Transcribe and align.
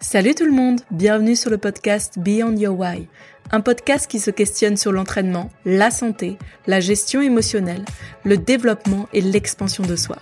Salut 0.00 0.36
tout 0.36 0.44
le 0.44 0.52
monde, 0.52 0.80
bienvenue 0.92 1.34
sur 1.34 1.50
le 1.50 1.58
podcast 1.58 2.20
Beyond 2.20 2.54
Your 2.54 2.78
Why, 2.78 3.08
un 3.50 3.60
podcast 3.60 4.08
qui 4.08 4.20
se 4.20 4.30
questionne 4.30 4.76
sur 4.76 4.92
l'entraînement, 4.92 5.50
la 5.64 5.90
santé, 5.90 6.38
la 6.68 6.78
gestion 6.78 7.20
émotionnelle, 7.20 7.84
le 8.22 8.36
développement 8.36 9.08
et 9.12 9.20
l'expansion 9.20 9.82
de 9.82 9.96
soi. 9.96 10.16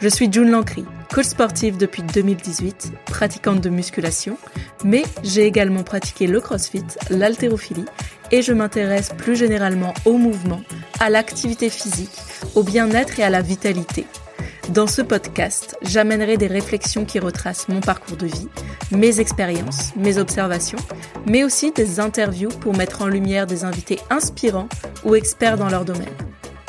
Je 0.00 0.08
suis 0.08 0.32
June 0.32 0.50
Lancry, 0.50 0.86
coach 1.12 1.26
sportive 1.26 1.76
depuis 1.76 2.02
2018, 2.02 2.90
pratiquante 3.04 3.60
de 3.60 3.68
musculation, 3.68 4.38
mais 4.82 5.02
j'ai 5.22 5.44
également 5.44 5.82
pratiqué 5.82 6.26
le 6.26 6.40
crossfit, 6.40 6.84
l'haltérophilie 7.10 7.84
et 8.30 8.40
je 8.40 8.54
m'intéresse 8.54 9.10
plus 9.18 9.36
généralement 9.36 9.92
au 10.06 10.16
mouvement, 10.16 10.62
à 11.00 11.10
l'activité 11.10 11.68
physique, 11.68 12.16
au 12.54 12.62
bien-être 12.62 13.20
et 13.20 13.24
à 13.24 13.30
la 13.30 13.42
vitalité. 13.42 14.06
Dans 14.68 14.86
ce 14.86 15.00
podcast, 15.00 15.78
j'amènerai 15.80 16.36
des 16.36 16.46
réflexions 16.46 17.06
qui 17.06 17.18
retracent 17.18 17.68
mon 17.68 17.80
parcours 17.80 18.18
de 18.18 18.26
vie, 18.26 18.48
mes 18.92 19.18
expériences, 19.18 19.96
mes 19.96 20.18
observations, 20.18 20.78
mais 21.26 21.42
aussi 21.42 21.72
des 21.72 22.00
interviews 22.00 22.50
pour 22.50 22.76
mettre 22.76 23.00
en 23.00 23.06
lumière 23.06 23.46
des 23.46 23.64
invités 23.64 23.98
inspirants 24.10 24.68
ou 25.06 25.14
experts 25.14 25.56
dans 25.56 25.70
leur 25.70 25.86
domaine. 25.86 26.14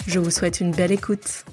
Je 0.07 0.17
vous 0.19 0.31
souhaite 0.31 0.61
une 0.61 0.71
belle 0.71 0.93
écoute. 0.93 1.43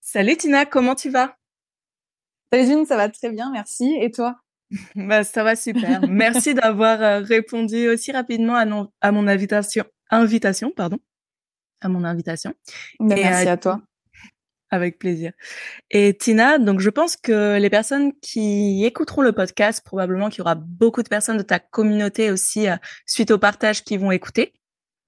Salut 0.00 0.36
Tina, 0.36 0.64
comment 0.64 0.94
tu 0.94 1.10
vas? 1.10 1.36
Salut 2.52 2.66
June, 2.66 2.86
ça 2.86 2.96
va 2.96 3.08
très 3.08 3.30
bien, 3.30 3.50
merci. 3.50 3.96
Et 4.00 4.12
toi? 4.12 4.36
Bah, 4.94 5.24
Ça 5.24 5.42
va 5.42 5.56
super. 5.56 6.02
merci 6.08 6.54
d'avoir 6.54 7.02
euh, 7.02 7.18
répondu 7.20 7.88
aussi 7.88 8.12
rapidement 8.12 8.54
à, 8.54 8.64
à 9.00 9.10
mon 9.12 9.26
invitation. 9.26 9.84
invitation 10.10 10.70
pardon 10.70 10.98
à 11.84 11.88
mon 11.88 12.04
invitation. 12.04 12.54
Ben, 12.98 13.16
merci 13.16 13.48
à 13.48 13.56
toi. 13.56 13.80
Avec 14.70 14.98
plaisir. 14.98 15.32
Et 15.90 16.16
Tina, 16.16 16.58
donc 16.58 16.80
je 16.80 16.90
pense 16.90 17.16
que 17.16 17.58
les 17.58 17.70
personnes 17.70 18.12
qui 18.20 18.84
écouteront 18.84 19.22
le 19.22 19.32
podcast, 19.32 19.82
probablement 19.84 20.30
qu'il 20.30 20.38
y 20.38 20.40
aura 20.40 20.56
beaucoup 20.56 21.02
de 21.02 21.08
personnes 21.08 21.36
de 21.36 21.42
ta 21.42 21.60
communauté 21.60 22.30
aussi 22.30 22.68
euh, 22.68 22.76
suite 23.06 23.30
au 23.30 23.38
partage 23.38 23.84
qui 23.84 23.96
vont 23.98 24.10
écouter, 24.10 24.52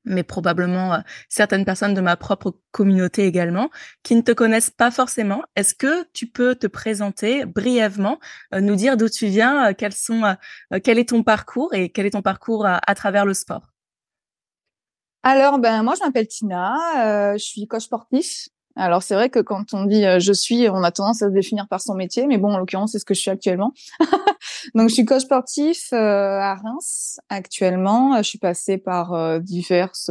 mais 0.05 0.23
probablement 0.23 0.95
euh, 0.95 0.99
certaines 1.29 1.65
personnes 1.65 1.95
de 1.95 2.01
ma 2.01 2.17
propre 2.17 2.61
communauté 2.71 3.25
également 3.25 3.71
qui 4.05 4.15
ne 4.15 4.21
te 4.21 4.31
connaissent 4.31 4.71
pas 4.71 4.93
forcément. 4.93 5.43
Est-ce 5.57 5.75
que 5.75 6.07
tu 6.13 6.29
peux 6.29 6.55
te 6.55 6.69
présenter 6.69 7.45
brièvement, 7.45 8.21
euh, 8.55 8.61
nous 8.61 8.77
dire 8.77 8.97
d'où 8.97 9.09
tu 9.09 9.27
viens, 9.27 9.73
quels 9.75 9.95
sont, 9.95 10.37
quel 10.85 11.01
est 11.01 11.09
ton 11.09 11.25
parcours 11.25 11.75
et 11.75 11.89
quel 11.89 12.07
est 12.07 12.11
ton 12.11 12.23
parcours 12.23 12.67
à 12.67 12.95
travers 12.95 13.27
le 13.27 13.35
sport? 13.35 13.73
Alors, 15.23 15.59
ben 15.59 15.83
moi, 15.83 15.95
je 15.99 16.05
m'appelle 16.05 16.29
Tina, 16.29 17.33
euh, 17.33 17.33
je 17.35 17.45
suis 17.45 17.67
coach 17.67 17.85
sportif. 17.85 18.49
Alors, 18.77 19.03
c'est 19.03 19.15
vrai 19.15 19.31
que 19.31 19.39
quand 19.39 19.73
on 19.73 19.85
dit 19.85 20.05
euh, 20.05 20.21
je 20.21 20.33
suis, 20.33 20.69
on 20.69 20.83
a 20.83 20.91
tendance 20.91 21.23
à 21.23 21.29
se 21.29 21.33
définir 21.33 21.67
par 21.67 21.81
son 21.81 21.95
métier, 21.95 22.27
mais 22.27 22.39
bon, 22.39 22.53
en 22.53 22.59
l'occurrence, 22.59 22.93
c'est 22.93 22.99
ce 22.99 23.05
que 23.05 23.15
je 23.15 23.21
suis 23.21 23.31
actuellement. 23.31 23.73
Donc, 24.75 24.89
je 24.91 24.95
suis 24.95 25.05
coach 25.05 25.23
sportif 25.23 25.93
euh, 25.93 25.97
à 25.97 26.55
Reims 26.55 27.19
actuellement. 27.29 28.17
Je 28.19 28.29
suis 28.29 28.39
passée 28.39 28.79
par 28.79 29.41
diverses 29.41 30.11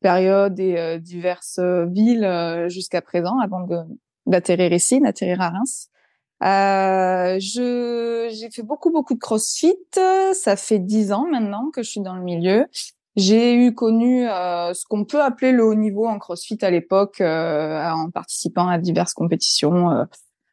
périodes 0.00 0.58
et 0.58 0.98
diverses 0.98 1.60
villes 1.88 2.66
jusqu'à 2.68 3.02
présent, 3.02 3.38
avant 3.38 3.66
d'atterrir 4.26 4.72
ici, 4.72 5.00
d'atterrir 5.00 5.42
à 5.42 5.50
Reims. 5.50 5.90
Euh, 6.42 7.36
j'ai 7.38 8.50
fait 8.50 8.62
beaucoup 8.62 8.90
beaucoup 8.90 9.14
de 9.14 9.18
CrossFit. 9.18 9.76
Ça 10.32 10.56
fait 10.56 10.78
dix 10.78 11.12
ans 11.12 11.26
maintenant 11.30 11.70
que 11.70 11.82
je 11.82 11.90
suis 11.90 12.00
dans 12.00 12.14
le 12.14 12.22
milieu. 12.22 12.66
J'ai 13.20 13.54
eu 13.54 13.74
connu 13.74 14.26
euh, 14.26 14.72
ce 14.72 14.86
qu'on 14.86 15.04
peut 15.04 15.20
appeler 15.20 15.52
le 15.52 15.62
haut 15.62 15.74
niveau 15.74 16.06
en 16.06 16.18
CrossFit 16.18 16.56
à 16.62 16.70
l'époque, 16.70 17.20
euh, 17.20 17.86
en 17.90 18.10
participant 18.10 18.66
à 18.66 18.78
diverses 18.78 19.12
compétitions 19.12 19.90
euh, 19.90 20.04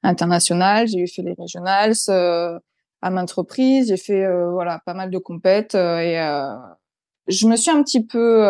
internationales. 0.04 0.86
J'ai 0.90 1.00
eu 1.00 1.08
fait 1.08 1.22
les 1.22 1.34
régionales 1.34 1.94
à 3.02 3.10
maintes 3.10 3.32
reprises. 3.32 3.88
J'ai 3.88 3.96
fait 3.96 4.28
voilà 4.52 4.82
pas 4.86 4.94
mal 4.94 5.10
de 5.12 5.18
compètes 5.18 5.76
et 5.76 6.18
je 7.28 7.48
me 7.48 7.56
suis 7.56 7.72
un 7.72 7.82
petit 7.84 8.06
peu 8.06 8.46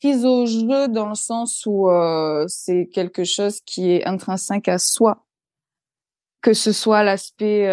prise 0.00 0.24
au 0.24 0.46
jeu 0.46 0.86
dans 0.86 1.08
le 1.08 1.16
sens 1.16 1.64
où 1.66 1.88
c'est 2.46 2.88
quelque 2.92 3.24
chose 3.24 3.60
qui 3.62 3.90
est 3.90 4.06
intrinsèque 4.06 4.68
à 4.68 4.78
soi, 4.78 5.26
que 6.40 6.52
ce 6.52 6.70
soit 6.70 7.02
l'aspect 7.02 7.66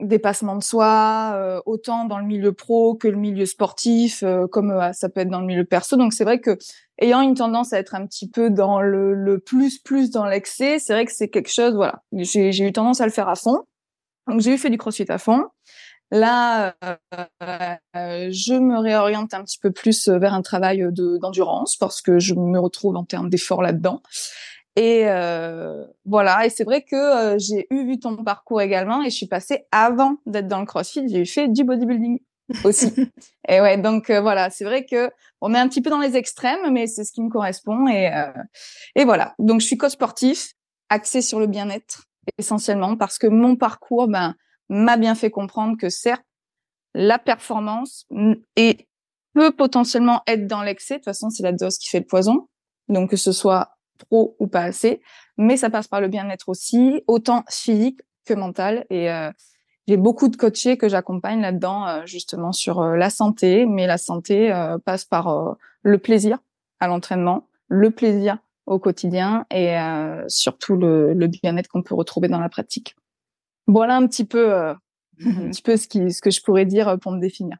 dépassement 0.00 0.56
de 0.56 0.62
soi, 0.62 1.32
euh, 1.34 1.60
autant 1.66 2.04
dans 2.04 2.18
le 2.18 2.24
milieu 2.24 2.52
pro 2.52 2.94
que 2.94 3.08
le 3.08 3.16
milieu 3.16 3.46
sportif, 3.46 4.22
euh, 4.22 4.46
comme 4.46 4.70
euh, 4.70 4.92
ça 4.92 5.08
peut 5.08 5.20
être 5.20 5.30
dans 5.30 5.40
le 5.40 5.46
milieu 5.46 5.64
perso. 5.64 5.96
Donc 5.96 6.12
c'est 6.12 6.24
vrai 6.24 6.40
que 6.40 6.56
ayant 7.00 7.20
une 7.20 7.34
tendance 7.34 7.72
à 7.72 7.78
être 7.78 7.94
un 7.94 8.06
petit 8.06 8.28
peu 8.28 8.50
dans 8.50 8.80
le, 8.80 9.14
le 9.14 9.38
plus 9.38 9.78
plus 9.78 10.10
dans 10.10 10.24
l'excès, 10.24 10.78
c'est 10.78 10.92
vrai 10.92 11.04
que 11.04 11.12
c'est 11.12 11.28
quelque 11.28 11.52
chose. 11.52 11.74
Voilà, 11.74 12.02
j'ai 12.12 12.64
eu 12.64 12.72
tendance 12.72 13.00
à 13.00 13.06
le 13.06 13.12
faire 13.12 13.28
à 13.28 13.34
fond. 13.34 13.62
Donc 14.28 14.40
j'ai 14.40 14.54
eu 14.54 14.58
fait 14.58 14.70
du 14.70 14.78
crossfit 14.78 15.06
à 15.08 15.18
fond. 15.18 15.46
Là, 16.10 16.74
je 17.92 18.58
me 18.58 18.78
réoriente 18.78 19.34
un 19.34 19.44
petit 19.44 19.58
peu 19.58 19.70
plus 19.70 20.08
vers 20.08 20.32
un 20.32 20.40
travail 20.40 20.82
d'endurance 20.92 21.76
parce 21.76 22.00
que 22.00 22.18
je 22.18 22.34
me 22.34 22.58
retrouve 22.58 22.96
en 22.96 23.04
termes 23.04 23.28
d'effort 23.28 23.60
là-dedans. 23.60 24.00
Et 24.78 25.08
euh, 25.08 25.84
voilà, 26.04 26.46
et 26.46 26.50
c'est 26.50 26.62
vrai 26.62 26.82
que 26.82 26.94
euh, 26.94 27.36
j'ai 27.36 27.66
eu 27.70 27.84
vu 27.84 27.98
ton 27.98 28.14
parcours 28.22 28.60
également 28.62 29.02
et 29.02 29.10
je 29.10 29.16
suis 29.16 29.26
passée 29.26 29.66
avant 29.72 30.18
d'être 30.24 30.46
dans 30.46 30.60
le 30.60 30.66
CrossFit, 30.66 31.08
j'ai 31.08 31.24
fait 31.24 31.48
du 31.48 31.64
bodybuilding 31.64 32.20
aussi. 32.62 32.94
et 33.48 33.60
ouais, 33.60 33.76
donc 33.78 34.08
euh, 34.08 34.20
voilà, 34.20 34.50
c'est 34.50 34.62
vrai 34.62 34.86
que 34.86 35.10
on 35.40 35.52
est 35.52 35.58
un 35.58 35.66
petit 35.68 35.82
peu 35.82 35.90
dans 35.90 35.98
les 35.98 36.16
extrêmes, 36.16 36.72
mais 36.72 36.86
c'est 36.86 37.02
ce 37.02 37.10
qui 37.10 37.20
me 37.22 37.28
correspond 37.28 37.88
et 37.88 38.08
et 38.94 39.04
voilà. 39.04 39.34
Donc 39.40 39.60
je 39.60 39.66
suis 39.66 39.76
coach 39.76 39.94
sportif, 39.94 40.52
axé 40.90 41.22
sur 41.22 41.40
le 41.40 41.48
bien-être 41.48 42.04
essentiellement 42.38 42.96
parce 42.96 43.18
que 43.18 43.26
mon 43.26 43.56
parcours 43.56 44.06
ben 44.06 44.36
m'a 44.68 44.96
bien 44.96 45.16
fait 45.16 45.30
comprendre 45.32 45.76
que 45.76 45.88
certes 45.88 46.22
la 46.94 47.18
performance 47.18 48.06
et 48.54 48.86
peut 49.34 49.50
potentiellement 49.50 50.22
être 50.28 50.46
dans 50.46 50.62
l'excès. 50.62 50.94
De 50.94 50.98
toute 50.98 51.06
façon, 51.06 51.30
c'est 51.30 51.42
la 51.42 51.52
dose 51.52 51.78
qui 51.78 51.88
fait 51.88 51.98
le 51.98 52.06
poison. 52.06 52.46
Donc 52.88 53.10
que 53.10 53.16
ce 53.16 53.32
soit 53.32 53.77
trop 53.98 54.36
ou 54.38 54.46
pas 54.46 54.62
assez, 54.62 55.00
mais 55.36 55.56
ça 55.56 55.70
passe 55.70 55.88
par 55.88 56.00
le 56.00 56.08
bien-être 56.08 56.48
aussi, 56.48 57.02
autant 57.06 57.44
physique 57.48 58.00
que 58.24 58.34
mental. 58.34 58.86
Et 58.90 59.10
euh, 59.10 59.30
j'ai 59.86 59.96
beaucoup 59.96 60.28
de 60.28 60.36
coachés 60.36 60.76
que 60.76 60.88
j'accompagne 60.88 61.40
là-dedans, 61.40 61.86
euh, 61.86 62.06
justement 62.06 62.52
sur 62.52 62.80
euh, 62.80 62.96
la 62.96 63.10
santé, 63.10 63.66
mais 63.66 63.86
la 63.86 63.98
santé 63.98 64.52
passe 64.84 65.04
par 65.04 65.56
le 65.82 65.98
plaisir 65.98 66.38
à 66.80 66.86
l'entraînement, 66.86 67.48
le 67.68 67.90
plaisir 67.90 68.38
au 68.66 68.78
quotidien 68.78 69.46
et 69.50 69.76
surtout 70.28 70.76
le, 70.76 71.14
le 71.14 71.26
bien-être 71.26 71.68
qu'on 71.68 71.82
peut 71.82 71.94
retrouver 71.94 72.28
dans 72.28 72.38
la 72.38 72.50
pratique. 72.50 72.96
Voilà 73.66 73.96
un 73.96 74.06
petit 74.06 74.24
peu, 74.24 74.54
un 74.54 74.76
petit 75.50 75.62
peu 75.62 75.76
ce, 75.76 75.88
qui, 75.88 76.12
ce 76.12 76.20
que 76.20 76.30
je 76.30 76.42
pourrais 76.42 76.66
dire 76.66 76.98
pour 77.00 77.12
me 77.12 77.20
définir. 77.20 77.56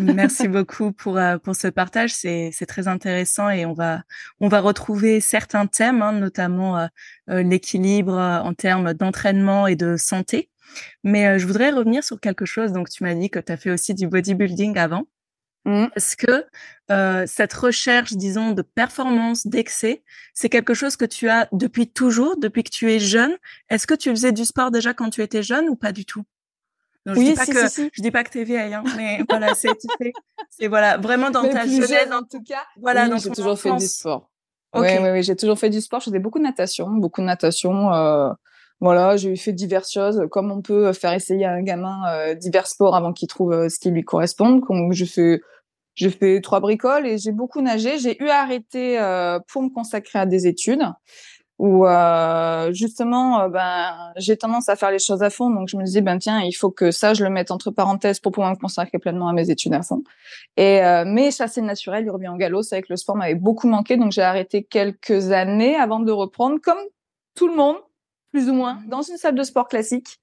Merci 0.00 0.48
beaucoup 0.48 0.92
pour 0.92 1.16
euh, 1.16 1.38
pour 1.38 1.54
ce 1.54 1.68
partage, 1.68 2.12
c'est 2.12 2.50
c'est 2.52 2.66
très 2.66 2.88
intéressant 2.88 3.50
et 3.50 3.66
on 3.66 3.72
va 3.72 4.02
on 4.40 4.48
va 4.48 4.60
retrouver 4.60 5.20
certains 5.20 5.66
thèmes, 5.66 6.02
hein, 6.02 6.12
notamment 6.12 6.78
euh, 6.78 6.86
euh, 7.30 7.42
l'équilibre 7.42 8.14
en 8.14 8.52
termes 8.52 8.94
d'entraînement 8.94 9.66
et 9.68 9.76
de 9.76 9.96
santé. 9.96 10.50
Mais 11.04 11.38
je 11.38 11.46
voudrais 11.46 11.70
revenir 11.70 12.02
sur 12.02 12.20
quelque 12.20 12.44
chose. 12.44 12.72
Donc 12.72 12.90
tu 12.90 13.04
m'as 13.04 13.14
dit 13.14 13.30
que 13.30 13.38
tu 13.38 13.52
as 13.52 13.56
fait 13.56 13.70
aussi 13.70 13.94
du 13.94 14.06
bodybuilding 14.08 14.76
avant. 14.78 15.06
Mmh. 15.66 15.86
Est-ce 15.94 16.16
que 16.16 17.26
cette 17.26 17.52
recherche, 17.52 18.14
disons, 18.14 18.52
de 18.52 18.62
performance, 18.62 19.46
d'excès, 19.46 20.02
c'est 20.34 20.48
quelque 20.48 20.74
chose 20.74 20.96
que 20.96 21.04
tu 21.04 21.28
as 21.28 21.48
depuis 21.52 21.88
toujours, 21.88 22.38
depuis 22.38 22.64
que 22.64 22.70
tu 22.70 22.90
es 22.90 22.98
jeune? 22.98 23.36
Est-ce 23.68 23.86
que 23.86 23.94
tu 23.94 24.10
faisais 24.10 24.32
du 24.32 24.44
sport 24.44 24.70
déjà 24.70 24.94
quand 24.94 25.10
tu 25.10 25.22
étais 25.22 25.42
jeune 25.42 25.68
ou 25.68 25.76
pas 25.76 25.92
du 25.92 26.04
tout? 26.04 26.24
Oui, 27.06 27.26
je 27.26 27.30
dis 27.30 27.34
pas 27.34 27.46
que 27.46 27.90
je 27.92 28.02
dis 28.02 28.10
pas 28.10 28.24
que 28.24 28.30
t'es 28.30 28.44
vieille, 28.44 28.74
hein, 28.74 28.84
mais 28.96 29.20
voilà, 29.28 29.54
c'est 29.54 29.70
c'est 30.50 30.68
voilà 30.68 30.98
vraiment 30.98 31.30
dans 31.30 31.42
ta 31.42 31.66
jeunesse 31.66 32.08
en 32.12 32.22
tout 32.22 32.42
cas. 32.42 32.62
Voilà, 32.80 33.08
oui, 33.08 33.18
j'ai 33.18 33.30
toujours 33.30 33.58
fait 33.58 33.74
du 33.76 33.86
sport. 33.86 34.30
Oui, 34.74 34.86
oui, 35.00 35.10
oui, 35.10 35.22
j'ai 35.22 35.34
toujours 35.34 35.58
fait 35.58 35.70
du 35.70 35.80
sport. 35.80 36.00
Je 36.00 36.06
faisais 36.06 36.18
beaucoup 36.18 36.38
de 36.38 36.44
natation, 36.44 36.88
beaucoup 36.88 37.20
de 37.20 37.26
natation. 37.26 37.92
Euh, 37.92 38.30
voilà, 38.80 39.16
j'ai 39.16 39.36
fait 39.36 39.52
diverses 39.52 39.92
choses, 39.92 40.22
comme 40.30 40.50
on 40.50 40.62
peut 40.62 40.92
faire 40.92 41.12
essayer 41.12 41.44
à 41.44 41.52
un 41.52 41.62
gamin 41.62 42.02
euh, 42.08 42.34
divers 42.34 42.66
sports 42.66 42.96
avant 42.96 43.12
qu'il 43.12 43.28
trouve 43.28 43.52
euh, 43.52 43.68
ce 43.68 43.78
qui 43.78 43.90
lui 43.90 44.04
correspond. 44.04 44.60
Donc, 44.68 44.92
je 44.92 45.04
fais, 45.04 45.40
j'ai 45.94 46.10
fait 46.10 46.40
trois 46.40 46.60
bricoles 46.60 47.06
et 47.06 47.18
j'ai 47.18 47.32
beaucoup 47.32 47.60
nagé. 47.60 47.98
J'ai 47.98 48.22
eu 48.22 48.28
à 48.28 48.40
arrêter 48.40 48.98
euh, 48.98 49.38
pour 49.48 49.62
me 49.62 49.68
consacrer 49.68 50.18
à 50.18 50.24
des 50.24 50.46
études 50.46 50.82
où 51.60 51.86
euh, 51.86 52.72
justement 52.72 53.40
euh, 53.42 53.48
ben 53.50 54.12
j'ai 54.16 54.38
tendance 54.38 54.70
à 54.70 54.76
faire 54.76 54.90
les 54.90 54.98
choses 54.98 55.22
à 55.22 55.28
fond. 55.28 55.50
Donc 55.50 55.68
je 55.68 55.76
me 55.76 55.84
disais 55.84 56.00
ben 56.00 56.18
tiens 56.18 56.40
il 56.40 56.52
faut 56.52 56.70
que 56.70 56.90
ça 56.90 57.12
je 57.12 57.22
le 57.22 57.28
mette 57.28 57.50
entre 57.50 57.70
parenthèses 57.70 58.18
pour 58.18 58.32
pouvoir 58.32 58.50
me 58.50 58.56
consacrer 58.56 58.98
pleinement 58.98 59.28
à 59.28 59.34
mes 59.34 59.50
études 59.50 59.74
à 59.74 59.82
fond. 59.82 60.02
Et 60.56 60.82
euh, 60.82 61.04
mais 61.06 61.30
chasser 61.30 61.60
naturel. 61.60 62.04
Il 62.06 62.10
revient 62.10 62.28
en 62.28 62.36
galop 62.36 62.62
c'est 62.62 62.76
vrai 62.76 62.82
que 62.82 62.86
le 62.88 62.96
sport 62.96 63.14
m'avait 63.14 63.34
beaucoup 63.34 63.68
manqué. 63.68 63.98
Donc 63.98 64.10
j'ai 64.10 64.22
arrêté 64.22 64.64
quelques 64.64 65.32
années 65.32 65.76
avant 65.76 66.00
de 66.00 66.10
reprendre 66.10 66.58
comme 66.62 66.80
tout 67.34 67.46
le 67.46 67.54
monde 67.54 67.76
plus 68.32 68.48
ou 68.48 68.54
moins 68.54 68.78
dans 68.88 69.02
une 69.02 69.18
salle 69.18 69.34
de 69.34 69.42
sport 69.42 69.68
classique 69.68 70.18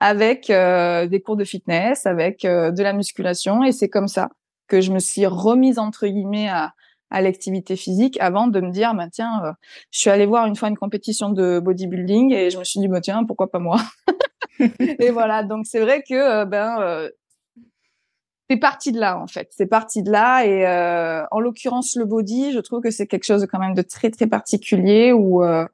avec 0.00 0.50
euh, 0.50 1.06
des 1.06 1.20
cours 1.20 1.36
de 1.36 1.44
fitness 1.44 2.04
avec 2.04 2.44
euh, 2.44 2.72
de 2.72 2.82
la 2.82 2.92
musculation. 2.92 3.62
Et 3.62 3.70
c'est 3.70 3.88
comme 3.88 4.08
ça 4.08 4.28
que 4.66 4.80
je 4.80 4.90
me 4.90 4.98
suis 4.98 5.24
remise 5.26 5.78
entre 5.78 6.08
guillemets 6.08 6.48
à 6.48 6.72
à 7.10 7.20
l'activité 7.20 7.76
physique 7.76 8.16
avant 8.20 8.46
de 8.46 8.60
me 8.60 8.70
dire, 8.70 8.94
bah, 8.94 9.08
tiens, 9.10 9.42
euh, 9.44 9.52
je 9.90 10.00
suis 10.00 10.10
allée 10.10 10.26
voir 10.26 10.46
une 10.46 10.56
fois 10.56 10.68
une 10.68 10.76
compétition 10.76 11.30
de 11.30 11.58
bodybuilding 11.58 12.32
et 12.32 12.50
je 12.50 12.58
me 12.58 12.64
suis 12.64 12.80
dit, 12.80 12.88
bah, 12.88 13.00
tiens, 13.00 13.24
pourquoi 13.24 13.50
pas 13.50 13.58
moi? 13.58 13.78
Et 14.98 15.10
voilà, 15.10 15.42
donc 15.42 15.66
c'est 15.66 15.80
vrai 15.80 16.02
que 16.06 16.44
ben 16.44 17.08
c'est 18.50 18.56
parti 18.56 18.90
de 18.90 18.98
là 18.98 19.16
en 19.16 19.28
fait. 19.28 19.48
C'est 19.52 19.68
parti 19.68 20.02
de 20.02 20.10
là 20.10 20.44
et 20.44 20.66
euh, 20.66 21.24
en 21.30 21.38
l'occurrence 21.38 21.94
le 21.94 22.04
body, 22.04 22.50
je 22.52 22.58
trouve 22.58 22.80
que 22.82 22.90
c'est 22.90 23.06
quelque 23.06 23.22
chose 23.22 23.42
de 23.42 23.46
quand 23.46 23.60
même 23.60 23.74
de 23.74 23.82
très 23.82 24.10
très 24.10 24.26
particulier 24.26 25.12
où 25.12 25.44
euh, 25.44 25.64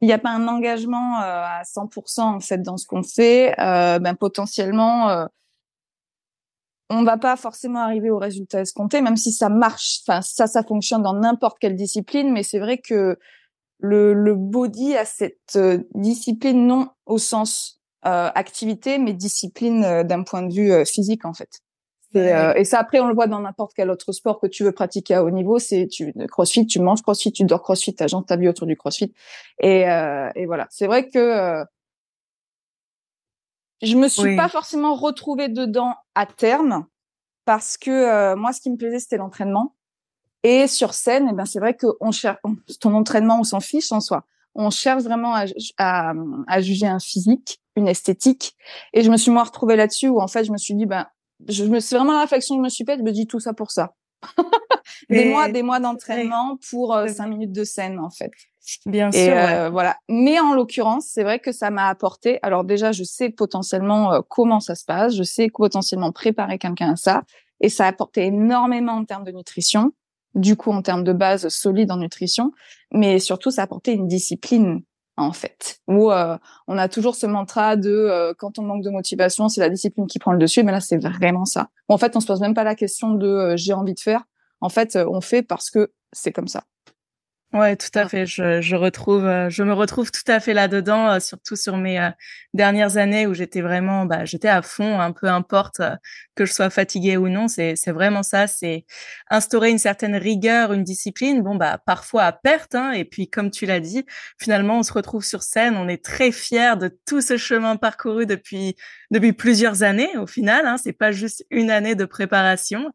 il 0.00 0.06
n'y 0.06 0.14
a 0.14 0.18
pas 0.18 0.30
un 0.30 0.48
engagement 0.48 1.20
euh, 1.20 1.42
à 1.44 1.62
100% 1.64 2.20
en 2.22 2.40
fait 2.40 2.62
dans 2.62 2.78
ce 2.78 2.86
qu'on 2.86 3.02
fait. 3.02 3.54
ben 3.58 4.14
potentiellement, 4.14 5.28
on 6.90 7.04
va 7.04 7.18
pas 7.18 7.36
forcément 7.36 7.80
arriver 7.80 8.10
au 8.10 8.18
résultat 8.18 8.60
escompté, 8.60 9.00
même 9.00 9.16
si 9.16 9.32
ça 9.32 9.48
marche. 9.48 10.00
Enfin 10.06 10.22
ça, 10.22 10.46
ça 10.46 10.62
fonctionne 10.62 11.02
dans 11.02 11.14
n'importe 11.14 11.58
quelle 11.58 11.76
discipline, 11.76 12.32
mais 12.32 12.42
c'est 12.42 12.58
vrai 12.58 12.78
que 12.78 13.18
le, 13.80 14.12
le 14.14 14.34
body 14.34 14.96
a 14.96 15.04
cette 15.04 15.58
discipline 15.94 16.66
non 16.66 16.88
au 17.06 17.18
sens 17.18 17.80
activité, 18.02 18.98
mais 18.98 19.12
discipline 19.12 20.02
d'un 20.02 20.22
point 20.22 20.42
de 20.42 20.52
vue 20.52 20.86
physique 20.86 21.26
en 21.26 21.34
fait. 21.34 21.60
Euh, 22.16 22.54
et 22.54 22.64
ça, 22.64 22.78
après, 22.78 23.00
on 23.00 23.08
le 23.08 23.14
voit 23.14 23.26
dans 23.26 23.40
n'importe 23.40 23.72
quel 23.74 23.90
autre 23.90 24.12
sport 24.12 24.40
que 24.40 24.46
tu 24.46 24.64
veux 24.64 24.72
pratiquer 24.72 25.14
à 25.14 25.24
haut 25.24 25.30
niveau. 25.30 25.58
C'est 25.58 25.86
tu 25.88 26.12
CrossFit, 26.28 26.66
tu 26.66 26.80
manges 26.80 27.02
CrossFit, 27.02 27.32
tu 27.32 27.44
dors 27.44 27.62
CrossFit, 27.62 27.94
tu 27.94 28.02
agences 28.02 28.26
ta 28.26 28.36
vie 28.36 28.48
autour 28.48 28.66
du 28.66 28.76
CrossFit. 28.76 29.12
Et, 29.60 29.88
euh, 29.88 30.30
et 30.34 30.46
voilà. 30.46 30.66
C'est 30.70 30.86
vrai 30.86 31.08
que 31.08 31.18
euh, 31.18 31.64
je 33.82 33.96
me 33.96 34.08
suis 34.08 34.36
pas 34.36 34.48
forcément 34.48 34.94
retrouvée 34.94 35.48
dedans 35.48 35.94
à 36.14 36.26
terme 36.26 36.86
parce 37.44 37.76
que 37.76 37.90
euh, 37.90 38.36
moi, 38.36 38.52
ce 38.52 38.60
qui 38.60 38.70
me 38.70 38.76
plaisait, 38.76 38.98
c'était 38.98 39.16
l'entraînement. 39.16 39.74
Et 40.42 40.66
sur 40.66 40.94
scène, 40.94 41.26
et 41.26 41.30
eh 41.32 41.34
ben, 41.34 41.44
c'est 41.44 41.58
vrai 41.58 41.74
que 41.74 41.86
on 42.00 42.12
cherche 42.12 42.38
ton 42.80 42.94
entraînement, 42.94 43.40
on 43.40 43.44
s'en 43.44 43.60
fiche 43.60 43.90
en 43.90 44.00
soi. 44.00 44.24
On 44.54 44.70
cherche 44.70 45.02
vraiment 45.02 45.34
à, 45.34 45.46
à, 45.78 46.12
à, 46.46 46.60
juger 46.60 46.86
un 46.86 46.98
physique, 46.98 47.60
une 47.76 47.88
esthétique. 47.88 48.54
Et 48.92 49.02
je 49.02 49.10
me 49.10 49.16
suis 49.16 49.30
moi 49.30 49.44
retrouvée 49.44 49.76
là-dessus 49.76 50.08
où 50.08 50.20
en 50.20 50.28
fait, 50.28 50.44
je 50.44 50.52
me 50.52 50.58
suis 50.58 50.74
dit, 50.74 50.86
ben 50.86 51.06
je 51.46 51.64
me, 51.64 51.80
c'est 51.80 51.96
vraiment 51.96 52.12
la 52.12 52.20
réflexion 52.20 52.56
que 52.56 52.60
je 52.60 52.64
me 52.64 52.68
suis 52.68 52.84
faite. 52.84 52.98
Je 52.98 53.04
me 53.04 53.12
dis 53.12 53.26
tout 53.26 53.40
ça 53.40 53.52
pour 53.52 53.70
ça. 53.70 53.94
des 55.08 55.26
mois, 55.26 55.48
des 55.48 55.62
mois 55.62 55.80
d'entraînement 55.80 56.58
pour 56.70 56.94
euh, 56.94 57.08
cinq 57.08 57.28
minutes 57.28 57.52
de 57.52 57.64
scène, 57.64 57.98
en 57.98 58.10
fait. 58.10 58.30
Bien 58.86 59.10
sûr. 59.10 59.32
Euh, 59.34 59.70
Voilà. 59.70 59.96
Mais 60.08 60.38
en 60.38 60.54
l'occurrence, 60.54 61.06
c'est 61.08 61.22
vrai 61.22 61.38
que 61.38 61.52
ça 61.52 61.70
m'a 61.70 61.88
apporté. 61.88 62.38
Alors 62.42 62.64
déjà, 62.64 62.92
je 62.92 63.04
sais 63.04 63.30
potentiellement 63.30 64.12
euh, 64.12 64.20
comment 64.28 64.60
ça 64.60 64.74
se 64.74 64.84
passe. 64.84 65.16
Je 65.16 65.22
sais 65.22 65.48
potentiellement 65.48 66.12
préparer 66.12 66.58
quelqu'un 66.58 66.92
à 66.92 66.96
ça. 66.96 67.22
Et 67.60 67.70
ça 67.70 67.86
a 67.86 67.88
apporté 67.88 68.26
énormément 68.26 68.92
en 68.92 69.04
termes 69.04 69.24
de 69.24 69.32
nutrition. 69.32 69.92
Du 70.34 70.56
coup, 70.56 70.70
en 70.70 70.82
termes 70.82 71.04
de 71.04 71.12
base 71.12 71.48
solide 71.48 71.90
en 71.90 71.96
nutrition. 71.96 72.52
Mais 72.92 73.18
surtout, 73.18 73.50
ça 73.50 73.62
a 73.62 73.64
apporté 73.64 73.92
une 73.92 74.06
discipline 74.06 74.82
en 75.18 75.32
fait. 75.32 75.80
Où 75.88 76.10
euh, 76.10 76.38
on 76.66 76.78
a 76.78 76.88
toujours 76.88 77.14
ce 77.14 77.26
mantra 77.26 77.76
de 77.76 77.90
euh, 77.90 78.32
quand 78.38 78.58
on 78.58 78.62
manque 78.62 78.82
de 78.82 78.90
motivation, 78.90 79.48
c'est 79.48 79.60
la 79.60 79.68
discipline 79.68 80.06
qui 80.06 80.18
prend 80.18 80.32
le 80.32 80.38
dessus. 80.38 80.62
Mais 80.62 80.72
là, 80.72 80.80
c'est 80.80 80.96
vraiment 80.96 81.44
ça. 81.44 81.68
En 81.88 81.98
fait, 81.98 82.16
on 82.16 82.20
se 82.20 82.26
pose 82.26 82.40
même 82.40 82.54
pas 82.54 82.64
la 82.64 82.74
question 82.74 83.14
de 83.14 83.26
euh, 83.26 83.56
j'ai 83.56 83.72
envie 83.72 83.94
de 83.94 84.00
faire. 84.00 84.22
En 84.60 84.68
fait, 84.68 84.96
on 84.96 85.20
fait 85.20 85.42
parce 85.42 85.70
que 85.70 85.92
c'est 86.12 86.32
comme 86.32 86.48
ça. 86.48 86.64
Ouais, 87.54 87.76
tout 87.76 87.88
à 87.94 88.06
fait. 88.06 88.26
Je, 88.26 88.60
je 88.60 88.76
retrouve, 88.76 89.24
euh, 89.24 89.48
je 89.48 89.62
me 89.62 89.72
retrouve 89.72 90.10
tout 90.10 90.20
à 90.30 90.38
fait 90.38 90.52
là-dedans, 90.52 91.12
euh, 91.12 91.18
surtout 91.18 91.56
sur 91.56 91.78
mes 91.78 91.98
euh, 91.98 92.10
dernières 92.52 92.98
années 92.98 93.26
où 93.26 93.32
j'étais 93.32 93.62
vraiment, 93.62 94.04
bah, 94.04 94.26
j'étais 94.26 94.48
à 94.48 94.60
fond, 94.60 95.00
un 95.00 95.12
peu 95.12 95.28
importe 95.28 95.80
que 96.34 96.44
je 96.44 96.52
sois 96.52 96.68
fatiguée 96.68 97.16
ou 97.16 97.30
non. 97.30 97.48
C'est, 97.48 97.74
c'est 97.74 97.90
vraiment 97.90 98.22
ça. 98.22 98.46
C'est 98.48 98.84
instaurer 99.30 99.70
une 99.70 99.78
certaine 99.78 100.14
rigueur, 100.14 100.74
une 100.74 100.84
discipline. 100.84 101.40
Bon, 101.42 101.54
bah, 101.54 101.78
parfois 101.86 102.24
à 102.24 102.32
perte. 102.32 102.74
Hein, 102.74 102.92
et 102.92 103.06
puis, 103.06 103.30
comme 103.30 103.50
tu 103.50 103.64
l'as 103.64 103.80
dit, 103.80 104.04
finalement, 104.38 104.80
on 104.80 104.82
se 104.82 104.92
retrouve 104.92 105.24
sur 105.24 105.42
scène. 105.42 105.78
On 105.78 105.88
est 105.88 106.04
très 106.04 106.32
fiers 106.32 106.76
de 106.78 106.98
tout 107.06 107.22
ce 107.22 107.38
chemin 107.38 107.76
parcouru 107.76 108.26
depuis 108.26 108.76
depuis 109.10 109.32
plusieurs 109.32 109.82
années. 109.82 110.14
Au 110.18 110.26
final, 110.26 110.66
hein, 110.66 110.76
c'est 110.76 110.92
pas 110.92 111.12
juste 111.12 111.46
une 111.50 111.70
année 111.70 111.94
de 111.94 112.04
préparation. 112.04 112.92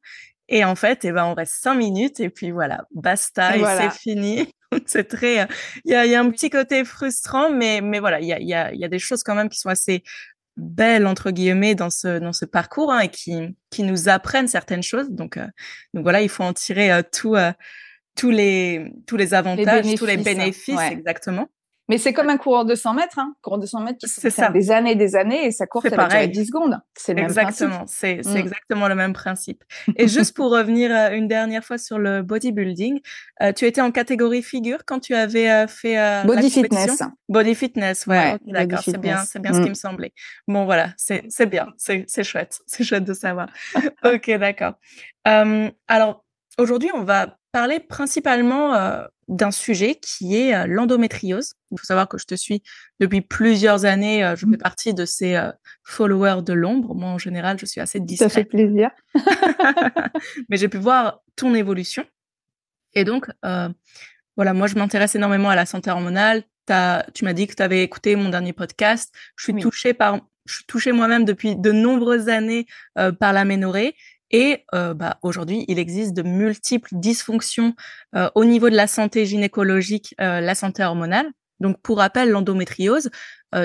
Et 0.49 0.65
en 0.65 0.75
fait, 0.75 1.05
eh 1.05 1.11
ben, 1.11 1.25
on 1.25 1.33
reste 1.33 1.55
cinq 1.61 1.75
minutes 1.75 2.19
et 2.19 2.29
puis 2.29 2.51
voilà, 2.51 2.85
basta 2.93 3.55
et, 3.57 3.63
c'est 3.63 3.93
fini. 3.93 4.53
c'est 4.85 5.07
très, 5.07 5.41
euh, 5.41 5.45
il 5.85 5.91
y 5.91 5.95
a, 5.95 6.05
y 6.05 6.15
a, 6.15 6.19
un 6.19 6.29
petit 6.29 6.49
côté 6.49 6.83
frustrant, 6.83 7.49
mais, 7.49 7.81
mais 7.81 7.99
voilà, 7.99 8.19
il 8.19 8.27
y 8.27 8.33
a, 8.33 8.39
y, 8.39 8.53
a, 8.53 8.73
y 8.73 8.83
a 8.83 8.87
des 8.89 8.99
choses 8.99 9.23
quand 9.23 9.35
même 9.35 9.49
qui 9.49 9.59
sont 9.59 9.69
assez 9.69 10.03
belles 10.55 11.07
entre 11.07 11.31
guillemets 11.31 11.73
dans 11.73 11.89
ce 11.89 12.19
dans 12.19 12.31
ce 12.31 12.45
parcours 12.45 12.91
hein, 12.91 12.99
et 12.99 13.09
qui 13.09 13.33
qui 13.71 13.83
nous 13.83 14.09
apprennent 14.09 14.47
certaines 14.47 14.83
choses. 14.83 15.09
Donc 15.09 15.37
euh, 15.37 15.47
donc 15.93 16.03
voilà, 16.03 16.21
il 16.21 16.29
faut 16.29 16.43
en 16.43 16.53
tirer 16.53 16.91
euh, 16.91 17.01
tout, 17.01 17.35
tous 18.15 18.29
les 18.29 18.93
tous 19.07 19.17
les 19.17 19.33
avantages, 19.33 19.95
tous 19.95 20.05
les 20.05 20.17
bénéfices 20.17 20.79
exactement. 20.91 21.49
Mais 21.89 21.97
c'est 21.97 22.13
comme 22.13 22.29
un 22.29 22.37
coureur 22.37 22.63
de 22.65 22.75
100 22.75 22.93
mètres, 22.93 23.19
hein. 23.19 23.35
coureur 23.41 23.59
de 23.59 23.65
100 23.65 23.81
mètres, 23.81 23.99
c'est 24.05 24.29
ça. 24.29 24.49
Des 24.49 24.71
années, 24.71 24.91
et 24.91 24.95
des 24.95 25.15
années, 25.15 25.45
et 25.45 25.51
ça 25.51 25.67
court, 25.67 25.83
ça 25.83 25.95
va 25.95 26.27
10 26.27 26.45
secondes. 26.45 26.79
C'est 26.95 27.17
exactement. 27.17 27.83
C'est 27.87 28.25
mm. 28.25 28.37
exactement 28.37 28.87
le 28.87 28.95
même 28.95 29.13
principe. 29.13 29.63
Et 29.97 30.07
juste 30.07 30.35
pour 30.35 30.51
revenir 30.51 30.91
euh, 30.95 31.11
une 31.11 31.27
dernière 31.27 31.63
fois 31.63 31.77
sur 31.77 31.99
le 31.99 32.21
bodybuilding, 32.21 32.99
euh, 33.41 33.51
tu 33.51 33.65
étais 33.65 33.81
en 33.81 33.91
catégorie 33.91 34.41
figure 34.41 34.85
quand 34.85 34.99
tu 34.99 35.13
avais 35.13 35.51
euh, 35.51 35.67
fait 35.67 35.99
euh, 35.99 36.23
body 36.23 36.49
fitness. 36.49 37.01
Body 37.27 37.55
fitness, 37.55 38.07
ouais. 38.07 38.37
D'accord, 38.45 38.81
c'est 38.83 38.97
bien, 38.97 39.17
c'est 39.25 39.39
bien 39.39 39.53
ce 39.53 39.59
qui 39.59 39.65
mm. 39.65 39.69
me 39.69 39.73
semblait. 39.73 40.13
Bon, 40.47 40.65
voilà, 40.65 40.89
c'est 40.97 41.23
c'est 41.29 41.47
bien, 41.47 41.67
c'est 41.77 42.05
c'est 42.07 42.23
chouette, 42.23 42.59
c'est 42.65 42.83
chouette 42.83 43.03
de 43.03 43.13
savoir. 43.13 43.49
ok, 44.05 44.31
d'accord. 44.37 44.73
alors 45.25 46.23
aujourd'hui, 46.57 46.89
on 46.93 47.03
va 47.03 47.37
parler 47.53 47.79
principalement 47.79 48.73
euh, 48.73 49.05
d'un 49.29 49.51
sujet 49.51 49.95
qui 49.95 50.35
est 50.35 50.53
euh, 50.53 50.65
l'endométriose. 50.67 51.53
Il 51.71 51.79
faut 51.79 51.85
savoir 51.85 52.09
que 52.09 52.17
je 52.17 52.25
te 52.25 52.35
suis 52.35 52.63
depuis 52.99 53.21
plusieurs 53.21 53.85
années. 53.85 54.25
Euh, 54.25 54.35
je 54.35 54.45
fais 54.45 54.57
partie 54.57 54.93
de 54.93 55.05
ces 55.05 55.39
followers 55.83 56.41
de 56.41 56.51
l'ombre. 56.51 56.93
Moi, 56.95 57.07
en 57.07 57.17
général, 57.17 57.57
je 57.59 57.65
suis 57.65 57.79
assez 57.79 58.01
discrète. 58.01 58.29
Ça 58.29 58.35
fait 58.35 58.43
plaisir. 58.43 58.89
Mais 60.49 60.57
j'ai 60.57 60.67
pu 60.67 60.77
voir 60.77 61.21
ton 61.37 61.53
évolution. 61.53 62.05
Et 62.95 63.05
donc, 63.05 63.27
voilà, 64.35 64.53
moi, 64.53 64.67
je 64.67 64.75
m'intéresse 64.75 65.15
énormément 65.15 65.49
à 65.49 65.55
la 65.55 65.65
santé 65.65 65.89
hormonale. 65.89 66.43
As, 66.69 67.05
tu 67.13 67.23
m'as 67.25 67.33
dit 67.33 67.45
que 67.47 67.55
tu 67.55 67.63
avais 67.63 67.83
écouté 67.83 68.15
mon 68.15 68.29
dernier 68.29 68.53
podcast. 68.53 69.13
Je 69.35 69.43
suis 69.43 69.55
touchée 69.55 69.93
par, 69.93 70.21
je 70.45 70.55
suis 70.55 70.65
touchée 70.65 70.91
moi-même 70.91 71.23
depuis 71.25 71.55
de 71.55 71.71
nombreuses 71.71 72.29
années 72.29 72.65
par 73.19 73.33
la 73.33 73.45
ménorée 73.45 73.95
et 74.33 74.65
euh, 74.73 74.95
bah, 74.95 75.19
aujourd'hui, 75.21 75.63
il 75.67 75.77
existe 75.77 76.13
de 76.13 76.23
multiples 76.23 76.89
dysfonctions 76.91 77.75
euh, 78.15 78.29
au 78.33 78.43
niveau 78.43 78.69
de 78.69 78.75
la 78.75 78.87
santé 78.87 79.27
gynécologique, 79.27 80.15
euh, 80.19 80.41
la 80.41 80.55
santé 80.55 80.83
hormonale. 80.83 81.27
Donc, 81.59 81.79
pour 81.81 81.99
rappel, 81.99 82.31
l'endométriose, 82.31 83.09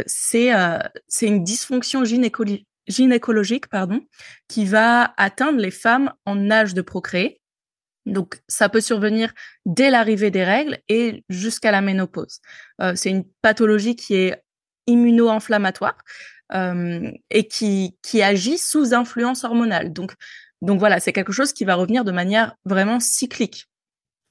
c'est 0.06 0.52
c'est 1.08 1.26
une 1.26 1.42
dysfonction 1.42 2.04
gynécologique 2.04 3.66
pardon, 3.68 4.02
qui 4.46 4.66
va 4.66 5.14
atteindre 5.16 5.58
les 5.58 5.70
femmes 5.70 6.12
en 6.26 6.50
âge 6.50 6.74
de 6.74 6.82
procréer. 6.82 7.40
Donc, 8.04 8.40
ça 8.46 8.68
peut 8.68 8.82
survenir 8.82 9.32
dès 9.64 9.90
l'arrivée 9.90 10.30
des 10.30 10.44
règles 10.44 10.78
et 10.88 11.24
jusqu'à 11.30 11.72
la 11.72 11.80
ménopause. 11.80 12.40
c'est 12.94 13.10
une 13.10 13.24
pathologie 13.40 13.96
qui 13.96 14.14
est 14.14 14.44
immuno-inflammatoire 14.86 15.96
et 16.52 17.48
qui, 17.48 17.96
qui 18.02 18.22
agit 18.22 18.58
sous 18.58 18.94
influence 18.94 19.42
hormonale. 19.42 19.92
Donc, 19.92 20.14
donc 20.62 20.78
voilà, 20.78 21.00
c'est 21.00 21.12
quelque 21.12 21.32
chose 21.32 21.52
qui 21.52 21.64
va 21.64 21.74
revenir 21.74 22.04
de 22.04 22.12
manière 22.12 22.54
vraiment 22.64 23.00
cyclique 23.00 23.66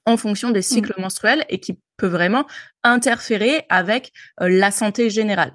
en 0.06 0.16
fonction 0.16 0.50
des 0.50 0.62
cycles 0.62 0.94
mmh. 0.96 1.02
menstruels 1.02 1.44
et 1.48 1.60
qui 1.60 1.78
peut 1.96 2.06
vraiment 2.06 2.46
interférer 2.82 3.66
avec 3.68 4.12
euh, 4.40 4.48
la 4.48 4.70
santé 4.70 5.10
générale. 5.10 5.52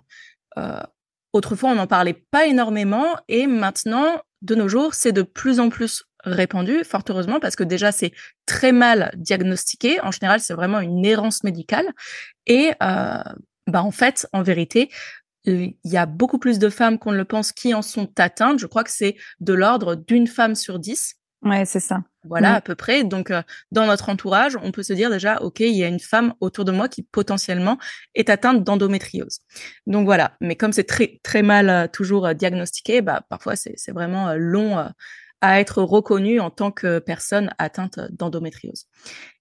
Euh, 0.57 0.81
autrefois, 1.33 1.71
on 1.71 1.75
n'en 1.75 1.87
parlait 1.87 2.25
pas 2.31 2.45
énormément 2.45 3.15
et 3.27 3.47
maintenant, 3.47 4.21
de 4.41 4.55
nos 4.55 4.67
jours, 4.67 4.93
c'est 4.93 5.11
de 5.11 5.23
plus 5.23 5.59
en 5.59 5.69
plus 5.69 6.03
répandu, 6.23 6.83
fort 6.83 7.03
heureusement, 7.09 7.39
parce 7.39 7.55
que 7.55 7.63
déjà, 7.63 7.91
c'est 7.91 8.13
très 8.45 8.71
mal 8.71 9.11
diagnostiqué. 9.15 9.99
En 10.01 10.11
général, 10.11 10.39
c'est 10.39 10.53
vraiment 10.53 10.79
une 10.79 11.05
errance 11.05 11.43
médicale. 11.43 11.87
Et 12.45 12.71
euh, 12.81 13.23
bah, 13.67 13.83
en 13.83 13.91
fait, 13.91 14.27
en 14.33 14.43
vérité, 14.43 14.89
il 15.45 15.75
y 15.83 15.97
a 15.97 16.05
beaucoup 16.05 16.39
plus 16.39 16.59
de 16.59 16.69
femmes 16.69 16.97
qu'on 16.97 17.11
ne 17.11 17.17
le 17.17 17.25
pense 17.25 17.51
qui 17.51 17.73
en 17.73 17.81
sont 17.81 18.09
atteintes. 18.17 18.59
Je 18.59 18.67
crois 18.67 18.83
que 18.83 18.91
c'est 18.91 19.15
de 19.39 19.53
l'ordre 19.53 19.95
d'une 19.95 20.27
femme 20.27 20.55
sur 20.55 20.79
dix. 20.79 21.15
Ouais, 21.43 21.65
c'est 21.65 21.81
ça. 21.81 22.03
Voilà, 22.23 22.55
à 22.55 22.61
peu 22.61 22.73
près. 22.73 23.03
Donc, 23.03 23.29
euh, 23.29 23.41
dans 23.71 23.85
notre 23.85 24.07
entourage, 24.07 24.57
on 24.63 24.71
peut 24.71 24.83
se 24.83 24.93
dire 24.93 25.09
déjà, 25.09 25.41
OK, 25.41 25.59
il 25.59 25.75
y 25.75 25.83
a 25.83 25.89
une 25.89 25.99
femme 25.99 26.33
autour 26.39 26.63
de 26.63 26.71
moi 26.71 26.87
qui 26.87 27.03
potentiellement 27.03 27.77
est 28.15 28.29
atteinte 28.29 28.63
d'endométriose. 28.63 29.39
Donc 29.85 30.05
voilà. 30.05 30.37
Mais 30.39 30.55
comme 30.55 30.71
c'est 30.71 30.85
très, 30.85 31.19
très 31.21 31.41
mal 31.41 31.69
euh, 31.69 31.87
toujours 31.87 32.27
euh, 32.27 32.33
diagnostiqué, 32.33 33.01
bah, 33.01 33.25
parfois 33.27 33.57
c'est 33.57 33.91
vraiment 33.91 34.33
long 34.35 34.77
à 35.41 35.59
être 35.59 35.83
reconnu 35.83 36.39
en 36.39 36.49
tant 36.49 36.71
que 36.71 36.99
personne 36.99 37.53
atteinte 37.57 37.99
d'endométriose. 38.11 38.87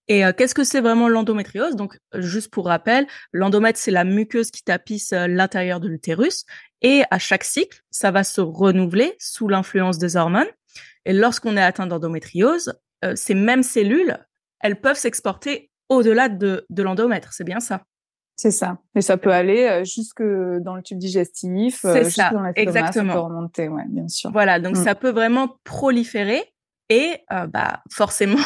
Et 0.09 0.25
euh, 0.25 0.33
qu'est-ce 0.37 0.55
que 0.55 0.65
c'est 0.65 0.81
vraiment 0.81 1.09
l'endométriose? 1.09 1.77
Donc, 1.77 1.99
juste 2.15 2.51
pour 2.51 2.67
rappel, 2.67 3.07
l'endomètre, 3.33 3.79
c'est 3.79 3.91
la 3.91 4.05
muqueuse 4.05 4.51
qui 4.51 4.63
tapisse 4.63 5.13
euh, 5.13 5.27
l'intérieur 5.27 5.81
de 5.81 5.89
l'utérus. 5.89 6.45
Et 6.81 7.03
à 7.11 7.19
chaque 7.19 7.45
cycle, 7.45 7.83
ça 7.91 8.11
va 8.11 8.25
se 8.25 8.41
renouveler 8.41 9.15
sous 9.19 9.49
l'influence 9.49 9.99
des 9.99 10.17
hormones. 10.17 10.51
Et 11.05 11.13
lorsqu'on 11.13 11.57
est 11.57 11.63
atteint 11.63 11.87
d'endométriose, 11.87 12.75
euh, 13.05 13.15
ces 13.17 13.35
mêmes 13.35 13.63
cellules, 13.63 14.17
elles 14.61 14.81
peuvent 14.81 14.97
s'exporter 14.97 15.71
au-delà 15.89 16.29
de, 16.29 16.67
de 16.71 16.83
l'endomètre. 16.83 17.33
C'est 17.33 17.45
bien 17.45 17.61
ça? 17.61 17.83
C'est 18.37 18.51
ça. 18.51 18.79
Et 18.95 19.03
ça 19.03 19.19
peut 19.19 19.33
aller 19.33 19.69
euh, 19.69 19.85
jusque 19.85 20.23
dans 20.23 20.75
le 20.75 20.83
tube 20.83 20.99
digestif, 20.99 21.85
euh, 21.85 22.03
jusque 22.03 22.19
dans 22.19 22.51
exactement. 22.55 23.13
Ça 23.13 23.19
peut 23.19 23.25
remonter, 23.25 23.69
ouais, 23.69 23.85
bien 23.89 24.09
sûr. 24.09 24.33
Voilà, 24.33 24.59
donc 24.59 24.77
mm. 24.77 24.85
ça 24.85 24.95
peut 24.95 25.11
vraiment 25.11 25.57
proliférer 25.65 26.43
et 26.89 27.19
euh, 27.31 27.47
bah 27.47 27.83
forcément, 27.91 28.43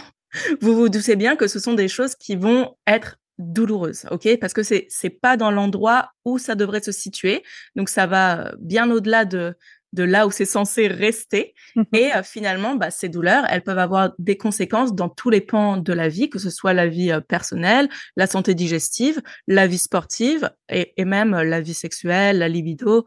vous 0.61 0.75
vous 0.75 0.89
doutez 0.89 1.17
bien 1.17 1.37
que 1.37 1.47
ce 1.47 1.59
sont 1.59 1.75
des 1.75 1.89
choses 1.89 2.15
qui 2.15 2.37
vont 2.37 2.77
être 2.87 3.19
douloureuses, 3.39 4.07
ok? 4.11 4.39
Parce 4.41 4.55
que 4.55 4.63
c'est 4.63 4.87
c'est 4.89 5.11
pas 5.11 5.37
dans 5.37 5.51
l'endroit 5.51 6.11
où 6.25 6.39
ça 6.39 6.55
devrait 6.55 6.83
se 6.83 6.93
situer, 6.93 7.43
donc 7.75 7.89
ça 7.89 8.07
va 8.07 8.53
bien 8.59 8.91
au-delà 8.91 9.25
de 9.25 9.55
de 9.93 10.03
là 10.03 10.27
où 10.27 10.31
c'est 10.31 10.45
censé 10.45 10.89
rester. 10.89 11.55
Mmh 11.75 11.83
et 11.93 12.15
euh, 12.15 12.23
finalement, 12.23 12.75
bah, 12.75 12.91
ces 12.91 13.09
douleurs, 13.09 13.45
elles 13.49 13.63
peuvent 13.63 13.79
avoir 13.79 14.13
des 14.19 14.37
conséquences 14.37 14.95
dans 14.95 15.09
tous 15.09 15.31
les 15.31 15.41
pans 15.41 15.79
de 15.79 15.93
la 15.93 16.09
vie, 16.09 16.29
que 16.29 16.39
ce 16.39 16.51
soit 16.51 16.75
la 16.75 16.87
vie 16.87 17.11
euh, 17.11 17.21
personnelle, 17.21 17.89
la 18.17 18.27
santé 18.27 18.55
digestive, 18.55 19.23
la 19.47 19.67
vie 19.67 19.79
sportive 19.79 20.51
et, 20.69 20.93
et 20.97 21.05
même 21.05 21.33
euh, 21.33 21.45
la 21.45 21.61
vie 21.61 21.75
sexuelle, 21.75 22.39
la 22.39 22.49
libido, 22.49 23.07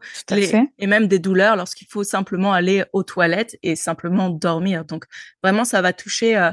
et 0.78 0.86
même 0.86 1.06
des 1.06 1.18
douleurs 1.18 1.56
lorsqu'il 1.56 1.86
faut 1.88 2.04
simplement 2.04 2.52
aller 2.52 2.84
aux 2.92 3.04
toilettes 3.04 3.56
et 3.62 3.76
simplement 3.76 4.30
dormir. 4.30 4.84
Donc 4.84 5.04
vraiment, 5.42 5.64
ça 5.64 5.82
va 5.82 5.92
toucher 5.92 6.50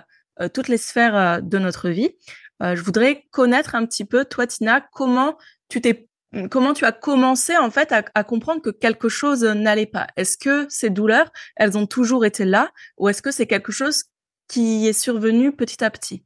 toutes 0.53 0.67
les 0.67 0.77
sphères 0.77 1.41
de 1.41 1.57
notre 1.57 1.89
vie. 1.89 2.11
je 2.61 2.81
voudrais 2.81 3.25
connaître 3.31 3.75
un 3.75 3.85
petit 3.85 4.05
peu, 4.05 4.25
toi 4.25 4.47
Tina, 4.47 4.81
comment 4.91 5.37
tu 5.69 5.81
t'es 5.81 6.07
comment 6.51 6.73
tu 6.73 6.85
as 6.85 6.91
commencé 6.91 7.57
en 7.57 7.71
fait 7.71 7.91
à, 7.91 8.23
comprendre 8.23 8.61
que 8.61 8.69
quelque 8.69 9.09
chose 9.09 9.43
n'allait 9.43 9.85
pas? 9.85 10.07
Est-ce 10.15 10.37
que 10.37 10.65
ces 10.69 10.89
douleurs, 10.89 11.31
elles 11.55 11.77
ont 11.77 11.87
toujours 11.87 12.25
été 12.25 12.45
là 12.45 12.71
ou 12.97 13.09
est-ce 13.09 13.21
que 13.21 13.31
c'est 13.31 13.47
quelque 13.47 13.71
chose 13.71 14.03
qui 14.47 14.87
est 14.87 14.93
survenu 14.93 15.55
petit 15.55 15.83
à 15.83 15.89
petit? 15.89 16.23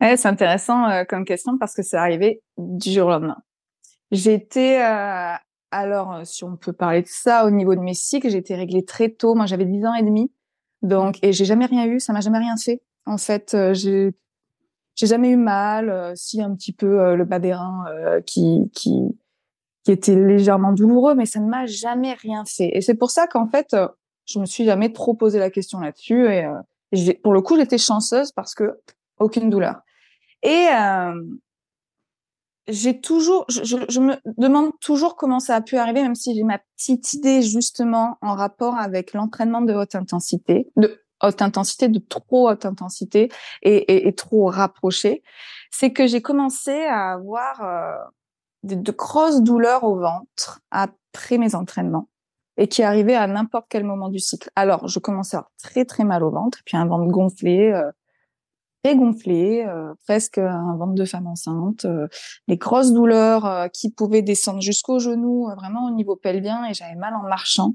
C'est 0.00 0.26
intéressant 0.26 0.88
euh, 0.88 1.04
comme 1.04 1.26
question 1.26 1.58
parce 1.58 1.74
que 1.74 1.82
c'est 1.82 1.98
arrivé 1.98 2.42
du 2.56 2.90
jour 2.90 3.08
au 3.08 3.10
lendemain. 3.10 3.36
J'étais 4.10 4.82
euh, 4.82 5.34
alors 5.70 6.14
euh, 6.14 6.24
si 6.24 6.42
on 6.42 6.56
peut 6.56 6.72
parler 6.72 7.02
de 7.02 7.08
ça 7.08 7.44
au 7.44 7.50
niveau 7.50 7.74
de 7.74 7.80
mes 7.80 7.92
cycles, 7.92 8.30
j'ai 8.30 8.38
été 8.38 8.54
réglée 8.54 8.84
très 8.84 9.10
tôt. 9.10 9.34
Moi 9.34 9.44
j'avais 9.44 9.66
10 9.66 9.84
ans 9.84 9.94
et 9.94 10.02
demi. 10.02 10.32
Donc 10.80 11.18
et 11.22 11.34
j'ai 11.34 11.44
jamais 11.44 11.66
rien 11.66 11.84
eu, 11.84 12.00
ça 12.00 12.14
m'a 12.14 12.20
jamais 12.20 12.38
rien 12.38 12.56
fait. 12.56 12.82
En 13.06 13.18
fait, 13.18 13.56
j'ai 13.72 14.14
j'ai 15.00 15.06
jamais 15.06 15.30
eu 15.30 15.36
mal, 15.36 15.88
euh, 15.88 16.12
si 16.14 16.42
un 16.42 16.54
petit 16.54 16.74
peu 16.74 17.00
euh, 17.00 17.16
le 17.16 17.24
bas 17.24 17.38
des 17.38 17.54
reins 17.54 17.86
euh, 17.88 18.20
qui, 18.20 18.70
était 19.88 20.14
légèrement 20.14 20.72
douloureux, 20.72 21.14
mais 21.14 21.26
ça 21.26 21.40
ne 21.40 21.48
m'a 21.48 21.64
jamais 21.66 22.12
rien 22.12 22.44
fait. 22.44 22.70
Et 22.74 22.82
c'est 22.82 22.94
pour 22.94 23.10
ça 23.10 23.26
qu'en 23.26 23.48
fait, 23.48 23.74
je 24.26 24.38
me 24.38 24.44
suis 24.44 24.64
jamais 24.64 24.92
trop 24.92 25.14
posé 25.14 25.40
la 25.40 25.50
question 25.50 25.80
là-dessus. 25.80 26.28
Et, 26.28 27.14
pour 27.24 27.32
le 27.32 27.40
coup, 27.40 27.56
j'étais 27.56 27.78
chanceuse 27.78 28.30
parce 28.30 28.54
que 28.54 28.78
aucune 29.18 29.50
douleur. 29.50 29.80
Et 30.44 30.68
j'ai 32.68 33.00
toujours, 33.00 33.46
je, 33.48 34.00
me 34.00 34.14
demande 34.38 34.70
toujours 34.80 35.16
comment 35.16 35.40
ça 35.40 35.56
a 35.56 35.60
pu 35.60 35.76
arriver, 35.76 36.02
même 36.02 36.14
si 36.14 36.36
j'ai 36.36 36.44
ma 36.44 36.60
petite 36.76 37.12
idée 37.14 37.42
justement 37.42 38.16
en 38.20 38.34
rapport 38.34 38.76
avec 38.76 39.12
l'entraînement 39.12 39.62
de 39.62 39.74
haute 39.74 39.96
intensité, 39.96 40.70
haute 41.22 41.42
intensité, 41.42 41.88
de 41.88 41.98
trop 41.98 42.48
haute 42.48 42.64
intensité 42.64 43.30
et, 43.62 44.08
et, 44.08 44.12
trop 44.14 44.46
rapproché, 44.46 45.22
c'est 45.70 45.92
que 45.92 46.06
j'ai 46.06 46.22
commencé 46.22 46.84
à 46.84 47.12
avoir 47.12 47.62
euh, 47.62 47.96
de, 48.62 48.92
grosses 48.92 49.42
douleurs 49.42 49.84
au 49.84 49.96
ventre 49.96 50.60
après 50.70 51.38
mes 51.38 51.54
entraînements 51.54 52.08
et 52.56 52.68
qui 52.68 52.82
arrivaient 52.82 53.14
à 53.14 53.26
n'importe 53.26 53.66
quel 53.68 53.84
moment 53.84 54.08
du 54.08 54.18
cycle. 54.18 54.50
Alors, 54.56 54.88
je 54.88 54.98
commençais 54.98 55.36
à 55.36 55.40
avoir 55.40 55.52
très 55.62 55.84
très 55.84 56.04
mal 56.04 56.22
au 56.22 56.30
ventre, 56.30 56.58
puis 56.64 56.76
un 56.76 56.86
ventre 56.86 57.10
gonflé, 57.10 57.72
euh, 57.72 57.90
très 58.82 58.96
gonflé, 58.96 59.64
euh, 59.66 59.92
presque 60.06 60.38
un 60.38 60.76
ventre 60.76 60.94
de 60.94 61.04
femme 61.04 61.26
enceinte, 61.26 61.84
euh, 61.84 62.08
des 62.48 62.56
grosses 62.56 62.92
douleurs 62.92 63.44
euh, 63.46 63.68
qui 63.68 63.90
pouvaient 63.90 64.22
descendre 64.22 64.60
jusqu'au 64.60 64.98
genou, 64.98 65.48
vraiment 65.56 65.86
au 65.86 65.90
niveau 65.90 66.16
pelvien, 66.16 66.64
et 66.64 66.74
j'avais 66.74 66.94
mal 66.94 67.14
en 67.14 67.22
marchant 67.22 67.74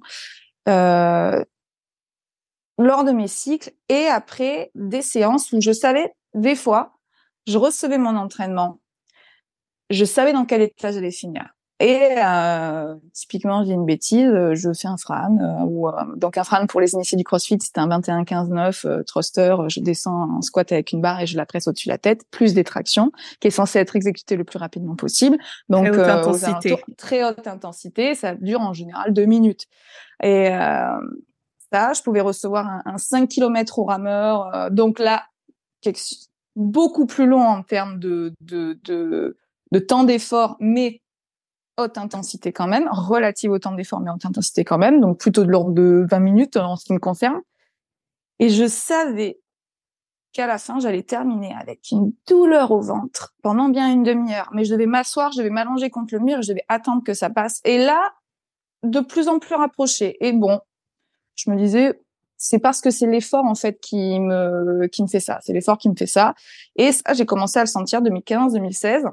lors 2.78 3.04
de 3.04 3.12
mes 3.12 3.28
cycles 3.28 3.72
et 3.90 4.08
après 4.08 4.72
des 4.76 5.02
séances 5.02 5.52
où 5.52 5.62
je 5.62 5.72
savais 5.72 6.14
des 6.34 6.56
fois, 6.56 6.94
je 7.48 7.58
recevais 7.58 7.98
mon 7.98 8.16
entraînement, 8.16 8.80
je 9.90 10.06
savais 10.06 10.34
dans 10.34 10.46
quel 10.46 10.62
état 10.62 10.92
j'allais 10.92 11.12
finir. 11.12 11.56
Et 11.82 12.08
euh, 12.24 12.96
typiquement, 13.12 13.66
j'ai 13.66 13.74
une 13.74 13.86
bêtise, 13.86 14.32
je 14.54 14.74
fais 14.74 14.88
un 14.88 14.96
fran 14.96 15.38
euh, 15.38 15.66
ou 15.66 15.90
euh, 15.90 15.92
donc 16.16 16.38
un 16.38 16.46
fran 16.46 16.66
pour 16.68 16.80
les 16.80 16.94
initiés 16.94 17.18
du 17.18 17.26
CrossFit, 17.26 17.58
c'était 17.60 17.82
un 17.82 17.90
21 17.90 18.24
15 18.24 18.50
9 18.50 18.86
thruster, 19.06 19.58
je 19.68 19.82
descends 19.82 20.38
en 20.38 20.42
squat 20.42 20.72
avec 20.72 20.94
une 20.94 21.02
barre 21.02 21.20
et 21.20 21.28
je 21.28 21.36
la 21.36 21.46
presse 21.46 21.68
au-dessus 21.68 21.90
de 21.90 21.94
la 21.94 21.98
tête, 21.98 22.22
plus 22.32 22.54
des 22.54 22.64
tractions 22.64 23.12
qui 23.42 23.50
est 23.50 23.52
censé 23.52 23.80
être 23.80 23.98
exécuté 23.98 24.38
le 24.38 24.46
plus 24.46 24.58
rapidement 24.58 24.96
possible. 24.96 25.38
Donc 25.68 25.92
très 25.92 26.00
haute 26.00 26.10
intensité. 26.10 26.84
Très 26.98 27.26
haute 27.26 27.46
intensité, 27.46 28.16
ça 28.16 28.36
dure 28.36 28.62
en 28.62 28.72
général 28.72 29.12
deux 29.12 29.26
minutes. 29.26 29.66
Et 30.24 30.50
je 31.72 32.02
pouvais 32.04 32.22
recevoir 32.22 32.82
un, 32.86 32.98
5 32.98 33.30
km 33.30 33.80
au 33.80 33.86
rameur. 33.86 34.54
Euh, 34.56 34.70
donc 34.70 35.00
là, 35.00 35.24
beaucoup 36.56 37.06
plus 37.06 37.28
long 37.28 37.42
en 37.42 37.64
termes 37.64 38.00
de, 38.00 38.34
de, 38.42 38.80
de, 38.84 39.38
de 39.72 39.80
temps 39.80 40.04
d'effort, 40.04 40.58
mais 40.60 41.02
haute 41.78 41.98
intensité 41.98 42.54
quand 42.54 42.68
même, 42.68 42.88
relative 42.92 43.52
au 43.52 43.60
temps 43.60 43.74
d'effort, 43.74 44.00
mais 44.00 44.10
haute 44.12 44.26
intensité 44.26 44.64
quand 44.64 44.78
même, 44.78 45.02
donc 45.02 45.20
plutôt 45.20 45.44
de 45.44 45.50
l'ordre 45.50 45.72
de 45.72 46.06
20 46.10 46.20
minutes 46.20 46.58
en 46.58 46.76
ce 46.76 46.86
qui 46.86 46.94
me 46.94 47.00
concerne. 47.00 47.42
Et 48.40 48.50
je 48.50 48.68
savais 48.68 49.40
qu'à 50.34 50.48
la 50.48 50.58
fin, 50.58 50.80
j'allais 50.80 51.04
terminer 51.04 51.54
avec 51.54 51.92
une 51.92 52.12
douleur 52.28 52.72
au 52.72 52.82
ventre 52.82 53.34
pendant 53.42 53.70
bien 53.70 53.92
une 53.92 54.04
demi-heure. 54.04 54.50
Mais 54.54 54.66
je 54.66 54.74
devais 54.74 54.86
m'asseoir, 54.86 55.32
je 55.32 55.38
devais 55.38 55.50
m'allonger 55.50 55.90
contre 55.90 56.14
le 56.14 56.20
mur, 56.20 56.42
je 56.42 56.50
devais 56.50 56.66
attendre 56.68 57.04
que 57.04 57.14
ça 57.14 57.30
passe. 57.30 57.62
Et 57.64 57.78
là, 57.78 58.14
de 58.84 59.00
plus 59.00 59.30
en 59.30 59.40
plus 59.40 59.56
rapproché. 59.56 60.18
Et 60.26 60.34
bon, 60.34 60.60
je 61.36 61.50
me 61.50 61.58
disais 61.58 62.00
c'est 62.38 62.60
parce 62.60 62.82
que 62.82 62.92
c'est 62.92 63.08
l'effort 63.08 63.46
en 63.46 63.56
fait 63.56 63.80
qui 63.80 64.20
me 64.20 64.88
qui 64.88 65.04
me 65.04 65.08
fait 65.08 65.20
ça, 65.20 65.40
c'est 65.42 65.54
l'effort 65.54 65.78
qui 65.78 65.90
me 65.90 65.96
fait 65.96 66.06
ça. 66.06 66.36
Et 66.76 66.92
ça, 66.92 67.14
j'ai 67.14 67.26
commencé 67.26 67.60
à 67.60 67.64
le 67.64 67.68
sentir 67.68 68.02
2015, 68.02 68.54
2016. 68.54 69.06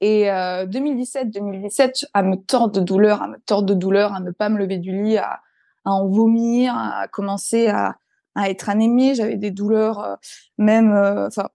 Et 0.00 0.24
2017, 0.66 1.30
2017, 1.30 2.06
à 2.12 2.24
me 2.24 2.34
tordre 2.34 2.72
de 2.72 2.80
douleur, 2.80 3.22
à 3.22 3.28
me 3.28 3.36
tordre 3.46 3.68
de 3.68 3.74
douleur, 3.74 4.12
à 4.12 4.18
ne 4.18 4.32
pas 4.32 4.48
me 4.48 4.58
lever 4.58 4.78
du 4.78 4.90
lit, 4.90 5.16
à, 5.16 5.40
à 5.84 5.90
en 5.90 6.08
vomir, 6.08 6.74
à 6.76 7.06
commencer 7.06 7.68
à, 7.68 7.96
à 8.34 8.50
être 8.50 8.68
anémie. 8.68 9.14
J'avais 9.14 9.36
des 9.36 9.50
douleurs, 9.50 10.00
euh, 10.00 10.16
même, 10.58 10.92
euh, 10.92 11.26
enfin, 11.26 11.48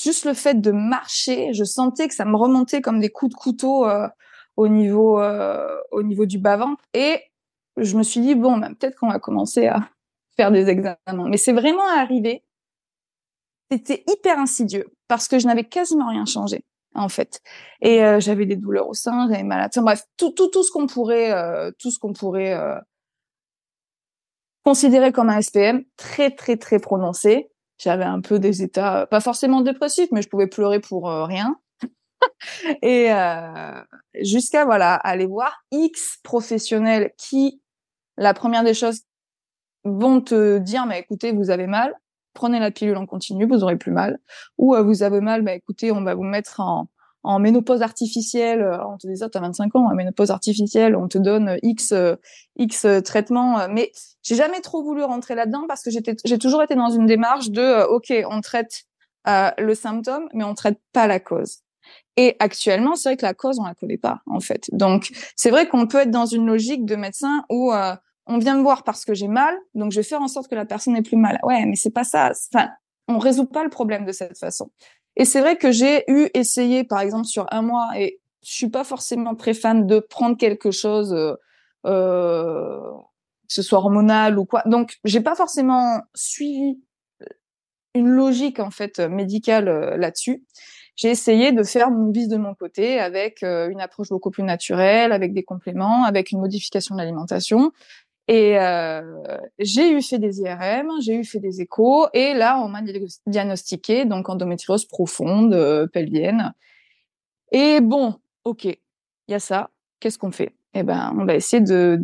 juste 0.00 0.24
le 0.24 0.34
fait 0.34 0.60
de 0.60 0.70
marcher, 0.70 1.52
je 1.54 1.64
sentais 1.64 2.08
que 2.08 2.14
ça 2.14 2.24
me 2.24 2.36
remontait 2.36 2.80
comme 2.80 3.00
des 3.00 3.10
coups 3.10 3.32
de 3.32 3.36
couteau 3.36 3.86
euh, 3.86 4.08
au 4.56 4.68
niveau, 4.68 5.20
au 5.90 6.02
niveau 6.04 6.26
du 6.26 6.38
bas 6.38 6.56
ventre. 6.56 6.82
Et 6.94 7.20
je 7.76 7.96
me 7.96 8.02
suis 8.02 8.20
dit, 8.20 8.34
bon, 8.34 8.58
ben, 8.58 8.74
peut-être 8.74 8.96
qu'on 8.98 9.08
va 9.08 9.18
commencer 9.18 9.66
à 9.66 9.88
faire 10.36 10.50
des 10.50 10.68
examens. 10.68 10.98
Mais 11.28 11.36
c'est 11.36 11.52
vraiment 11.52 11.88
arrivé. 11.88 12.44
C'était 13.70 14.04
hyper 14.08 14.38
insidieux 14.38 14.86
parce 15.08 15.28
que 15.28 15.38
je 15.38 15.46
n'avais 15.46 15.64
quasiment 15.64 16.08
rien 16.08 16.26
changé 16.26 16.64
en 16.94 17.08
fait. 17.08 17.40
Et 17.80 18.02
euh, 18.04 18.20
j'avais 18.20 18.46
des 18.46 18.56
douleurs 18.56 18.88
au 18.88 18.94
sein, 18.94 19.28
j'avais 19.28 19.42
mal 19.42 19.68
bref, 19.76 20.04
tout 20.16 20.30
tout 20.30 20.48
tout 20.48 20.62
ce 20.62 20.70
qu'on 20.70 20.86
pourrait 20.86 21.32
euh, 21.32 21.70
tout 21.78 21.90
ce 21.90 21.98
qu'on 21.98 22.12
pourrait 22.12 22.54
euh, 22.54 22.78
considérer 24.64 25.12
comme 25.12 25.28
un 25.28 25.40
SPM 25.40 25.84
très 25.96 26.30
très 26.30 26.56
très 26.56 26.78
prononcé. 26.78 27.50
J'avais 27.78 28.04
un 28.04 28.20
peu 28.20 28.38
des 28.38 28.62
états 28.62 29.06
pas 29.06 29.20
forcément 29.20 29.60
dépressifs, 29.60 30.08
mais 30.12 30.22
je 30.22 30.28
pouvais 30.28 30.46
pleurer 30.46 30.80
pour 30.80 31.08
rien. 31.08 31.58
et 32.82 33.10
jusqu'à 34.22 34.64
voilà 34.64 34.94
aller 34.94 35.26
voir 35.26 35.64
X 35.72 36.18
professionnels 36.22 37.12
qui 37.18 37.60
la 38.16 38.34
première 38.34 38.64
des 38.64 38.74
choses 38.74 39.02
vont 39.84 40.20
te 40.20 40.58
dire, 40.58 40.86
mais 40.86 41.00
écoutez, 41.00 41.32
vous 41.32 41.50
avez 41.50 41.66
mal, 41.66 41.94
prenez 42.34 42.58
la 42.58 42.70
pilule 42.70 42.96
en 42.96 43.06
continu, 43.06 43.46
vous 43.46 43.62
aurez 43.62 43.76
plus 43.76 43.92
mal. 43.92 44.18
Ou 44.58 44.74
euh, 44.74 44.82
vous 44.82 45.02
avez 45.02 45.20
mal, 45.20 45.42
bah 45.42 45.54
écoutez, 45.54 45.92
on 45.92 46.02
va 46.02 46.14
vous 46.14 46.24
mettre 46.24 46.60
en, 46.60 46.88
ménopause 47.38 47.80
artificielle. 47.80 48.60
Alors, 48.60 48.90
on 48.92 48.98
te 48.98 49.06
dit 49.06 49.16
ça, 49.16 49.30
t'as 49.30 49.40
25 49.40 49.74
ans, 49.76 49.86
en 49.90 49.94
ménopause 49.94 50.30
artificielle, 50.30 50.94
on 50.94 51.08
te 51.08 51.16
donne 51.16 51.56
X 51.62 51.92
euh, 51.92 52.16
X 52.56 52.84
euh, 52.84 53.00
traitements. 53.00 53.66
Mais 53.68 53.92
j'ai 54.22 54.34
jamais 54.34 54.60
trop 54.60 54.82
voulu 54.82 55.02
rentrer 55.02 55.34
là-dedans 55.34 55.64
parce 55.66 55.82
que 55.82 55.90
j'étais, 55.90 56.16
j'ai 56.24 56.38
toujours 56.38 56.62
été 56.62 56.74
dans 56.74 56.90
une 56.90 57.06
démarche 57.06 57.50
de, 57.50 57.84
ok, 57.86 58.12
on 58.30 58.40
traite 58.42 58.84
le 59.26 59.74
symptôme, 59.74 60.28
mais 60.34 60.44
on 60.44 60.54
traite 60.54 60.78
pas 60.92 61.06
la 61.06 61.18
cause. 61.18 61.63
Et 62.16 62.36
actuellement, 62.38 62.94
c'est 62.94 63.10
vrai 63.10 63.16
que 63.16 63.26
la 63.26 63.34
cause, 63.34 63.58
on 63.58 63.64
la 63.64 63.74
connaît 63.74 63.98
pas, 63.98 64.20
en 64.26 64.40
fait. 64.40 64.70
Donc, 64.72 65.10
c'est 65.36 65.50
vrai 65.50 65.66
qu'on 65.68 65.86
peut 65.86 65.98
être 65.98 66.10
dans 66.10 66.26
une 66.26 66.46
logique 66.46 66.84
de 66.84 66.94
médecin 66.94 67.44
où 67.50 67.72
euh, 67.72 67.94
on 68.26 68.38
vient 68.38 68.56
me 68.56 68.62
voir 68.62 68.84
parce 68.84 69.04
que 69.04 69.14
j'ai 69.14 69.28
mal, 69.28 69.54
donc 69.74 69.90
je 69.90 69.96
vais 69.96 70.04
faire 70.04 70.22
en 70.22 70.28
sorte 70.28 70.48
que 70.48 70.54
la 70.54 70.64
personne 70.64 70.94
n'ait 70.94 71.02
plus 71.02 71.16
mal. 71.16 71.38
Ouais, 71.42 71.64
mais 71.66 71.74
c'est 71.74 71.90
pas 71.90 72.04
ça. 72.04 72.32
Enfin, 72.52 72.70
on 73.08 73.18
résout 73.18 73.46
pas 73.46 73.64
le 73.64 73.70
problème 73.70 74.04
de 74.04 74.12
cette 74.12 74.38
façon. 74.38 74.70
Et 75.16 75.24
c'est 75.24 75.40
vrai 75.40 75.56
que 75.56 75.72
j'ai 75.72 76.04
eu 76.08 76.28
essayé, 76.34 76.84
par 76.84 77.00
exemple, 77.00 77.26
sur 77.26 77.46
un 77.50 77.62
mois, 77.62 77.90
et 77.96 78.20
je 78.44 78.52
suis 78.52 78.70
pas 78.70 78.84
forcément 78.84 79.34
très 79.34 79.54
fan 79.54 79.86
de 79.86 79.98
prendre 79.98 80.36
quelque 80.36 80.70
chose, 80.70 81.12
euh, 81.12 81.34
euh, 81.86 82.92
que 83.48 83.54
ce 83.54 83.62
soit 83.62 83.78
hormonal 83.78 84.38
ou 84.38 84.44
quoi. 84.44 84.62
Donc, 84.66 84.98
j'ai 85.04 85.20
pas 85.20 85.34
forcément 85.34 86.00
suivi 86.14 86.78
une 87.94 88.08
logique 88.08 88.58
en 88.58 88.70
fait 88.70 88.98
médicale 88.98 89.96
là-dessus. 89.96 90.44
J'ai 90.96 91.10
essayé 91.10 91.52
de 91.52 91.62
faire 91.62 91.90
mon 91.90 92.10
bis 92.10 92.28
de 92.28 92.36
mon 92.36 92.54
côté 92.54 93.00
avec 93.00 93.42
euh, 93.42 93.68
une 93.68 93.80
approche 93.80 94.08
beaucoup 94.10 94.30
plus 94.30 94.44
naturelle, 94.44 95.12
avec 95.12 95.32
des 95.32 95.42
compléments, 95.42 96.04
avec 96.04 96.30
une 96.30 96.40
modification 96.40 96.94
de 96.94 97.00
l'alimentation. 97.00 97.72
Et 98.26 98.58
euh, 98.58 99.02
j'ai 99.58 99.92
eu 99.92 100.00
fait 100.00 100.18
des 100.18 100.40
IRM, 100.40 100.88
j'ai 101.02 101.14
eu 101.16 101.24
fait 101.24 101.40
des 101.40 101.60
échos, 101.60 102.06
et 102.14 102.32
là, 102.32 102.58
on 102.64 102.68
m'a 102.68 102.80
diagnostiqué 103.26 104.06
donc 104.06 104.28
endométriose 104.28 104.86
profonde, 104.86 105.52
euh, 105.52 105.86
pelvienne. 105.86 106.54
Et 107.52 107.80
bon, 107.80 108.14
ok, 108.44 108.64
il 108.64 108.78
y 109.28 109.34
a 109.34 109.40
ça. 109.40 109.70
Qu'est-ce 110.00 110.18
qu'on 110.18 110.30
fait? 110.30 110.54
Eh 110.76 110.82
ben, 110.82 111.14
on 111.16 111.24
va 111.24 111.34
essayer 111.34 111.62
de, 111.62 111.96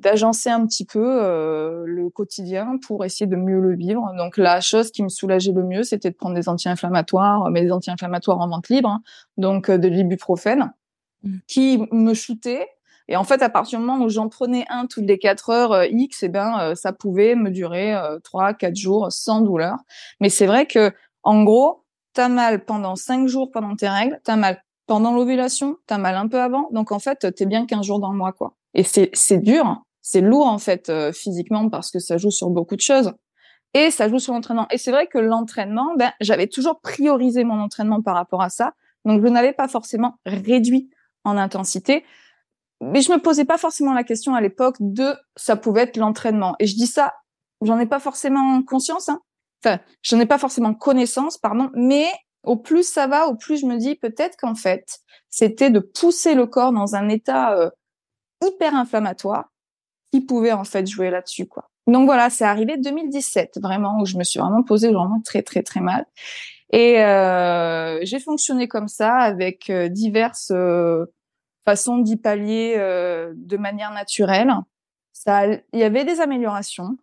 d'agencer 0.00 0.48
un 0.48 0.64
petit 0.64 0.84
peu 0.84 1.04
euh, 1.04 1.82
le 1.86 2.08
quotidien 2.08 2.78
pour 2.86 3.04
essayer 3.04 3.26
de 3.26 3.34
mieux 3.34 3.60
le 3.60 3.74
vivre. 3.74 4.12
Donc 4.16 4.36
la 4.36 4.60
chose 4.60 4.92
qui 4.92 5.02
me 5.02 5.08
soulageait 5.08 5.52
le 5.52 5.64
mieux, 5.64 5.82
c'était 5.82 6.10
de 6.10 6.14
prendre 6.14 6.36
des 6.36 6.48
anti-inflammatoires, 6.48 7.50
mais 7.50 7.62
des 7.62 7.72
anti-inflammatoires 7.72 8.38
en 8.38 8.48
vente 8.48 8.68
libre, 8.68 8.88
hein. 8.88 9.02
donc 9.38 9.70
euh, 9.70 9.76
de 9.76 9.88
l'ibuprofène, 9.88 10.72
mmh. 11.24 11.36
qui 11.48 11.84
me 11.90 12.14
shootait. 12.14 12.68
Et 13.08 13.16
en 13.16 13.24
fait, 13.24 13.42
à 13.42 13.50
partir 13.50 13.80
du 13.80 13.84
moment 13.84 14.04
où 14.04 14.08
j'en 14.08 14.28
prenais 14.28 14.64
un 14.70 14.86
toutes 14.86 15.04
les 15.04 15.18
quatre 15.18 15.50
heures 15.50 15.72
euh, 15.72 15.86
X, 15.90 16.22
eh 16.22 16.28
ben, 16.28 16.74
ça 16.76 16.92
pouvait 16.92 17.34
me 17.34 17.50
durer 17.50 17.94
trois, 18.22 18.54
quatre 18.54 18.76
jours 18.76 19.08
sans 19.10 19.40
douleur. 19.40 19.76
Mais 20.20 20.30
c'est 20.30 20.46
vrai 20.46 20.66
que, 20.66 20.92
en 21.22 21.42
gros, 21.42 21.84
t'as 22.14 22.28
mal 22.28 22.64
pendant 22.64 22.96
cinq 22.96 23.26
jours 23.26 23.50
pendant 23.50 23.76
tes 23.76 23.88
règles, 23.88 24.20
t'as 24.24 24.36
mal 24.36 24.63
pendant 24.86 25.12
l'ovulation, 25.12 25.76
t'as 25.86 25.98
mal 25.98 26.16
un 26.16 26.28
peu 26.28 26.40
avant, 26.40 26.68
donc 26.72 26.92
en 26.92 26.98
fait, 26.98 27.34
t'es 27.34 27.46
bien 27.46 27.66
15 27.66 27.86
jours 27.86 28.00
dans 28.00 28.12
le 28.12 28.18
mois, 28.18 28.32
quoi. 28.32 28.54
Et 28.74 28.82
c'est 28.82 29.10
c'est 29.12 29.38
dur, 29.38 29.66
hein. 29.66 29.84
c'est 30.02 30.20
lourd 30.20 30.46
en 30.46 30.58
fait 30.58 30.88
euh, 30.88 31.12
physiquement 31.12 31.68
parce 31.70 31.90
que 31.90 31.98
ça 31.98 32.18
joue 32.18 32.30
sur 32.30 32.50
beaucoup 32.50 32.76
de 32.76 32.80
choses 32.80 33.12
et 33.72 33.90
ça 33.90 34.08
joue 34.08 34.18
sur 34.18 34.32
l'entraînement. 34.32 34.66
Et 34.70 34.78
c'est 34.78 34.90
vrai 34.90 35.06
que 35.06 35.18
l'entraînement, 35.18 35.94
ben 35.96 36.12
j'avais 36.20 36.46
toujours 36.46 36.80
priorisé 36.80 37.44
mon 37.44 37.60
entraînement 37.60 38.02
par 38.02 38.14
rapport 38.14 38.42
à 38.42 38.50
ça, 38.50 38.74
donc 39.04 39.22
je 39.22 39.28
n'avais 39.28 39.52
pas 39.52 39.68
forcément 39.68 40.14
réduit 40.26 40.90
en 41.24 41.36
intensité, 41.36 42.04
mais 42.80 43.00
je 43.00 43.12
me 43.12 43.18
posais 43.18 43.44
pas 43.44 43.58
forcément 43.58 43.94
la 43.94 44.04
question 44.04 44.34
à 44.34 44.40
l'époque 44.40 44.76
de 44.80 45.14
ça 45.36 45.56
pouvait 45.56 45.82
être 45.82 45.96
l'entraînement. 45.96 46.56
Et 46.58 46.66
je 46.66 46.74
dis 46.74 46.86
ça, 46.86 47.14
j'en 47.62 47.78
ai 47.78 47.86
pas 47.86 48.00
forcément 48.00 48.62
conscience, 48.62 49.08
hein. 49.08 49.20
enfin 49.64 49.78
j'en 50.02 50.20
ai 50.20 50.26
pas 50.26 50.38
forcément 50.38 50.74
connaissance, 50.74 51.38
pardon, 51.38 51.70
mais 51.74 52.06
au 52.44 52.56
plus 52.56 52.84
ça 52.84 53.06
va, 53.06 53.26
au 53.26 53.34
plus 53.34 53.58
je 53.58 53.66
me 53.66 53.76
dis 53.76 53.94
peut-être 53.94 54.36
qu'en 54.36 54.54
fait, 54.54 55.00
c'était 55.30 55.70
de 55.70 55.80
pousser 55.80 56.34
le 56.34 56.46
corps 56.46 56.72
dans 56.72 56.94
un 56.94 57.08
état 57.08 57.56
euh, 57.56 57.70
hyper 58.44 58.74
inflammatoire 58.74 59.50
qui 60.12 60.20
pouvait 60.20 60.52
en 60.52 60.64
fait 60.64 60.86
jouer 60.86 61.10
là-dessus 61.10 61.46
quoi. 61.46 61.70
Donc 61.86 62.06
voilà, 62.06 62.30
c'est 62.30 62.44
arrivé 62.44 62.76
2017 62.78 63.58
vraiment 63.60 64.00
où 64.00 64.06
je 64.06 64.16
me 64.16 64.24
suis 64.24 64.40
vraiment 64.40 64.62
posée 64.62 64.92
vraiment 64.92 65.20
très 65.20 65.42
très 65.42 65.62
très 65.62 65.80
mal. 65.80 66.06
Et 66.70 67.02
euh, 67.02 68.00
j'ai 68.02 68.20
fonctionné 68.20 68.68
comme 68.68 68.88
ça 68.88 69.14
avec 69.16 69.70
euh, 69.70 69.88
diverses 69.88 70.52
façons 71.64 71.98
d'y 71.98 72.16
pallier 72.16 72.76
de 72.76 73.56
manière 73.56 73.90
naturelle. 73.92 74.52
Ça, 75.12 75.46
il 75.46 75.62
y 75.72 75.82
avait 75.82 76.04
des 76.04 76.20
améliorations, 76.20 76.98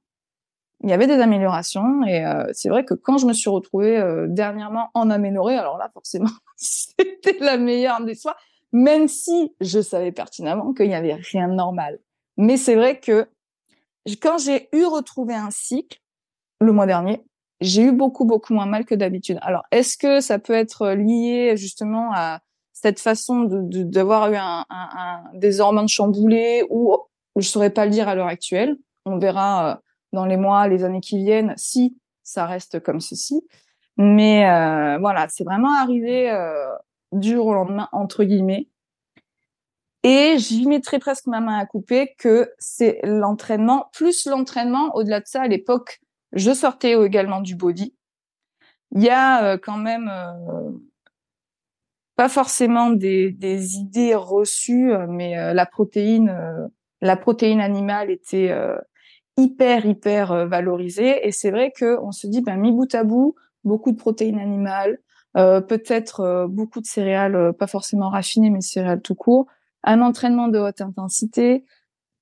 il 0.83 0.89
y 0.89 0.93
avait 0.93 1.07
des 1.07 1.19
améliorations 1.19 2.03
et 2.05 2.25
euh, 2.25 2.45
c'est 2.53 2.69
vrai 2.69 2.83
que 2.85 2.93
quand 2.93 3.17
je 3.17 3.27
me 3.27 3.33
suis 3.33 3.49
retrouvée 3.49 3.97
euh, 3.97 4.25
dernièrement 4.27 4.89
en 4.93 5.09
aménorrhée, 5.09 5.55
alors 5.55 5.77
là 5.77 5.89
forcément 5.93 6.29
c'était 6.55 7.37
la 7.39 7.57
meilleure 7.57 8.03
des 8.03 8.15
soirs, 8.15 8.37
même 8.71 9.07
si 9.07 9.53
je 9.61 9.79
savais 9.79 10.11
pertinemment 10.11 10.73
qu'il 10.73 10.87
n'y 10.87 10.95
avait 10.95 11.13
rien 11.13 11.47
de 11.47 11.53
normal. 11.53 11.99
Mais 12.37 12.57
c'est 12.57 12.75
vrai 12.75 12.99
que 12.99 13.27
quand 14.21 14.39
j'ai 14.39 14.69
eu 14.73 14.85
retrouvé 14.85 15.35
un 15.35 15.51
cycle 15.51 15.99
le 16.59 16.71
mois 16.71 16.87
dernier, 16.87 17.23
j'ai 17.59 17.83
eu 17.83 17.91
beaucoup 17.91 18.25
beaucoup 18.25 18.53
moins 18.53 18.65
mal 18.65 18.85
que 18.85 18.95
d'habitude. 18.95 19.37
Alors 19.41 19.63
est-ce 19.71 19.97
que 19.97 20.19
ça 20.19 20.39
peut 20.39 20.53
être 20.53 20.89
lié 20.89 21.55
justement 21.57 22.11
à 22.13 22.39
cette 22.73 22.99
façon 22.99 23.41
de 23.41 23.83
d'avoir 23.83 24.31
eu 24.31 24.35
un, 24.35 24.65
un, 24.69 24.89
un, 24.97 25.23
des 25.35 25.59
hormones 25.59 25.87
chamboulées 25.87 26.65
ou 26.71 26.97
je 27.35 27.47
saurais 27.47 27.69
pas 27.69 27.85
le 27.85 27.91
dire 27.91 28.07
à 28.07 28.15
l'heure 28.15 28.27
actuelle. 28.27 28.77
On 29.05 29.19
verra. 29.19 29.73
Euh, 29.73 29.75
dans 30.13 30.25
les 30.25 30.37
mois, 30.37 30.67
les 30.67 30.83
années 30.83 31.01
qui 31.01 31.17
viennent, 31.17 31.53
si 31.57 31.97
ça 32.23 32.45
reste 32.45 32.79
comme 32.81 32.99
ceci. 32.99 33.41
Mais 33.97 34.49
euh, 34.49 34.97
voilà, 34.99 35.27
c'est 35.29 35.43
vraiment 35.43 35.73
arrivé 35.75 36.31
euh, 36.31 36.69
du 37.11 37.33
jour 37.33 37.47
au 37.47 37.53
lendemain, 37.53 37.89
entre 37.91 38.23
guillemets. 38.23 38.67
Et 40.03 40.37
j'y 40.39 40.65
mettrais 40.65 40.97
presque 40.97 41.27
ma 41.27 41.41
main 41.41 41.59
à 41.59 41.65
couper 41.65 42.15
que 42.17 42.51
c'est 42.57 42.99
l'entraînement, 43.03 43.89
plus 43.93 44.25
l'entraînement, 44.25 44.95
au-delà 44.95 45.19
de 45.19 45.27
ça, 45.27 45.43
à 45.43 45.47
l'époque, 45.47 46.01
je 46.31 46.51
sortais 46.51 46.93
également 46.93 47.41
du 47.41 47.55
body. 47.55 47.93
Il 48.93 49.03
y 49.03 49.09
a 49.09 49.43
euh, 49.43 49.57
quand 49.61 49.77
même 49.77 50.09
euh, 50.11 50.71
pas 52.15 52.29
forcément 52.29 52.89
des, 52.89 53.31
des, 53.31 53.75
idées 53.75 54.15
reçues, 54.15 54.91
mais 55.07 55.53
la 55.53 55.65
protéine, 55.65 56.69
la 57.01 57.17
protéine 57.17 57.61
animale 57.61 58.11
était 58.11 58.53
hyper 59.37 59.85
hyper 59.85 60.31
euh, 60.31 60.45
valorisé. 60.45 61.27
Et 61.27 61.31
c'est 61.31 61.51
vrai 61.51 61.71
que 61.71 61.99
on 62.01 62.11
se 62.11 62.27
dit 62.27 62.41
ben 62.41 62.57
mi 62.57 62.71
bout 62.71 62.93
à 62.95 63.03
bout 63.03 63.35
beaucoup 63.63 63.91
de 63.91 63.97
protéines 63.97 64.39
animales 64.39 64.99
euh, 65.37 65.61
peut-être 65.61 66.21
euh, 66.21 66.47
beaucoup 66.47 66.81
de 66.81 66.85
céréales 66.85 67.53
pas 67.53 67.67
forcément 67.67 68.09
raffinées 68.09 68.49
mais 68.49 68.61
céréales 68.61 69.01
tout 69.01 69.15
court 69.15 69.47
un 69.83 70.01
entraînement 70.01 70.47
de 70.47 70.59
haute 70.59 70.81
intensité 70.81 71.65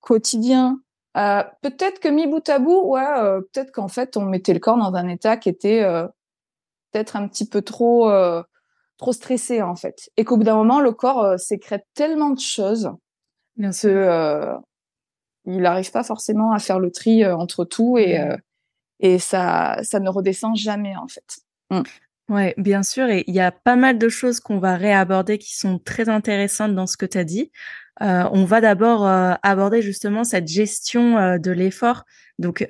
quotidien 0.01 0.79
peut-être 1.15 1.99
que 1.99 2.07
mi 2.07 2.27
bout 2.27 2.47
à 2.47 2.59
bout 2.59 2.81
ouais 2.85 3.03
peut-être 3.51 3.71
qu'en 3.71 3.87
fait 3.87 4.15
on 4.15 4.25
mettait 4.25 4.53
le 4.53 4.59
corps 4.59 4.77
dans 4.77 4.93
un 4.93 5.07
état 5.07 5.37
qui 5.37 5.49
était 5.49 5.83
peut-être 6.91 7.15
un 7.15 7.27
petit 7.27 7.47
peu 7.47 7.61
trop 7.61 8.09
trop 8.97 9.11
stressé 9.13 9.61
en 9.61 9.75
fait. 9.75 10.09
Et 10.15 10.23
qu'au 10.23 10.37
bout 10.37 10.43
d'un 10.43 10.55
moment 10.55 10.79
le 10.79 10.91
corps 10.91 11.37
sécrète 11.39 11.85
tellement 11.93 12.29
de 12.29 12.39
choses 12.39 12.91
Bien 13.57 13.73
sûr 13.73 14.61
il 15.49 15.61
n'arrive 15.61 15.91
pas 15.91 16.03
forcément 16.03 16.51
à 16.51 16.59
faire 16.59 16.79
le 16.79 16.91
tri 16.91 17.23
euh, 17.23 17.35
entre 17.35 17.65
tout 17.65 17.97
et 17.97 18.19
euh, 18.19 18.35
et 18.99 19.19
ça 19.19 19.79
ça 19.83 19.99
ne 19.99 20.09
redescend 20.09 20.55
jamais 20.55 20.95
en 20.95 21.07
fait. 21.07 21.39
Ouais, 22.29 22.53
bien 22.57 22.83
sûr, 22.83 23.09
et 23.09 23.23
il 23.25 23.33
y 23.33 23.39
a 23.39 23.51
pas 23.51 23.75
mal 23.75 23.97
de 23.97 24.07
choses 24.07 24.39
qu'on 24.39 24.59
va 24.59 24.75
réaborder 24.75 25.39
qui 25.39 25.57
sont 25.57 25.79
très 25.79 26.09
intéressantes 26.09 26.75
dans 26.75 26.85
ce 26.85 26.95
que 26.95 27.07
tu 27.07 27.17
as 27.17 27.23
dit. 27.23 27.51
Euh, 28.01 28.29
on 28.31 28.45
va 28.45 28.61
d'abord 28.61 29.05
euh, 29.05 29.33
aborder 29.43 29.81
justement 29.81 30.23
cette 30.23 30.47
gestion 30.47 31.17
euh, 31.17 31.37
de 31.37 31.51
l'effort. 31.51 32.05
Donc, 32.37 32.65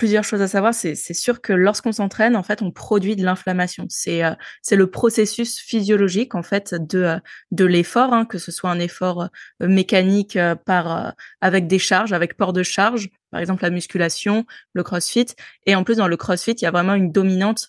plusieurs 0.00 0.24
choses 0.24 0.40
à 0.40 0.48
savoir. 0.48 0.72
C'est 0.72 0.94
sûr 1.12 1.42
que 1.42 1.52
lorsqu'on 1.52 1.92
s'entraîne, 1.92 2.34
en 2.34 2.42
fait, 2.42 2.62
on 2.62 2.70
produit 2.70 3.16
de 3.16 3.22
l'inflammation. 3.22 3.84
C'est 3.90 4.22
c'est 4.62 4.74
le 4.74 4.90
processus 4.90 5.58
physiologique 5.58 6.34
en 6.34 6.42
fait 6.42 6.74
de 6.74 7.18
de 7.50 7.64
l'effort, 7.66 8.14
hein, 8.14 8.24
que 8.24 8.38
ce 8.38 8.50
soit 8.50 8.70
un 8.70 8.78
effort 8.78 9.28
mécanique 9.60 10.38
par 10.64 11.12
avec 11.42 11.66
des 11.66 11.78
charges, 11.78 12.14
avec 12.14 12.38
port 12.38 12.54
de 12.54 12.62
charge, 12.62 13.10
par 13.30 13.42
exemple 13.42 13.62
la 13.62 13.68
musculation, 13.68 14.46
le 14.72 14.82
CrossFit. 14.82 15.26
Et 15.66 15.74
en 15.74 15.84
plus, 15.84 15.98
dans 15.98 16.08
le 16.08 16.16
CrossFit, 16.16 16.52
il 16.52 16.62
y 16.62 16.66
a 16.66 16.70
vraiment 16.70 16.94
une 16.94 17.12
dominante 17.12 17.68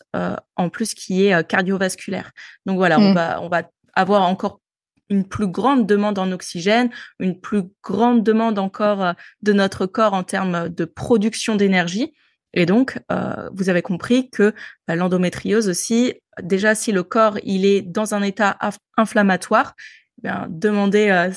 en 0.55 0.69
plus 0.69 0.93
qui 0.93 1.25
est 1.25 1.45
cardiovasculaire. 1.45 2.31
Donc 2.65 2.77
voilà, 2.77 2.97
on 2.97 3.11
mmh. 3.11 3.13
va 3.13 3.41
on 3.41 3.49
va 3.49 3.63
avoir 3.93 4.21
encore 4.21 4.60
une 5.11 5.27
plus 5.27 5.47
grande 5.47 5.85
demande 5.85 6.17
en 6.17 6.31
oxygène, 6.31 6.89
une 7.19 7.39
plus 7.39 7.63
grande 7.83 8.23
demande 8.23 8.57
encore 8.57 9.03
euh, 9.03 9.13
de 9.43 9.53
notre 9.53 9.85
corps 9.85 10.13
en 10.13 10.23
termes 10.23 10.69
de 10.69 10.85
production 10.85 11.55
d'énergie. 11.55 12.13
Et 12.53 12.65
donc, 12.65 12.99
euh, 13.11 13.49
vous 13.53 13.69
avez 13.69 13.81
compris 13.81 14.29
que 14.29 14.53
bah, 14.87 14.95
l'endométriose 14.95 15.69
aussi, 15.69 16.13
déjà 16.41 16.75
si 16.75 16.91
le 16.91 17.03
corps 17.03 17.37
il 17.43 17.65
est 17.65 17.81
dans 17.81 18.15
un 18.15 18.23
état 18.23 18.57
inflammatoire, 18.97 19.75
eh 20.23 20.29
demander, 20.49 21.09
euh, 21.09 21.31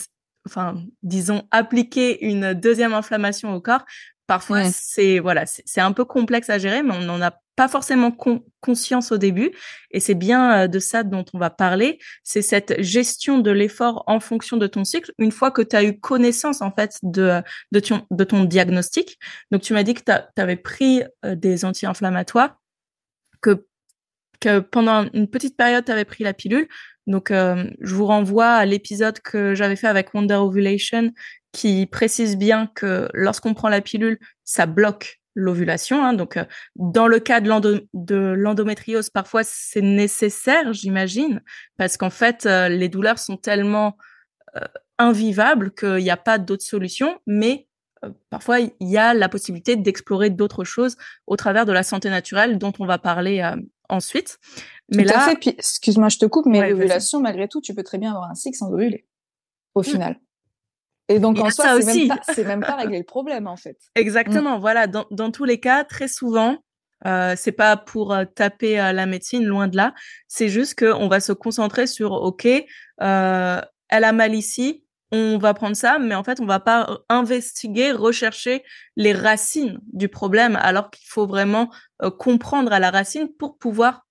enfin, 0.46 0.82
disons, 1.02 1.42
appliquer 1.50 2.24
une 2.24 2.54
deuxième 2.54 2.94
inflammation 2.94 3.54
au 3.54 3.60
corps, 3.60 3.84
parfois 4.26 4.64
c'est 4.70 5.18
voilà, 5.18 5.44
c'est 5.46 5.80
un 5.80 5.92
peu 5.92 6.04
complexe 6.04 6.50
à 6.50 6.58
gérer, 6.58 6.82
mais 6.82 6.94
on 6.94 7.00
n'en 7.00 7.20
a 7.20 7.32
pas 7.56 7.68
forcément 7.68 8.10
conscience 8.60 9.12
au 9.12 9.18
début. 9.18 9.52
Et 9.90 10.00
c'est 10.00 10.14
bien 10.14 10.64
euh, 10.64 10.68
de 10.68 10.78
ça 10.78 11.02
dont 11.02 11.24
on 11.32 11.38
va 11.38 11.50
parler. 11.50 11.98
C'est 12.22 12.42
cette 12.42 12.80
gestion 12.82 13.38
de 13.38 13.50
l'effort 13.50 14.04
en 14.06 14.20
fonction 14.20 14.56
de 14.56 14.66
ton 14.66 14.84
cycle. 14.84 15.12
Une 15.18 15.32
fois 15.32 15.50
que 15.50 15.62
tu 15.62 15.76
as 15.76 15.84
eu 15.84 15.98
connaissance, 15.98 16.62
en 16.62 16.72
fait, 16.72 16.98
de, 17.02 17.42
de, 17.72 17.80
ton, 17.80 18.06
de 18.10 18.24
ton 18.24 18.44
diagnostic. 18.44 19.18
Donc, 19.50 19.62
tu 19.62 19.72
m'as 19.72 19.82
dit 19.82 19.94
que 19.94 20.02
tu 20.02 20.40
avais 20.42 20.56
pris 20.56 21.02
euh, 21.24 21.34
des 21.36 21.64
anti-inflammatoires, 21.64 22.58
que, 23.40 23.66
que 24.40 24.58
pendant 24.58 25.08
une 25.12 25.28
petite 25.28 25.56
période, 25.56 25.84
tu 25.84 25.92
avais 25.92 26.04
pris 26.04 26.24
la 26.24 26.34
pilule. 26.34 26.68
Donc, 27.06 27.30
euh, 27.30 27.70
je 27.80 27.94
vous 27.94 28.06
renvoie 28.06 28.48
à 28.48 28.64
l'épisode 28.64 29.20
que 29.20 29.54
j'avais 29.54 29.76
fait 29.76 29.88
avec 29.88 30.14
Wonder 30.14 30.34
Ovulation 30.34 31.12
qui 31.54 31.86
précise 31.86 32.36
bien 32.36 32.66
que 32.66 33.08
lorsqu'on 33.14 33.54
prend 33.54 33.68
la 33.68 33.80
pilule, 33.80 34.18
ça 34.42 34.66
bloque 34.66 35.20
l'ovulation. 35.34 36.04
Hein. 36.04 36.12
Donc, 36.12 36.36
euh, 36.36 36.44
dans 36.74 37.06
le 37.06 37.20
cas 37.20 37.40
de 37.40 38.34
l'endométriose, 38.34 39.08
parfois 39.08 39.42
c'est 39.44 39.80
nécessaire, 39.80 40.72
j'imagine, 40.72 41.42
parce 41.78 41.96
qu'en 41.96 42.10
fait, 42.10 42.44
euh, 42.44 42.68
les 42.68 42.88
douleurs 42.88 43.20
sont 43.20 43.36
tellement 43.36 43.96
euh, 44.56 44.60
invivables 44.98 45.72
qu'il 45.72 45.96
n'y 45.96 46.10
a 46.10 46.16
pas 46.16 46.38
d'autre 46.38 46.64
solution. 46.64 47.18
Mais 47.26 47.68
parfois, 48.30 48.58
il 48.60 48.72
y 48.80 48.98
a 48.98 49.14
la 49.14 49.28
possibilité 49.28 49.76
d'explorer 49.76 50.30
d'autres 50.30 50.64
choses 50.64 50.96
au 51.28 51.36
travers 51.36 51.66
de 51.66 51.72
la 51.72 51.84
santé 51.84 52.10
naturelle 52.10 52.58
dont 52.58 52.72
on 52.80 52.84
va 52.84 52.98
parler 52.98 53.48
ensuite. 53.88 54.38
Mais 54.92 55.04
là, 55.04 55.32
excuse-moi, 55.46 56.08
je 56.08 56.18
te 56.18 56.26
coupe, 56.26 56.46
mais 56.46 56.68
l'ovulation, 56.68 57.20
malgré 57.20 57.48
tout, 57.48 57.60
tu 57.60 57.74
peux 57.74 57.84
très 57.84 57.98
bien 57.98 58.10
avoir 58.10 58.28
un 58.30 58.34
cycle 58.34 58.58
sans 58.58 58.70
ovuler, 58.72 59.06
au 59.74 59.80
mmh. 59.80 59.84
final. 59.84 60.20
Et 61.08 61.18
donc, 61.18 61.38
en 61.38 61.50
soi, 61.50 61.80
c'est 61.82 61.96
même, 61.96 62.08
pas, 62.08 62.44
même 62.44 62.60
pas 62.60 62.76
régler 62.76 62.98
le 62.98 63.04
problème, 63.04 63.46
en 63.46 63.56
fait. 63.56 63.76
Exactement. 63.94 64.58
Voilà. 64.58 64.86
Dans, 64.86 65.06
dans 65.10 65.30
tous 65.30 65.44
les 65.44 65.60
cas, 65.60 65.84
très 65.84 66.08
souvent, 66.08 66.58
euh, 67.06 67.34
c'est 67.36 67.52
pas 67.52 67.76
pour 67.76 68.12
euh, 68.12 68.24
taper 68.24 68.78
à 68.78 68.92
la 68.92 69.06
médecine, 69.06 69.44
loin 69.44 69.68
de 69.68 69.76
là. 69.76 69.94
C'est 70.28 70.48
juste 70.48 70.78
qu'on 70.78 71.08
va 71.08 71.20
se 71.20 71.32
concentrer 71.32 71.86
sur, 71.86 72.12
OK, 72.12 72.46
euh, 72.46 73.60
elle 73.88 74.04
a 74.04 74.12
mal 74.12 74.34
ici, 74.34 74.84
on 75.12 75.38
va 75.38 75.54
prendre 75.54 75.76
ça, 75.76 75.98
mais 75.98 76.14
en 76.14 76.24
fait, 76.24 76.40
on 76.40 76.46
va 76.46 76.58
pas 76.58 76.98
investiguer, 77.08 77.92
rechercher 77.92 78.64
les 78.96 79.12
racines 79.12 79.78
du 79.92 80.08
problème, 80.08 80.56
alors 80.56 80.90
qu'il 80.90 81.06
faut 81.08 81.26
vraiment 81.26 81.70
euh, 82.02 82.10
comprendre 82.10 82.72
à 82.72 82.80
la 82.80 82.90
racine 82.90 83.28
pour 83.38 83.58
pouvoir, 83.58 84.03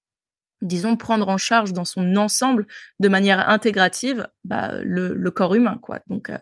disons, 0.63 0.97
prendre 0.97 1.27
en 1.29 1.37
charge 1.37 1.73
dans 1.73 1.85
son 1.85 2.15
ensemble, 2.15 2.65
de 2.99 3.07
manière 3.09 3.49
intégrative, 3.49 4.27
bah, 4.43 4.81
le, 4.83 5.13
le, 5.13 5.31
corps 5.31 5.55
humain, 5.55 5.77
quoi. 5.81 5.99
Donc, 6.07 6.29
euh, 6.29 6.37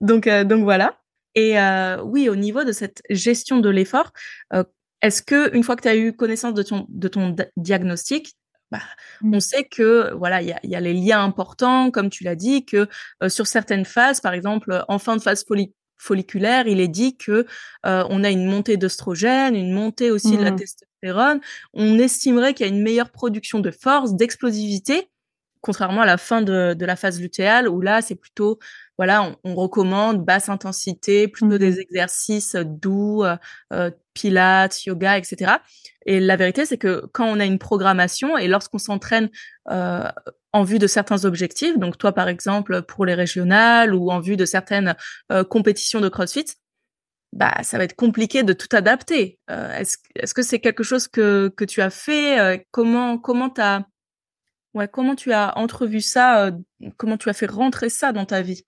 donc, 0.00 0.26
euh, 0.26 0.44
donc 0.44 0.64
voilà. 0.64 0.96
Et 1.36 1.54
oui, 2.02 2.28
au 2.28 2.34
niveau 2.34 2.64
de 2.64 2.72
cette 2.72 3.02
gestion 3.08 3.60
de 3.60 3.68
l'effort, 3.68 4.12
est-ce 5.00 5.22
que 5.22 5.54
une 5.54 5.62
fois 5.62 5.76
que 5.76 5.82
tu 5.82 5.88
as 5.88 5.96
eu 5.96 6.12
connaissance 6.12 6.54
de 6.54 6.62
ton, 6.64 6.86
de 6.88 7.06
ton 7.06 7.36
diagnostic, 7.56 8.34
bah, 8.70 8.78
mmh. 9.22 9.34
on 9.34 9.40
sait 9.40 9.64
que 9.64 10.12
voilà, 10.14 10.42
il 10.42 10.48
y 10.48 10.52
a, 10.52 10.60
y 10.62 10.76
a, 10.76 10.80
les 10.80 10.94
liens 10.94 11.22
importants, 11.22 11.90
comme 11.90 12.10
tu 12.10 12.24
l'as 12.24 12.36
dit, 12.36 12.64
que 12.64 12.88
euh, 13.22 13.28
sur 13.28 13.46
certaines 13.46 13.84
phases, 13.84 14.20
par 14.20 14.32
exemple 14.32 14.84
en 14.88 14.98
fin 14.98 15.16
de 15.16 15.22
phase 15.22 15.44
folliculaire, 15.98 16.68
il 16.68 16.80
est 16.80 16.88
dit 16.88 17.16
que 17.16 17.46
euh, 17.86 18.04
on 18.08 18.22
a 18.22 18.30
une 18.30 18.46
montée 18.46 18.76
d'œstrogène, 18.76 19.56
une 19.56 19.72
montée 19.72 20.10
aussi 20.10 20.36
de 20.36 20.44
la 20.44 20.52
mmh. 20.52 20.56
Testostérone. 21.00 21.40
On 21.74 21.98
estimerait 21.98 22.54
qu'il 22.54 22.66
y 22.66 22.68
a 22.68 22.72
une 22.72 22.82
meilleure 22.82 23.10
production 23.10 23.60
de 23.60 23.70
force, 23.70 24.14
d'explosivité, 24.14 25.10
contrairement 25.60 26.02
à 26.02 26.06
la 26.06 26.16
fin 26.16 26.42
de, 26.42 26.74
de 26.74 26.86
la 26.86 26.96
phase 26.96 27.20
lutéale 27.20 27.68
où 27.68 27.80
là 27.80 28.00
c'est 28.00 28.14
plutôt 28.14 28.58
voilà, 29.00 29.34
on, 29.44 29.54
recommande 29.54 30.26
basse 30.26 30.50
intensité, 30.50 31.26
plutôt 31.26 31.56
des 31.56 31.76
mmh. 31.76 31.80
exercices 31.80 32.54
doux, 32.54 33.24
euh, 33.24 33.34
euh, 33.72 33.90
pilates, 34.12 34.84
yoga, 34.84 35.16
etc. 35.16 35.52
Et 36.04 36.20
la 36.20 36.36
vérité, 36.36 36.66
c'est 36.66 36.76
que 36.76 37.06
quand 37.14 37.24
on 37.24 37.40
a 37.40 37.46
une 37.46 37.58
programmation 37.58 38.36
et 38.36 38.46
lorsqu'on 38.46 38.76
s'entraîne 38.76 39.30
euh, 39.70 40.06
en 40.52 40.64
vue 40.64 40.78
de 40.78 40.86
certains 40.86 41.24
objectifs, 41.24 41.78
donc 41.78 41.96
toi 41.96 42.12
par 42.12 42.28
exemple 42.28 42.82
pour 42.82 43.06
les 43.06 43.14
régionales 43.14 43.94
ou 43.94 44.10
en 44.10 44.20
vue 44.20 44.36
de 44.36 44.44
certaines 44.44 44.94
compétitions 45.48 46.02
de 46.02 46.10
CrossFit, 46.10 46.44
bah 47.32 47.54
ça 47.62 47.78
va 47.78 47.84
être 47.84 47.94
compliqué 47.94 48.42
de 48.42 48.52
tout 48.52 48.68
adapter. 48.72 49.38
est-ce, 49.48 49.98
est-ce 50.16 50.34
que 50.34 50.42
c'est 50.42 50.58
quelque 50.58 50.82
chose 50.82 51.08
que, 51.08 51.48
que 51.56 51.64
tu 51.64 51.80
as 51.80 51.90
fait 51.90 52.66
Comment 52.70 53.18
comment 53.18 53.50
t'as 53.50 53.82
ouais 54.74 54.88
comment 54.88 55.14
tu 55.14 55.32
as 55.32 55.56
entrevu 55.56 56.00
ça 56.00 56.50
Comment 56.96 57.16
tu 57.16 57.28
as 57.28 57.32
fait 57.32 57.46
rentrer 57.46 57.88
ça 57.88 58.12
dans 58.12 58.26
ta 58.26 58.42
vie? 58.42 58.64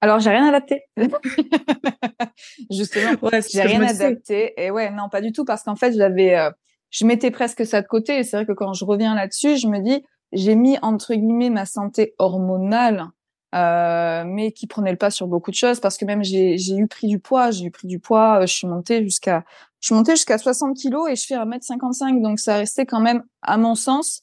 Alors, 0.00 0.20
j'ai 0.20 0.30
rien 0.30 0.46
adapté. 0.48 0.82
Justement, 2.70 3.16
ouais, 3.22 3.40
j'ai 3.50 3.62
rien 3.62 3.82
adapté. 3.82 4.54
Et 4.56 4.70
ouais, 4.70 4.90
non, 4.90 5.08
pas 5.08 5.20
du 5.20 5.32
tout, 5.32 5.44
parce 5.44 5.64
qu'en 5.64 5.74
fait, 5.74 5.92
j'avais, 5.92 6.36
euh, 6.36 6.50
je 6.90 7.04
mettais 7.04 7.30
presque 7.30 7.66
ça 7.66 7.82
de 7.82 7.86
côté. 7.86 8.18
Et 8.18 8.24
c'est 8.24 8.36
vrai 8.36 8.46
que 8.46 8.52
quand 8.52 8.74
je 8.74 8.84
reviens 8.84 9.14
là-dessus, 9.14 9.56
je 9.56 9.66
me 9.66 9.80
dis, 9.80 10.04
j'ai 10.32 10.54
mis 10.54 10.78
entre 10.82 11.14
guillemets 11.14 11.50
ma 11.50 11.66
santé 11.66 12.14
hormonale, 12.18 13.06
euh, 13.54 14.24
mais 14.26 14.52
qui 14.52 14.66
prenait 14.66 14.90
le 14.90 14.98
pas 14.98 15.10
sur 15.10 15.26
beaucoup 15.26 15.50
de 15.50 15.56
choses, 15.56 15.80
parce 15.80 15.96
que 15.96 16.04
même 16.04 16.22
j'ai, 16.22 16.58
j'ai 16.58 16.76
eu 16.76 16.86
pris 16.86 17.06
du 17.06 17.18
poids, 17.18 17.50
j'ai 17.50 17.66
eu 17.66 17.70
pris 17.70 17.88
du 17.88 17.98
poids. 17.98 18.42
Euh, 18.42 18.46
je 18.46 18.52
suis 18.52 18.66
montée 18.66 19.02
jusqu'à, 19.02 19.44
je 19.80 19.86
suis 19.86 19.94
montée 19.94 20.12
jusqu'à 20.12 20.38
60 20.38 20.76
kilos 20.76 21.08
et 21.10 21.16
je 21.16 21.24
fais 21.26 21.36
1m55, 21.36 22.22
donc 22.22 22.38
ça 22.40 22.56
restait 22.56 22.86
quand 22.86 23.00
même, 23.00 23.24
à 23.42 23.56
mon 23.56 23.74
sens, 23.74 24.22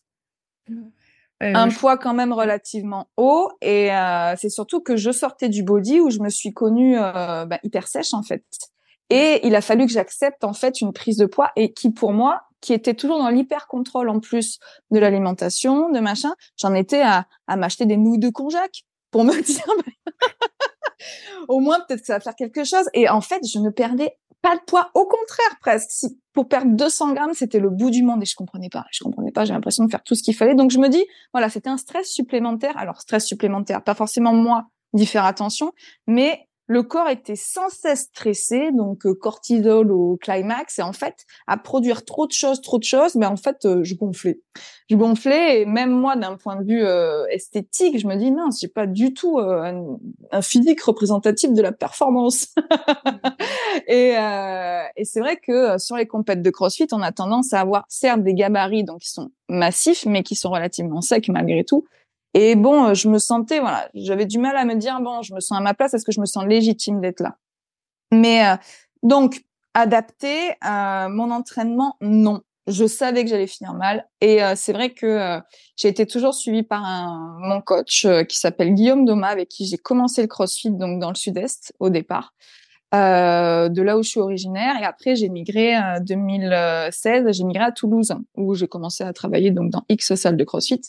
un 1.42 1.70
poids 1.70 1.98
quand 1.98 2.14
même 2.14 2.32
relativement 2.32 3.10
haut 3.18 3.52
et 3.62 3.92
euh, 3.92 4.36
c'est 4.38 4.50
surtout 4.50 4.82
que 4.82 4.96
je 4.96 5.12
sortais 5.12 5.50
du 5.50 5.64
body 5.64 6.00
où 6.00 6.10
je 6.10 6.20
me 6.20 6.30
suis 6.30 6.54
connue 6.54 6.98
euh, 6.98 7.46
bah, 7.46 7.60
hyper 7.64 7.88
sèche 7.88 8.14
en 8.14 8.24
fait 8.24 8.44
et 9.10 9.46
il 9.46 9.56
a 9.56 9.62
fallu 9.62 9.86
que 9.86 9.92
j'accepte 9.92 10.44
en 10.44 10.54
fait 10.54 10.82
une 10.82 10.94
prise 10.94 11.18
de 11.18 11.26
poids 11.26 11.52
et 11.56 11.74
qui 11.74 11.92
pour 11.92 12.14
moi 12.14 12.44
qui 12.62 12.74
était 12.74 12.94
toujours 12.94 13.20
dans 13.20 13.30
l'hyper 13.30 13.68
contrôle 13.68 14.10
en 14.10 14.20
plus 14.20 14.60
de 14.92 15.00
l'alimentation 15.00 15.90
de 15.90 16.00
machin 16.00 16.34
j'en 16.58 16.74
étais 16.74 17.02
à, 17.02 17.28
à 17.48 17.58
m'acheter 17.58 17.86
des 17.86 17.98
nouilles 17.98 18.20
de 18.20 18.30
konjac 18.30 18.86
pour 19.16 19.24
me 19.24 19.42
dire 19.42 19.64
au 21.48 21.62
moins 21.62 21.80
peut-être 21.80 22.02
que 22.02 22.08
ça 22.08 22.16
va 22.16 22.20
faire 22.20 22.36
quelque 22.36 22.66
chose 22.66 22.90
et 22.94 23.08
en 23.08 23.22
fait 23.22 23.40
je 23.48 23.60
ne 23.60 23.70
perdais 23.70 24.18
pas 24.42 24.58
de 24.58 24.62
poids. 24.68 24.92
Au 24.94 25.06
contraire, 25.06 25.58
presque. 25.62 25.90
Si 25.90 26.20
pour 26.34 26.50
perdre 26.50 26.76
200 26.76 27.14
grammes, 27.14 27.34
c'était 27.34 27.60
le 27.60 27.70
bout 27.70 27.92
du 27.92 28.04
monde 28.04 28.22
et 28.22 28.26
je 28.26 28.36
comprenais 28.36 28.68
pas. 28.70 28.86
Je 28.92 29.04
comprenais 29.04 29.32
pas. 29.32 29.46
J'ai 29.46 29.54
l'impression 29.54 29.86
de 29.86 29.90
faire 29.90 30.04
tout 30.04 30.16
ce 30.16 30.22
qu'il 30.22 30.36
fallait. 30.36 30.54
Donc 30.54 30.70
je 30.70 30.80
me 30.80 30.90
dis, 30.90 31.04
voilà, 31.34 31.50
c'était 31.50 31.70
un 31.70 31.78
stress 31.78 32.12
supplémentaire. 32.12 32.78
Alors 32.78 33.00
stress 33.00 33.26
supplémentaire, 33.26 33.84
pas 33.84 33.96
forcément 33.96 34.34
moi 34.34 34.66
d'y 34.94 35.06
faire 35.06 35.24
attention, 35.24 35.72
mais 36.08 36.48
le 36.68 36.82
corps 36.82 37.10
était 37.10 37.36
sans 37.36 37.70
cesse 37.70 38.06
stressé, 38.12 38.72
donc 38.72 39.06
euh, 39.06 39.14
cortisol 39.14 39.92
au 39.92 40.18
climax, 40.18 40.80
et 40.80 40.82
en 40.82 40.94
fait, 40.94 41.26
à 41.46 41.58
produire 41.58 42.06
trop 42.06 42.26
de 42.26 42.32
choses, 42.32 42.62
trop 42.62 42.80
de 42.80 42.84
choses, 42.84 43.16
mais 43.16 43.28
en 43.28 43.36
fait, 43.36 43.66
euh, 43.66 43.84
je 43.84 43.94
gonflais. 43.94 44.42
Je 44.90 44.96
gonflais, 44.96 45.62
et 45.62 45.66
même 45.66 45.92
moi, 45.92 46.16
d'un 46.16 46.38
point 46.38 46.56
de 46.56 46.66
vue 46.66 46.84
euh, 46.84 47.26
esthétique, 47.28 48.00
je 48.00 48.08
me 48.08 48.16
dis 48.16 48.32
non, 48.32 48.50
c'est 48.50 48.74
pas 48.74 48.88
du 48.88 49.14
tout 49.14 49.40
un, 49.40 49.98
physique 50.42 50.82
représentatif 50.82 51.54
de 51.54 51.62
la 51.62 51.72
performance. 51.72 52.54
et, 53.88 54.16
et 54.96 55.06
c'est 55.06 55.20
vrai 55.20 55.38
que 55.38 55.78
sur 55.78 55.96
les 55.96 56.08
compètes 56.08 56.42
de 56.42 56.50
CrossFit, 56.50 56.88
on 56.92 57.02
a 57.02 57.12
tendance 57.12 57.54
à 57.54 57.62
avoir 57.62 57.86
certes 57.90 58.24
des 58.24 58.34
gabarits 58.34 58.84
donc 58.84 59.02
qui 59.02 59.10
sont 59.10 59.32
massifs, 59.50 60.06
mais 60.06 60.24
qui 60.24 60.36
sont 60.36 60.50
relativement 60.50 61.02
secs 61.02 61.30
malgré 61.30 61.64
tout, 61.64 61.86
et 62.38 62.56
bon, 62.56 62.88
euh, 62.88 62.94
je 62.94 63.08
me 63.08 63.18
sentais, 63.18 63.62
voilà, 63.62 63.90
j'avais 63.94 64.26
du 64.26 64.40
mal 64.40 64.58
à 64.58 64.66
me 64.66 64.76
dire, 64.76 65.00
bon, 65.00 65.22
je 65.22 65.34
me 65.34 65.40
sens 65.40 65.58
à 65.58 65.62
ma 65.62 65.74
place, 65.74 65.94
est-ce 65.94 66.04
que 66.04 66.12
je 66.12 66.20
me 66.20 66.26
sens 66.26 66.46
légitime 66.46 67.00
d'être 67.00 67.22
là? 67.22 67.38
Mais 68.12 68.46
euh, 68.46 68.58
donc, 69.04 69.46
adapter 69.74 70.50
euh, 70.68 71.08
mon 71.08 71.32
entraînement, 71.32 71.96
non. 72.02 72.42
Je 72.68 72.86
savais 72.88 73.24
que 73.24 73.30
j'allais 73.30 73.48
finir 73.48 73.74
mal. 73.74 74.08
Et 74.22 74.40
c'est 74.56 74.74
vrai 74.74 74.90
que 74.90 75.40
j'ai 75.76 75.88
été 75.88 76.08
toujours 76.08 76.34
suivie 76.34 76.64
par 76.64 76.84
un, 76.84 77.38
mon 77.40 77.62
coach 77.62 78.08
qui 78.28 78.40
s'appelle 78.40 78.74
Guillaume 78.74 79.06
Doma, 79.06 79.28
avec 79.28 79.50
qui 79.50 79.68
j'ai 79.68 79.78
commencé 79.78 80.24
le 80.24 80.28
CrossFit 80.28 80.72
donc 80.72 81.00
dans 81.00 81.10
le 81.10 81.16
Sud-Est 81.16 81.76
au 81.78 81.92
départ. 81.92 82.34
De 83.70 83.82
là 83.82 83.98
où 83.98 84.04
je 84.04 84.10
suis 84.10 84.20
originaire 84.20 84.76
et 84.80 84.86
après 84.86 85.16
j'ai 85.16 85.30
migré 85.30 85.78
en 85.78 86.00
2016 86.02 87.32
j'ai 87.32 87.44
migré 87.44 87.64
à 87.64 87.72
Toulouse 87.72 88.14
où 88.36 88.56
j'ai 88.56 88.68
commencé 88.68 89.04
à 89.04 89.14
travailler 89.14 89.52
donc 89.52 89.72
dans 89.72 89.84
X 89.90 90.16
salles 90.16 90.38
de 90.38 90.44
CrossFit 90.44 90.82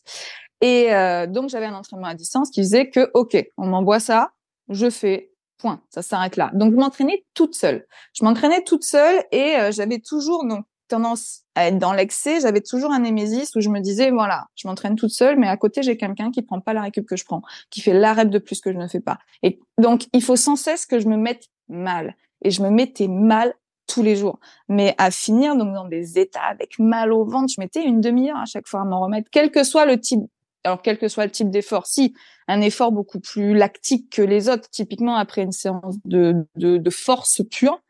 et 0.61 0.95
euh, 0.95 1.27
donc 1.27 1.51
j'avais 1.51 1.67
un 1.67 1.75
entraînement 1.75 2.07
à 2.07 2.15
distance 2.15 2.51
qui 2.51 2.61
disait 2.61 2.89
que 2.89 3.11
ok, 3.15 3.37
on 3.57 3.67
m'envoie 3.67 4.01
ça, 4.01 4.31
je 4.69 4.89
fais, 4.89 5.31
point, 5.59 5.83
ça 5.91 6.03
s'arrête 6.03 6.37
là. 6.37 6.51
Donc 6.55 6.73
je 6.73 6.77
m'entraînais 6.77 7.25
toute 7.35 7.55
seule. 7.55 7.87
Je 8.15 8.25
m'entraînais 8.25 8.63
toute 8.63 8.85
seule 8.85 9.23
et 9.33 9.57
euh, 9.57 9.71
j'avais 9.71 9.99
toujours 9.99 10.47
donc 10.47 10.65
tendance 10.89 11.43
à 11.57 11.67
être 11.67 11.79
dans 11.79 11.93
l'excès. 11.93 12.41
J'avais 12.41 12.61
toujours 12.63 12.93
un 12.93 13.01
némésis 13.01 13.55
où 13.55 13.61
je 13.61 13.69
me 13.69 13.81
disais 13.81 14.11
voilà, 14.11 14.47
je 14.55 14.67
m'entraîne 14.67 14.97
toute 14.97 15.11
seule, 15.11 15.39
mais 15.39 15.49
à 15.49 15.57
côté 15.57 15.83
j'ai 15.83 15.97
quelqu'un 15.97 16.31
qui 16.31 16.43
prend 16.43 16.61
pas 16.61 16.73
la 16.73 16.83
récup 16.83 17.07
que 17.07 17.17
je 17.17 17.25
prends, 17.25 17.43
qui 17.71 17.83
fait 17.83 17.93
la 17.93 18.15
rep 18.15 18.31
de 18.31 18.39
plus 18.39 18.61
que 18.61 18.73
je 18.73 18.79
ne 18.79 18.87
fais 18.87 19.01
pas. 19.01 19.19
Et 19.43 19.59
donc 19.79 20.07
il 20.15 20.23
faut 20.23 20.37
sans 20.37 20.57
cesse 20.57 20.87
que 20.87 21.01
je 21.01 21.09
me 21.09 21.17
mette 21.17 21.49
mal. 21.69 22.17
Et 22.43 22.51
je 22.51 22.63
me 22.63 22.71
mettais 22.71 23.09
mal 23.09 23.55
tous 23.87 24.03
les 24.03 24.17
jours. 24.17 24.39
Mais 24.69 24.95
à 24.99 25.11
finir 25.11 25.57
donc 25.57 25.73
dans 25.73 25.87
des 25.89 26.19
états 26.19 26.43
avec 26.43 26.79
mal 26.79 27.13
au 27.13 27.25
ventre, 27.25 27.53
je 27.55 27.61
mettais 27.61 27.85
une 27.85 28.01
demi-heure 28.01 28.39
à 28.39 28.47
chaque 28.47 28.67
fois 28.67 28.81
à 28.81 28.85
m'en 28.85 29.01
remettre, 29.01 29.29
quel 29.31 29.51
que 29.51 29.65
soit 29.65 29.87
le 29.87 30.01
type 30.01 30.23
alors 30.67 30.83
quel 30.83 30.99
que 30.99 31.07
soit 31.07 31.25
le 31.25 31.31
type 31.31 31.49
d'effort, 31.49 31.87
si 31.87 32.13
un 32.49 32.61
effort 32.61 32.91
beaucoup 32.91 33.21
plus 33.21 33.55
lactique 33.55 34.11
que 34.11 34.21
les 34.21 34.49
autres, 34.49 34.69
typiquement 34.69 35.15
après 35.15 35.43
une 35.43 35.53
séance 35.53 35.97
de, 36.05 36.45
de, 36.57 36.91
force 36.91 37.41
pure, 37.49 37.81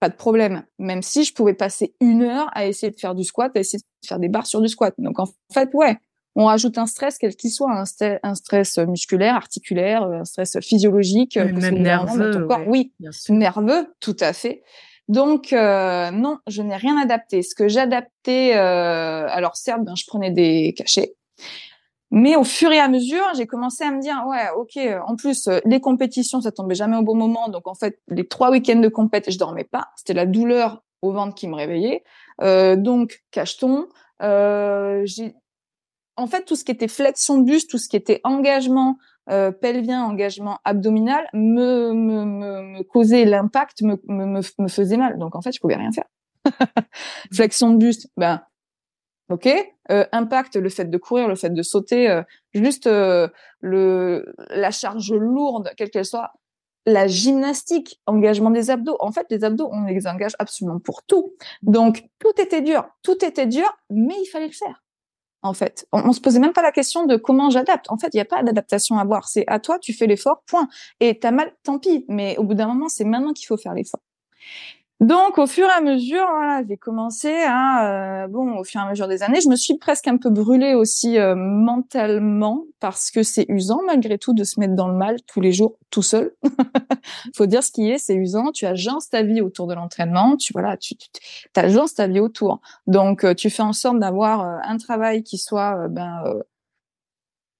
pas 0.00 0.08
de 0.08 0.16
problème. 0.16 0.64
Même 0.80 1.02
si 1.02 1.22
je 1.22 1.32
pouvais 1.32 1.54
passer 1.54 1.94
une 2.00 2.22
heure 2.22 2.48
à 2.54 2.66
essayer 2.66 2.90
de 2.90 2.98
faire 2.98 3.14
du 3.14 3.22
squat, 3.22 3.52
à 3.56 3.60
essayer 3.60 3.78
de 3.78 4.08
faire 4.08 4.18
des 4.18 4.28
barres 4.28 4.46
sur 4.46 4.60
du 4.60 4.68
squat. 4.68 4.94
Donc 4.98 5.20
en 5.20 5.26
fait, 5.54 5.70
ouais, 5.74 5.96
on 6.36 6.44
rajoute 6.44 6.78
un 6.78 6.86
stress, 6.86 7.18
quel 7.18 7.34
qu'il 7.34 7.50
soit, 7.50 7.72
un, 7.72 8.34
stress 8.34 8.78
musculaire, 8.78 9.34
articulaire, 9.34 10.04
un 10.04 10.24
stress 10.24 10.58
physiologique, 10.60 11.36
même 11.36 11.78
nerveux. 11.78 12.46
Oui, 12.66 12.92
nerveux, 13.28 13.94
tout 14.00 14.16
à 14.20 14.32
fait. 14.32 14.62
Donc 15.08 15.52
euh, 15.52 16.12
non, 16.12 16.38
je 16.46 16.62
n'ai 16.62 16.76
rien 16.76 16.96
adapté. 16.96 17.42
Ce 17.42 17.54
que 17.56 17.66
j'adaptais, 17.66 18.56
euh, 18.56 19.26
alors 19.28 19.56
certes, 19.56 19.82
ben, 19.82 19.96
je 19.96 20.04
prenais 20.06 20.30
des 20.30 20.72
cachets, 20.76 21.14
mais 22.10 22.34
au 22.34 22.42
fur 22.42 22.72
et 22.72 22.80
à 22.80 22.88
mesure, 22.88 23.24
j'ai 23.36 23.46
commencé 23.46 23.84
à 23.84 23.92
me 23.92 24.00
dire, 24.00 24.16
ouais, 24.26 24.48
ok, 24.56 24.78
en 25.06 25.14
plus, 25.14 25.46
euh, 25.46 25.60
les 25.64 25.80
compétitions, 25.80 26.40
ça 26.40 26.50
tombait 26.50 26.74
jamais 26.74 26.96
au 26.96 27.02
bon 27.02 27.14
moment. 27.14 27.48
Donc, 27.48 27.68
en 27.68 27.74
fait, 27.74 28.00
les 28.08 28.26
trois 28.26 28.50
week-ends 28.50 28.80
de 28.80 28.88
compète, 28.88 29.30
je 29.30 29.38
dormais 29.38 29.64
pas. 29.64 29.88
C'était 29.96 30.14
la 30.14 30.26
douleur 30.26 30.82
au 31.02 31.12
ventre 31.12 31.34
qui 31.34 31.46
me 31.46 31.54
réveillait. 31.54 32.02
Euh, 32.42 32.74
donc, 32.74 33.22
cacheton. 33.30 33.86
Euh, 34.22 35.02
j'ai... 35.04 35.34
En 36.20 36.26
fait, 36.26 36.44
tout 36.44 36.54
ce 36.54 36.64
qui 36.64 36.72
était 36.72 36.86
flexion 36.86 37.38
de 37.38 37.44
buste, 37.44 37.70
tout 37.70 37.78
ce 37.78 37.88
qui 37.88 37.96
était 37.96 38.20
engagement 38.24 38.98
euh, 39.30 39.50
pelvien, 39.52 40.04
engagement 40.04 40.58
abdominal, 40.64 41.26
me, 41.32 42.82
causait 42.82 43.24
l'impact, 43.24 43.80
me, 43.82 44.68
faisait 44.68 44.98
mal. 44.98 45.18
Donc, 45.18 45.34
en 45.34 45.40
fait, 45.40 45.52
je 45.52 45.60
pouvais 45.60 45.76
rien 45.76 45.92
faire. 45.92 46.04
flexion 47.32 47.70
de 47.70 47.78
buste, 47.78 48.08
ben, 48.18 48.42
Ok, 49.30 49.48
euh, 49.90 50.04
impact 50.12 50.56
le 50.56 50.68
fait 50.68 50.86
de 50.86 50.98
courir, 50.98 51.28
le 51.28 51.36
fait 51.36 51.50
de 51.50 51.62
sauter, 51.62 52.10
euh, 52.10 52.22
juste 52.52 52.86
la 52.86 54.70
charge 54.72 55.12
lourde, 55.12 55.70
quelle 55.76 55.88
qu'elle 55.88 56.04
soit, 56.04 56.32
la 56.84 57.06
gymnastique, 57.06 58.00
engagement 58.06 58.50
des 58.50 58.70
abdos. 58.70 58.96
En 59.00 59.12
fait, 59.12 59.26
les 59.30 59.44
abdos, 59.44 59.70
on 59.72 59.84
les 59.84 60.06
engage 60.06 60.32
absolument 60.38 60.80
pour 60.80 61.04
tout. 61.04 61.32
Donc 61.62 62.02
tout 62.18 62.38
était 62.40 62.60
dur, 62.60 62.84
tout 63.02 63.24
était 63.24 63.46
dur, 63.46 63.70
mais 63.88 64.16
il 64.20 64.26
fallait 64.26 64.48
le 64.48 64.52
faire. 64.52 64.82
En 65.42 65.54
fait, 65.54 65.86
on, 65.92 66.00
on 66.00 66.12
se 66.12 66.20
posait 66.20 66.38
même 66.38 66.52
pas 66.52 66.62
la 66.62 66.72
question 66.72 67.06
de 67.06 67.16
comment 67.16 67.50
j'adapte. 67.50 67.90
En 67.90 67.96
fait, 67.96 68.08
il 68.12 68.16
n'y 68.16 68.22
a 68.22 68.26
pas 68.26 68.42
d'adaptation 68.42 68.98
à 68.98 69.04
voir. 69.04 69.28
C'est 69.28 69.44
à 69.46 69.58
toi, 69.58 69.78
tu 69.78 69.92
fais 69.92 70.06
l'effort, 70.06 70.42
point. 70.46 70.68
Et 71.00 71.18
t'as 71.18 71.30
mal, 71.30 71.52
tant 71.62 71.78
pis. 71.78 72.04
Mais 72.08 72.36
au 72.36 72.44
bout 72.44 72.54
d'un 72.54 72.66
moment, 72.66 72.88
c'est 72.88 73.04
maintenant 73.04 73.32
qu'il 73.32 73.46
faut 73.46 73.56
faire 73.56 73.74
l'effort. 73.74 74.00
Donc, 75.00 75.38
au 75.38 75.46
fur 75.46 75.66
et 75.66 75.70
à 75.70 75.80
mesure, 75.80 76.26
voilà, 76.28 76.62
j'ai 76.68 76.76
commencé 76.76 77.32
à, 77.46 78.24
euh, 78.24 78.28
bon, 78.28 78.58
au 78.58 78.64
fur 78.64 78.82
et 78.82 78.84
à 78.84 78.90
mesure 78.90 79.08
des 79.08 79.22
années, 79.22 79.40
je 79.40 79.48
me 79.48 79.56
suis 79.56 79.78
presque 79.78 80.06
un 80.08 80.18
peu 80.18 80.28
brûlée 80.28 80.74
aussi 80.74 81.18
euh, 81.18 81.34
mentalement 81.34 82.64
parce 82.80 83.10
que 83.10 83.22
c'est 83.22 83.46
usant 83.48 83.80
malgré 83.86 84.18
tout 84.18 84.34
de 84.34 84.44
se 84.44 84.60
mettre 84.60 84.74
dans 84.74 84.88
le 84.88 84.94
mal 84.94 85.16
tous 85.26 85.40
les 85.40 85.52
jours 85.52 85.76
tout 85.88 86.02
seul. 86.02 86.34
Faut 87.34 87.46
dire 87.46 87.64
ce 87.64 87.72
qui 87.72 87.88
est, 87.90 87.96
c'est 87.96 88.14
usant. 88.14 88.52
Tu 88.52 88.66
agences 88.66 89.08
ta 89.08 89.22
vie 89.22 89.40
autour 89.40 89.66
de 89.66 89.74
l'entraînement. 89.74 90.36
Tu 90.36 90.52
voilà, 90.52 90.76
tu, 90.76 90.94
tu 90.96 91.10
agences 91.54 91.94
ta 91.94 92.06
vie 92.06 92.20
autour. 92.20 92.60
Donc, 92.86 93.24
euh, 93.24 93.32
tu 93.32 93.48
fais 93.48 93.62
en 93.62 93.72
sorte 93.72 93.98
d'avoir 93.98 94.42
un 94.42 94.76
travail 94.76 95.22
qui 95.22 95.38
soit 95.38 95.88
ben 95.88 96.22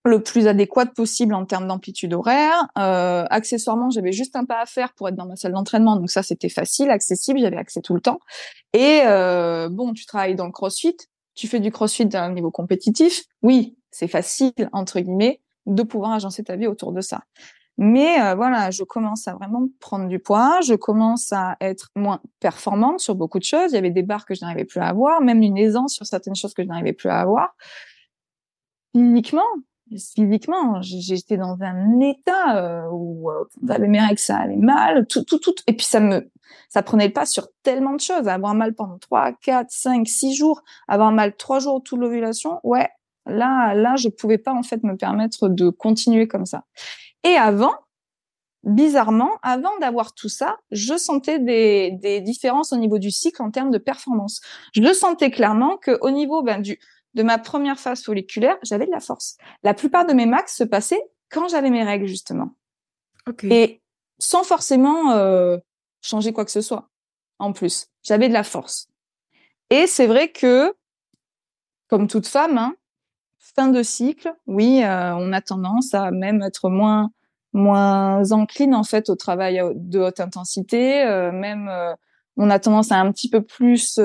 le 0.04 0.22
plus 0.22 0.46
adéquat 0.46 0.86
possible 0.86 1.34
en 1.34 1.44
termes 1.44 1.68
d'amplitude 1.68 2.14
horaire. 2.14 2.68
Euh, 2.78 3.24
accessoirement, 3.28 3.90
j'avais 3.90 4.12
juste 4.12 4.34
un 4.36 4.44
pas 4.44 4.60
à 4.60 4.66
faire 4.66 4.94
pour 4.94 5.08
être 5.08 5.16
dans 5.16 5.26
ma 5.26 5.36
salle 5.36 5.52
d'entraînement, 5.52 5.96
donc 5.96 6.10
ça 6.10 6.22
c'était 6.22 6.48
facile, 6.48 6.90
accessible, 6.90 7.40
j'avais 7.40 7.58
accès 7.58 7.82
tout 7.82 7.94
le 7.94 8.00
temps. 8.00 8.20
Et 8.72 9.02
euh, 9.04 9.68
bon, 9.68 9.92
tu 9.92 10.06
travailles 10.06 10.36
dans 10.36 10.46
le 10.46 10.52
CrossFit, 10.52 10.96
tu 11.34 11.48
fais 11.48 11.60
du 11.60 11.70
CrossFit 11.70 12.08
à 12.14 12.24
un 12.24 12.32
niveau 12.32 12.50
compétitif. 12.50 13.24
Oui, 13.42 13.76
c'est 13.90 14.08
facile 14.08 14.52
entre 14.72 15.00
guillemets 15.00 15.40
de 15.66 15.82
pouvoir 15.82 16.12
agencer 16.12 16.42
ta 16.44 16.56
vie 16.56 16.66
autour 16.66 16.92
de 16.92 17.00
ça. 17.00 17.20
Mais 17.82 18.20
euh, 18.20 18.34
voilà, 18.34 18.70
je 18.70 18.84
commence 18.84 19.26
à 19.26 19.34
vraiment 19.34 19.66
prendre 19.80 20.06
du 20.06 20.18
poids, 20.18 20.60
je 20.60 20.74
commence 20.74 21.32
à 21.32 21.56
être 21.62 21.88
moins 21.96 22.20
performante 22.38 23.00
sur 23.00 23.14
beaucoup 23.14 23.38
de 23.38 23.44
choses. 23.44 23.72
Il 23.72 23.74
y 23.74 23.78
avait 23.78 23.90
des 23.90 24.02
barres 24.02 24.26
que 24.26 24.34
je 24.34 24.42
n'arrivais 24.42 24.66
plus 24.66 24.80
à 24.80 24.86
avoir, 24.86 25.22
même 25.22 25.42
une 25.42 25.56
aisance 25.56 25.94
sur 25.94 26.04
certaines 26.04 26.34
choses 26.34 26.52
que 26.52 26.62
je 26.62 26.68
n'arrivais 26.68 26.92
plus 26.92 27.08
à 27.08 27.20
avoir. 27.20 27.54
Physiquement, 28.94 29.46
physiquement, 30.14 30.81
j'étais 30.83 31.37
dans 31.37 31.57
un 31.61 32.00
état 32.00 32.57
euh, 32.57 32.88
où 32.92 33.31
euh, 33.31 33.44
j'avais 33.66 33.88
mes 33.88 34.00
règles, 34.00 34.18
ça 34.18 34.38
allait 34.38 34.57
mal, 34.57 35.07
tout, 35.07 35.24
tout, 35.24 35.38
tout. 35.38 35.55
Et 35.66 35.72
puis 35.72 35.87
ça 35.87 36.00
me, 36.00 36.31
ça 36.68 36.83
prenait 36.83 37.09
le 37.09 37.12
pas 37.12 37.26
sur 37.26 37.48
tellement 37.62 37.94
de 37.94 38.00
choses. 38.00 38.29
Avoir 38.29 38.55
mal 38.55 38.74
pendant 38.74 38.98
3, 38.98 39.33
4, 39.42 39.66
5, 39.70 40.07
6 40.07 40.35
jours, 40.35 40.62
avoir 40.88 41.12
mal 41.12 41.37
trois 41.37 41.59
jours 41.59 41.83
toute 41.83 41.98
l'ovulation, 41.98 42.61
ouais, 42.62 42.88
là, 43.26 43.74
là, 43.74 43.96
je 43.96 44.09
pouvais 44.09 44.38
pas 44.38 44.53
en 44.53 44.62
fait 44.62 44.83
me 44.83 44.96
permettre 44.96 45.48
de 45.48 45.70
continuer 45.70 46.29
comme 46.29 46.46
ça. 46.46 46.64
Et 47.24 47.35
avant, 47.35 47.74
bizarrement, 48.62 49.31
avant 49.42 49.76
d'avoir 49.81 50.14
tout 50.14 50.29
ça, 50.29 50.59
je 50.70 50.96
sentais 50.96 51.38
des, 51.38 51.92
des 52.00 52.20
différences 52.20 52.72
au 52.72 52.76
niveau 52.76 52.98
du 52.98 53.11
cycle 53.11 53.42
en 53.42 53.50
termes 53.50 53.70
de 53.70 53.79
performance. 53.79 54.40
Je 54.74 54.92
sentais 54.92 55.31
clairement 55.31 55.76
que 55.76 55.98
au 56.03 56.11
niveau 56.11 56.42
ben, 56.42 56.61
du 56.61 56.79
de 57.14 57.23
ma 57.23 57.38
première 57.38 57.79
phase 57.79 58.03
folliculaire, 58.03 58.57
j'avais 58.62 58.87
de 58.87 58.90
la 58.90 59.01
force. 59.01 59.37
La 59.62 59.75
plupart 59.75 60.07
de 60.07 60.12
mes 60.12 60.27
max 60.27 60.57
se 60.57 60.64
passaient 60.64 61.03
quand 61.31 61.49
j'avais 61.49 61.70
mes 61.70 61.85
règles, 61.85 62.07
justement. 62.07 62.55
Et 63.44 63.83
sans 64.18 64.44
forcément 64.44 65.12
euh, 65.12 65.59
changer 66.01 66.33
quoi 66.33 66.44
que 66.44 66.51
ce 66.51 66.61
soit. 66.61 66.88
En 67.38 67.53
plus, 67.53 67.88
j'avais 68.03 68.29
de 68.29 68.33
la 68.33 68.44
force. 68.44 68.88
Et 69.70 69.87
c'est 69.87 70.07
vrai 70.07 70.31
que, 70.31 70.75
comme 71.88 72.07
toute 72.07 72.27
femme, 72.27 72.59
hein, 72.59 72.75
fin 73.38 73.68
de 73.68 73.83
cycle, 73.83 74.35
oui, 74.46 74.83
euh, 74.83 75.14
on 75.14 75.33
a 75.33 75.40
tendance 75.40 75.94
à 75.94 76.11
même 76.11 76.42
être 76.42 76.68
moins 76.68 77.11
moins 77.53 78.31
encline 78.31 78.77
en 78.77 78.85
fait 78.85 79.09
au 79.09 79.16
travail 79.16 79.61
de 79.75 79.99
haute 79.99 80.20
intensité. 80.20 81.03
Euh, 81.03 81.33
même, 81.33 81.68
on 82.37 82.49
a 82.49 82.61
tendance 82.61 82.92
à 82.92 83.01
un 83.01 83.11
petit 83.11 83.29
peu 83.29 83.42
plus 83.42 83.99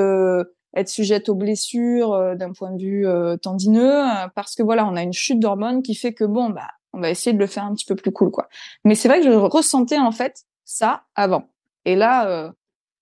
être 0.75 0.89
sujette 0.89 1.29
aux 1.29 1.35
blessures 1.35 2.13
euh, 2.13 2.35
d'un 2.35 2.51
point 2.51 2.71
de 2.71 2.81
vue 2.81 3.07
euh, 3.07 3.37
tendineux 3.37 4.03
euh, 4.03 4.27
parce 4.35 4.55
que 4.55 4.63
voilà, 4.63 4.85
on 4.85 4.95
a 4.95 5.03
une 5.03 5.13
chute 5.13 5.39
d'hormones 5.39 5.81
qui 5.81 5.95
fait 5.95 6.13
que 6.13 6.25
bon 6.25 6.49
bah 6.49 6.67
on 6.93 6.99
va 6.99 7.09
essayer 7.09 7.33
de 7.33 7.39
le 7.39 7.47
faire 7.47 7.63
un 7.63 7.73
petit 7.73 7.85
peu 7.85 7.95
plus 7.95 8.11
cool 8.11 8.31
quoi. 8.31 8.47
Mais 8.83 8.95
c'est 8.95 9.07
vrai 9.07 9.19
que 9.19 9.25
je 9.25 9.31
ressentais 9.31 9.97
en 9.97 10.11
fait 10.11 10.43
ça 10.65 11.03
avant. 11.15 11.49
Et 11.85 11.95
là 11.95 12.53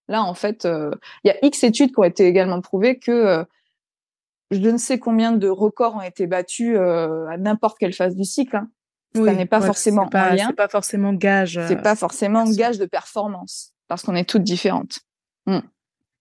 là 0.07 0.23
en 0.23 0.33
fait, 0.33 0.65
il 0.65 1.27
y 1.27 1.29
a 1.29 1.45
X 1.45 1.63
études 1.63 1.93
qui 1.93 1.99
ont 1.99 2.03
été 2.03 2.25
également 2.25 2.59
prouvées 2.59 2.97
que 2.97 3.45
je 4.49 4.57
ne 4.57 4.77
sais 4.77 4.97
combien 4.97 5.31
de 5.31 5.47
records 5.47 5.95
ont 5.95 6.01
été 6.01 6.25
battus 6.25 6.75
à 6.77 7.37
n'importe 7.37 7.77
quelle 7.77 7.93
phase 7.93 8.15
du 8.15 8.25
cycle. 8.25 8.55
Hein. 8.55 8.69
ça 9.13 9.33
n'est 9.33 9.45
pas 9.45 9.61
forcément 9.61 10.07
pas, 10.07 10.35
C'est 10.35 10.53
pas 10.53 10.67
forcément 10.67 11.13
gage. 11.13 11.59
C'est 11.67 11.81
pas 11.81 11.95
forcément 11.95 12.49
gage 12.49 12.79
de 12.79 12.85
performance 12.85 13.73
parce 13.87 14.01
qu'on 14.01 14.15
est 14.15 14.27
toutes 14.27 14.43
différentes. 14.43 15.01
Mmh. 15.45 15.59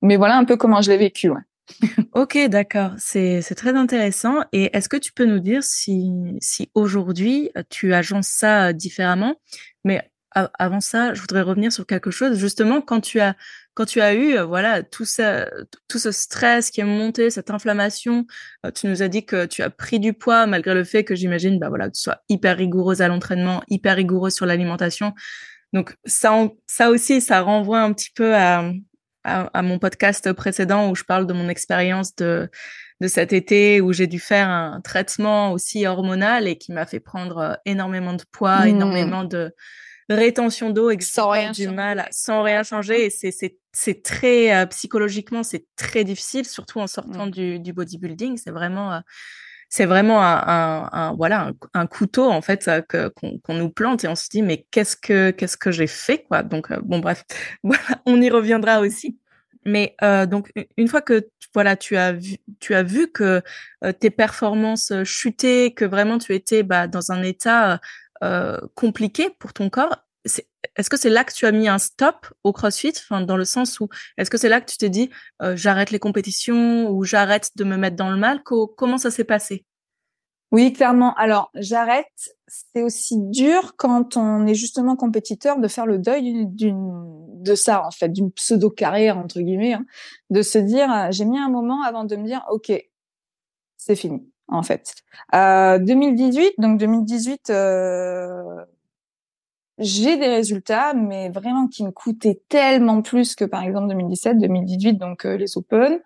Mais 0.02 0.16
voilà 0.16 0.36
un 0.36 0.44
peu 0.44 0.56
comment 0.56 0.82
je 0.82 0.90
l'ai 0.90 0.98
vécu. 0.98 1.30
Ouais. 1.30 1.40
ok, 2.12 2.38
d'accord. 2.48 2.92
C'est, 2.98 3.42
très 3.56 3.74
intéressant. 3.74 4.40
Et 4.52 4.76
est-ce 4.76 4.88
que 4.88 4.96
tu 4.96 5.12
peux 5.12 5.24
nous 5.24 5.40
dire 5.40 5.62
si, 5.62 6.10
si 6.40 6.70
aujourd'hui 6.74 7.50
tu 7.70 7.94
agences 7.94 8.28
ça 8.28 8.72
différemment? 8.72 9.36
Mais 9.84 10.10
avant 10.34 10.80
ça, 10.80 11.12
je 11.12 11.20
voudrais 11.20 11.42
revenir 11.42 11.72
sur 11.72 11.86
quelque 11.86 12.10
chose. 12.10 12.38
Justement, 12.38 12.80
quand 12.80 13.00
tu 13.00 13.20
as 13.20 13.36
quand 13.74 13.86
tu 13.86 14.00
as 14.00 14.14
eu 14.14 14.38
voilà 14.40 14.82
tout 14.82 15.04
ça, 15.04 15.48
tout 15.88 15.98
ce 15.98 16.10
stress 16.10 16.70
qui 16.70 16.80
est 16.80 16.84
monté, 16.84 17.30
cette 17.30 17.50
inflammation, 17.50 18.26
euh, 18.66 18.70
tu 18.70 18.86
nous 18.86 19.02
as 19.02 19.08
dit 19.08 19.24
que 19.24 19.46
tu 19.46 19.62
as 19.62 19.70
pris 19.70 19.98
du 20.00 20.12
poids 20.12 20.46
malgré 20.46 20.74
le 20.74 20.84
fait 20.84 21.04
que 21.04 21.14
j'imagine 21.14 21.58
bah 21.58 21.68
voilà 21.68 21.90
tu 21.90 22.00
sois 22.00 22.18
hyper 22.28 22.56
rigoureuse 22.56 23.02
à 23.02 23.08
l'entraînement, 23.08 23.62
hyper 23.68 23.96
rigoureuse 23.96 24.34
sur 24.34 24.46
l'alimentation. 24.46 25.14
Donc 25.72 25.96
ça, 26.04 26.48
ça 26.66 26.90
aussi, 26.90 27.20
ça 27.20 27.40
renvoie 27.40 27.80
un 27.80 27.92
petit 27.92 28.10
peu 28.14 28.34
à, 28.34 28.72
à, 29.24 29.62
mon 29.62 29.78
podcast 29.78 30.32
précédent 30.32 30.90
où 30.90 30.94
je 30.94 31.04
parle 31.04 31.26
de 31.26 31.32
mon 31.32 31.48
expérience 31.48 32.14
de, 32.16 32.50
de 33.00 33.08
cet 33.08 33.32
été 33.32 33.80
où 33.80 33.92
j'ai 33.92 34.06
dû 34.06 34.18
faire 34.18 34.48
un 34.48 34.80
traitement 34.80 35.52
aussi 35.52 35.86
hormonal 35.86 36.48
et 36.48 36.56
qui 36.56 36.72
m'a 36.72 36.86
fait 36.86 37.00
prendre 37.00 37.38
euh, 37.38 37.54
énormément 37.64 38.14
de 38.14 38.24
poids, 38.32 38.64
mmh. 38.64 38.68
énormément 38.68 39.24
de 39.24 39.54
rétention 40.08 40.70
d'eau 40.70 40.90
et 40.90 41.00
sans 41.00 41.30
rien 41.30 41.52
du 41.52 41.68
mal 41.68 42.06
sans 42.10 42.42
rien 42.42 42.62
changer 42.62 43.06
et 43.06 43.10
c'est 43.10 43.30
c'est 43.30 43.56
c'est 43.72 44.02
très 44.02 44.54
euh, 44.54 44.66
psychologiquement 44.66 45.42
c'est 45.42 45.64
très 45.76 46.04
difficile 46.04 46.44
surtout 46.44 46.80
en 46.80 46.86
sortant 46.86 47.26
mmh. 47.26 47.30
du, 47.30 47.58
du 47.60 47.72
bodybuilding 47.72 48.36
c'est 48.36 48.50
vraiment 48.50 48.92
euh, 48.92 49.00
c'est 49.72 49.86
vraiment 49.86 50.22
un, 50.22 51.14
voilà 51.14 51.50
un, 51.72 51.86
couteau 51.86 52.30
en 52.30 52.42
fait 52.42 52.70
qu'on 52.90 53.54
nous 53.54 53.70
plante 53.70 54.04
et 54.04 54.08
on 54.08 54.14
se 54.14 54.28
dit 54.28 54.42
mais 54.42 54.66
qu'est-ce 54.70 54.98
que 54.98 55.30
qu'est-ce 55.30 55.56
que 55.56 55.70
j'ai 55.70 55.86
fait 55.86 56.24
quoi? 56.24 56.42
Donc 56.42 56.70
euh, 56.70 56.78
bon 56.82 56.98
bref 56.98 57.24
voilà 57.62 57.80
on 58.04 58.20
y 58.20 58.28
reviendra 58.28 58.80
aussi. 58.80 59.18
Mais 59.64 59.96
euh, 60.02 60.26
donc 60.26 60.52
une 60.76 60.88
fois 60.88 61.00
que 61.00 61.26
voilà 61.54 61.76
tu 61.76 61.96
as 61.96 62.12
vu 62.12 62.36
tu 62.60 62.74
as 62.74 62.82
vu 62.82 63.10
que 63.10 63.40
euh, 63.82 63.92
tes 63.92 64.10
performances 64.10 64.92
chutaient 65.04 65.72
que 65.74 65.86
vraiment 65.86 66.18
tu 66.18 66.34
étais 66.34 66.62
bah, 66.62 66.86
dans 66.86 67.10
un 67.10 67.22
état 67.22 67.80
compliqué 68.74 69.30
pour 69.38 69.52
ton 69.52 69.68
corps 69.70 70.04
est-ce 70.24 70.90
que 70.90 70.96
c'est 70.96 71.10
là 71.10 71.24
que 71.24 71.32
tu 71.32 71.46
as 71.46 71.52
mis 71.52 71.68
un 71.68 71.78
stop 71.78 72.26
au 72.44 72.52
CrossFit, 72.52 72.92
enfin 72.96 73.20
dans 73.20 73.36
le 73.36 73.44
sens 73.44 73.80
où 73.80 73.88
est-ce 74.16 74.30
que 74.30 74.38
c'est 74.38 74.48
là 74.48 74.60
que 74.60 74.70
tu 74.70 74.76
t'es 74.76 74.88
dit 74.88 75.10
euh, 75.42 75.56
j'arrête 75.56 75.90
les 75.90 75.98
compétitions 75.98 76.88
ou 76.90 77.04
j'arrête 77.04 77.50
de 77.56 77.64
me 77.64 77.76
mettre 77.76 77.96
dans 77.96 78.10
le 78.10 78.16
mal? 78.16 78.42
Comment 78.42 78.98
ça 78.98 79.10
s'est 79.10 79.24
passé? 79.24 79.64
Oui, 80.52 80.74
clairement. 80.74 81.14
Alors 81.14 81.50
j'arrête. 81.54 82.06
C'est 82.46 82.82
aussi 82.82 83.16
dur 83.18 83.74
quand 83.76 84.18
on 84.18 84.46
est 84.46 84.54
justement 84.54 84.96
compétiteur 84.96 85.58
de 85.58 85.66
faire 85.66 85.86
le 85.86 85.98
deuil 85.98 86.46
d'une 86.46 87.22
de 87.42 87.54
ça 87.54 87.84
en 87.84 87.90
fait, 87.90 88.10
d'une 88.10 88.30
pseudo 88.30 88.70
carrière 88.70 89.18
entre 89.18 89.40
guillemets, 89.40 89.72
hein, 89.72 89.84
de 90.30 90.42
se 90.42 90.58
dire 90.58 90.92
euh, 90.92 91.08
j'ai 91.10 91.24
mis 91.24 91.38
un 91.38 91.48
moment 91.48 91.82
avant 91.82 92.04
de 92.04 92.14
me 92.16 92.24
dire 92.24 92.44
ok 92.50 92.72
c'est 93.78 93.96
fini 93.96 94.30
en 94.46 94.62
fait. 94.62 94.94
Euh, 95.34 95.78
2018 95.78 96.54
donc 96.58 96.78
2018 96.78 97.50
euh, 97.50 98.42
j'ai 99.82 100.16
des 100.16 100.28
résultats, 100.28 100.94
mais 100.94 101.28
vraiment 101.28 101.68
qui 101.68 101.84
me 101.84 101.90
coûtaient 101.90 102.40
tellement 102.48 103.02
plus 103.02 103.34
que 103.34 103.44
par 103.44 103.62
exemple 103.62 103.88
2017, 103.88 104.38
2018, 104.38 104.94
donc 104.94 105.26
euh, 105.26 105.36
les 105.36 105.58
Open. 105.58 106.00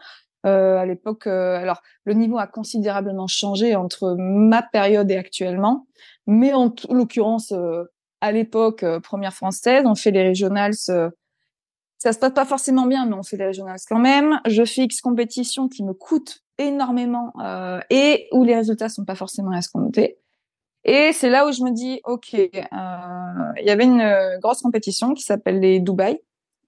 Euh, 0.46 0.76
à 0.78 0.86
l'époque, 0.86 1.26
euh, 1.26 1.56
alors 1.56 1.82
le 2.04 2.14
niveau 2.14 2.38
a 2.38 2.46
considérablement 2.46 3.26
changé 3.26 3.74
entre 3.74 4.14
ma 4.16 4.62
période 4.62 5.10
et 5.10 5.16
actuellement, 5.16 5.86
mais 6.26 6.52
en 6.54 6.72
l'occurrence, 6.88 7.50
euh, 7.52 7.84
à 8.20 8.30
l'époque, 8.32 8.84
première 9.02 9.34
française, 9.34 9.84
on 9.86 9.94
fait 9.94 10.12
les 10.12 10.22
régionals. 10.22 10.74
ça 10.74 11.10
se 11.98 12.18
passe 12.18 12.32
pas 12.32 12.44
forcément 12.44 12.86
bien, 12.86 13.06
mais 13.06 13.14
on 13.14 13.22
fait 13.22 13.36
les 13.36 13.46
régionals 13.46 13.78
quand 13.88 13.98
même. 13.98 14.40
Je 14.46 14.64
fais 14.64 14.84
X 14.84 15.00
compétitions 15.00 15.68
qui 15.68 15.84
me 15.84 15.92
coûtent 15.92 16.42
énormément 16.58 17.32
et 17.90 18.26
où 18.32 18.42
les 18.42 18.54
résultats 18.54 18.88
sont 18.88 19.04
pas 19.04 19.14
forcément 19.14 19.52
escomptés. 19.52 20.18
Et 20.88 21.12
c'est 21.12 21.30
là 21.30 21.46
où 21.48 21.52
je 21.52 21.62
me 21.62 21.72
dis, 21.72 22.00
ok, 22.04 22.32
euh, 22.34 22.48
il 23.60 23.66
y 23.66 23.70
avait 23.70 23.84
une 23.84 24.00
euh, 24.00 24.38
grosse 24.38 24.62
compétition 24.62 25.14
qui 25.14 25.24
s'appelle 25.24 25.58
les 25.58 25.80
Dubaï, 25.80 26.20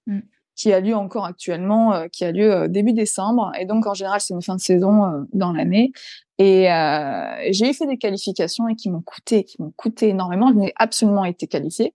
mm. 0.07 0.19
qui 0.55 0.73
a 0.73 0.81
lieu 0.81 0.93
encore 0.93 1.23
actuellement, 1.23 1.93
euh, 1.93 2.07
qui 2.11 2.25
a 2.25 2.33
lieu 2.33 2.53
euh, 2.53 2.67
début 2.67 2.91
décembre. 2.91 3.53
Et 3.57 3.65
donc, 3.65 3.87
en 3.87 3.93
général, 3.93 4.19
c'est 4.19 4.33
une 4.33 4.41
fin 4.41 4.55
de 4.55 4.61
saison 4.61 5.25
dans 5.31 5.53
l'année. 5.53 5.93
Et 6.37 6.67
j'ai 7.51 7.73
fait 7.73 7.85
des 7.85 7.97
qualifications 7.97 8.67
et 8.69 8.75
qui 8.75 8.89
m'ont 8.89 9.01
coûté, 9.01 9.43
qui 9.43 9.61
m'ont 9.61 9.73
coûté 9.75 10.09
énormément. 10.09 10.49
Je 10.49 10.55
n'ai 10.55 10.73
absolument 10.77 11.25
été 11.25 11.47
qualifiée. 11.47 11.93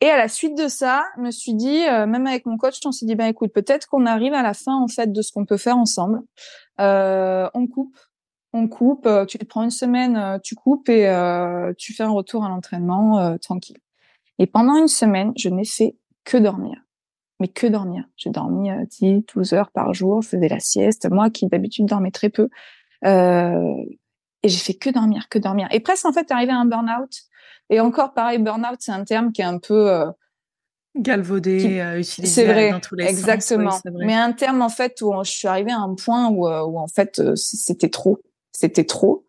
Et 0.00 0.08
à 0.08 0.16
la 0.16 0.28
suite 0.28 0.56
de 0.56 0.68
ça, 0.68 1.04
je 1.16 1.22
me 1.22 1.30
suis 1.30 1.54
dit, 1.54 1.80
même 1.86 2.26
avec 2.26 2.46
mon 2.46 2.56
coach, 2.56 2.78
on 2.86 2.92
s'est 2.92 3.04
dit, 3.04 3.14
ben 3.14 3.26
écoute, 3.26 3.52
peut-être 3.52 3.86
qu'on 3.88 4.06
arrive 4.06 4.32
à 4.32 4.42
la 4.42 4.54
fin 4.54 4.74
en 4.74 4.88
fait 4.88 5.12
de 5.12 5.20
ce 5.20 5.32
qu'on 5.32 5.44
peut 5.44 5.58
faire 5.58 5.76
ensemble. 5.76 6.22
on 6.78 7.66
coupe, 7.70 7.94
on 8.54 8.68
coupe. 8.68 9.08
Tu 9.28 9.38
te 9.38 9.44
prends 9.44 9.62
une 9.62 9.70
semaine, 9.70 10.40
tu 10.42 10.54
coupes 10.54 10.88
et 10.88 11.04
tu 11.76 11.92
fais 11.92 12.04
un 12.04 12.10
retour 12.10 12.44
à 12.44 12.48
l'entraînement 12.48 13.36
tranquille. 13.38 13.78
Et 14.38 14.46
pendant 14.46 14.76
une 14.76 14.88
semaine, 14.88 15.32
je 15.36 15.48
n'ai 15.48 15.64
fait 15.64 15.96
que 16.24 16.38
dormir 16.38 16.84
mais 17.40 17.48
que 17.48 17.66
dormir. 17.66 18.04
J'ai 18.16 18.30
dormi 18.30 18.70
10, 19.00 19.04
euh, 19.04 19.20
12 19.34 19.52
heures 19.54 19.70
par 19.70 19.92
jour, 19.94 20.22
je 20.22 20.28
faisais 20.28 20.48
la 20.48 20.60
sieste. 20.60 21.08
Moi 21.10 21.30
qui 21.30 21.46
d'habitude 21.46 21.86
dormais 21.86 22.10
très 22.10 22.30
peu. 22.30 22.48
Euh, 23.04 23.74
et 24.42 24.48
j'ai 24.48 24.58
fait 24.58 24.74
que 24.74 24.90
dormir, 24.90 25.28
que 25.28 25.38
dormir. 25.38 25.68
Et 25.70 25.80
presque 25.80 26.06
en 26.06 26.12
fait 26.12 26.30
arrivé 26.30 26.52
à 26.52 26.58
un 26.58 26.66
burn-out. 26.66 27.10
Et 27.70 27.80
encore 27.80 28.12
pareil, 28.12 28.38
burn-out, 28.38 28.76
c'est 28.78 28.92
un 28.92 29.04
terme 29.04 29.32
qui 29.32 29.40
est 29.40 29.46
un 29.46 29.58
peu 29.58 29.90
euh, 29.90 30.10
galvaudé, 30.96 31.80
euh, 31.80 31.98
utilisé 31.98 32.44
vrai, 32.44 32.70
dans 32.70 32.80
tous 32.80 32.94
les 32.94 33.06
exactement. 33.06 33.70
sens. 33.70 33.80
Exactement. 33.80 34.06
mais 34.06 34.14
un 34.14 34.32
terme 34.32 34.62
en 34.62 34.68
fait 34.68 35.00
où 35.02 35.12
je 35.24 35.30
suis 35.30 35.48
arrivée 35.48 35.72
à 35.72 35.80
un 35.80 35.94
point 35.94 36.28
où, 36.28 36.46
où 36.46 36.78
en 36.78 36.88
fait 36.88 37.20
c'était 37.36 37.88
trop, 37.88 38.20
c'était 38.54 38.84
trop. 38.84 39.26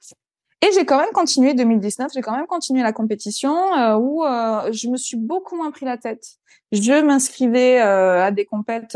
Et 0.61 0.69
j'ai 0.73 0.85
quand 0.85 0.97
même 0.97 1.11
continué 1.13 1.53
2019, 1.53 2.11
j'ai 2.13 2.21
quand 2.21 2.35
même 2.35 2.47
continué 2.47 2.81
la 2.81 2.93
compétition 2.93 3.53
euh, 3.77 3.97
où 3.97 4.23
euh, 4.23 4.71
je 4.71 4.87
me 4.87 4.97
suis 4.97 5.17
beaucoup 5.17 5.55
moins 5.55 5.69
pris 5.71 5.85
la 5.85 5.97
tête. 5.97 6.25
Je 6.71 7.03
m'inscrivais 7.03 7.81
euh, 7.81 8.23
à 8.23 8.31
des 8.31 8.45
compètes, 8.45 8.95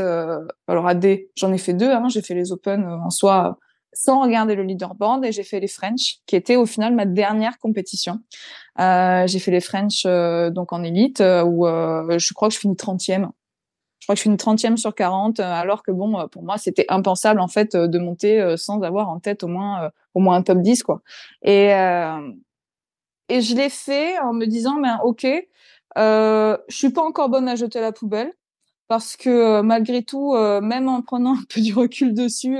alors 0.67 0.87
à 0.87 0.95
des, 0.95 1.29
j'en 1.35 1.53
ai 1.53 1.57
fait 1.57 1.73
deux, 1.73 1.91
hein, 1.91 2.07
j'ai 2.09 2.21
fait 2.21 2.33
les 2.33 2.51
Open 2.51 2.85
en 2.85 3.09
soi 3.09 3.59
sans 3.91 4.21
regarder 4.21 4.55
le 4.55 4.63
leaderboard 4.63 5.25
et 5.25 5.31
j'ai 5.31 5.43
fait 5.43 5.59
les 5.59 5.67
French, 5.67 6.19
qui 6.25 6.35
était 6.35 6.55
au 6.55 6.65
final 6.65 6.95
ma 6.95 7.05
dernière 7.05 7.57
compétition. 7.59 8.19
j'ai 8.77 9.39
fait 9.39 9.51
les 9.51 9.61
French 9.61 10.03
donc 10.05 10.73
en 10.73 10.83
élite 10.83 11.19
où 11.19 11.65
je 11.65 12.33
crois 12.33 12.47
que 12.47 12.53
je 12.53 12.59
finis 12.59 12.75
30e 12.75 13.29
je 13.99 14.05
crois 14.05 14.15
que 14.15 14.21
je 14.23 14.29
une 14.29 14.37
trentième 14.37 14.77
sur 14.77 14.95
40, 14.95 15.39
alors 15.39 15.83
que 15.83 15.91
bon, 15.91 16.27
pour 16.29 16.41
moi, 16.41 16.57
c'était 16.57 16.85
impensable 16.87 17.39
en 17.41 17.49
fait 17.49 17.75
de 17.75 17.99
monter 17.99 18.55
sans 18.57 18.81
avoir 18.81 19.09
en 19.09 19.19
tête 19.19 19.43
au 19.43 19.47
moins 19.47 19.91
au 20.13 20.19
moins 20.19 20.37
un 20.37 20.41
top 20.41 20.59
10 20.61 20.83
quoi. 20.83 21.01
Et 21.43 21.71
et 23.29 23.41
je 23.41 23.55
l'ai 23.55 23.69
fait 23.69 24.17
en 24.19 24.33
me 24.33 24.45
disant 24.45 24.79
ben 24.81 24.99
ok, 25.03 25.27
euh, 25.97 26.57
je 26.67 26.75
suis 26.75 26.89
pas 26.89 27.03
encore 27.03 27.29
bonne 27.29 27.47
à 27.47 27.55
jeter 27.55 27.79
la 27.79 27.91
poubelle 27.91 28.33
parce 28.87 29.15
que 29.15 29.61
malgré 29.61 30.03
tout, 30.03 30.33
même 30.33 30.89
en 30.89 31.01
prenant 31.01 31.33
un 31.35 31.43
peu 31.47 31.61
du 31.61 31.73
recul 31.73 32.13
dessus, 32.13 32.57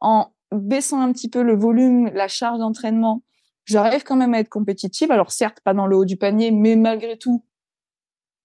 en 0.00 0.32
baissant 0.52 1.00
un 1.00 1.12
petit 1.12 1.30
peu 1.30 1.42
le 1.42 1.54
volume, 1.54 2.10
la 2.12 2.26
charge 2.26 2.58
d'entraînement, 2.58 3.22
j'arrive 3.64 4.02
quand 4.02 4.16
même 4.16 4.34
à 4.34 4.40
être 4.40 4.48
compétitive. 4.48 5.12
Alors 5.12 5.30
certes, 5.30 5.60
pas 5.60 5.74
dans 5.74 5.86
le 5.86 5.96
haut 5.96 6.04
du 6.04 6.16
panier, 6.16 6.50
mais 6.50 6.74
malgré 6.74 7.16
tout 7.16 7.44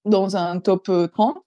dans 0.05 0.37
un 0.37 0.59
top 0.59 0.89
30. 1.11 1.37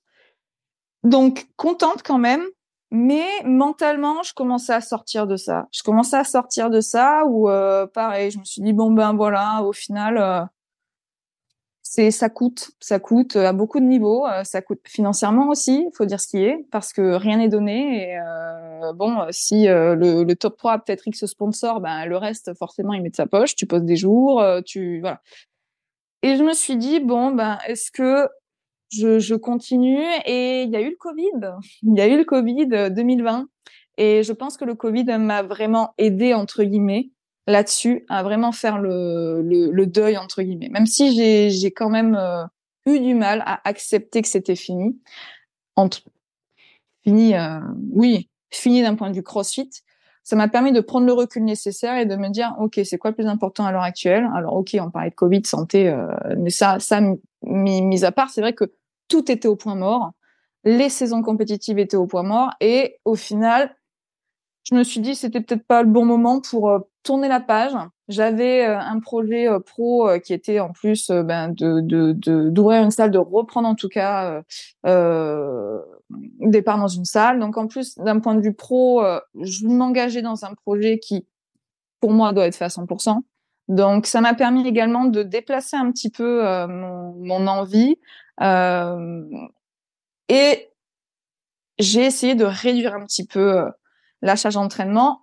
Donc 1.04 1.46
contente 1.56 2.02
quand 2.02 2.18
même, 2.18 2.42
mais 2.90 3.26
mentalement, 3.44 4.22
je 4.22 4.32
commençais 4.32 4.72
à 4.72 4.80
sortir 4.80 5.26
de 5.26 5.36
ça. 5.36 5.68
Je 5.72 5.82
commençais 5.82 6.16
à 6.16 6.24
sortir 6.24 6.70
de 6.70 6.80
ça 6.80 7.24
où 7.26 7.50
euh, 7.50 7.86
pareil, 7.86 8.30
je 8.30 8.38
me 8.38 8.44
suis 8.44 8.62
dit 8.62 8.72
bon 8.72 8.90
ben 8.92 9.14
voilà, 9.14 9.62
au 9.62 9.72
final 9.74 10.16
euh, 10.16 10.40
c'est 11.82 12.10
ça 12.10 12.30
coûte, 12.30 12.70
ça 12.80 12.98
coûte 12.98 13.36
à 13.36 13.52
beaucoup 13.52 13.80
de 13.80 13.84
niveaux, 13.84 14.26
euh, 14.26 14.42
ça 14.44 14.62
coûte 14.62 14.80
financièrement 14.86 15.48
aussi, 15.48 15.86
faut 15.94 16.06
dire 16.06 16.20
ce 16.20 16.28
qui 16.28 16.38
est 16.44 16.66
parce 16.70 16.94
que 16.94 17.14
rien 17.14 17.38
n'est 17.38 17.48
donné 17.50 18.12
et 18.12 18.18
bon 18.94 19.26
si 19.32 19.66
le, 19.66 20.32
top 20.34 20.56
3 20.56 20.72
a 20.72 20.78
peut-être 20.78 21.06
X 21.08 21.26
sponsor, 21.26 21.80
ben 21.80 22.06
le 22.06 22.16
reste 22.16 22.54
forcément 22.54 22.94
il 22.94 23.02
met 23.02 23.10
de 23.10 23.16
sa 23.16 23.26
poche, 23.26 23.54
tu 23.54 23.66
poses 23.66 23.84
des 23.84 23.96
jours, 23.96 24.42
tu 24.64 25.00
voilà. 25.00 25.20
Et 26.22 26.36
je 26.36 26.42
me 26.42 26.54
suis 26.54 26.76
dit 26.76 27.00
bon 27.00 27.32
ben 27.32 27.58
est-ce 27.66 27.90
que 27.90 28.28
je, 28.90 29.18
je, 29.18 29.34
continue 29.34 30.02
et 30.24 30.62
il 30.62 30.70
y 30.70 30.76
a 30.76 30.80
eu 30.80 30.90
le 30.90 30.96
Covid. 30.96 31.56
Il 31.82 31.94
y 31.96 32.00
a 32.00 32.08
eu 32.08 32.16
le 32.16 32.24
Covid 32.24 32.66
2020 32.90 33.48
et 33.98 34.22
je 34.22 34.32
pense 34.32 34.56
que 34.56 34.64
le 34.64 34.74
Covid 34.74 35.04
m'a 35.18 35.42
vraiment 35.42 35.92
aidé 35.98 36.34
entre 36.34 36.62
guillemets 36.62 37.10
là-dessus 37.48 38.04
à 38.08 38.22
vraiment 38.22 38.52
faire 38.52 38.78
le, 38.78 39.42
le, 39.42 39.70
le, 39.72 39.86
deuil 39.86 40.16
entre 40.18 40.42
guillemets. 40.42 40.68
Même 40.68 40.86
si 40.86 41.14
j'ai, 41.16 41.50
j'ai 41.50 41.70
quand 41.70 41.88
même 41.88 42.14
euh, 42.14 42.44
eu 42.86 43.00
du 43.00 43.14
mal 43.14 43.42
à 43.46 43.60
accepter 43.64 44.22
que 44.22 44.28
c'était 44.28 44.54
fini. 44.54 45.00
Entre 45.74 46.02
fini, 47.04 47.34
euh, 47.34 47.60
oui, 47.92 48.28
fini 48.50 48.82
d'un 48.82 48.94
point 48.94 49.10
de 49.10 49.16
vue 49.16 49.22
CrossFit. 49.22 49.70
Ça 50.24 50.36
m'a 50.36 50.48
permis 50.48 50.72
de 50.72 50.80
prendre 50.80 51.06
le 51.06 51.12
recul 51.14 51.42
nécessaire 51.42 51.96
et 51.96 52.04
de 52.04 52.14
me 52.14 52.28
dire, 52.28 52.54
ok, 52.58 52.80
c'est 52.84 52.98
quoi 52.98 53.10
le 53.10 53.16
plus 53.16 53.26
important 53.26 53.64
à 53.64 53.72
l'heure 53.72 53.82
actuelle? 53.82 54.28
Alors, 54.34 54.54
ok, 54.54 54.76
on 54.78 54.90
parlait 54.90 55.08
de 55.08 55.14
Covid, 55.14 55.42
santé, 55.46 55.88
euh, 55.88 56.06
mais 56.36 56.50
ça, 56.50 56.78
ça 56.80 57.00
mis 57.42 58.04
à 58.04 58.12
part, 58.12 58.28
c'est 58.28 58.42
vrai 58.42 58.52
que 58.52 58.64
tout 59.08 59.30
était 59.30 59.48
au 59.48 59.56
point 59.56 59.74
mort. 59.74 60.12
Les 60.64 60.88
saisons 60.88 61.22
compétitives 61.22 61.78
étaient 61.78 61.96
au 61.96 62.06
point 62.06 62.22
mort. 62.22 62.50
Et 62.60 62.98
au 63.04 63.14
final, 63.14 63.74
je 64.68 64.74
me 64.74 64.82
suis 64.84 65.00
dit 65.00 65.14
c'était 65.14 65.40
peut-être 65.40 65.66
pas 65.66 65.82
le 65.82 65.88
bon 65.88 66.04
moment 66.04 66.40
pour 66.40 66.68
euh, 66.68 66.80
tourner 67.02 67.28
la 67.28 67.40
page. 67.40 67.72
J'avais 68.08 68.66
euh, 68.66 68.78
un 68.78 69.00
projet 69.00 69.48
euh, 69.48 69.60
pro 69.60 70.10
qui 70.22 70.34
était 70.34 70.60
en 70.60 70.72
plus 70.72 71.10
ben, 71.10 71.54
d'ouvrir 71.54 72.82
une 72.82 72.90
salle, 72.90 73.10
de 73.10 73.18
reprendre 73.18 73.68
en 73.68 73.74
tout 73.74 73.88
cas 73.88 74.42
des 74.84 76.62
parts 76.62 76.78
dans 76.78 76.88
une 76.88 77.04
salle. 77.04 77.38
Donc 77.38 77.56
en 77.56 77.66
plus 77.66 77.96
d'un 77.96 78.20
point 78.20 78.34
de 78.34 78.40
vue 78.40 78.54
pro, 78.54 79.02
je 79.40 79.66
m'engageais 79.66 80.22
dans 80.22 80.44
un 80.44 80.54
projet 80.54 80.98
qui 80.98 81.26
pour 82.00 82.12
moi 82.12 82.32
doit 82.32 82.46
être 82.46 82.56
fait 82.56 82.64
à 82.64 82.68
100%. 82.68 83.20
Donc 83.68 84.06
ça 84.06 84.20
m'a 84.20 84.34
permis 84.34 84.66
également 84.66 85.04
de 85.04 85.22
déplacer 85.22 85.76
un 85.76 85.90
petit 85.90 86.10
peu 86.10 86.42
mon, 86.66 87.46
envie, 87.46 87.96
et 90.28 90.68
j'ai 91.78 92.04
essayé 92.04 92.34
de 92.34 92.44
réduire 92.44 92.94
un 92.94 93.04
petit 93.04 93.26
peu 93.26 93.58
euh, 93.58 93.70
la 94.20 94.36
charge 94.36 94.54
d'entraînement. 94.54 95.22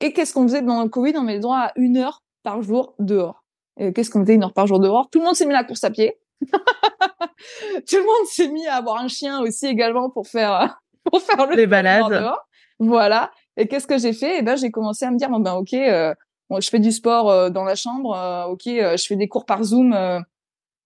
Et 0.00 0.12
qu'est-ce 0.12 0.32
qu'on 0.32 0.44
faisait 0.44 0.62
dans 0.62 0.82
le 0.82 0.88
Covid? 0.88 1.14
On 1.16 1.24
le 1.24 1.38
droit 1.38 1.58
à 1.58 1.72
une 1.76 1.96
heure 1.98 2.22
par 2.42 2.62
jour 2.62 2.94
dehors. 2.98 3.44
Et 3.76 3.92
qu'est-ce 3.92 4.10
qu'on 4.10 4.20
faisait 4.20 4.34
une 4.34 4.44
heure 4.44 4.54
par 4.54 4.66
jour 4.66 4.80
dehors? 4.80 5.10
Tout 5.10 5.18
le 5.18 5.26
monde 5.26 5.34
s'est 5.34 5.46
mis 5.46 5.52
à 5.52 5.58
la 5.58 5.64
course 5.64 5.84
à 5.84 5.90
pied. 5.90 6.18
Tout 6.42 7.96
le 7.96 8.02
monde 8.02 8.26
s'est 8.26 8.48
mis 8.48 8.66
à 8.66 8.76
avoir 8.76 8.98
un 8.98 9.08
chien 9.08 9.40
aussi 9.42 9.66
également 9.66 10.08
pour 10.10 10.26
faire 10.26 10.80
pour 11.04 11.20
faire 11.20 11.46
le 11.46 11.56
les 11.56 11.66
balades. 11.66 12.08
Dehors. 12.08 12.46
Voilà. 12.78 13.30
Et 13.56 13.66
qu'est-ce 13.68 13.86
que 13.86 13.98
j'ai 13.98 14.14
fait? 14.14 14.38
Eh 14.38 14.42
ben 14.42 14.56
j'ai 14.56 14.70
commencé 14.70 15.04
à 15.04 15.10
me 15.10 15.18
dire 15.18 15.28
bon 15.28 15.40
ben 15.40 15.54
ok, 15.54 15.74
euh, 15.74 16.14
je 16.58 16.68
fais 16.68 16.78
du 16.78 16.92
sport 16.92 17.50
dans 17.50 17.64
la 17.64 17.74
chambre, 17.74 18.46
ok, 18.48 18.62
je 18.64 19.04
fais 19.06 19.16
des 19.16 19.28
cours 19.28 19.44
par 19.44 19.62
Zoom 19.62 19.94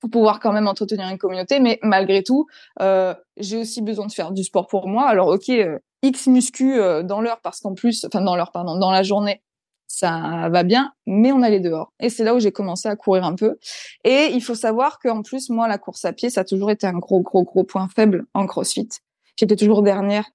pour 0.05 0.21
pouvoir 0.21 0.39
quand 0.39 0.53
même 0.53 0.69
entretenir 0.69 1.09
une 1.09 1.17
communauté. 1.17 1.61
Mais 1.61 1.79
malgré 1.83 2.23
tout, 2.23 2.47
euh, 2.83 3.15
j'ai 3.39 3.57
aussi 3.57 3.81
besoin 3.81 4.07
de 4.07 4.13
faire 4.13 4.33
du 4.33 4.45
sport 4.45 4.67
pour 4.67 4.87
moi. 4.87 5.07
Alors 5.07 5.29
ok, 5.29 5.49
euh, 5.49 5.79
X 6.03 6.27
muscu 6.27 6.79
euh, 6.79 7.03
dans 7.03 7.23
l'heure 7.23 7.41
parce 7.43 7.61
qu'en 7.61 7.73
plus, 7.73 8.05
enfin 8.05 8.21
dans 8.21 8.37
l'heure, 8.37 8.53
pardon, 8.53 8.77
dans 8.79 8.91
la 8.91 9.03
journée, 9.03 9.41
ça 9.87 10.51
va 10.51 10.63
bien, 10.63 10.93
mais 11.07 11.33
on 11.33 11.41
allait 11.41 11.61
dehors. 11.61 11.93
Et 12.01 12.11
c'est 12.11 12.23
là 12.23 12.35
où 12.35 12.39
j'ai 12.39 12.53
commencé 12.53 12.87
à 12.87 12.97
courir 12.97 13.25
un 13.25 13.35
peu. 13.35 13.57
Et 14.05 14.29
il 14.33 14.43
faut 14.43 14.55
savoir 14.55 14.99
qu'en 14.99 15.23
plus, 15.23 15.49
moi, 15.49 15.69
la 15.69 15.79
course 15.79 16.05
à 16.05 16.13
pied, 16.13 16.29
ça 16.29 16.43
a 16.43 16.45
toujours 16.45 16.71
été 16.71 16.87
un 16.87 16.99
gros, 16.99 17.21
gros, 17.21 17.45
gros 17.45 17.65
point 17.65 17.89
faible 17.89 18.27
en 18.35 18.47
CrossFit. 18.47 18.89
J'étais 19.37 19.57
toujours 19.57 19.83
dernière. 19.83 20.27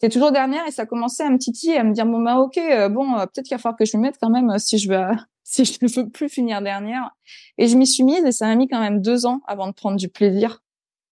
J'étais 0.00 0.14
toujours 0.14 0.32
dernière 0.32 0.66
et 0.66 0.70
ça 0.70 0.86
commençait 0.86 1.24
à 1.24 1.30
me 1.30 1.38
titiller, 1.38 1.76
à 1.76 1.84
me 1.84 1.92
dire 1.92 2.06
bon 2.06 2.20
bah 2.20 2.38
ok, 2.38 2.58
bon 2.90 3.16
peut-être 3.16 3.44
qu'il 3.44 3.56
va 3.56 3.58
falloir 3.58 3.76
que 3.76 3.84
je 3.84 3.96
me 3.98 4.02
mette 4.02 4.16
quand 4.18 4.30
même 4.30 4.58
si 4.58 4.78
je 4.78 4.88
veux 4.88 5.04
si 5.44 5.64
je 5.64 5.78
ne 5.82 5.88
veux 5.88 6.08
plus 6.08 6.28
finir 6.28 6.62
dernière. 6.62 7.10
Et 7.58 7.68
je 7.68 7.76
m'y 7.76 7.86
suis 7.86 8.02
mise 8.02 8.24
et 8.24 8.32
ça 8.32 8.46
m'a 8.46 8.56
mis 8.56 8.66
quand 8.66 8.80
même 8.80 9.00
deux 9.00 9.26
ans 9.26 9.40
avant 9.46 9.68
de 9.68 9.72
prendre 9.72 9.96
du 9.96 10.08
plaisir. 10.08 10.62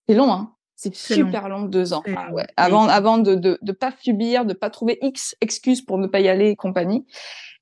C'est 0.09 0.15
long, 0.15 0.33
hein. 0.33 0.55
C'est 0.75 0.97
super 0.97 1.49
long. 1.49 1.63
deux 1.63 1.93
ans. 1.93 2.03
Ah 2.17 2.33
ouais. 2.33 2.45
Avant, 2.57 2.89
avant 2.89 3.19
de, 3.19 3.37
de, 3.37 3.57
de 3.63 3.73
pas 3.73 3.93
subir, 4.01 4.45
de 4.45 4.53
pas 4.53 4.69
trouver 4.69 4.99
X 5.01 5.37
excuses 5.41 5.81
pour 5.81 5.97
ne 5.97 6.09
pas 6.09 6.19
y 6.19 6.29
aller 6.29 6.49
et 6.49 6.57
compagnie. 6.57 7.07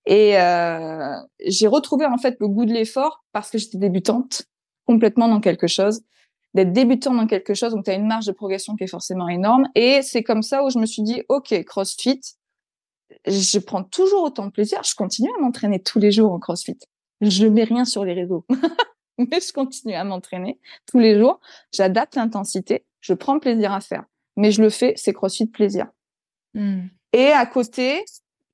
Et 0.06 0.40
euh, 0.40 1.16
j'ai 1.44 1.66
retrouvé 1.66 2.06
en 2.06 2.16
fait 2.16 2.36
le 2.40 2.48
goût 2.48 2.64
de 2.64 2.72
l'effort 2.72 3.22
parce 3.32 3.50
que 3.50 3.58
j'étais 3.58 3.76
débutante 3.76 4.44
complètement 4.86 5.28
dans 5.28 5.40
quelque 5.40 5.66
chose. 5.66 6.00
D'être 6.54 6.72
débutant 6.72 7.14
dans 7.14 7.26
quelque 7.26 7.52
chose, 7.52 7.74
donc 7.74 7.84
tu 7.84 7.90
as 7.90 7.94
une 7.94 8.06
marge 8.06 8.26
de 8.26 8.32
progression 8.32 8.74
qui 8.74 8.84
est 8.84 8.88
forcément 8.88 9.28
énorme. 9.28 9.68
Et 9.74 10.00
c'est 10.02 10.22
comme 10.22 10.42
ça 10.42 10.64
où 10.64 10.70
je 10.70 10.78
me 10.78 10.86
suis 10.86 11.02
dit, 11.02 11.22
OK, 11.28 11.54
CrossFit, 11.64 12.20
je 13.26 13.58
prends 13.58 13.84
toujours 13.84 14.22
autant 14.22 14.46
de 14.46 14.50
plaisir. 14.50 14.82
Je 14.84 14.94
continue 14.94 15.30
à 15.36 15.40
m'entraîner 15.40 15.82
tous 15.82 15.98
les 15.98 16.12
jours 16.12 16.32
en 16.32 16.38
CrossFit. 16.38 16.78
Je 17.20 17.46
mets 17.46 17.64
rien 17.64 17.84
sur 17.84 18.04
les 18.04 18.14
réseaux, 18.14 18.46
mais 19.18 19.40
je 19.40 19.52
continue 19.52 19.94
à 19.94 20.04
m'entraîner 20.04 20.58
tous 20.86 20.98
les 20.98 21.18
jours. 21.18 21.40
J'adapte 21.72 22.16
l'intensité. 22.16 22.84
Je 23.00 23.12
prends 23.14 23.38
plaisir 23.38 23.72
à 23.72 23.80
faire, 23.80 24.04
mais 24.36 24.52
je 24.52 24.62
le 24.62 24.70
fais. 24.70 24.94
C'est 24.96 25.12
CrossFit 25.12 25.46
plaisir. 25.46 25.86
Hmm. 26.54 26.86
Et 27.12 27.28
à 27.28 27.44
côté, 27.46 28.04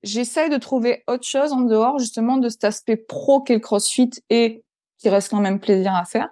j'essaye 0.02 0.50
de 0.50 0.56
trouver 0.56 1.02
autre 1.06 1.26
chose 1.26 1.52
en 1.52 1.60
dehors 1.60 1.98
justement 1.98 2.38
de 2.38 2.48
cet 2.48 2.64
aspect 2.64 2.96
pro 2.96 3.40
qu'est 3.40 3.54
le 3.54 3.60
CrossFit 3.60 4.10
et 4.30 4.64
qui 4.98 5.08
reste 5.08 5.30
quand 5.30 5.40
même 5.40 5.60
plaisir 5.60 5.94
à 5.94 6.04
faire. 6.04 6.28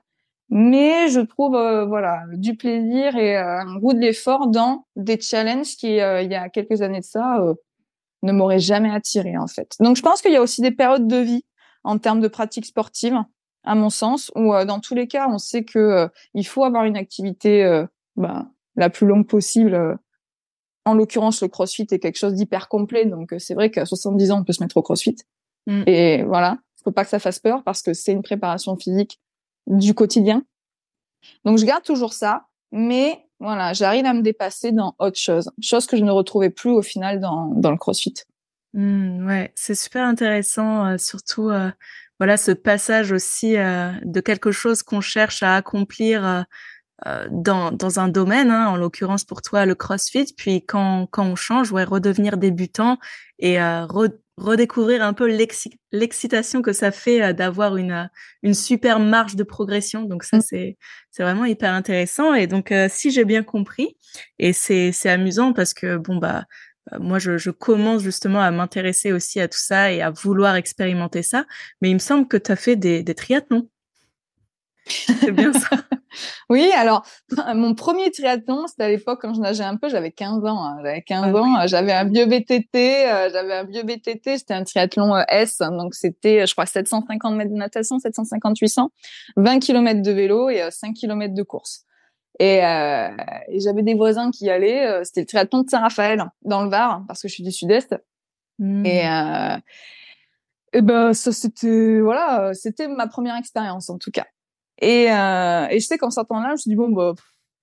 mais 0.49 1.09
je 1.09 1.21
trouve 1.21 1.57
euh, 1.57 1.85
voilà 1.85 2.23
du 2.33 2.57
plaisir 2.57 3.17
et 3.17 3.37
euh, 3.37 3.61
un 3.61 3.79
goût 3.79 3.93
de 3.93 3.99
l'effort 3.99 4.47
dans 4.49 4.87
des 4.97 5.21
challenges 5.21 5.77
qui 5.77 6.01
euh, 6.01 6.23
il 6.23 6.31
y 6.31 6.35
a 6.35 6.49
quelques 6.49 6.83
années 6.83 7.01
de 7.01 7.05
ça 7.05 7.43
ne 8.25 8.33
m'auraient 8.33 8.59
jamais 8.59 8.91
attiré 8.91 9.37
en 9.37 9.47
fait. 9.47 9.77
Donc 9.81 9.97
je 9.97 10.03
pense 10.03 10.21
qu'il 10.21 10.33
y 10.33 10.37
a 10.37 10.43
aussi 10.43 10.61
des 10.61 10.71
périodes 10.71 11.07
de 11.07 11.17
vie 11.17 11.45
en 11.85 11.99
termes 11.99 12.21
de 12.21 12.29
pratique 12.29 12.67
sportive 12.67 13.17
à 13.63 13.75
mon 13.75 13.91
sens 13.91 14.31
où 14.35 14.53
dans 14.65 14.81
tous 14.81 14.95
les 14.95 15.07
cas 15.07 15.29
on 15.31 15.39
sait 15.39 15.65
que 15.65 16.11
il 16.35 16.47
faut 16.47 16.65
avoir 16.65 16.85
une 16.85 16.97
activité 16.97 17.85
bah, 18.17 18.47
la 18.77 18.91
plus 18.91 19.07
longue 19.07 19.27
possible. 19.27 19.99
En 20.85 20.95
l'occurrence 20.95 21.43
le 21.43 21.49
CrossFit 21.49 21.87
est 21.91 21.99
quelque 21.99 22.19
chose 22.19 22.35
d'hyper 22.35 22.69
complet 22.69 23.07
donc 23.07 23.35
c'est 23.39 23.55
vrai 23.55 23.71
qu'à 23.71 23.87
70 23.87 24.33
ans 24.33 24.41
on 24.41 24.45
peut 24.45 24.53
se 24.53 24.63
mettre 24.63 24.77
au 24.77 24.83
CrossFit. 24.83 25.17
Mm. 25.67 25.83
Et 25.87 26.23
voilà, 26.25 26.59
faut 26.85 26.93
pas 26.93 27.05
que 27.05 27.11
ça 27.11 27.19
fasse 27.19 27.39
peur 27.39 27.63
parce 27.65 27.83
que 27.83 27.95
c'est 27.95 28.13
une 28.13 28.23
préparation 28.23 28.77
physique 28.77 29.21
du 29.67 29.95
quotidien. 29.95 30.45
Donc 31.45 31.59
je 31.59 31.65
garde 31.65 31.83
toujours 31.83 32.13
ça, 32.13 32.47
mais 32.71 33.27
voilà, 33.45 33.73
j'arrive 33.73 34.07
à 34.07 34.15
me 34.15 34.23
dépasser 34.23 34.73
dans 34.73 34.95
autre 34.99 35.19
chose, 35.19 35.51
chose 35.63 35.87
que 35.87 35.97
je 35.97 36.03
ne 36.03 36.11
retrouvais 36.11 36.51
plus 36.51 36.71
au 36.71 36.83
final 36.83 37.21
dans, 37.21 37.47
dans 37.55 37.71
le 37.71 37.77
CrossFit. 37.77 38.15
Mmh, 38.73 39.27
ouais, 39.27 39.53
c'est 39.55 39.75
super 39.75 40.05
intéressant, 40.05 40.87
euh, 40.87 40.99
surtout 40.99 41.51
euh, 41.51 41.71
voilà 42.19 42.37
ce 42.37 42.51
passage 42.51 43.13
aussi 43.13 43.57
euh, 43.57 43.93
de 44.05 44.21
quelque 44.21 44.51
chose 44.51 44.83
qu'on 44.83 45.01
cherche 45.01 45.43
à 45.43 45.55
accomplir 45.57 46.45
dans, 47.31 47.71
dans 47.71 48.01
un 48.01 48.09
domaine, 48.09 48.51
hein, 48.51 48.69
en 48.69 48.77
l'occurrence 48.77 49.25
pour 49.25 49.43
toi 49.43 49.67
le 49.67 49.75
CrossFit, 49.75 50.33
puis 50.35 50.65
quand, 50.65 51.07
quand 51.11 51.27
on 51.27 51.37
change, 51.37 51.71
ouais, 51.71 51.85
redevenir 51.85 52.39
débutant 52.39 52.99
et 53.39 53.59
redécouvrir 54.37 55.03
un 55.03 55.13
peu 55.13 55.27
l'excitation 55.93 56.63
que 56.63 56.73
ça 56.73 56.91
fait 56.91 57.23
euh, 57.23 57.33
d'avoir 57.33 57.77
une 57.77 57.93
euh, 57.93 58.05
une 58.43 58.55
super 58.55 58.99
marge 58.99 59.37
de 59.37 59.45
progression. 59.45 60.03
Donc 60.03 60.25
ça 60.25 60.39
mmh. 60.39 60.43
c'est 61.11 61.23
vraiment 61.23 61.45
hyper 61.45 61.73
intéressant 61.73 62.35
et 62.35 62.47
donc 62.47 62.73
euh, 62.73 62.89
si 62.91 63.11
j'ai 63.11 63.25
bien 63.25 63.43
compris 63.43 63.97
et 64.39 64.53
c'est 64.53 64.93
c'est 64.93 65.11
amusant 65.11 65.53
parce 65.53 65.75
que 65.75 65.97
bon 65.97 66.17
bah 66.17 66.45
moi 66.99 67.19
je, 67.19 67.39
je 67.39 67.51
commence 67.51 68.03
justement 68.03 68.41
à 68.41 68.51
m'intéresser 68.51 69.13
aussi 69.13 69.41
à 69.41 69.49
tout 69.49 69.59
ça 69.59 69.91
et 69.93 70.03
à 70.03 70.11
vouloir 70.11 70.55
expérimenter 70.57 71.23
ça, 71.23 71.47
mais 71.81 71.91
il 71.91 71.95
me 71.95 71.99
semble 71.99 72.29
que 72.29 72.37
tu 72.37 72.53
as 72.53 72.57
fait 72.57 72.77
des 72.77 73.03
des 73.03 73.15
triathlons. 73.15 73.69
C'est 74.87 75.33
bien 75.33 75.53
ça. 75.53 75.69
oui, 76.51 76.71
alors 76.77 77.07
mon 77.55 77.75
premier 77.75 78.11
triathlon, 78.11 78.67
c'était 78.67 78.85
à 78.85 78.89
l'époque 78.89 79.21
quand 79.23 79.35
je 79.35 79.41
nageais 79.41 79.65
un 79.65 79.77
peu, 79.77 79.89
j'avais 79.89 80.11
15 80.11 80.45
ans. 80.45 80.65
Hein. 80.65 80.77
J'avais 80.83 81.03
15 81.03 81.33
ah 81.35 81.39
ans, 81.39 81.67
j'avais 81.67 81.93
un 81.93 82.05
vieux 82.05 82.27
BTT, 82.27 82.77
euh, 82.77 83.31
j'avais 83.33 83.55
un 83.55 83.65
vieux 83.65 83.83
BTT, 83.83 84.39
c'était 84.39 84.55
un 84.55 84.65
triathlon 84.65 85.15
euh, 85.15 85.23
S, 85.29 85.59
donc 85.59 85.95
c'était 85.95 86.47
je 86.47 86.53
crois 86.53 86.67
750 86.67 87.35
mètres 87.35 87.51
de 87.51 87.57
natation, 87.57 87.99
750 87.99 88.59
800, 88.59 88.91
20 89.37 89.59
km 89.59 90.03
de 90.03 90.13
vélo 90.13 90.51
et 90.51 90.69
5 90.71 90.89
euh, 90.89 90.93
km 90.93 91.35
de 91.35 91.43
course. 91.43 91.85
Et, 92.41 92.65
euh, 92.65 93.11
et 93.49 93.61
j'avais 93.61 93.83
des 93.83 93.95
voisins 93.95 94.33
qui 94.33 94.51
allaient, 94.51 95.05
c'était 95.05 95.21
le 95.21 95.27
triathlon 95.27 95.63
de 95.63 95.71
Saint-Raphaël 95.71 96.25
dans 96.43 96.65
le 96.65 96.69
Var 96.69 97.05
parce 97.07 97.23
que 97.23 97.29
je 97.29 97.35
suis 97.35 97.45
du 97.45 97.53
sud-est. 97.53 97.95
Mmh. 98.59 98.87
Et 98.87 99.05
et 100.77 100.83
ben 100.83 101.13
ça 101.13 101.31
c'était 101.31 102.01
voilà, 102.01 102.53
c'était 102.53 102.89
ma 102.89 103.07
première 103.07 103.37
expérience 103.37 103.89
en 103.91 103.99
tout 103.99 104.11
cas. 104.11 104.27
Et, 104.79 105.11
euh, 105.11 105.67
et 105.71 105.81
je 105.81 105.87
sais 105.87 105.99
qu'en 105.99 106.11
sortant 106.11 106.41
là, 106.41 106.49
je 106.49 106.53
me 106.53 106.57
suis 106.57 106.71
dit 106.71 106.77
bon 106.77 106.91
bah, 106.91 107.15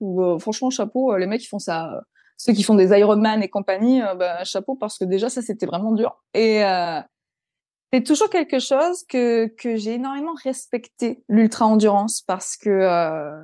bah 0.02 0.38
franchement 0.40 0.70
chapeau, 0.70 1.14
euh, 1.14 1.18
les 1.18 1.28
mecs 1.28 1.42
qui 1.42 1.48
font 1.48 1.60
ça, 1.60 2.02
ceux 2.38 2.54
qui 2.54 2.64
font 2.64 2.76
des 2.76 2.98
Ironman 2.98 3.44
et 3.44 3.50
compagnie, 3.50 4.02
euh, 4.02 4.16
bah, 4.16 4.44
chapeau 4.44 4.76
parce 4.76 4.98
que 4.98 5.06
déjà 5.06 5.30
ça 5.30 5.42
c'était 5.42 5.66
vraiment 5.66 5.92
dur. 5.92 6.24
Et 6.34 6.64
euh, 6.64 7.00
c'est 7.94 8.04
toujours 8.04 8.30
quelque 8.30 8.60
chose 8.60 9.04
que 9.08 9.48
que 9.48 9.76
j'ai 9.76 9.96
énormément 9.96 10.34
respecté 10.44 11.24
l'ultra 11.28 11.66
endurance 11.66 12.22
parce 12.22 12.56
que 12.56 12.70
euh, 12.70 13.44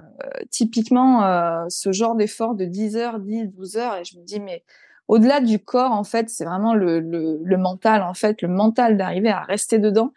typiquement 0.51 1.26
euh, 1.26 1.65
ce 1.70 1.91
genre 1.91 2.15
d'effort 2.15 2.55
de 2.55 2.65
10 2.65 2.95
heures, 2.95 3.20
10, 3.20 3.47
12 3.47 3.78
heures 3.78 3.95
et 3.97 4.05
je 4.05 4.18
me 4.18 4.24
dis 4.24 4.39
mais 4.39 4.63
au-delà 5.09 5.41
du 5.41 5.59
corps 5.59 5.91
en 5.91 6.05
fait 6.05 6.30
c'est 6.30 6.45
vraiment 6.45 6.74
le, 6.74 7.01
le, 7.01 7.39
le 7.43 7.57
mental 7.57 8.01
en 8.03 8.13
fait 8.13 8.41
le 8.41 8.47
mental 8.47 8.97
d'arriver 8.97 9.30
à 9.30 9.41
rester 9.41 9.80
dedans 9.80 10.13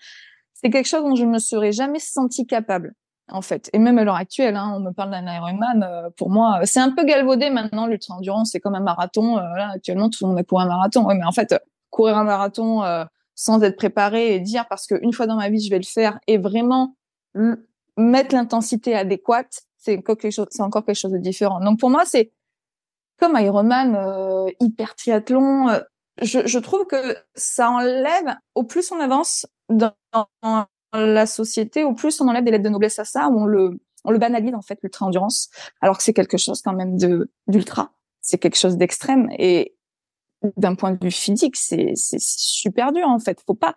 c'est 0.54 0.70
quelque 0.70 0.86
chose 0.86 1.02
dont 1.02 1.16
je 1.16 1.24
me 1.24 1.38
serais 1.38 1.72
jamais 1.72 1.98
senti 1.98 2.46
capable 2.46 2.94
en 3.32 3.42
fait. 3.42 3.70
Et 3.72 3.78
même 3.78 3.98
à 3.98 4.04
l'heure 4.04 4.16
actuelle, 4.16 4.56
hein, 4.56 4.72
on 4.76 4.80
me 4.80 4.92
parle 4.92 5.10
d'un 5.10 5.26
Ironman. 5.26 5.82
Euh, 5.82 6.10
pour 6.16 6.30
moi, 6.30 6.60
c'est 6.64 6.80
un 6.80 6.90
peu 6.90 7.04
galvaudé 7.04 7.50
maintenant 7.50 7.86
l'ultra 7.86 8.14
endurance. 8.14 8.50
C'est 8.52 8.60
comme 8.60 8.74
un 8.74 8.80
marathon. 8.80 9.38
Euh, 9.38 9.42
là, 9.56 9.70
actuellement, 9.74 10.08
tout 10.10 10.24
le 10.24 10.28
monde 10.28 10.38
a 10.38 10.44
couru 10.44 10.62
un 10.62 10.66
marathon. 10.66 11.06
Mais 11.08 11.24
en 11.24 11.32
fait, 11.32 11.54
courir 11.90 12.16
un 12.16 12.24
marathon 12.24 12.82
euh, 12.82 13.04
sans 13.34 13.62
être 13.62 13.76
préparé 13.76 14.34
et 14.34 14.40
dire 14.40 14.66
parce 14.68 14.86
qu'une 14.86 15.12
fois 15.12 15.26
dans 15.26 15.36
ma 15.36 15.48
vie 15.48 15.60
je 15.60 15.70
vais 15.70 15.78
le 15.78 15.84
faire 15.84 16.18
et 16.26 16.36
vraiment 16.36 16.94
mettre 17.96 18.34
l'intensité 18.34 18.94
adéquate, 18.94 19.62
c'est 19.78 20.02
encore 20.60 20.84
quelque 20.84 20.94
chose. 20.94 21.12
De 21.12 21.18
différent. 21.18 21.60
Donc 21.60 21.78
pour 21.78 21.90
moi, 21.90 22.04
c'est 22.04 22.32
comme 23.18 23.36
Ironman, 23.38 24.50
hyper 24.60 24.94
triathlon. 24.94 25.80
Je, 26.20 26.46
je, 26.46 26.58
trouve 26.58 26.86
que 26.86 27.16
ça 27.34 27.70
enlève 27.70 28.36
au 28.54 28.64
plus 28.64 28.92
on 28.92 29.00
avance 29.00 29.46
dans 29.70 29.94
la 30.92 31.26
société, 31.26 31.84
au 31.84 31.94
plus 31.94 32.20
on 32.20 32.28
enlève 32.28 32.44
des 32.44 32.50
lettres 32.50 32.64
de 32.64 32.68
noblesse 32.68 32.98
à 32.98 33.04
ça, 33.04 33.28
où 33.28 33.40
on 33.40 33.46
le, 33.46 33.80
on 34.04 34.10
le 34.10 34.18
banalise 34.18 34.54
en 34.54 34.62
fait 34.62 34.78
l'ultra 34.82 35.06
endurance, 35.06 35.50
alors 35.80 35.98
que 35.98 36.02
c'est 36.02 36.12
quelque 36.12 36.36
chose 36.36 36.62
quand 36.62 36.72
même 36.72 36.96
de 36.96 37.30
d'ultra, 37.46 37.92
c'est 38.20 38.38
quelque 38.38 38.56
chose 38.56 38.76
d'extrême 38.76 39.28
et 39.38 39.76
d'un 40.56 40.74
point 40.74 40.92
de 40.92 40.98
vue 41.02 41.10
physique, 41.10 41.56
c'est 41.56 41.94
super 41.96 42.92
dur 42.92 43.06
en 43.06 43.18
fait. 43.18 43.40
Faut 43.46 43.54
pas. 43.54 43.74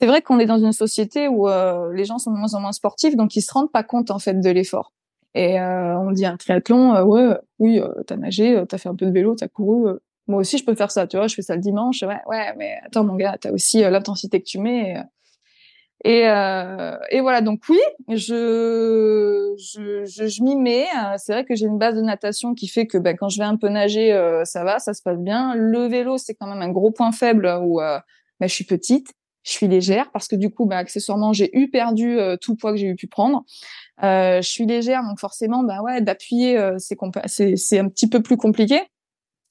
C'est 0.00 0.06
vrai 0.06 0.22
qu'on 0.22 0.38
est 0.38 0.46
dans 0.46 0.58
une 0.58 0.72
société 0.72 1.28
où 1.28 1.48
euh, 1.48 1.92
les 1.92 2.04
gens 2.04 2.18
sont 2.18 2.32
de 2.32 2.36
moins 2.36 2.54
en 2.54 2.60
moins 2.60 2.72
sportifs, 2.72 3.16
donc 3.16 3.36
ils 3.36 3.42
se 3.42 3.52
rendent 3.52 3.70
pas 3.72 3.84
compte 3.84 4.10
en 4.10 4.18
fait 4.18 4.34
de 4.34 4.50
l'effort. 4.50 4.92
Et 5.34 5.60
euh, 5.60 5.98
on 5.98 6.10
dit 6.12 6.26
un 6.26 6.36
triathlon, 6.36 6.94
euh, 6.94 7.04
ouais, 7.04 7.36
oui, 7.58 7.80
t'as 8.06 8.16
nagé, 8.16 8.62
t'as 8.68 8.78
fait 8.78 8.88
un 8.88 8.94
peu 8.94 9.06
de 9.06 9.12
vélo, 9.12 9.34
t'as 9.34 9.48
couru. 9.48 9.94
moi 10.26 10.40
aussi, 10.40 10.58
je 10.58 10.64
peux 10.64 10.74
faire 10.74 10.90
ça, 10.90 11.06
tu 11.06 11.16
vois. 11.16 11.26
Je 11.26 11.34
fais 11.34 11.42
ça 11.42 11.54
le 11.54 11.60
dimanche, 11.60 12.02
ouais, 12.02 12.20
ouais, 12.26 12.54
mais 12.56 12.78
attends 12.84 13.04
mon 13.04 13.16
gars, 13.16 13.36
t'as 13.40 13.50
aussi 13.52 13.80
l'intensité 13.80 14.40
que 14.40 14.46
tu 14.46 14.58
mets. 14.58 14.96
Et, 16.06 16.28
euh, 16.28 16.98
et 17.10 17.22
voilà, 17.22 17.40
donc 17.40 17.62
oui, 17.70 17.78
je, 18.10 19.54
je, 19.56 20.04
je, 20.04 20.26
je 20.26 20.42
m'y 20.42 20.54
mets. 20.54 20.84
Euh, 20.84 21.14
c'est 21.16 21.32
vrai 21.32 21.44
que 21.46 21.54
j'ai 21.54 21.64
une 21.64 21.78
base 21.78 21.96
de 21.96 22.02
natation 22.02 22.54
qui 22.54 22.68
fait 22.68 22.86
que 22.86 22.98
ben, 22.98 23.16
quand 23.16 23.30
je 23.30 23.38
vais 23.38 23.44
un 23.44 23.56
peu 23.56 23.70
nager, 23.70 24.12
euh, 24.12 24.44
ça 24.44 24.64
va, 24.64 24.78
ça 24.78 24.92
se 24.92 25.00
passe 25.00 25.18
bien. 25.18 25.54
Le 25.54 25.86
vélo, 25.86 26.18
c'est 26.18 26.34
quand 26.34 26.46
même 26.46 26.60
un 26.60 26.68
gros 26.70 26.90
point 26.90 27.10
faible 27.10 27.46
où 27.62 27.80
euh, 27.80 27.98
ben, 28.38 28.46
je 28.46 28.54
suis 28.54 28.64
petite, 28.64 29.14
je 29.44 29.52
suis 29.52 29.66
légère 29.66 30.10
parce 30.12 30.28
que 30.28 30.36
du 30.36 30.50
coup, 30.50 30.66
ben, 30.66 30.76
accessoirement, 30.76 31.32
j'ai 31.32 31.56
eu 31.56 31.70
perdu 31.70 32.18
tout 32.42 32.52
le 32.52 32.58
poids 32.58 32.72
que 32.72 32.76
j'ai 32.76 32.88
eu 32.88 32.96
pu 32.96 33.06
prendre. 33.06 33.42
je 34.02 34.40
suis 34.42 34.66
légère, 34.66 35.02
donc 35.04 35.18
forcément, 35.18 35.62
ben 35.62 35.80
ouais, 35.80 36.02
d'appuyer, 36.02 36.58
c'est 36.78 36.96
c'est 37.56 37.78
un 37.78 37.88
petit 37.88 38.08
peu 38.10 38.20
plus 38.22 38.36
compliqué. 38.36 38.78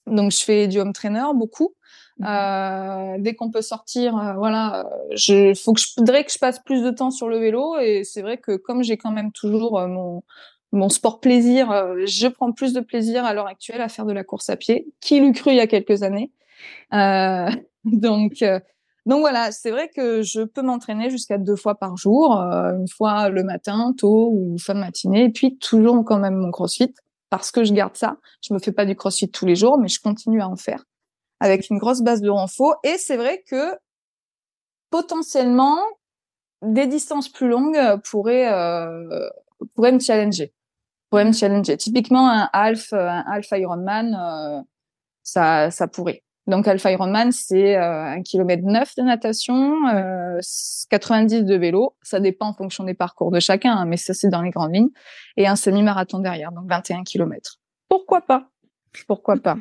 Donc 0.05 0.31
je 0.31 0.43
fais 0.43 0.67
du 0.67 0.79
home 0.79 0.93
trainer 0.93 1.25
beaucoup. 1.33 1.73
Mmh. 2.19 2.25
Euh, 2.27 3.15
dès 3.19 3.33
qu'on 3.33 3.49
peut 3.49 3.61
sortir, 3.61 4.15
euh, 4.17 4.33
voilà, 4.33 4.87
je 5.15 5.53
faut 5.55 5.73
que 5.73 5.81
je 5.81 5.87
voudrais 5.97 6.23
que 6.23 6.31
je 6.31 6.37
passe 6.37 6.59
plus 6.59 6.83
de 6.83 6.91
temps 6.91 7.09
sur 7.09 7.27
le 7.27 7.39
vélo 7.39 7.77
et 7.79 8.03
c'est 8.03 8.21
vrai 8.21 8.37
que 8.37 8.55
comme 8.55 8.83
j'ai 8.83 8.97
quand 8.97 9.11
même 9.11 9.31
toujours 9.31 9.79
euh, 9.79 9.87
mon 9.87 10.23
mon 10.71 10.89
sport 10.89 11.19
plaisir, 11.19 11.71
euh, 11.71 12.05
je 12.05 12.27
prends 12.27 12.51
plus 12.51 12.73
de 12.73 12.79
plaisir 12.81 13.25
à 13.25 13.33
l'heure 13.33 13.47
actuelle 13.47 13.81
à 13.81 13.89
faire 13.89 14.05
de 14.05 14.13
la 14.13 14.23
course 14.23 14.49
à 14.49 14.57
pied. 14.57 14.87
Qui 15.01 15.19
l'eût 15.19 15.33
cru 15.33 15.51
il 15.51 15.57
y 15.57 15.59
a 15.59 15.67
quelques 15.67 16.03
années 16.03 16.31
Donc 17.85 18.43
donc 19.05 19.19
voilà, 19.19 19.51
c'est 19.51 19.71
vrai 19.71 19.89
que 19.89 20.21
je 20.21 20.41
peux 20.43 20.61
m'entraîner 20.61 21.09
jusqu'à 21.09 21.37
deux 21.37 21.57
fois 21.57 21.75
par 21.75 21.97
jour, 21.97 22.31
une 22.37 22.87
fois 22.87 23.29
le 23.29 23.43
matin 23.43 23.93
tôt 23.97 24.31
ou 24.33 24.57
fin 24.57 24.75
de 24.75 24.79
matinée, 24.79 25.25
et 25.25 25.29
puis 25.29 25.57
toujours 25.57 26.05
quand 26.05 26.19
même 26.19 26.35
mon 26.35 26.51
CrossFit 26.51 26.93
parce 27.29 27.51
que 27.51 27.63
je 27.63 27.73
garde 27.73 27.97
ça. 27.97 28.17
Je 28.41 28.53
me 28.53 28.59
fais 28.59 28.71
pas 28.71 28.85
du 28.85 28.95
CrossFit 28.95 29.29
tous 29.29 29.45
les 29.45 29.55
jours, 29.55 29.77
mais 29.77 29.89
je 29.89 29.99
continue 29.99 30.41
à 30.41 30.47
en 30.47 30.55
faire 30.55 30.85
avec 31.43 31.69
une 31.69 31.77
grosse 31.77 32.01
base 32.01 32.21
de 32.21 32.29
renfort. 32.29 32.77
Et 32.83 32.97
c'est 32.97 33.17
vrai 33.17 33.43
que 33.45 33.77
potentiellement, 34.89 35.77
des 36.61 36.87
distances 36.87 37.27
plus 37.27 37.49
longues 37.49 37.77
pourraient, 38.09 38.49
euh, 38.49 39.29
pourraient 39.75 39.91
me 39.91 39.99
challenger. 39.99 40.53
Pourraient 41.09 41.25
me 41.25 41.33
challenger. 41.33 41.75
Typiquement, 41.75 42.29
un 42.29 42.49
half, 42.53 42.93
un 42.93 43.25
half 43.27 43.51
Ironman, 43.51 44.15
euh, 44.15 44.61
ça, 45.23 45.69
ça 45.69 45.89
pourrait. 45.89 46.23
Donc, 46.47 46.65
Alpha 46.67 46.91
Ironman, 46.91 47.33
c'est 47.33 47.75
euh, 47.75 48.05
un 48.05 48.21
kilomètre 48.21 48.63
neuf 48.63 48.95
de 48.95 49.01
natation, 49.01 49.87
euh, 49.87 50.39
90 50.89 51.43
de 51.43 51.55
vélo. 51.55 51.97
Ça 52.01 52.21
dépend 52.21 52.47
en 52.47 52.53
fonction 52.53 52.85
des 52.85 52.93
parcours 52.93 53.31
de 53.31 53.41
chacun, 53.41 53.75
hein, 53.75 53.85
mais 53.85 53.97
ça, 53.97 54.13
c'est 54.13 54.29
dans 54.29 54.41
les 54.41 54.49
grandes 54.49 54.73
lignes. 54.73 54.91
Et 55.35 55.45
un 55.45 55.57
semi-marathon 55.57 56.19
derrière, 56.19 56.53
donc 56.53 56.69
21 56.69 57.03
kilomètres. 57.03 57.59
Pourquoi 57.89 58.21
pas? 58.21 58.49
Pourquoi 59.07 59.35
pas? 59.37 59.57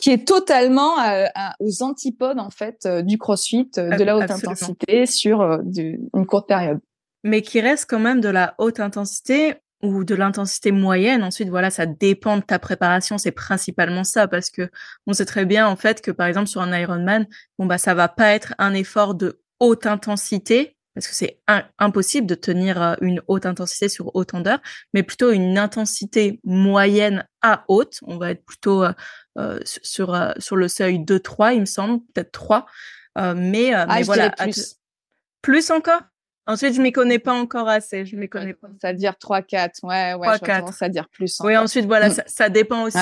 Qui 0.00 0.10
est 0.10 0.26
totalement 0.26 0.98
euh, 1.00 1.26
aux 1.60 1.82
antipodes 1.82 2.38
en 2.38 2.50
fait 2.50 2.86
euh, 2.86 3.02
du 3.02 3.18
CrossFit, 3.18 3.70
euh, 3.78 3.96
de 3.96 4.04
la 4.04 4.16
haute 4.16 4.30
intensité 4.30 5.06
sur 5.06 5.42
une 5.42 6.26
courte 6.26 6.48
période. 6.48 6.80
Mais 7.22 7.42
qui 7.42 7.60
reste 7.60 7.86
quand 7.88 8.00
même 8.00 8.20
de 8.20 8.30
la 8.30 8.54
haute 8.58 8.80
intensité 8.80 9.54
ou 9.82 10.04
de 10.04 10.14
l'intensité 10.14 10.72
moyenne. 10.72 11.22
Ensuite, 11.22 11.48
voilà, 11.48 11.70
ça 11.70 11.86
dépend 11.86 12.38
de 12.38 12.42
ta 12.42 12.58
préparation. 12.58 13.18
C'est 13.18 13.30
principalement 13.30 14.04
ça 14.04 14.26
parce 14.26 14.50
que 14.50 14.70
on 15.06 15.12
sait 15.12 15.26
très 15.26 15.44
bien 15.44 15.68
en 15.68 15.76
fait 15.76 16.00
que 16.00 16.10
par 16.10 16.26
exemple 16.26 16.48
sur 16.48 16.62
un 16.62 16.78
Ironman, 16.78 17.26
bon 17.58 17.66
bah 17.66 17.78
ça 17.78 17.94
va 17.94 18.08
pas 18.08 18.32
être 18.32 18.54
un 18.58 18.72
effort 18.74 19.14
de 19.14 19.40
haute 19.58 19.86
intensité 19.86 20.76
parce 20.94 21.06
que 21.06 21.14
c'est 21.14 21.40
impossible 21.78 22.26
de 22.26 22.34
tenir 22.34 22.96
une 23.00 23.22
haute 23.28 23.46
intensité 23.46 23.88
sur 23.88 24.14
autant 24.16 24.40
d'heures, 24.40 24.60
mais 24.92 25.02
plutôt 25.04 25.30
une 25.30 25.56
intensité 25.56 26.40
moyenne 26.44 27.26
à 27.42 27.64
haute. 27.68 28.00
On 28.02 28.18
va 28.18 28.32
être 28.32 28.44
plutôt 28.44 28.84
sur 29.64 30.34
sur 30.38 30.56
le 30.56 30.68
seuil 30.68 30.98
2-3, 30.98 31.54
il 31.54 31.60
me 31.60 31.66
semble, 31.66 32.00
peut-être 32.12 32.32
3. 32.32 32.66
mais, 33.16 33.72
ah, 33.72 33.86
mais 33.86 34.02
voilà. 34.02 34.30
Plus. 34.30 34.76
plus 35.42 35.70
encore? 35.70 36.02
Ensuite, 36.50 36.74
je 36.74 36.80
m'y 36.80 36.90
connais 36.90 37.20
pas 37.20 37.32
encore 37.32 37.68
assez. 37.68 38.04
Je 38.04 38.16
m'y 38.16 38.28
connais 38.28 38.54
pas. 38.54 38.68
Ça 38.82 38.90
veut 38.90 38.98
dire 38.98 39.16
3, 39.16 39.42
4. 39.42 39.84
Ouais, 39.84 40.14
ouais. 40.14 40.26
3, 40.26 40.38
4. 40.38 40.72
Ça 40.74 40.88
dire 40.88 41.08
plus. 41.08 41.38
Oui, 41.44 41.56
ensuite, 41.56 41.86
voilà, 41.86 42.08
mm. 42.08 42.12
ça, 42.12 42.22
ça, 42.26 42.48
dépend 42.48 42.84
aussi 42.84 42.98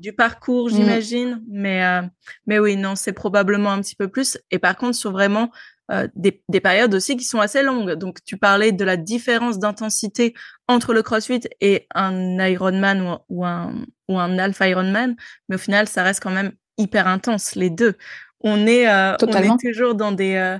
du 0.00 0.12
parcours, 0.12 0.66
mm. 0.66 0.70
j'imagine. 0.70 1.42
Mais, 1.48 1.84
euh, 1.84 2.02
mais 2.46 2.58
oui, 2.58 2.76
non, 2.76 2.96
c'est 2.96 3.12
probablement 3.12 3.70
un 3.70 3.80
petit 3.82 3.94
peu 3.94 4.08
plus. 4.08 4.38
Et 4.50 4.58
par 4.58 4.76
contre, 4.76 4.96
sur 4.96 5.12
vraiment 5.12 5.50
euh, 5.92 6.08
des, 6.16 6.42
des, 6.48 6.60
périodes 6.60 6.92
aussi 6.92 7.16
qui 7.16 7.24
sont 7.24 7.38
assez 7.38 7.62
longues. 7.62 7.92
Donc, 7.92 8.24
tu 8.24 8.36
parlais 8.36 8.72
de 8.72 8.84
la 8.84 8.96
différence 8.96 9.60
d'intensité 9.60 10.34
entre 10.66 10.92
le 10.92 11.02
CrossFit 11.02 11.42
et 11.60 11.86
un 11.94 12.38
Ironman 12.44 13.00
ou, 13.00 13.16
ou 13.28 13.46
un, 13.46 13.86
ou 14.08 14.18
un 14.18 14.38
Alpha 14.38 14.68
Ironman. 14.68 15.16
Mais 15.48 15.56
au 15.56 15.58
final, 15.58 15.88
ça 15.88 16.02
reste 16.02 16.22
quand 16.22 16.30
même 16.30 16.52
hyper 16.78 17.06
intense, 17.06 17.54
les 17.54 17.70
deux. 17.70 17.96
On 18.40 18.66
est, 18.66 18.88
euh, 18.88 19.16
on 19.20 19.28
est 19.28 19.60
toujours 19.60 19.94
dans 19.94 20.12
des, 20.12 20.34
euh, 20.36 20.58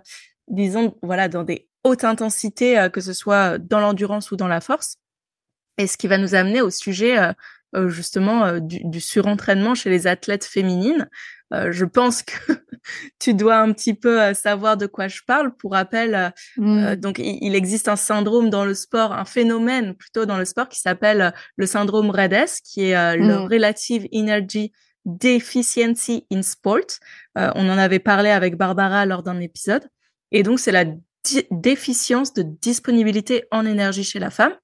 disons, 0.48 0.96
voilà, 1.02 1.28
dans 1.28 1.44
des 1.44 1.68
haute 1.84 2.04
intensité, 2.04 2.78
euh, 2.78 2.88
que 2.88 3.00
ce 3.00 3.12
soit 3.12 3.58
dans 3.58 3.80
l'endurance 3.80 4.30
ou 4.30 4.36
dans 4.36 4.48
la 4.48 4.60
force. 4.60 4.96
Et 5.78 5.86
ce 5.86 5.96
qui 5.96 6.08
va 6.08 6.18
nous 6.18 6.34
amener 6.34 6.60
au 6.60 6.70
sujet 6.70 7.16
justement 7.86 8.58
du, 8.58 9.00
surentraînement 9.00 9.76
chez 9.76 9.90
les 9.90 10.08
athlètes 10.08 10.44
féminines. 10.44 11.08
Je 11.50 11.84
pense 11.84 12.22
que 12.22 12.32
tu 13.18 13.34
dois 13.34 13.58
un 13.58 13.72
petit 13.72 13.94
peu 13.94 14.34
savoir 14.34 14.76
de 14.76 14.86
quoi 14.86 15.08
je 15.08 15.20
parle. 15.26 15.54
Pour 15.56 15.72
rappel, 15.72 16.32
mmh. 16.56 16.96
donc 16.96 17.18
il, 17.18 17.54
existe 17.54 17.88
un 17.88 17.96
syndrome 17.96 18.50
dans 18.50 18.64
le 18.64 18.74
sport, 18.74 19.12
un 19.12 19.24
phénomène 19.24 19.94
plutôt 19.94 20.26
dans 20.26 20.38
le 20.38 20.44
sport 20.44 20.68
qui 20.68 20.80
s'appelle 20.80 21.32
le 21.56 21.66
syndrome 21.66 22.10
REDS, 22.10 22.60
qui 22.64 22.90
est 22.90 23.16
le 23.16 23.38
mmh. 23.38 23.48
Relative 23.50 24.08
Energy 24.14 24.72
Deficiency 25.04 26.26
in 26.32 26.42
Sport. 26.42 26.98
on 27.34 27.68
en 27.68 27.78
avait 27.78 27.98
parlé 27.98 28.30
avec 28.30 28.56
Barbara 28.56 29.06
lors 29.06 29.22
d'un 29.22 29.40
épisode. 29.40 29.88
Et 30.30 30.42
donc, 30.42 30.58
c'est 30.60 30.72
la 30.72 30.84
déficience 31.50 32.32
de 32.32 32.42
disponibilité 32.42 33.44
en 33.50 33.66
énergie 33.66 34.04
chez 34.04 34.18
la 34.18 34.30
femme, 34.30 34.54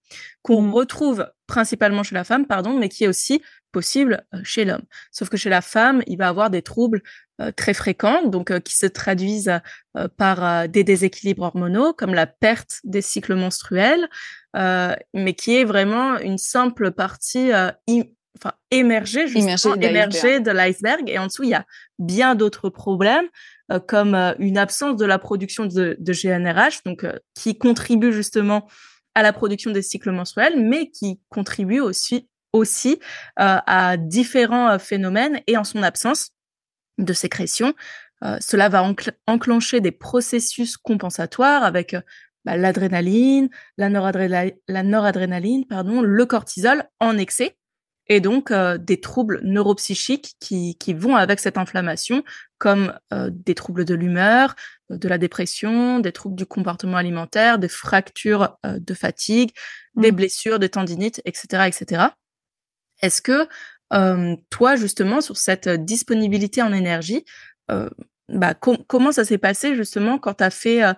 qu'on 0.42 0.62
mmh. 0.62 0.74
retrouve 0.74 1.30
principalement 1.46 2.02
chez 2.02 2.14
la 2.14 2.24
femme, 2.24 2.46
pardon, 2.46 2.78
mais 2.78 2.88
qui 2.88 3.04
est 3.04 3.08
aussi 3.08 3.42
possible 3.74 4.24
euh, 4.32 4.38
chez 4.44 4.64
l'homme. 4.64 4.84
Sauf 5.10 5.28
que 5.28 5.36
chez 5.36 5.50
la 5.50 5.60
femme, 5.60 6.02
il 6.06 6.16
va 6.16 6.28
avoir 6.28 6.48
des 6.48 6.62
troubles 6.62 7.02
euh, 7.40 7.50
très 7.50 7.74
fréquents, 7.74 8.26
donc 8.26 8.50
euh, 8.50 8.60
qui 8.60 8.76
se 8.76 8.86
traduisent 8.86 9.60
par 10.16 10.68
des 10.68 10.82
déséquilibres 10.82 11.44
hormonaux, 11.44 11.92
comme 11.92 12.14
la 12.14 12.26
perte 12.26 12.80
des 12.82 13.00
cycles 13.00 13.36
menstruels, 13.36 14.08
mais 14.54 15.34
qui 15.34 15.56
est 15.56 15.64
vraiment 15.64 16.18
une 16.18 16.38
simple 16.38 16.90
partie 16.90 17.52
enfin 17.52 18.54
émergée, 18.72 19.28
justement, 19.28 19.76
émergée 19.76 20.40
de 20.40 20.50
l'iceberg. 20.50 21.08
Et 21.08 21.16
en 21.20 21.28
dessous, 21.28 21.44
il 21.44 21.50
y 21.50 21.54
a 21.54 21.64
bien 22.00 22.34
d'autres 22.34 22.70
problèmes 22.70 23.28
euh, 23.72 23.80
comme 23.80 24.14
euh, 24.14 24.34
une 24.38 24.58
absence 24.58 24.96
de 24.96 25.06
la 25.06 25.18
production 25.18 25.64
de, 25.64 25.96
GNRH, 25.98 26.82
donc 26.84 27.04
euh, 27.04 27.18
qui 27.34 27.56
contribue 27.56 28.12
justement 28.12 28.68
à 29.14 29.22
la 29.22 29.32
production 29.32 29.70
des 29.70 29.80
cycles 29.80 30.10
menstruels, 30.10 30.60
mais 30.60 30.90
qui 30.90 31.18
contribue 31.30 31.80
aussi 31.80 32.28
aussi 32.52 33.00
à 33.36 33.96
différents 33.96 34.78
phénomènes 34.78 35.40
et 35.48 35.56
en 35.56 35.64
son 35.64 35.82
absence 35.82 36.30
de 36.98 37.12
sécrétion, 37.12 37.74
cela 38.38 38.68
va 38.68 38.88
enclencher 39.26 39.80
des 39.80 39.90
processus 39.90 40.76
compensatoires 40.76 41.64
avec 41.64 41.96
bah, 42.44 42.56
l'adrénaline, 42.56 43.48
la, 43.76 43.88
la 43.88 44.82
noradrénaline, 44.84 45.66
pardon, 45.66 46.00
le 46.00 46.26
cortisol 46.26 46.84
en 47.00 47.18
excès 47.18 47.56
et 48.06 48.20
donc 48.20 48.50
euh, 48.50 48.78
des 48.78 49.00
troubles 49.00 49.40
neuropsychiques 49.42 50.34
qui, 50.40 50.76
qui 50.76 50.94
vont 50.94 51.16
avec 51.16 51.40
cette 51.40 51.56
inflammation, 51.56 52.22
comme 52.58 52.98
euh, 53.12 53.30
des 53.32 53.54
troubles 53.54 53.84
de 53.84 53.94
l'humeur, 53.94 54.54
euh, 54.90 54.96
de 54.96 55.08
la 55.08 55.18
dépression, 55.18 56.00
des 56.00 56.12
troubles 56.12 56.36
du 56.36 56.46
comportement 56.46 56.96
alimentaire, 56.96 57.58
des 57.58 57.68
fractures 57.68 58.56
de 58.64 58.94
fatigue, 58.94 59.52
des 59.96 60.12
mmh. 60.12 60.16
blessures, 60.16 60.58
des 60.58 60.68
tendinites, 60.68 61.22
etc., 61.24 61.64
etc. 61.66 62.02
Est-ce 63.00 63.22
que 63.22 63.46
toi, 64.50 64.74
justement, 64.74 65.20
sur 65.20 65.36
cette 65.36 65.68
disponibilité 65.68 66.62
en 66.62 66.72
énergie, 66.72 67.24
bah, 68.30 68.54
comment 68.54 69.12
ça 69.12 69.24
s'est 69.24 69.38
passé 69.38 69.76
justement 69.76 70.18
quand 70.18 70.34
tu 70.34 70.44
as 70.44 70.50
fait 70.50 70.82
euh, 70.82 70.94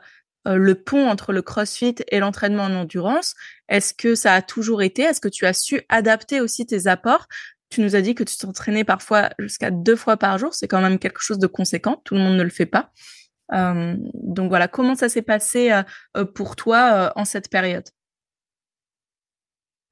le 0.46 0.74
pont 0.74 1.08
entre 1.08 1.32
le 1.32 1.42
crossfit 1.42 1.96
et 2.08 2.20
l'entraînement 2.20 2.64
en 2.64 2.72
endurance. 2.74 3.34
Est-ce 3.68 3.92
que 3.92 4.14
ça 4.14 4.34
a 4.34 4.42
toujours 4.42 4.82
été? 4.82 5.02
Est-ce 5.02 5.20
que 5.20 5.28
tu 5.28 5.46
as 5.46 5.52
su 5.52 5.82
adapter 5.88 6.40
aussi 6.40 6.66
tes 6.66 6.86
apports? 6.86 7.26
Tu 7.68 7.80
nous 7.80 7.96
as 7.96 8.00
dit 8.00 8.14
que 8.14 8.22
tu 8.22 8.36
t'entraînais 8.36 8.84
parfois 8.84 9.30
jusqu'à 9.38 9.70
deux 9.70 9.96
fois 9.96 10.16
par 10.16 10.38
jour. 10.38 10.54
C'est 10.54 10.68
quand 10.68 10.80
même 10.80 10.98
quelque 10.98 11.20
chose 11.20 11.38
de 11.38 11.48
conséquent. 11.48 12.00
Tout 12.04 12.14
le 12.14 12.20
monde 12.20 12.36
ne 12.36 12.42
le 12.42 12.50
fait 12.50 12.66
pas. 12.66 12.92
Euh, 13.52 13.96
donc 14.14 14.48
voilà, 14.48 14.68
comment 14.68 14.94
ça 14.94 15.08
s'est 15.08 15.22
passé 15.22 15.72
euh, 16.16 16.24
pour 16.24 16.56
toi 16.56 17.12
en 17.16 17.24
cette 17.24 17.50
période? 17.50 17.88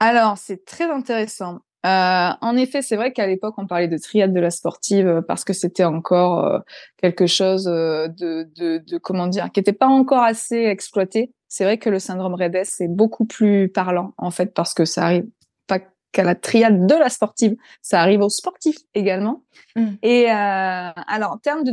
Alors, 0.00 0.38
c'est 0.38 0.64
très 0.64 0.90
intéressant. 0.90 1.60
Euh, 1.84 2.30
en 2.40 2.56
effet, 2.56 2.80
c'est 2.80 2.96
vrai 2.96 3.12
qu'à 3.12 3.26
l'époque, 3.26 3.54
on 3.58 3.66
parlait 3.66 3.88
de 3.88 3.98
triade 3.98 4.32
de 4.32 4.40
la 4.40 4.50
sportive 4.50 5.06
euh, 5.06 5.20
parce 5.20 5.44
que 5.44 5.52
c'était 5.52 5.84
encore 5.84 6.44
euh, 6.44 6.58
quelque 6.96 7.26
chose 7.26 7.64
de, 7.64 8.08
de, 8.56 8.78
de, 8.78 8.98
comment 8.98 9.26
dire, 9.26 9.50
qui 9.52 9.60
n'était 9.60 9.74
pas 9.74 9.88
encore 9.88 10.22
assez 10.22 10.56
exploité. 10.56 11.32
C'est 11.48 11.64
vrai 11.64 11.76
que 11.78 11.90
le 11.90 11.98
syndrome 11.98 12.34
REDS 12.34 12.64
c'est 12.64 12.88
beaucoup 12.88 13.26
plus 13.26 13.68
parlant 13.68 14.12
en 14.16 14.30
fait 14.30 14.54
parce 14.54 14.74
que 14.74 14.84
ça 14.84 15.04
arrive 15.04 15.26
pas 15.66 15.78
qu'à 16.10 16.24
la 16.24 16.34
triade 16.34 16.86
de 16.86 16.94
la 16.94 17.08
sportive, 17.10 17.54
ça 17.80 18.00
arrive 18.00 18.22
aux 18.22 18.30
sportifs 18.30 18.78
également. 18.94 19.44
Mmh. 19.76 19.86
Et 20.02 20.26
alors 20.28 21.32
en 21.32 21.38
termes 21.38 21.64
de 21.64 21.72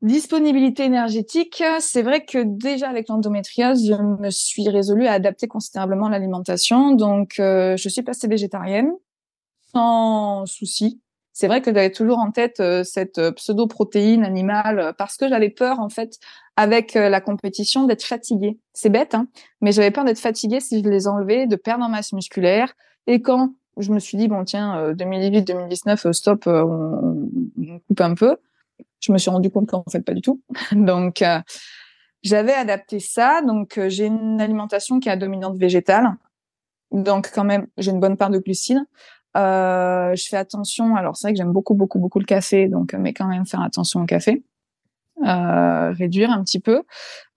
Disponibilité 0.00 0.84
énergétique, 0.84 1.60
c'est 1.80 2.02
vrai 2.02 2.24
que 2.24 2.38
déjà 2.44 2.88
avec 2.88 3.08
l'endométriose, 3.08 3.84
je 3.84 3.94
me 4.22 4.30
suis 4.30 4.68
résolue 4.68 5.08
à 5.08 5.12
adapter 5.14 5.48
considérablement 5.48 6.08
l'alimentation. 6.08 6.92
Donc, 6.92 7.32
je 7.38 7.88
suis 7.88 8.02
passée 8.02 8.28
végétarienne 8.28 8.92
sans 9.72 10.46
souci. 10.46 11.00
C'est 11.38 11.46
vrai 11.46 11.62
que 11.62 11.72
j'avais 11.72 11.92
toujours 11.92 12.18
en 12.18 12.32
tête 12.32 12.58
euh, 12.58 12.82
cette 12.82 13.18
euh, 13.18 13.30
pseudo-protéine 13.30 14.24
animale 14.24 14.80
euh, 14.80 14.92
parce 14.92 15.16
que 15.16 15.28
j'avais 15.28 15.50
peur 15.50 15.78
en 15.78 15.88
fait 15.88 16.18
avec 16.56 16.94
la 16.94 17.20
compétition 17.20 17.84
d'être 17.84 18.02
fatiguée. 18.02 18.58
C'est 18.72 18.88
bête, 18.90 19.14
hein, 19.14 19.28
mais 19.60 19.70
j'avais 19.70 19.92
peur 19.92 20.04
d'être 20.04 20.18
fatiguée 20.18 20.58
si 20.58 20.82
je 20.82 20.88
les 20.88 21.06
enlevais, 21.06 21.46
de 21.46 21.54
perdre 21.54 21.84
en 21.84 21.88
masse 21.88 22.12
musculaire. 22.12 22.74
Et 23.06 23.22
quand 23.22 23.54
je 23.76 23.92
me 23.92 24.00
suis 24.00 24.18
dit 24.18 24.26
bon 24.26 24.42
tiens 24.42 24.90
2018-2019 24.94 26.12
stop, 26.12 26.48
on, 26.48 27.30
on, 27.56 27.78
coupe 27.86 28.00
un 28.00 28.14
peu, 28.16 28.38
je 28.98 29.12
me 29.12 29.18
suis 29.18 29.30
rendu 29.30 29.48
compte 29.52 29.68
qu'en 29.68 29.84
fait 29.88 30.00
pas 30.00 30.14
du 30.14 30.22
tout. 30.22 30.40
Donc 30.72 31.22
j'avais 32.24 32.54
adapté 32.54 32.98
ça. 32.98 33.42
Donc 33.42 33.78
j'ai 33.86 34.06
une 34.06 34.40
alimentation 34.40 34.98
qui 34.98 35.08
est 35.08 35.12
à 35.12 35.16
dominante 35.16 35.56
végétale. 35.56 36.16
Donc 36.90 37.30
quand 37.32 37.44
même 37.44 37.68
j'ai 37.76 37.92
une 37.92 38.00
bonne 38.00 38.16
part 38.16 38.30
de 38.30 38.38
glucides. 38.38 38.84
Euh, 39.38 40.14
je 40.16 40.28
fais 40.28 40.36
attention. 40.36 40.96
Alors 40.96 41.16
c'est 41.16 41.28
vrai 41.28 41.32
que 41.32 41.38
j'aime 41.38 41.52
beaucoup, 41.52 41.74
beaucoup, 41.74 41.98
beaucoup 41.98 42.18
le 42.18 42.24
café, 42.24 42.68
donc 42.68 42.92
mais 42.94 43.12
quand 43.12 43.26
même 43.26 43.46
faire 43.46 43.62
attention 43.62 44.02
au 44.02 44.06
café. 44.06 44.42
Euh, 45.26 45.90
réduire 45.92 46.30
un 46.30 46.44
petit 46.44 46.60
peu. 46.60 46.84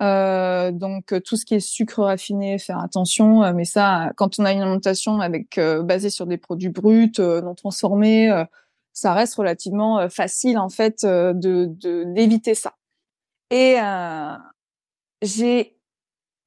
Euh, 0.03 0.71
donc 0.71 1.15
tout 1.25 1.35
ce 1.35 1.45
qui 1.45 1.55
est 1.55 1.59
sucre 1.59 2.03
raffiné, 2.03 2.59
faire 2.59 2.79
attention. 2.79 3.43
Euh, 3.43 3.53
mais 3.53 3.65
ça, 3.65 4.11
quand 4.17 4.39
on 4.39 4.45
a 4.45 4.51
une 4.51 4.61
alimentation 4.61 5.19
euh, 5.57 5.81
basée 5.81 6.11
sur 6.11 6.27
des 6.27 6.37
produits 6.37 6.69
bruts, 6.69 7.11
non 7.17 7.55
transformés, 7.55 8.29
ça 8.93 9.13
reste 9.13 9.35
relativement 9.35 10.09
facile 10.09 10.57
en 10.59 10.69
fait 10.69 11.03
de 11.03 11.65
d'éviter 12.13 12.53
ça. 12.55 12.73
Et 13.49 13.77
j'ai 15.21 15.77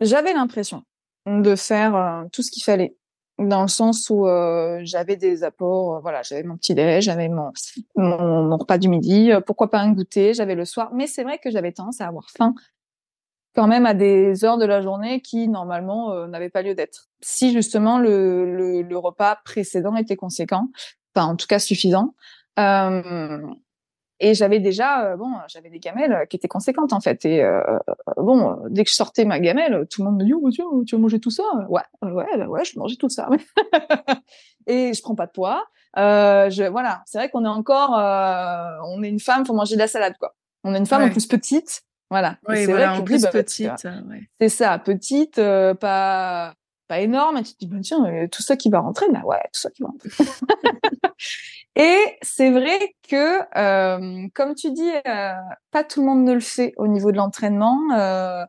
j'avais 0.01 0.35
l'impression 0.35 0.85
de 1.27 1.57
faire 1.57 2.27
tout 2.33 2.43
ce 2.43 2.51
qu'il 2.51 2.63
fallait 2.63 2.97
dans 3.39 3.63
le 3.63 3.69
sens 3.69 4.11
où 4.11 4.27
euh, 4.27 4.81
j'avais 4.83 5.17
des 5.17 5.43
apports, 5.43 5.97
euh, 5.97 6.01
voilà, 6.01 6.23
j'avais 6.23 6.43
mon 6.43 6.57
petit 6.57 6.75
déj, 6.75 7.05
j'avais 7.05 7.29
mon, 7.29 7.51
mon, 7.97 8.57
repas 8.57 8.79
du 8.79 8.89
midi, 8.89 9.33
euh, 9.33 9.41
pourquoi 9.41 9.71
pas 9.71 9.81
un 9.81 9.93
goûter, 9.93 10.35
j'avais 10.35 10.55
le 10.55 10.65
soir, 10.65 10.91
mais 10.95 11.07
c'est 11.07 11.25
vrai 11.25 11.39
que 11.39 11.51
j'avais 11.51 11.73
tendance 11.73 12.01
à 12.01 12.07
avoir 12.07 12.31
faim 12.31 12.55
quand 13.57 13.69
même 13.69 13.87
à 13.87 13.95
des 13.95 14.45
heures 14.45 14.59
de 14.59 14.65
la 14.65 14.81
journée 14.81 15.21
qui 15.21 15.47
normalement 15.47 16.27
n'avaient 16.27 16.51
pas 16.51 16.63
lieu 16.63 16.75
d'être. 16.75 17.09
Si 17.21 17.53
justement 17.53 18.01
le, 18.01 18.53
le, 18.53 18.83
le, 18.83 18.99
repas 18.99 19.37
précédent 19.45 19.95
était 19.95 20.17
conséquent, 20.17 20.71
enfin 21.15 21.27
en 21.29 21.37
tout 21.37 21.47
cas 21.47 21.61
suffisant. 21.61 22.17
Et 24.25 24.33
j'avais 24.33 24.59
déjà, 24.59 25.05
euh, 25.05 25.17
bon, 25.19 25.35
j'avais 25.49 25.69
des 25.69 25.79
gamelles 25.79 26.27
qui 26.31 26.37
étaient 26.37 26.49
conséquentes 26.49 26.95
en 26.95 27.01
fait. 27.01 27.27
Et 27.27 27.45
euh, 27.45 27.61
bon, 28.17 28.57
dès 28.71 28.83
que 28.83 28.89
je 28.89 28.95
sortais 28.95 29.27
ma 29.27 29.39
gamelle, 29.39 29.87
tout 29.91 30.03
le 30.03 30.09
monde 30.09 30.19
me 30.19 30.25
dit, 30.25 30.33
oh, 30.33 30.51
tiens, 30.51 30.65
tu 30.87 30.97
vas 30.97 31.03
manger 31.03 31.21
tout 31.21 31.31
ça? 31.31 31.43
Ouais, 31.69 31.83
ouais, 32.01 32.47
ouais, 32.47 32.65
je 32.65 32.79
mangeais 32.79 32.97
tout 32.97 33.11
ça. 33.11 33.29
et 34.67 34.95
je 34.95 35.03
prends 35.03 35.15
pas 35.15 35.27
de 35.27 35.33
poids. 35.33 35.67
Euh, 35.99 36.49
je, 36.49 36.65
voilà, 36.65 37.03
c'est 37.05 37.19
vrai 37.19 37.29
qu'on 37.29 37.45
est 37.45 37.49
encore, 37.49 37.99
euh, 37.99 38.79
on 38.87 39.03
est 39.03 39.11
une 39.11 39.21
femme, 39.21 39.45
faut 39.45 39.53
manger 39.53 39.75
de 39.75 39.81
la 39.81 39.89
salade 39.89 40.15
quoi. 40.19 40.35
On 40.65 40.75
est 40.75 40.79
une 40.79 40.87
femme 40.87 41.03
en 41.03 41.11
plus 41.11 41.27
petite, 41.27 41.83
Voilà. 42.09 42.39
Oui, 42.49 42.65
voilà, 42.65 42.95
en 42.95 43.03
plus 43.03 43.21
bah, 43.21 43.31
petite. 43.31 43.87
C'est 44.41 44.49
ça, 44.49 44.79
petite, 44.79 45.37
pas 45.37 46.55
pas 46.89 47.01
énorme. 47.01 47.37
Et 47.37 47.43
tu 47.43 47.53
te 47.53 47.59
dis, 47.59 47.67
bah, 47.67 47.77
tiens, 47.83 48.27
tout 48.33 48.43
ça 48.43 48.57
qui 48.57 48.71
va 48.71 48.81
rentrer, 48.81 49.07
bah 49.11 49.21
ouais, 49.27 49.41
tout 49.53 49.61
ça 49.61 49.71
qui 49.71 49.83
va 49.83 49.89
rentrer. 49.89 50.09
et 51.77 52.19
c'est 52.23 52.51
vrai 52.51 52.95
que, 53.09 53.41
euh, 53.59 54.29
comme 54.35 54.55
tu 54.55 54.71
dis, 54.73 54.91
euh, 55.07 55.33
pas 55.73 55.85
tout 55.85 56.01
le 56.01 56.07
monde 56.07 56.25
ne 56.25 56.33
le 56.33 56.41
fait 56.41 56.73
au 56.77 56.87
niveau 56.87 57.11
de 57.13 57.17
l'entraînement. 57.17 57.79
Euh, 57.97 58.45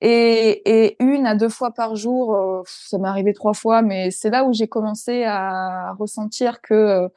et, 0.00 0.86
et, 0.86 0.96
une 1.02 1.26
à 1.26 1.34
deux 1.36 1.48
fois 1.48 1.72
par 1.72 1.96
jour, 1.96 2.64
ça 2.66 2.98
m'est 2.98 3.08
arrivé 3.08 3.32
trois 3.34 3.54
fois, 3.54 3.82
mais 3.82 4.10
c'est 4.10 4.30
là 4.30 4.44
où 4.44 4.52
j'ai 4.52 4.68
commencé 4.68 5.24
à 5.24 5.92
ressentir 5.98 6.60
que 6.62 7.08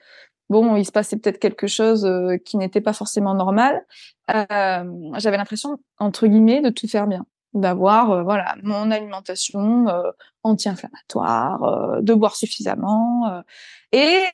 bon, 0.49 0.75
il 0.77 0.85
se 0.85 0.91
passait 0.91 1.17
peut-être 1.17 1.39
quelque 1.39 1.67
chose 1.67 2.09
qui 2.45 2.57
n'était 2.57 2.81
pas 2.81 2.93
forcément 2.93 3.35
normal. 3.35 3.85
J'avais 4.29 5.37
l'impression, 5.37 5.79
entre 5.99 6.27
guillemets, 6.27 6.61
de 6.61 6.69
tout 6.69 6.87
faire 6.87 7.07
bien 7.07 7.25
d'avoir 7.53 8.11
euh, 8.11 8.23
voilà 8.23 8.55
mon 8.63 8.91
alimentation 8.91 9.87
euh, 9.87 10.11
anti-inflammatoire, 10.43 11.63
euh, 11.63 12.01
de 12.01 12.13
boire 12.13 12.35
suffisamment 12.35 13.43
et 13.91 14.25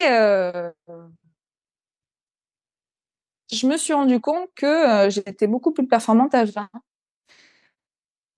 je 3.51 3.67
me 3.67 3.77
suis 3.77 3.93
rendu 3.93 4.19
compte 4.19 4.49
que 4.55 5.09
j'étais 5.09 5.47
beaucoup 5.47 5.71
plus 5.71 5.87
performante 5.87 6.33
à 6.35 6.45
jeun. 6.45 6.67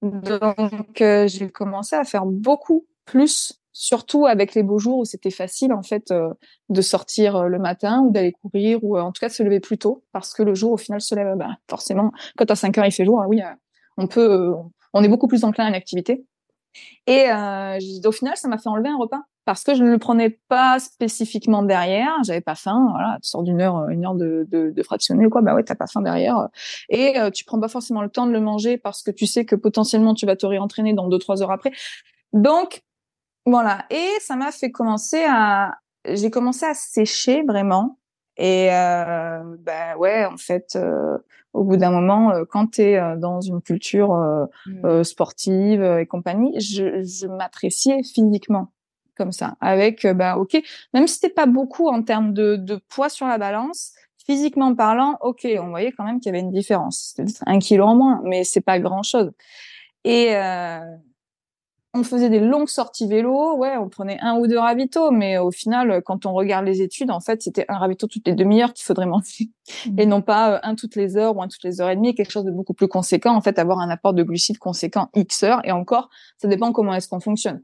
Donc 0.02 0.98
j'ai 0.98 1.50
commencé 1.50 1.96
à 1.96 2.04
faire 2.04 2.26
beaucoup 2.26 2.86
plus, 3.06 3.60
surtout 3.74 4.28
avec 4.28 4.54
les 4.54 4.64
beaux 4.64 4.78
jours 4.80 5.00
où 5.00 5.06
c'était 5.06 5.32
facile 5.32 5.74
en 5.74 5.82
fait 5.82 6.14
de 6.70 6.82
sortir 6.82 7.46
le 7.46 7.58
matin 7.58 8.02
ou 8.02 8.12
d'aller 8.12 8.32
courir 8.32 8.84
ou 8.84 8.98
en 9.00 9.12
tout 9.12 9.20
cas 9.22 9.30
de 9.30 9.34
se 9.34 9.44
lever 9.44 9.60
plus 9.60 9.78
tôt 9.80 10.04
parce 10.12 10.34
que 10.34 10.44
le 10.44 10.54
jour 10.54 10.74
au 10.74 10.78
final 10.78 11.02
se 11.02 11.16
lève 11.16 11.36
bah, 11.36 11.58
forcément 11.70 12.12
quand 12.38 12.52
à 12.52 12.56
5 12.56 12.78
heures 12.78 12.86
il 12.86 12.92
fait 12.92 13.06
jour, 13.06 13.22
ah 13.22 13.28
oui, 13.28 13.42
on 13.98 14.08
peut, 14.08 14.54
on 14.94 15.04
est 15.04 15.08
beaucoup 15.08 15.28
plus 15.28 15.44
enclin 15.44 15.66
à 15.66 15.70
l'activité. 15.70 16.26
Et 17.08 17.26
euh, 17.32 17.80
au 18.06 18.12
final, 18.12 18.38
ça 18.38 18.48
m'a 18.48 18.58
fait 18.58 18.70
enlever 18.70 18.90
un 18.90 18.98
repas 18.98 19.22
parce 19.46 19.64
que 19.64 19.74
je 19.74 19.84
ne 19.84 19.90
le 19.90 19.98
prenais 19.98 20.40
pas 20.50 20.78
spécifiquement 20.80 21.64
derrière. 21.64 22.12
J'avais 22.24 22.42
pas 22.42 22.56
faim. 22.56 22.90
Voilà, 22.92 23.18
tu 23.24 23.30
sors 23.30 23.44
d'une 23.44 23.62
heure, 23.62 23.88
une 23.90 24.06
heure 24.06 24.16
de, 24.16 24.46
de, 24.50 24.74
ou 25.26 25.30
quoi. 25.30 25.42
Bah 25.42 25.56
ouais, 25.56 25.64
t'as 25.64 25.76
pas 25.76 25.88
faim 25.88 26.02
derrière. 26.02 26.50
Et 26.90 27.18
euh, 27.18 27.32
tu 27.32 27.46
prends 27.46 27.60
pas 27.60 27.70
forcément 27.70 28.02
le 28.02 28.10
temps 28.10 28.28
de 28.28 28.32
le 28.32 28.42
manger 28.42 28.78
parce 28.78 29.04
que 29.04 29.12
tu 29.12 29.26
sais 29.26 29.46
que 29.46 29.56
potentiellement 29.56 30.14
tu 30.14 30.26
vas 30.26 30.36
te 30.36 30.46
réentraîner 30.46 30.94
dans 30.94 31.08
deux 31.08 31.18
trois 31.18 31.42
heures 31.42 31.52
après. 31.52 31.72
Donc 32.34 32.84
voilà. 33.46 33.86
Et 33.90 34.10
ça 34.20 34.36
m'a 34.36 34.52
fait 34.52 34.70
commencer 34.70 35.24
à, 35.28 35.76
j'ai 36.06 36.30
commencé 36.30 36.66
à 36.66 36.74
sécher 36.74 37.44
vraiment. 37.44 37.98
Et 38.38 38.70
euh, 38.72 39.56
bah 39.60 39.98
ouais, 39.98 40.26
en 40.26 40.38
fait, 40.38 40.76
euh, 40.76 41.18
au 41.54 41.64
bout 41.64 41.78
d'un 41.78 41.92
moment, 41.92 42.32
euh, 42.32 42.46
quand 42.50 42.68
tu 42.74 42.82
es 42.82 42.98
euh, 42.98 43.16
dans 43.16 43.42
une 43.42 43.62
culture 43.62 44.14
euh, 44.14 44.46
mmh. 44.68 45.04
sportive 45.04 45.84
et 45.84 46.06
compagnie, 46.06 46.60
je, 46.60 47.04
je 47.04 47.28
m'appréciais 47.28 48.04
physiquement 48.04 48.72
comme 49.16 49.32
ça, 49.32 49.56
avec 49.62 50.06
bah 50.06 50.38
ok, 50.38 50.62
même 50.94 51.08
si 51.08 51.16
c'était 51.16 51.34
pas 51.34 51.48
beaucoup 51.48 51.88
en 51.88 52.04
termes 52.04 52.34
de, 52.34 52.56
de, 52.56 52.80
poids 52.88 53.10
sur 53.10 53.26
la 53.26 53.40
balance, 53.40 53.94
physiquement 54.24 54.76
parlant, 54.76 55.18
ok, 55.22 55.48
on 55.60 55.70
voyait 55.70 55.92
quand 55.92 56.04
même 56.04 56.20
qu'il 56.20 56.28
y 56.28 56.36
avait 56.36 56.42
une 56.42 56.52
différence, 56.52 57.16
un 57.48 57.58
kilo 57.58 57.86
en 57.86 57.96
moins, 57.96 58.22
mais 58.26 58.44
c'est 58.44 58.62
pas 58.62 58.78
grand 58.80 59.02
chose. 59.02 59.32
Et 60.04 60.36
euh, 60.36 60.80
on 61.94 62.04
faisait 62.04 62.30
des 62.30 62.40
longues 62.40 62.68
sorties 62.68 63.08
vélo, 63.08 63.56
ouais, 63.56 63.78
on 63.78 63.90
prenait 63.90 64.20
un 64.22 64.38
ou 64.38 64.48
deux 64.48 64.60
ravitaux, 64.60 65.12
mais 65.12 65.38
au 65.38 65.52
final, 65.52 66.02
quand 66.04 66.26
on 66.26 66.34
regarde 66.34 66.66
les 66.66 66.82
études, 66.82 67.12
en 67.12 67.20
fait, 67.20 67.42
c'était 67.42 67.66
un 67.70 67.78
ravito 67.78 68.08
toutes 68.08 68.28
les 68.28 68.36
demi-heures 68.36 68.74
qu'il 68.74 68.86
faudrait 68.86 69.06
manger, 69.06 69.50
et 69.98 70.06
mmh. 70.06 70.10
non 70.10 70.22
pas 70.22 70.52
euh, 70.52 70.60
un 70.64 70.76
toutes 70.76 70.96
les 70.96 71.18
heures 71.18 71.36
ou 71.36 71.42
un 71.42 71.48
toutes 71.48 71.64
les 71.64 71.82
heures 71.82 71.90
et 71.90 71.96
demie, 71.96 72.14
quelque 72.14 72.32
chose 72.32 72.46
de 72.46 72.52
beaucoup 72.52 72.74
plus 72.74 72.88
conséquent, 72.88 73.36
en 73.36 73.42
fait, 73.42 73.58
avoir 73.58 73.80
un 73.80 73.90
apport 73.90 74.14
de 74.14 74.24
glucides 74.24 74.60
conséquent 74.60 75.10
X 75.16 75.44
heures, 75.44 75.62
et 75.64 75.72
encore, 75.72 76.10
ça 76.38 76.48
dépend 76.48 76.72
comment 76.72 76.94
est-ce 76.94 77.08
qu'on 77.08 77.20
fonctionne. 77.20 77.64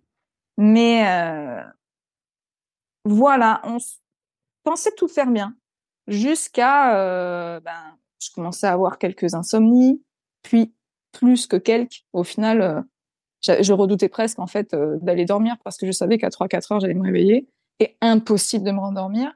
Mais 0.57 1.07
euh, 1.07 1.61
voilà, 3.05 3.61
on 3.65 3.78
pensait 4.63 4.93
tout 4.97 5.07
faire 5.07 5.28
bien, 5.28 5.55
jusqu'à, 6.07 6.97
euh, 6.97 7.59
ben, 7.59 7.97
je 8.19 8.30
commençais 8.34 8.67
à 8.67 8.71
avoir 8.71 8.97
quelques 8.97 9.34
insomnies, 9.34 10.01
puis 10.43 10.74
plus 11.11 11.45
que 11.45 11.57
quelques, 11.57 12.03
au 12.13 12.24
final 12.24 12.84
je 13.43 13.73
redoutais 13.73 14.09
presque 14.09 14.39
en 14.39 14.47
fait 14.47 14.73
euh, 14.73 14.97
d'aller 15.01 15.25
dormir 15.25 15.57
parce 15.63 15.77
que 15.77 15.85
je 15.85 15.91
savais 15.91 16.17
qu'à 16.17 16.29
3-4 16.29 16.73
heures 16.73 16.79
j'allais 16.79 16.93
me 16.93 17.03
réveiller 17.03 17.47
et 17.79 17.95
impossible 18.01 18.65
de 18.65 18.71
me 18.71 18.79
rendormir. 18.79 19.31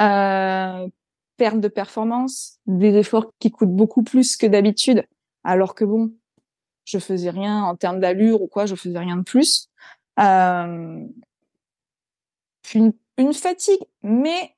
Euh, 0.00 0.88
perte 1.36 1.60
de 1.60 1.68
performance, 1.68 2.58
des 2.66 2.96
efforts 2.96 3.30
qui 3.38 3.50
coûtent 3.50 3.74
beaucoup 3.74 4.02
plus 4.02 4.36
que 4.36 4.46
d'habitude, 4.46 5.04
alors 5.44 5.74
que 5.74 5.84
bon, 5.84 6.12
je 6.84 6.98
faisais 6.98 7.30
rien 7.30 7.62
en 7.62 7.76
termes 7.76 8.00
d'allure 8.00 8.40
ou 8.42 8.46
quoi, 8.46 8.66
je 8.66 8.74
faisais 8.74 8.98
rien 8.98 9.16
de 9.16 9.22
plus. 9.22 9.68
Euh, 10.18 11.04
une, 12.74 12.92
une 13.18 13.34
fatigue, 13.34 13.80
mais 14.02 14.55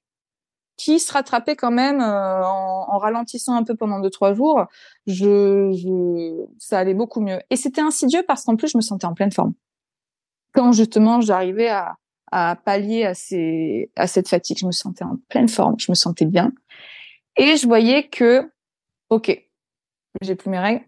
qui 0.78 1.00
se 1.00 1.12
rattrapait 1.12 1.56
quand 1.56 1.72
même 1.72 2.00
euh, 2.00 2.42
en, 2.44 2.86
en, 2.88 2.98
ralentissant 2.98 3.54
un 3.54 3.64
peu 3.64 3.74
pendant 3.74 4.00
deux 4.00 4.10
trois 4.10 4.32
jours. 4.32 4.64
Je, 5.06 5.72
je 5.72 6.46
ça 6.58 6.78
allait 6.78 6.94
beaucoup 6.94 7.20
mieux. 7.20 7.40
Et 7.50 7.56
c'était 7.56 7.82
insidieux 7.82 8.22
parce 8.26 8.44
qu'en 8.44 8.56
plus 8.56 8.68
je 8.68 8.78
me 8.78 8.82
sentais 8.82 9.06
en 9.06 9.12
pleine 9.12 9.32
forme. 9.32 9.52
Quand 10.54 10.72
justement 10.72 11.20
j'arrivais 11.20 11.68
à, 11.68 11.96
à 12.30 12.56
pallier 12.56 13.04
à 13.04 13.14
ces 13.14 13.90
à 13.96 14.06
cette 14.06 14.28
fatigue, 14.28 14.58
je 14.58 14.66
me 14.66 14.72
sentais 14.72 15.04
en 15.04 15.16
pleine 15.28 15.48
forme, 15.48 15.74
je 15.78 15.90
me 15.90 15.96
sentais 15.96 16.26
bien. 16.26 16.52
Et 17.36 17.56
je 17.56 17.66
voyais 17.66 18.08
que 18.08 18.50
ok, 19.10 19.44
j'ai 20.22 20.36
plus 20.36 20.48
mes 20.48 20.60
règles. 20.60 20.84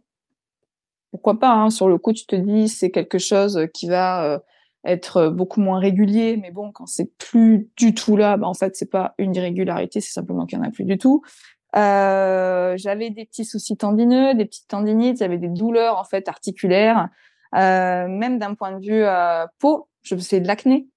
Pourquoi 1.10 1.40
pas 1.40 1.50
hein, 1.50 1.70
Sur 1.70 1.88
le 1.88 1.98
coup, 1.98 2.12
tu 2.12 2.26
te 2.26 2.36
dis 2.36 2.68
c'est 2.68 2.90
quelque 2.90 3.18
chose 3.18 3.66
qui 3.74 3.88
va 3.88 4.24
euh, 4.24 4.38
être 4.84 5.16
euh, 5.18 5.30
beaucoup 5.30 5.60
moins 5.60 5.78
régulier. 5.78 6.36
Mais 6.36 6.50
bon, 6.50 6.72
quand 6.72 6.86
c'est 6.86 7.16
plus 7.16 7.70
du 7.76 7.94
tout 7.94 8.16
là, 8.16 8.36
bah, 8.36 8.46
en 8.46 8.54
fait, 8.54 8.76
c'est 8.76 8.90
pas 8.90 9.14
une 9.18 9.34
irrégularité, 9.34 10.00
c'est 10.00 10.12
simplement 10.12 10.46
qu'il 10.46 10.58
y 10.58 10.60
en 10.60 10.64
a 10.64 10.70
plus 10.70 10.84
du 10.84 10.98
tout. 10.98 11.22
Euh, 11.76 12.76
j'avais 12.76 13.10
des 13.10 13.24
petits 13.24 13.44
soucis 13.44 13.76
tendineux, 13.76 14.34
des 14.34 14.44
petites 14.44 14.68
tendinites, 14.68 15.18
j'avais 15.18 15.38
des 15.38 15.48
douleurs 15.48 15.98
en 15.98 16.04
fait 16.04 16.28
articulaires, 16.28 17.08
euh, 17.54 18.08
même 18.08 18.38
d'un 18.38 18.54
point 18.54 18.72
de 18.72 18.84
vue 18.84 19.04
euh, 19.04 19.46
peau. 19.58 19.88
Je 20.02 20.14
faisais 20.16 20.40
de 20.40 20.48
l'acné 20.48 20.88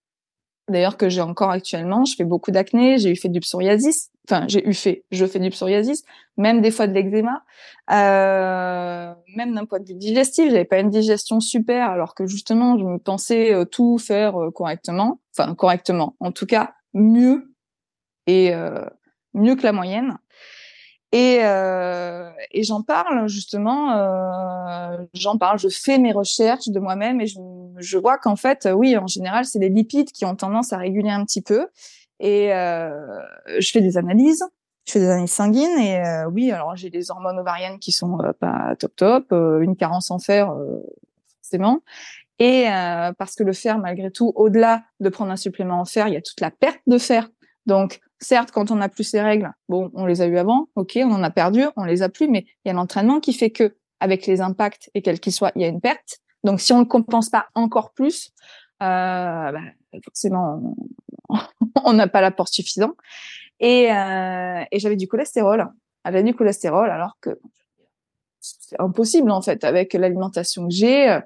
d'ailleurs 0.70 0.98
que 0.98 1.10
j'ai 1.10 1.22
encore 1.22 1.52
actuellement. 1.52 2.06
Je 2.06 2.16
fais 2.16 2.24
beaucoup 2.24 2.52
d'acné, 2.52 2.98
j'ai 2.98 3.12
eu 3.12 3.16
fait 3.16 3.30
du 3.30 3.40
psoriasis, 3.40 4.12
enfin 4.28 4.46
j'ai 4.48 4.68
eu 4.68 4.74
fait, 4.74 5.04
je 5.12 5.26
fais 5.26 5.40
du 5.40 5.50
psoriasis, 5.50 6.04
même 6.38 6.62
des 6.62 6.72
fois 6.72 6.88
de 6.88 6.94
l'eczéma, 6.94 7.44
euh, 7.92 9.14
même 9.36 9.54
d'un 9.54 9.66
point 9.66 9.80
de 9.80 9.86
vue 9.86 9.96
digestif, 9.96 10.50
j'avais 10.50 10.66
pas 10.66 10.80
une 10.80 10.90
digestion 10.90 11.40
super, 11.40 11.90
alors 11.90 12.16
que 12.16 12.26
justement 12.26 12.78
je 12.78 12.86
me 12.86 12.98
pensais 12.98 13.54
euh, 13.54 13.66
tout 13.66 13.98
faire 13.98 14.42
euh, 14.42 14.52
correctement, 14.52 15.20
enfin 15.36 15.54
correctement, 15.56 16.16
en 16.20 16.32
tout 16.32 16.46
cas 16.46 16.74
mieux 16.94 17.54
et 18.28 18.54
euh, 18.54 18.86
mieux 19.34 19.56
que 19.56 19.64
la 19.64 19.74
moyenne. 19.74 20.18
Et, 21.16 21.42
et 21.42 22.64
j'en 22.64 22.82
parle 22.82 23.28
justement, 23.28 23.92
j'en 25.14 25.38
parle, 25.38 25.60
je 25.60 25.70
fais 25.70 26.00
mes 26.00 26.12
recherches 26.12 26.70
de 26.70 26.80
moi-même 26.80 27.22
et 27.22 27.28
je, 27.28 27.38
je 27.78 27.98
vois 28.00 28.18
qu'en 28.18 28.36
fait, 28.36 28.68
oui, 28.74 28.98
en 28.98 29.06
général, 29.06 29.46
c'est 29.46 29.60
les 29.60 29.70
lipides 29.70 30.12
qui 30.12 30.26
ont 30.26 30.36
tendance 30.36 30.74
à 30.74 30.78
réguler 30.78 31.12
un 31.12 31.24
petit 31.24 31.44
peu. 31.44 31.68
Et 32.24 32.54
euh, 32.54 33.20
je 33.60 33.70
fais 33.70 33.82
des 33.82 33.98
analyses, 33.98 34.44
je 34.88 34.94
fais 34.94 35.00
des 35.00 35.10
analyses 35.10 35.34
sanguines 35.34 35.78
et 35.78 36.00
euh, 36.00 36.30
oui, 36.30 36.52
alors 36.52 36.76
j'ai 36.76 36.90
des 36.90 37.12
hormones 37.12 37.38
ovariennes 37.38 37.80
qui 37.80 37.92
sont 37.92 38.18
euh, 38.22 38.32
pas 38.32 38.76
top 38.80 38.96
top, 38.96 39.26
euh, 39.34 39.60
une 39.60 39.76
carence 39.76 40.10
en 40.10 40.20
fer 40.20 40.56
forcément. 41.42 41.82
Et 42.40 42.66
parce 43.18 43.36
que 43.36 43.44
le 43.44 43.54
fer, 43.54 43.78
malgré 43.78 44.10
tout, 44.10 44.34
au-delà 44.36 44.84
de 45.00 45.10
prendre 45.10 45.32
un 45.32 45.38
supplément 45.38 45.80
en 45.80 45.86
fer, 45.86 46.08
il 46.08 46.16
y 46.16 46.18
a 46.18 46.22
toute 46.22 46.42
la 46.42 46.50
perte 46.50 46.82
de 46.88 46.98
fer. 46.98 47.30
Donc 47.68 48.02
Certes, 48.24 48.52
quand 48.52 48.72
on 48.72 48.78
n'a 48.78 48.88
plus 48.88 49.04
ces 49.04 49.22
règles, 49.22 49.52
bon, 49.68 49.92
on 49.94 50.06
les 50.06 50.22
a 50.22 50.26
eu 50.26 50.38
avant, 50.38 50.70
ok, 50.76 50.98
on 51.04 51.12
en 51.12 51.24
a 51.24 51.30
perdu, 51.30 51.66
on 51.76 51.84
les 51.84 52.04
a 52.04 52.10
plus, 52.10 52.30
mais 52.30 52.46
il 52.64 52.70
y 52.70 52.72
a 52.72 52.74
l'entraînement 52.74 53.20
qui 53.20 53.34
fait 53.34 53.50
que, 53.50 53.76
avec 54.00 54.26
les 54.28 54.40
impacts 54.40 54.90
et 54.94 55.02
quels 55.02 55.20
qu'ils 55.20 55.34
soient, 55.34 55.52
il 55.56 55.62
y 55.62 55.66
a 55.66 55.68
une 55.68 55.82
perte. 55.82 56.20
Donc, 56.46 56.62
si 56.62 56.72
on 56.72 56.80
ne 56.80 56.86
compense 56.86 57.30
pas 57.30 57.48
encore 57.54 57.92
plus, 57.92 58.32
euh, 58.32 58.63
bah, 58.84 59.62
forcément, 60.04 60.76
on 61.84 61.94
n'a 61.94 62.08
pas 62.08 62.22
l'apport 62.22 62.48
suffisant. 62.48 62.94
Et, 63.60 63.92
euh, 63.92 64.64
et 64.72 64.80
j'avais 64.80 64.96
du 64.96 65.08
cholestérol, 65.08 65.70
j'avais 66.06 66.24
du 66.24 66.36
cholestérol, 66.36 66.90
alors 66.90 67.18
que 67.22 67.40
c'est 68.40 68.80
impossible 68.80 69.32
en 69.32 69.42
fait 69.42 69.64
avec 69.64 69.94
l'alimentation 69.94 70.68
que 70.68 70.74
j'ai. 70.74 71.20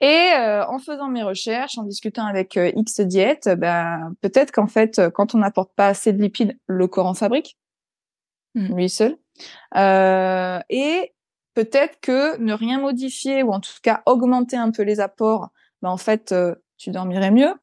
Et 0.00 0.32
euh, 0.38 0.66
en 0.66 0.78
faisant 0.78 1.08
mes 1.08 1.22
recherches, 1.22 1.78
en 1.78 1.84
discutant 1.84 2.26
avec 2.26 2.56
euh, 2.56 2.70
X 2.76 3.00
diète, 3.00 3.48
ben 3.56 4.14
peut-être 4.20 4.52
qu'en 4.52 4.66
fait, 4.66 4.98
euh, 4.98 5.10
quand 5.10 5.34
on 5.34 5.38
n'apporte 5.38 5.72
pas 5.74 5.88
assez 5.88 6.12
de 6.12 6.20
lipides, 6.20 6.58
le 6.66 6.86
corps 6.86 7.06
en 7.06 7.14
fabrique, 7.14 7.56
mmh. 8.54 8.74
lui 8.74 8.90
seul. 8.90 9.16
et 9.74 11.14
peut-être 11.54 11.98
que 12.00 12.36
ne 12.36 12.52
rien 12.52 12.78
modifier 12.78 13.42
ou 13.42 13.52
en 13.52 13.60
tout 13.60 13.72
cas 13.82 14.02
augmenter 14.04 14.56
un 14.56 14.70
peu 14.70 14.82
les 14.82 15.00
apports, 15.00 15.48
ben 15.80 15.88
en 15.88 15.96
fait, 15.96 16.34
tu 16.76 16.90
dormirais 16.90 17.30
mieux, 17.30 17.54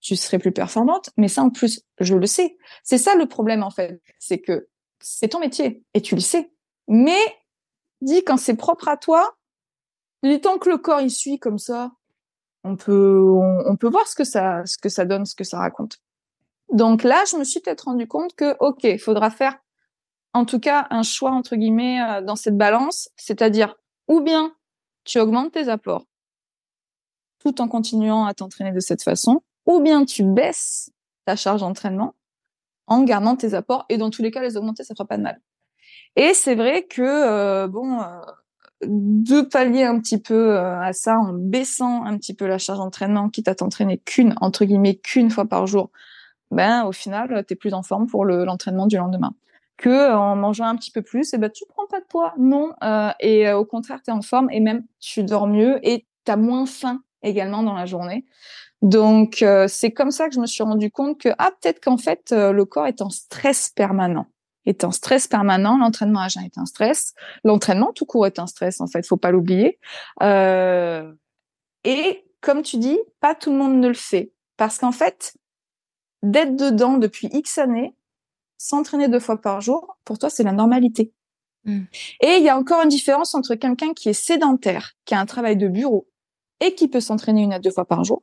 tu 0.00 0.16
serais 0.16 0.38
plus 0.38 0.52
performante. 0.52 1.10
Mais 1.16 1.28
ça, 1.28 1.42
en 1.42 1.50
plus, 1.50 1.82
je 1.98 2.14
le 2.14 2.26
sais. 2.26 2.56
C'est 2.82 2.98
ça 2.98 3.14
le 3.14 3.26
problème 3.26 3.62
en 3.62 3.70
fait, 3.70 4.00
c'est 4.18 4.40
que 4.40 4.68
c'est 5.00 5.28
ton 5.28 5.40
métier 5.40 5.82
et 5.94 6.00
tu 6.00 6.14
le 6.14 6.20
sais. 6.20 6.50
Mais 6.88 7.20
dis 8.00 8.24
quand 8.24 8.36
c'est 8.36 8.56
propre 8.56 8.88
à 8.88 8.96
toi, 8.96 9.36
du 10.22 10.40
temps 10.40 10.58
que 10.58 10.68
le 10.68 10.78
corps 10.78 11.00
il 11.00 11.10
suit 11.10 11.38
comme 11.38 11.58
ça, 11.58 11.92
on 12.64 12.76
peut 12.76 13.88
voir 13.88 14.06
ce 14.06 14.14
que 14.14 14.24
ça 14.24 14.66
ce 14.66 14.76
que 14.76 14.88
ça 14.88 15.04
donne, 15.04 15.24
ce 15.24 15.34
que 15.34 15.44
ça 15.44 15.58
raconte. 15.58 15.98
Donc 16.72 17.02
là, 17.02 17.24
je 17.30 17.36
me 17.36 17.44
suis 17.44 17.60
peut-être 17.60 17.86
rendu 17.86 18.06
compte 18.06 18.34
que 18.34 18.56
ok, 18.60 18.84
il 18.84 18.98
faudra 18.98 19.30
faire 19.30 19.58
en 20.32 20.44
tout 20.44 20.60
cas 20.60 20.86
un 20.90 21.02
choix 21.02 21.32
entre 21.32 21.56
guillemets 21.56 22.00
euh, 22.02 22.22
dans 22.22 22.36
cette 22.36 22.56
balance, 22.56 23.10
c'est-à-dire 23.16 23.76
ou 24.08 24.20
bien 24.20 24.54
tu 25.04 25.18
augmentes 25.18 25.52
tes 25.52 25.68
apports 25.68 26.04
tout 27.40 27.60
en 27.60 27.68
continuant 27.68 28.24
à 28.24 28.34
t'entraîner 28.34 28.72
de 28.72 28.80
cette 28.80 29.02
façon, 29.02 29.42
ou 29.66 29.80
bien 29.80 30.04
tu 30.04 30.22
baisses 30.22 30.90
ta 31.24 31.36
charge 31.36 31.60
d'entraînement 31.60 32.14
en 32.86 33.02
gardant 33.02 33.36
tes 33.36 33.54
apports 33.54 33.84
et 33.88 33.98
dans 33.98 34.10
tous 34.10 34.22
les 34.22 34.30
cas 34.30 34.40
les 34.40 34.56
augmenter 34.56 34.84
ça 34.84 34.94
fera 34.94 35.06
pas 35.06 35.16
de 35.16 35.22
mal. 35.22 35.40
Et 36.16 36.34
c'est 36.34 36.54
vrai 36.54 36.84
que 36.84 37.02
euh, 37.02 37.68
bon 37.68 38.00
euh, 38.00 38.20
de 38.82 39.42
pallier 39.42 39.84
un 39.84 40.00
petit 40.00 40.20
peu 40.20 40.56
euh, 40.56 40.80
à 40.80 40.92
ça 40.92 41.18
en 41.18 41.32
baissant 41.32 42.04
un 42.04 42.16
petit 42.16 42.34
peu 42.34 42.46
la 42.46 42.58
charge 42.58 42.78
d'entraînement, 42.78 43.28
quitte 43.28 43.48
à 43.48 43.54
t'entraîner 43.54 43.98
qu'une, 43.98 44.34
entre 44.40 44.64
guillemets, 44.64 44.96
qu'une 44.96 45.30
fois 45.30 45.46
par 45.46 45.66
jour, 45.66 45.90
ben 46.50 46.84
au 46.84 46.92
final, 46.92 47.44
tu 47.46 47.52
es 47.54 47.56
plus 47.56 47.74
en 47.74 47.82
forme 47.82 48.06
pour 48.06 48.24
l'entraînement 48.24 48.86
du 48.86 48.96
lendemain. 48.96 49.34
Que 49.76 50.12
en 50.12 50.36
mangeant 50.36 50.66
un 50.66 50.76
petit 50.76 50.90
peu 50.90 51.02
plus, 51.02 51.32
et 51.32 51.36
eh 51.36 51.38
ben 51.38 51.50
tu 51.50 51.64
prends 51.68 51.86
pas 51.86 52.00
de 52.00 52.04
poids, 52.06 52.34
non. 52.38 52.72
Euh, 52.82 53.10
et 53.20 53.48
euh, 53.48 53.58
au 53.58 53.64
contraire, 53.64 54.00
tu 54.02 54.10
en 54.10 54.22
forme 54.22 54.50
et 54.50 54.60
même 54.60 54.84
tu 54.98 55.22
dors 55.24 55.46
mieux 55.46 55.78
et 55.86 56.06
tu 56.26 56.36
moins 56.36 56.66
faim 56.66 57.02
également 57.22 57.62
dans 57.62 57.74
la 57.74 57.86
journée. 57.86 58.24
Donc 58.82 59.44
c'est 59.68 59.90
comme 59.90 60.10
ça 60.10 60.28
que 60.28 60.34
je 60.34 60.40
me 60.40 60.46
suis 60.46 60.62
rendu 60.62 60.90
compte 60.90 61.20
que 61.20 61.28
ah 61.38 61.50
peut-être 61.60 61.80
qu'en 61.80 61.98
fait 61.98 62.32
le 62.32 62.64
corps 62.64 62.86
est 62.86 63.02
en 63.02 63.10
stress 63.10 63.68
permanent 63.68 64.26
est 64.66 64.84
un 64.84 64.90
stress 64.90 65.26
permanent, 65.26 65.78
l'entraînement 65.78 66.20
à 66.20 66.28
jeun 66.28 66.44
est 66.44 66.58
un 66.58 66.66
stress, 66.66 67.14
l'entraînement 67.44 67.92
tout 67.92 68.04
court 68.04 68.26
est 68.26 68.38
un 68.38 68.46
stress 68.46 68.80
en 68.80 68.86
fait, 68.86 69.06
faut 69.06 69.16
pas 69.16 69.30
l'oublier. 69.30 69.78
Euh, 70.22 71.12
et 71.84 72.24
comme 72.40 72.62
tu 72.62 72.78
dis, 72.78 72.98
pas 73.20 73.34
tout 73.34 73.50
le 73.50 73.58
monde 73.58 73.78
ne 73.78 73.88
le 73.88 73.94
fait 73.94 74.32
parce 74.56 74.78
qu'en 74.78 74.92
fait, 74.92 75.34
d'être 76.22 76.56
dedans 76.56 76.98
depuis 76.98 77.28
X 77.32 77.58
années, 77.58 77.94
s'entraîner 78.58 79.08
deux 79.08 79.20
fois 79.20 79.40
par 79.40 79.60
jour, 79.60 79.96
pour 80.04 80.18
toi 80.18 80.28
c'est 80.30 80.42
la 80.42 80.52
normalité. 80.52 81.12
Mm. 81.64 81.82
Et 82.20 82.36
il 82.36 82.42
y 82.42 82.48
a 82.48 82.56
encore 82.56 82.82
une 82.82 82.88
différence 82.88 83.34
entre 83.34 83.54
quelqu'un 83.54 83.94
qui 83.94 84.10
est 84.10 84.14
sédentaire, 84.14 84.92
qui 85.04 85.14
a 85.14 85.20
un 85.20 85.26
travail 85.26 85.56
de 85.56 85.68
bureau 85.68 86.06
et 86.60 86.74
qui 86.74 86.88
peut 86.88 87.00
s'entraîner 87.00 87.42
une 87.42 87.52
à 87.52 87.58
deux 87.58 87.70
fois 87.70 87.84
par 87.84 88.04
jour. 88.04 88.22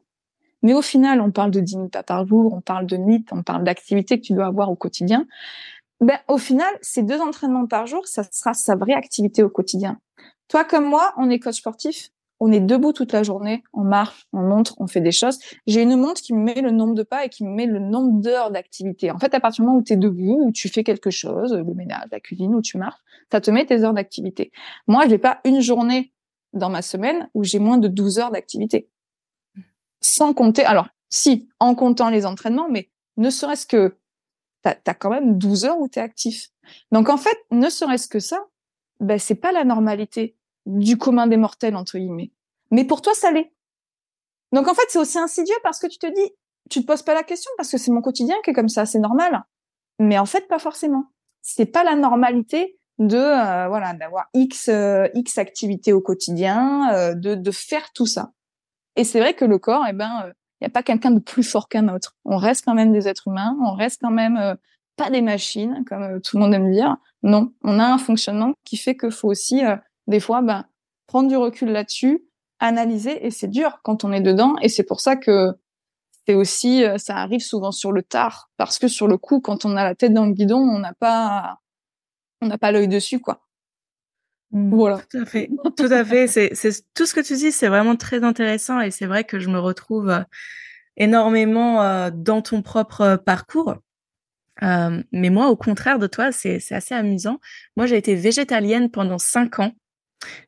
Mais 0.64 0.74
au 0.74 0.82
final, 0.82 1.22
on 1.22 1.32
parle 1.32 1.52
de 1.52 1.60
10 1.60 1.78
minutes 1.78 2.02
par 2.06 2.26
jour, 2.26 2.54
on 2.54 2.62
parle 2.62 2.88
de 2.88 2.98
NIT, 2.98 3.26
on 3.32 3.44
parle 3.44 3.64
d'activités 3.64 4.20
que 4.20 4.26
tu 4.26 4.34
dois 4.34 4.48
avoir 4.48 4.72
au 4.72 4.76
quotidien 4.76 5.28
ben, 6.00 6.18
au 6.28 6.38
final, 6.38 6.72
ces 6.82 7.02
deux 7.02 7.20
entraînements 7.20 7.66
par 7.66 7.88
jour, 7.88 8.08
ça 8.08 8.24
sera 8.24 8.54
sa 8.54 8.76
vraie 8.76 8.94
activité 8.94 9.42
au 9.42 9.50
quotidien. 9.50 10.00
Toi 10.48 10.64
comme 10.64 10.86
moi, 10.86 11.14
on 11.18 11.30
est 11.30 11.40
coach 11.40 11.56
sportif, 11.56 12.10
on 12.40 12.52
est 12.52 12.60
debout 12.60 12.94
toute 12.94 13.12
la 13.14 13.24
journée, 13.24 13.64
on 13.74 13.82
marche, 13.82 14.28
on 14.32 14.42
montre, 14.42 14.76
on 14.78 14.86
fait 14.86 15.02
des 15.02 15.12
choses. 15.12 15.40
J'ai 15.66 15.82
une 15.82 15.96
montre 15.96 16.22
qui 16.22 16.34
me 16.36 16.44
met 16.44 16.62
le 16.62 16.70
nombre 16.70 16.94
de 16.94 17.02
pas 17.02 17.26
et 17.26 17.30
qui 17.30 17.44
me 17.44 17.50
met 17.50 17.66
le 17.66 17.80
nombre 17.80 18.22
d'heures 18.22 18.52
d'activité. 18.52 19.10
En 19.10 19.18
fait, 19.18 19.34
à 19.34 19.40
partir 19.40 19.64
du 19.64 19.68
moment 19.68 19.80
où 19.80 19.84
tu 19.84 19.94
es 19.94 19.98
debout, 19.98 20.40
où 20.46 20.52
tu 20.52 20.70
fais 20.70 20.84
quelque 20.84 21.10
chose, 21.10 21.52
le 21.52 21.74
ménage, 21.74 22.06
la 22.12 22.20
cuisine, 22.20 22.54
où 22.54 22.62
tu 22.62 22.78
marches, 22.78 23.00
ça 23.32 23.42
te 23.42 23.50
met 23.50 23.66
tes 23.66 23.84
heures 23.84 23.94
d'activité. 23.94 24.52
Moi, 24.86 25.06
je 25.06 25.10
n'ai 25.10 25.18
pas 25.18 25.40
une 25.46 25.62
journée 25.62 26.14
dans 26.54 26.70
ma 26.70 26.82
semaine 26.82 27.30
où 27.34 27.44
j'ai 27.44 27.60
moins 27.60 27.78
de 27.78 27.88
12 27.88 28.20
heures 28.20 28.32
d'activité. 28.32 28.90
Sans 30.02 30.34
compter, 30.34 30.64
alors, 30.64 30.88
si, 31.10 31.50
en 31.60 31.76
comptant 31.76 32.10
les 32.10 32.26
entraînements, 32.26 32.70
mais 32.70 32.90
ne 33.18 33.30
serait-ce 33.30 33.66
que 33.66 33.98
tu 34.64 34.70
as, 34.70 34.94
quand 34.94 35.10
même 35.10 35.38
12 35.38 35.66
heures 35.66 35.80
où 35.80 35.88
tu 35.88 36.00
actif. 36.00 36.50
Donc 36.92 37.10
en 37.10 37.18
fait, 37.18 37.38
ne 37.52 37.70
serait-ce 37.70 38.08
que 38.08 38.20
ça, 38.20 38.46
ben 39.00 39.20
c'est 39.20 39.36
pas 39.36 39.52
la 39.52 39.64
normalité 39.64 40.36
du 40.66 40.98
commun 40.98 41.28
des 41.28 41.38
mortels 41.38 41.76
entre 41.76 41.98
guillemets. 41.98 42.32
Mais 42.72 42.84
pour 42.84 43.02
toi, 43.02 43.14
ça 43.14 43.32
l'est. 43.32 43.54
Donc 44.52 44.68
en 44.68 44.74
fait, 44.74 44.86
c'est 44.90 45.00
aussi 45.00 45.18
insidieux 45.18 45.56
parce 45.64 45.80
que 45.80 45.88
tu 45.88 45.98
te 45.98 46.08
dis, 46.08 46.34
tu 46.70 46.82
te 46.82 46.86
poses 46.86 47.04
pas 47.04 47.14
la 47.14 47.24
question 47.24 47.50
parce 47.58 47.72
que 47.72 47.78
c'est 47.78 47.92
mon 47.92 48.02
quotidien 48.02 48.36
qui 48.44 48.52
est 48.52 48.54
comme 48.54 48.70
ça, 48.70 48.86
c'est 48.86 49.00
normal. 49.00 49.44
Mais 50.00 50.18
en 50.18 50.26
fait, 50.26 50.48
pas 50.48 50.60
forcément. 50.60 51.06
C'est 51.42 51.66
pas 51.66 51.84
la 51.84 51.96
normalité 51.96 52.77
de 53.00 53.18
euh, 53.18 53.68
voilà 53.68 53.94
d'avoir 53.94 54.28
x 54.34 54.70
euh, 54.70 55.08
x 55.14 55.38
activités 55.38 55.94
au 55.94 56.02
quotidien, 56.02 56.92
euh, 56.94 57.14
de 57.14 57.36
de 57.36 57.52
faire 57.52 57.92
tout 57.94 58.06
ça. 58.06 58.32
Et 58.96 59.04
c'est 59.04 59.20
vrai 59.20 59.34
que 59.36 59.46
le 59.46 59.60
corps, 59.60 59.86
eh 59.88 59.94
ben, 59.94 60.32
il 60.60 60.64
n'y 60.64 60.68
a 60.68 60.72
pas 60.72 60.84
quelqu'un 60.84 61.12
de 61.12 61.20
plus 61.20 61.44
fort 61.44 61.70
qu'un 61.70 61.88
autre. 61.88 62.16
On 62.26 62.38
reste 62.38 62.66
quand 62.66 62.74
même 62.74 62.92
des 62.92 63.08
êtres 63.08 63.28
humains, 63.28 63.56
on 63.64 63.74
reste 63.74 64.02
quand 64.02 64.12
même 64.12 64.38
euh, 64.38 64.56
pas 64.96 65.12
des 65.12 65.22
machines, 65.22 65.84
comme 65.88 66.02
euh, 66.02 66.20
tout 66.20 66.38
le 66.38 66.44
monde 66.44 66.54
aime 66.54 66.72
dire. 66.72 66.98
Non, 67.22 67.54
on 67.64 67.80
a 67.80 67.86
un 67.86 68.00
fonctionnement 68.00 68.54
qui 68.64 68.78
fait 68.78 68.98
qu'il 68.98 69.12
faut 69.12 69.28
aussi, 69.28 69.64
euh, 69.64 69.76
des 70.08 70.20
fois, 70.20 70.42
ben, 70.42 70.66
prendre 71.06 71.30
du 71.30 71.38
recul 71.38 71.70
là-dessus, 71.70 72.24
analyser, 72.60 73.24
et 73.26 73.30
c'est 73.30 73.48
dur 73.48 73.80
quand 73.84 74.04
on 74.04 74.12
est 74.12 74.22
dedans, 74.22 74.56
et 74.62 74.70
c'est 74.70 74.84
pour 74.84 75.00
ça 75.00 75.16
que 75.16 75.54
c'est 76.26 76.34
aussi, 76.34 76.84
ça 76.98 77.18
arrive 77.18 77.40
souvent 77.40 77.72
sur 77.72 77.92
le 77.94 78.04
tard, 78.04 78.50
parce 78.58 78.80
que 78.80 78.88
sur 78.88 79.08
le 79.08 79.18
coup, 79.18 79.40
quand 79.40 79.64
on 79.64 79.78
a 79.78 79.84
la 79.84 79.96
tête 79.96 80.12
dans 80.12 80.26
le 80.26 80.34
guidon, 80.34 80.58
on 80.58 80.80
n'a 80.80 80.94
pas, 80.94 81.60
on 82.42 82.48
n'a 82.48 82.58
pas 82.58 82.72
l'œil 82.72 82.88
dessus, 82.88 83.20
quoi. 83.20 83.48
Mmh. 84.52 84.76
Voilà. 84.76 85.02
Tout 85.10 85.18
à 85.20 85.26
fait. 85.26 85.50
Tout 85.78 85.92
à 85.92 86.06
fait. 86.06 86.28
C'est, 86.28 86.72
tout 86.94 87.06
ce 87.06 87.14
que 87.14 87.22
tu 87.22 87.36
dis, 87.36 87.52
c'est 87.52 87.68
vraiment 87.68 87.96
très 87.96 88.24
intéressant 88.24 88.80
et 88.80 88.92
c'est 88.92 89.06
vrai 89.06 89.24
que 89.24 89.40
je 89.40 89.50
me 89.50 89.60
retrouve 89.60 90.10
euh, 90.10 90.22
énormément 90.96 91.84
euh, 91.84 92.10
dans 92.14 92.42
ton 92.42 92.62
propre 92.62 93.02
euh, 93.02 93.18
parcours. 93.18 93.76
mais 94.62 95.30
moi, 95.30 95.50
au 95.50 95.56
contraire 95.56 96.00
de 96.00 96.08
toi, 96.08 96.32
c'est, 96.32 96.60
c'est 96.60 96.76
assez 96.76 96.96
amusant. 96.96 97.40
Moi, 97.76 97.86
j'ai 97.86 97.98
été 97.98 98.16
végétalienne 98.16 98.90
pendant 98.90 99.18
cinq 99.18 99.60
ans. 99.60 99.74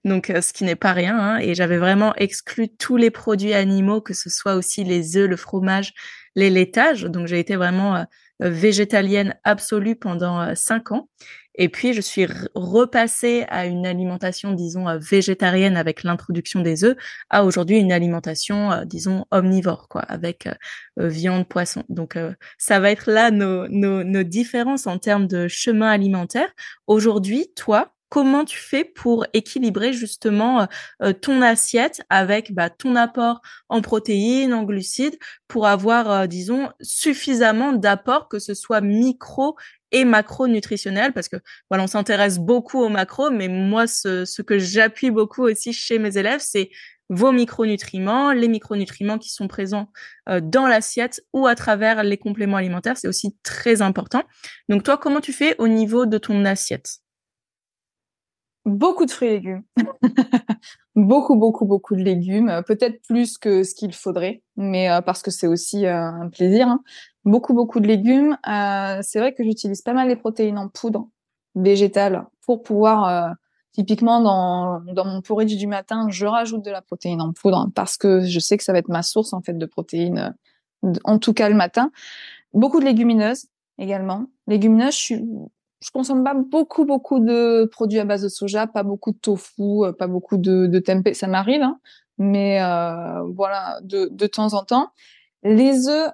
Donc, 0.03 0.33
ce 0.41 0.51
qui 0.51 0.63
n'est 0.63 0.75
pas 0.75 0.93
rien, 0.93 1.15
hein, 1.19 1.37
et 1.37 1.53
j'avais 1.53 1.77
vraiment 1.77 2.15
exclu 2.15 2.69
tous 2.69 2.97
les 2.97 3.11
produits 3.11 3.53
animaux, 3.53 4.01
que 4.01 4.15
ce 4.15 4.27
soit 4.27 4.55
aussi 4.55 4.83
les 4.83 5.15
œufs, 5.15 5.29
le 5.29 5.35
fromage, 5.35 5.93
les 6.35 6.49
laitages. 6.49 7.03
Donc, 7.03 7.27
j'ai 7.27 7.37
été 7.37 7.55
vraiment 7.55 8.03
végétalienne 8.39 9.35
absolue 9.43 9.95
pendant 9.95 10.55
cinq 10.55 10.91
ans. 10.91 11.07
Et 11.61 11.67
puis, 11.67 11.93
je 11.93 11.99
suis 11.99 12.25
repassée 12.55 13.45
à 13.49 13.65
une 13.65 13.85
alimentation, 13.85 14.53
disons, 14.53 14.87
euh, 14.87 14.97
végétarienne 14.97 15.75
avec 15.75 16.03
l'introduction 16.03 16.61
des 16.61 16.85
œufs, 16.85 16.95
à 17.29 17.43
aujourd'hui 17.43 17.77
une 17.77 17.91
alimentation, 17.91 18.71
euh, 18.71 18.85
disons, 18.85 19.25
omnivore, 19.29 19.89
quoi, 19.89 20.01
avec 20.03 20.47
euh, 20.47 20.53
viande, 21.09 21.45
poisson. 21.49 21.83
Donc, 21.89 22.17
ça 22.57 22.79
va 22.79 22.91
être 22.91 23.11
là 23.11 23.29
nos, 23.29 23.67
nos, 23.67 24.05
nos 24.05 24.23
différences 24.23 24.87
en 24.87 24.99
termes 24.99 25.27
de 25.27 25.49
chemin 25.49 25.89
alimentaire. 25.89 26.49
Aujourd'hui, 26.87 27.51
toi, 27.57 27.93
comment 28.07 28.45
tu 28.45 28.57
fais 28.57 28.85
pour 28.85 29.25
équilibrer 29.33 29.93
justement 29.93 30.67
ton 31.21 31.41
assiette 31.41 32.01
avec 32.09 32.53
bah, 32.53 32.69
ton 32.69 32.95
apport 32.95 33.41
en 33.69 33.81
protéines, 33.81 34.53
en 34.53 34.63
glucides, 34.63 35.17
pour 35.47 35.67
avoir, 35.67 36.27
disons, 36.27 36.69
suffisamment 36.81 37.73
d'apports, 37.73 38.27
que 38.27 38.39
ce 38.39 38.53
soit 38.53 38.81
micro 38.81 39.55
et 39.91 40.05
macronutritionnel 40.05 41.13
parce 41.13 41.29
que 41.29 41.37
voilà 41.69 41.83
on 41.83 41.87
s'intéresse 41.87 42.39
beaucoup 42.39 42.79
aux 42.79 42.89
macros 42.89 43.31
mais 43.31 43.47
moi 43.47 43.87
ce, 43.87 44.41
que 44.41 44.59
j'appuie 44.59 45.11
beaucoup 45.11 45.43
aussi 45.43 45.73
chez 45.73 45.99
mes 45.99 46.17
élèves 46.17 46.41
c'est 46.41 46.69
vos 47.09 47.31
micronutriments 47.31 48.31
les 48.31 48.47
micronutriments 48.47 49.17
qui 49.17 49.29
sont 49.29 49.47
présents 49.47 49.91
euh, 50.29 50.41
dans 50.41 50.67
l'assiette 50.67 51.21
ou 51.33 51.47
à 51.47 51.55
travers 51.55 52.03
les 52.03 52.17
compléments 52.17 52.57
alimentaires 52.57 52.97
c'est 52.97 53.07
aussi 53.07 53.35
très 53.43 53.81
important 53.81 54.23
donc 54.69 54.83
toi 54.83 54.97
comment 54.97 55.21
tu 55.21 55.33
fais 55.33 55.55
au 55.57 55.67
niveau 55.67 56.05
de 56.05 56.17
ton 56.17 56.45
assiette? 56.45 56.99
Beaucoup 58.65 59.05
de 59.05 59.11
fruits 59.11 59.29
et 59.29 59.33
légumes. 59.33 59.63
beaucoup, 60.95 61.35
beaucoup, 61.35 61.65
beaucoup 61.65 61.95
de 61.95 62.03
légumes. 62.03 62.61
Peut-être 62.67 63.01
plus 63.07 63.37
que 63.37 63.63
ce 63.63 63.73
qu'il 63.73 63.93
faudrait, 63.93 64.43
mais 64.57 64.91
euh, 64.91 65.01
parce 65.01 65.21
que 65.21 65.31
c'est 65.31 65.47
aussi 65.47 65.85
euh, 65.85 65.95
un 65.95 66.29
plaisir. 66.29 66.67
Hein 66.67 66.83
beaucoup 67.29 67.53
beaucoup 67.53 67.79
de 67.79 67.87
légumes. 67.87 68.37
Euh, 68.47 68.99
c'est 69.01 69.19
vrai 69.19 69.33
que 69.33 69.43
j'utilise 69.43 69.81
pas 69.81 69.93
mal 69.93 70.07
les 70.07 70.15
protéines 70.15 70.57
en 70.57 70.67
poudre 70.67 71.07
végétale 71.55 72.25
pour 72.45 72.63
pouvoir 72.63 73.07
euh, 73.07 73.33
typiquement 73.71 74.21
dans 74.21 74.81
dans 74.93 75.05
mon 75.05 75.21
porridge 75.21 75.55
du 75.55 75.67
matin, 75.67 76.07
je 76.09 76.25
rajoute 76.25 76.63
de 76.63 76.71
la 76.71 76.81
protéine 76.81 77.21
en 77.21 77.33
poudre 77.33 77.69
parce 77.75 77.97
que 77.97 78.21
je 78.21 78.39
sais 78.39 78.57
que 78.57 78.63
ça 78.63 78.73
va 78.73 78.79
être 78.79 78.89
ma 78.89 79.03
source 79.03 79.33
en 79.33 79.41
fait 79.41 79.57
de 79.57 79.65
protéines 79.65 80.35
en 81.03 81.19
tout 81.19 81.33
cas 81.33 81.49
le 81.49 81.55
matin. 81.55 81.91
Beaucoup 82.53 82.79
de 82.79 82.85
légumineuses 82.85 83.45
également. 83.77 84.25
Légumineuses, 84.47 84.95
je 84.95 84.99
suis 84.99 85.25
je 85.81 85.91
consomme 85.91 86.23
pas 86.23 86.33
beaucoup 86.33 86.85
beaucoup 86.85 87.19
de 87.19 87.65
produits 87.71 87.99
à 87.99 88.05
base 88.05 88.23
de 88.23 88.27
soja, 88.27 88.67
pas 88.67 88.83
beaucoup 88.83 89.11
de 89.11 89.17
tofu, 89.17 89.85
euh, 89.85 89.93
pas 89.93 90.07
beaucoup 90.07 90.37
de, 90.37 90.67
de 90.67 90.79
tempeh, 90.79 91.13
ça 91.13 91.27
m'arrive, 91.27 91.61
hein, 91.61 91.79
mais 92.17 92.61
euh, 92.61 93.23
voilà 93.33 93.79
de, 93.81 94.09
de 94.11 94.27
temps 94.27 94.53
en 94.53 94.63
temps. 94.63 94.89
Les 95.43 95.87
œufs, 95.87 96.11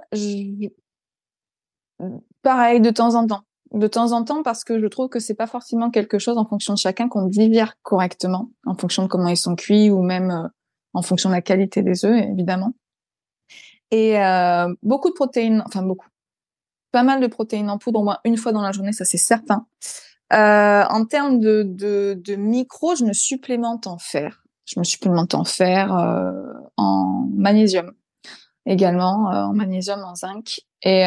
pareil 2.42 2.82
de 2.82 2.90
temps 2.90 3.16
en 3.16 3.28
temps. 3.28 3.42
De 3.72 3.88
temps 3.88 4.12
en 4.12 4.24
temps 4.24 4.44
parce 4.44 4.64
que 4.64 4.80
je 4.80 4.86
trouve 4.88 5.10
que 5.10 5.20
c'est 5.20 5.34
pas 5.34 5.48
forcément 5.48 5.90
quelque 5.90 6.20
chose 6.20 6.38
en 6.38 6.46
fonction 6.46 6.74
de 6.74 6.80
chacun 6.80 7.10
qu'on 7.10 7.26
digère 7.26 7.76
correctement 7.82 8.52
en 8.66 8.76
fonction 8.76 9.04
de 9.04 9.08
comment 9.08 9.28
ils 9.28 9.38
sont 9.38 9.56
cuits 9.56 9.90
ou 9.90 10.02
même 10.02 10.32
euh, 10.32 10.48
en 10.94 11.02
fonction 11.02 11.30
de 11.30 11.36
la 11.36 11.42
qualité 11.42 11.82
des 11.82 12.06
œufs 12.06 12.24
évidemment. 12.24 12.74
Et 13.92 14.20
euh, 14.20 14.74
beaucoup 14.84 15.10
de 15.10 15.14
protéines 15.14 15.64
enfin 15.66 15.82
beaucoup. 15.82 16.08
Pas 16.92 17.04
mal 17.04 17.20
de 17.20 17.28
protéines 17.28 17.70
en 17.70 17.78
poudre 17.78 18.00
au 18.00 18.04
moins 18.04 18.20
une 18.24 18.38
fois 18.38 18.52
dans 18.52 18.62
la 18.62 18.72
journée 18.72 18.94
ça 18.94 19.04
c'est 19.04 19.18
certain. 19.18 19.66
En 20.32 21.06
termes 21.06 21.40
de, 21.40 21.64
de, 21.66 22.20
de 22.20 22.36
micro, 22.36 22.96
je 22.96 23.06
me 23.06 23.14
supplémente 23.14 23.88
en 23.88 23.98
fer. 23.98 24.44
Je 24.66 24.80
me 24.80 24.84
supplémente 24.84 25.36
en 25.36 25.44
fer, 25.44 25.92
en 26.76 27.28
magnésium. 27.32 27.94
Également, 28.66 29.28
en 29.28 29.54
magnésium, 29.54 30.04
en 30.04 30.16
zinc. 30.16 30.62
Et 30.88 31.04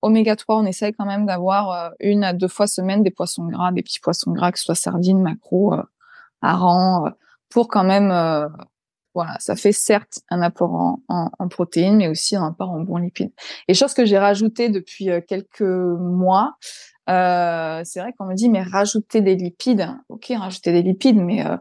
oméga 0.00 0.36
3, 0.36 0.56
on 0.56 0.64
essaye 0.64 0.94
quand 0.94 1.04
même 1.04 1.26
d'avoir 1.26 1.92
une 2.00 2.24
à 2.24 2.32
deux 2.32 2.48
fois 2.48 2.66
semaine 2.66 3.02
des 3.02 3.10
poissons 3.10 3.46
gras, 3.46 3.70
des 3.70 3.82
petits 3.82 4.00
poissons 4.00 4.32
gras, 4.32 4.52
que 4.52 4.58
ce 4.58 4.64
soit 4.64 4.74
sardines, 4.74 5.20
maquereaux, 5.20 5.74
harengs, 6.40 7.12
pour 7.50 7.68
quand 7.68 7.84
même 7.84 8.10
voilà, 9.16 9.34
ça 9.38 9.56
fait 9.56 9.72
certes 9.72 10.20
un 10.28 10.42
apport 10.42 10.74
en, 10.74 11.00
en, 11.08 11.48
protéines, 11.48 11.96
mais 11.96 12.06
aussi 12.06 12.36
un 12.36 12.48
apport 12.48 12.70
en 12.70 12.80
bons 12.80 12.98
lipides. 12.98 13.32
Et 13.66 13.72
chose 13.72 13.94
que 13.94 14.04
j'ai 14.04 14.18
rajouté 14.18 14.68
depuis 14.68 15.08
euh, 15.08 15.22
quelques 15.26 15.62
mois, 15.62 16.56
euh, 17.08 17.80
c'est 17.82 18.00
vrai 18.00 18.12
qu'on 18.12 18.26
me 18.26 18.34
dit 18.34 18.50
mais 18.50 18.62
rajouter 18.62 19.22
des 19.22 19.34
lipides, 19.34 19.88
ok, 20.10 20.34
rajouter 20.36 20.70
des 20.70 20.82
lipides, 20.82 21.16
mais 21.16 21.46
euh, 21.46 21.56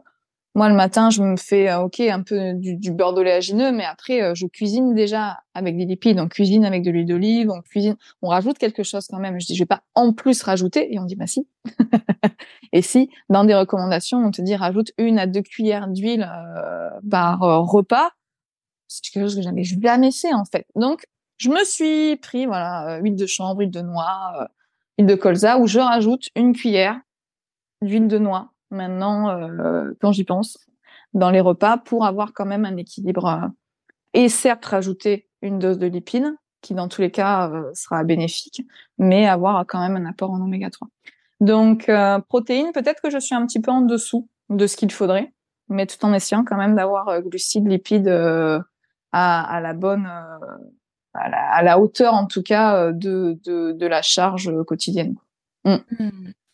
moi, 0.56 0.70
le 0.70 0.76
matin, 0.76 1.10
je 1.10 1.22
me 1.22 1.36
fais, 1.36 1.70
euh, 1.70 1.82
ok, 1.82 2.00
un 2.00 2.24
peu 2.24 2.54
du, 2.54 2.78
du 2.78 2.92
beurre 2.92 3.14
d'oléagineux, 3.14 3.74
mais 3.74 3.84
après, 3.84 4.22
euh, 4.22 4.34
je 4.36 4.48
cuisine 4.48 4.96
déjà 4.96 5.40
avec 5.54 5.78
des 5.78 5.84
lipides. 5.84 6.18
On 6.18 6.30
cuisine 6.30 6.64
avec 6.64 6.82
de 6.82 6.92
l'huile 6.92 7.06
d'olive, 7.06 7.52
on 7.52 7.62
cuisine, 7.62 7.98
on 8.22 8.30
rajoute 8.30 8.58
quelque 8.58 8.82
chose 8.82 9.06
quand 9.10 9.20
même. 9.20 9.38
Je 9.38 9.48
dis, 9.48 9.56
je 9.56 9.62
vais 9.62 9.68
pas 9.68 9.84
en 9.96 10.14
plus 10.14 10.42
rajouter. 10.42 10.94
Et 10.94 10.98
on 10.98 11.04
dit, 11.04 11.18
bah 11.18 11.28
si. 11.28 11.46
et 12.72 12.82
si, 12.82 13.10
dans 13.30 13.44
des 13.44 13.54
recommandations, 13.54 14.18
on 14.20 14.32
te 14.32 14.42
dit, 14.42 14.56
rajoute 14.56 14.92
une 14.98 15.20
à 15.20 15.28
deux 15.28 15.42
cuillères 15.42 15.90
d'huile 15.90 16.26
euh, 16.26 16.90
par 17.12 17.42
repas, 17.42 18.12
c'est 18.88 19.02
quelque 19.12 19.24
chose 19.24 19.36
que 19.36 19.42
j'avais 19.42 19.64
jamais 19.64 20.12
fait, 20.12 20.34
en 20.34 20.46
fait. 20.46 20.66
Donc, 20.76 21.06
je 21.36 21.50
me 21.50 21.66
suis 21.66 22.16
pris, 22.16 22.46
voilà, 22.46 23.00
huile 23.02 23.18
de 23.18 23.26
chanvre, 23.26 23.60
huile 23.60 23.72
de 23.72 23.82
noix, 23.82 24.48
huile 24.98 25.08
de 25.08 25.16
colza, 25.16 25.58
où 25.58 25.68
je 25.68 25.80
rajoute 25.80 26.30
une 26.38 26.54
cuillère 26.54 26.98
d'huile 27.82 28.08
de 28.08 28.20
noix 28.20 28.55
maintenant 28.76 29.30
euh, 29.30 29.92
quand 30.02 30.12
j'y 30.12 30.24
pense 30.24 30.60
dans 31.14 31.32
les 31.32 31.42
repas 31.42 31.78
pour 31.78 32.06
avoir 32.06 32.34
quand 32.34 32.46
même 32.46 32.66
un 32.66 32.78
équilibre 32.78 33.26
euh, 33.26 33.48
et 34.14 34.30
certes 34.30 34.66
rajouter 34.66 35.28
une 35.42 35.60
dose 35.60 35.78
de 35.78 35.88
lipides 35.88 36.36
qui 36.62 36.74
dans 36.74 36.88
tous 36.88 37.02
les 37.02 37.12
cas 37.12 37.50
euh, 37.50 37.72
sera 37.74 38.04
bénéfique, 38.04 38.64
mais 38.98 39.28
avoir 39.28 39.66
quand 39.68 39.80
même 39.80 39.96
un 39.96 40.10
apport 40.10 40.32
en 40.32 40.42
oméga 40.42 40.70
3. 40.70 40.88
Donc 41.42 41.92
protéines, 42.30 42.72
peut-être 42.72 43.02
que 43.02 43.10
je 43.10 43.20
suis 43.20 43.36
un 43.36 43.46
petit 43.46 43.60
peu 43.60 43.70
en 43.70 43.82
dessous 43.82 44.30
de 44.50 44.68
ce 44.68 44.78
qu'il 44.78 44.90
faudrait, 44.92 45.34
mais 45.68 45.86
tout 45.86 46.04
en 46.06 46.14
essayant 46.14 46.46
quand 46.46 46.56
même 46.56 46.76
d'avoir 46.76 47.22
glucides, 47.22 47.68
lipides 47.68 48.08
à, 48.08 49.60
la 49.62 49.74
bonne, 49.74 50.10
à 51.14 51.62
la, 51.62 51.78
hauteur 51.78 52.14
en 52.14 52.26
tout 52.26 52.42
cas 52.42 52.94
de, 52.94 53.38
de, 53.44 53.86
la 53.86 54.02
charge 54.02 54.50
quotidienne. 54.64 55.16
Mm. 55.66 55.76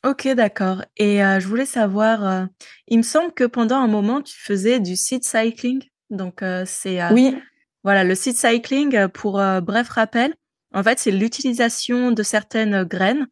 Ok, 0.03 0.27
d'accord. 0.29 0.83
Et 0.97 1.23
euh, 1.23 1.39
je 1.39 1.47
voulais 1.47 1.65
savoir, 1.65 2.25
euh, 2.27 2.45
il 2.87 2.97
me 2.97 3.03
semble 3.03 3.33
que 3.33 3.43
pendant 3.43 3.77
un 3.77 3.87
moment, 3.87 4.21
tu 4.21 4.35
faisais 4.35 4.79
du 4.79 4.95
seed 4.95 5.23
cycling. 5.23 5.83
Donc, 6.09 6.41
euh, 6.41 6.63
c'est 6.65 6.99
oui. 7.11 7.37
voilà 7.83 8.03
le 8.03 8.15
seed 8.15 8.35
cycling. 8.35 9.07
Pour 9.09 9.33
bref 9.61 9.89
rappel, 9.89 10.33
en 10.73 10.81
fait, 10.81 10.97
c'est 10.97 11.11
l'utilisation 11.11 12.11
de 12.11 12.23
certaines 12.23 12.83
graines, 12.83 13.27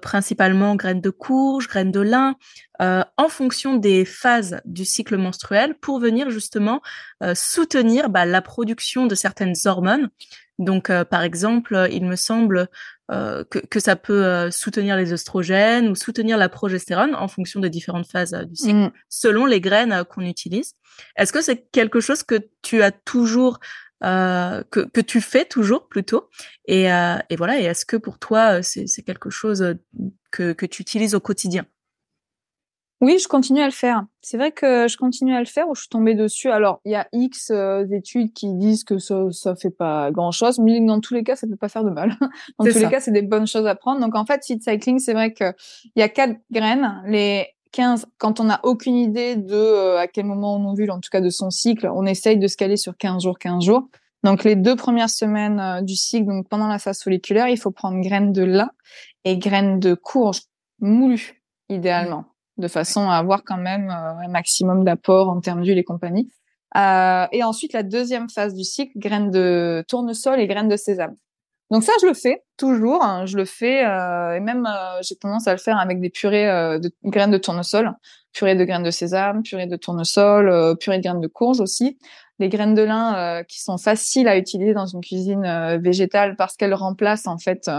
principalement 0.00 0.76
graines 0.76 1.00
de 1.00 1.10
courge, 1.10 1.68
graines 1.68 1.90
de 1.90 2.00
lin, 2.00 2.36
en 2.78 3.28
fonction 3.28 3.74
des 3.76 4.04
phases 4.04 4.60
du 4.64 4.84
cycle 4.84 5.16
menstruel, 5.16 5.74
pour 5.74 5.98
venir 5.98 6.30
justement 6.30 6.80
soutenir 7.34 8.10
bah, 8.10 8.26
la 8.26 8.42
production 8.42 9.06
de 9.06 9.16
certaines 9.16 9.54
hormones. 9.64 10.08
Donc, 10.60 10.90
par 11.10 11.22
exemple, 11.22 11.88
il 11.90 12.04
me 12.04 12.14
semble 12.14 12.68
euh, 13.10 13.44
que, 13.44 13.58
que, 13.58 13.80
ça 13.80 13.96
peut 13.96 14.24
euh, 14.24 14.50
soutenir 14.50 14.96
les 14.96 15.12
oestrogènes 15.12 15.88
ou 15.88 15.94
soutenir 15.94 16.38
la 16.38 16.48
progestérone 16.48 17.14
en 17.14 17.28
fonction 17.28 17.60
des 17.60 17.68
différentes 17.68 18.10
phases 18.10 18.32
euh, 18.32 18.44
du 18.44 18.56
cycle, 18.56 18.76
mm. 18.76 18.92
selon 19.10 19.44
les 19.44 19.60
graines 19.60 20.04
qu'on 20.08 20.22
utilise. 20.22 20.72
Est-ce 21.16 21.30
que 21.30 21.42
c'est 21.42 21.68
quelque 21.70 22.00
chose 22.00 22.22
que 22.22 22.36
tu 22.62 22.82
as 22.82 22.92
toujours, 22.92 23.58
que, 24.00 24.64
que 24.70 25.00
tu 25.00 25.20
fais 25.20 25.44
toujours 25.44 25.88
plutôt? 25.88 26.30
Et, 26.66 26.84
et 26.84 27.36
voilà, 27.36 27.58
et 27.58 27.64
est-ce 27.64 27.84
que 27.84 27.96
pour 27.96 28.18
toi 28.18 28.62
c'est 28.62 29.02
quelque 29.04 29.28
chose 29.28 29.74
que, 30.30 30.52
que 30.52 30.66
tu 30.66 30.82
utilises 30.82 31.14
au 31.14 31.20
quotidien? 31.20 31.66
Oui, 33.00 33.18
je 33.18 33.28
continue 33.28 33.60
à 33.60 33.66
le 33.66 33.72
faire. 33.72 34.04
C'est 34.22 34.36
vrai 34.36 34.52
que 34.52 34.88
je 34.88 34.96
continue 34.96 35.34
à 35.34 35.40
le 35.40 35.46
faire 35.46 35.68
où 35.68 35.74
je 35.74 35.82
suis 35.82 35.88
tombée 35.88 36.14
dessus. 36.14 36.50
Alors, 36.50 36.80
il 36.84 36.92
y 36.92 36.94
a 36.94 37.06
X 37.12 37.50
euh, 37.50 37.84
études 37.90 38.32
qui 38.32 38.54
disent 38.54 38.84
que 38.84 38.98
ça 38.98 39.24
ça 39.30 39.56
fait 39.56 39.70
pas 39.70 40.10
grand-chose, 40.10 40.58
mais 40.58 40.80
dans 40.80 41.00
tous 41.00 41.12
les 41.12 41.24
cas, 41.24 41.36
ça 41.36 41.46
peut 41.46 41.56
pas 41.56 41.68
faire 41.68 41.84
de 41.84 41.90
mal. 41.90 42.16
dans 42.58 42.64
tous 42.64 42.78
les 42.78 42.88
cas, 42.88 43.00
c'est 43.00 43.10
des 43.10 43.22
bonnes 43.22 43.46
choses 43.46 43.66
à 43.66 43.74
prendre. 43.74 44.00
Donc 44.00 44.14
en 44.14 44.24
fait, 44.24 44.42
seed 44.42 44.62
cycling, 44.62 44.98
c'est 44.98 45.12
vrai 45.12 45.32
que 45.32 45.52
il 45.96 46.00
y 46.00 46.02
a 46.02 46.08
quatre 46.08 46.36
graines, 46.50 47.02
les 47.06 47.48
15 47.72 48.06
quand 48.18 48.38
on 48.40 48.44
n'a 48.44 48.60
aucune 48.62 48.96
idée 48.96 49.36
de 49.36 49.54
euh, 49.54 49.98
à 49.98 50.06
quel 50.06 50.26
moment 50.26 50.56
on 50.56 50.70
ovule 50.70 50.90
en 50.90 51.00
tout 51.00 51.10
cas 51.10 51.20
de 51.20 51.30
son 51.30 51.50
cycle, 51.50 51.90
on 51.92 52.06
essaye 52.06 52.38
de 52.38 52.46
se 52.46 52.56
caler 52.56 52.76
sur 52.76 52.96
15 52.96 53.22
jours 53.24 53.38
15 53.38 53.64
jours. 53.64 53.88
Donc 54.22 54.44
les 54.44 54.56
deux 54.56 54.76
premières 54.76 55.10
semaines 55.10 55.60
euh, 55.60 55.80
du 55.82 55.96
cycle, 55.96 56.26
donc 56.26 56.48
pendant 56.48 56.68
la 56.68 56.78
phase 56.78 57.02
folliculaire, 57.02 57.48
il 57.48 57.58
faut 57.58 57.72
prendre 57.72 58.00
graines 58.00 58.32
de 58.32 58.44
lin 58.44 58.70
et 59.24 59.36
graines 59.36 59.80
de 59.80 59.94
courge 59.94 60.42
moulues 60.78 61.42
idéalement 61.68 62.24
de 62.56 62.68
façon 62.68 63.08
à 63.08 63.16
avoir 63.16 63.42
quand 63.44 63.56
même 63.56 63.90
euh, 63.90 64.26
un 64.26 64.28
maximum 64.28 64.84
d'apport 64.84 65.28
en 65.28 65.40
termes 65.40 65.62
d'huile 65.62 65.78
et 65.78 65.84
compagnie. 65.84 66.30
Euh, 66.76 67.26
et 67.32 67.42
ensuite, 67.42 67.72
la 67.72 67.82
deuxième 67.82 68.28
phase 68.28 68.54
du 68.54 68.64
cycle, 68.64 68.92
graines 68.98 69.30
de 69.30 69.84
tournesol 69.88 70.40
et 70.40 70.46
graines 70.46 70.68
de 70.68 70.76
sésame. 70.76 71.14
Donc 71.70 71.82
ça, 71.82 71.92
je 72.02 72.06
le 72.06 72.14
fais 72.14 72.42
toujours. 72.56 73.02
Hein, 73.02 73.26
je 73.26 73.36
le 73.36 73.44
fais 73.44 73.84
euh, 73.84 74.36
et 74.36 74.40
même 74.40 74.66
euh, 74.66 75.00
j'ai 75.02 75.16
tendance 75.16 75.46
à 75.46 75.52
le 75.52 75.58
faire 75.58 75.78
avec 75.78 76.00
des 76.00 76.10
purées 76.10 76.46
de 76.78 76.90
graines 77.04 77.30
de 77.30 77.38
tournesol, 77.38 77.92
purée 78.32 78.54
de 78.54 78.64
graines 78.64 78.82
de 78.82 78.90
sésame, 78.90 79.42
purée 79.42 79.66
de 79.66 79.76
tournesol, 79.76 80.76
purée 80.78 80.98
de 80.98 81.02
graines 81.02 81.20
de 81.20 81.28
courge 81.28 81.60
aussi. 81.60 81.98
Les 82.40 82.48
graines 82.48 82.74
de 82.74 82.82
lin 82.82 83.44
qui 83.44 83.62
sont 83.62 83.78
faciles 83.78 84.26
à 84.26 84.36
utiliser 84.36 84.74
dans 84.74 84.86
une 84.86 85.00
cuisine 85.00 85.78
végétale 85.80 86.34
parce 86.36 86.56
qu'elles 86.56 86.74
remplacent 86.74 87.28
en 87.28 87.38
fait 87.38 87.70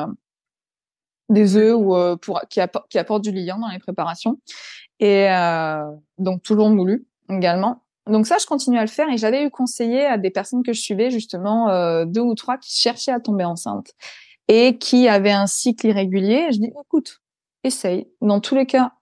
des 1.29 1.57
œufs 1.57 1.75
ou 1.75 1.95
euh, 1.95 2.15
pour 2.15 2.41
qui, 2.49 2.59
qui 2.89 2.97
apportent 2.99 3.23
du 3.23 3.31
liant 3.31 3.59
dans 3.59 3.69
les 3.69 3.79
préparations 3.79 4.39
et 4.99 5.29
euh, 5.29 5.83
donc 6.17 6.43
toujours 6.43 6.69
moulu 6.69 7.05
également. 7.29 7.81
Donc 8.07 8.27
ça, 8.27 8.37
je 8.39 8.45
continue 8.45 8.77
à 8.77 8.81
le 8.81 8.87
faire 8.87 9.09
et 9.09 9.17
j'avais 9.17 9.43
eu 9.43 9.49
conseillé 9.49 10.05
à 10.05 10.17
des 10.17 10.29
personnes 10.29 10.61
que 10.63 10.73
je 10.73 10.81
suivais 10.81 11.09
justement 11.09 11.69
euh, 11.69 12.05
deux 12.05 12.21
ou 12.21 12.35
trois 12.35 12.57
qui 12.57 12.77
cherchaient 12.79 13.11
à 13.11 13.19
tomber 13.19 13.45
enceinte 13.45 13.93
et 14.47 14.77
qui 14.77 15.07
avaient 15.07 15.31
un 15.31 15.47
cycle 15.47 15.87
irrégulier. 15.87 16.49
Je 16.51 16.59
dis 16.59 16.71
écoute, 16.79 17.21
essaye. 17.63 18.07
Dans 18.21 18.39
tous 18.39 18.55
les 18.55 18.67
cas, 18.67 18.93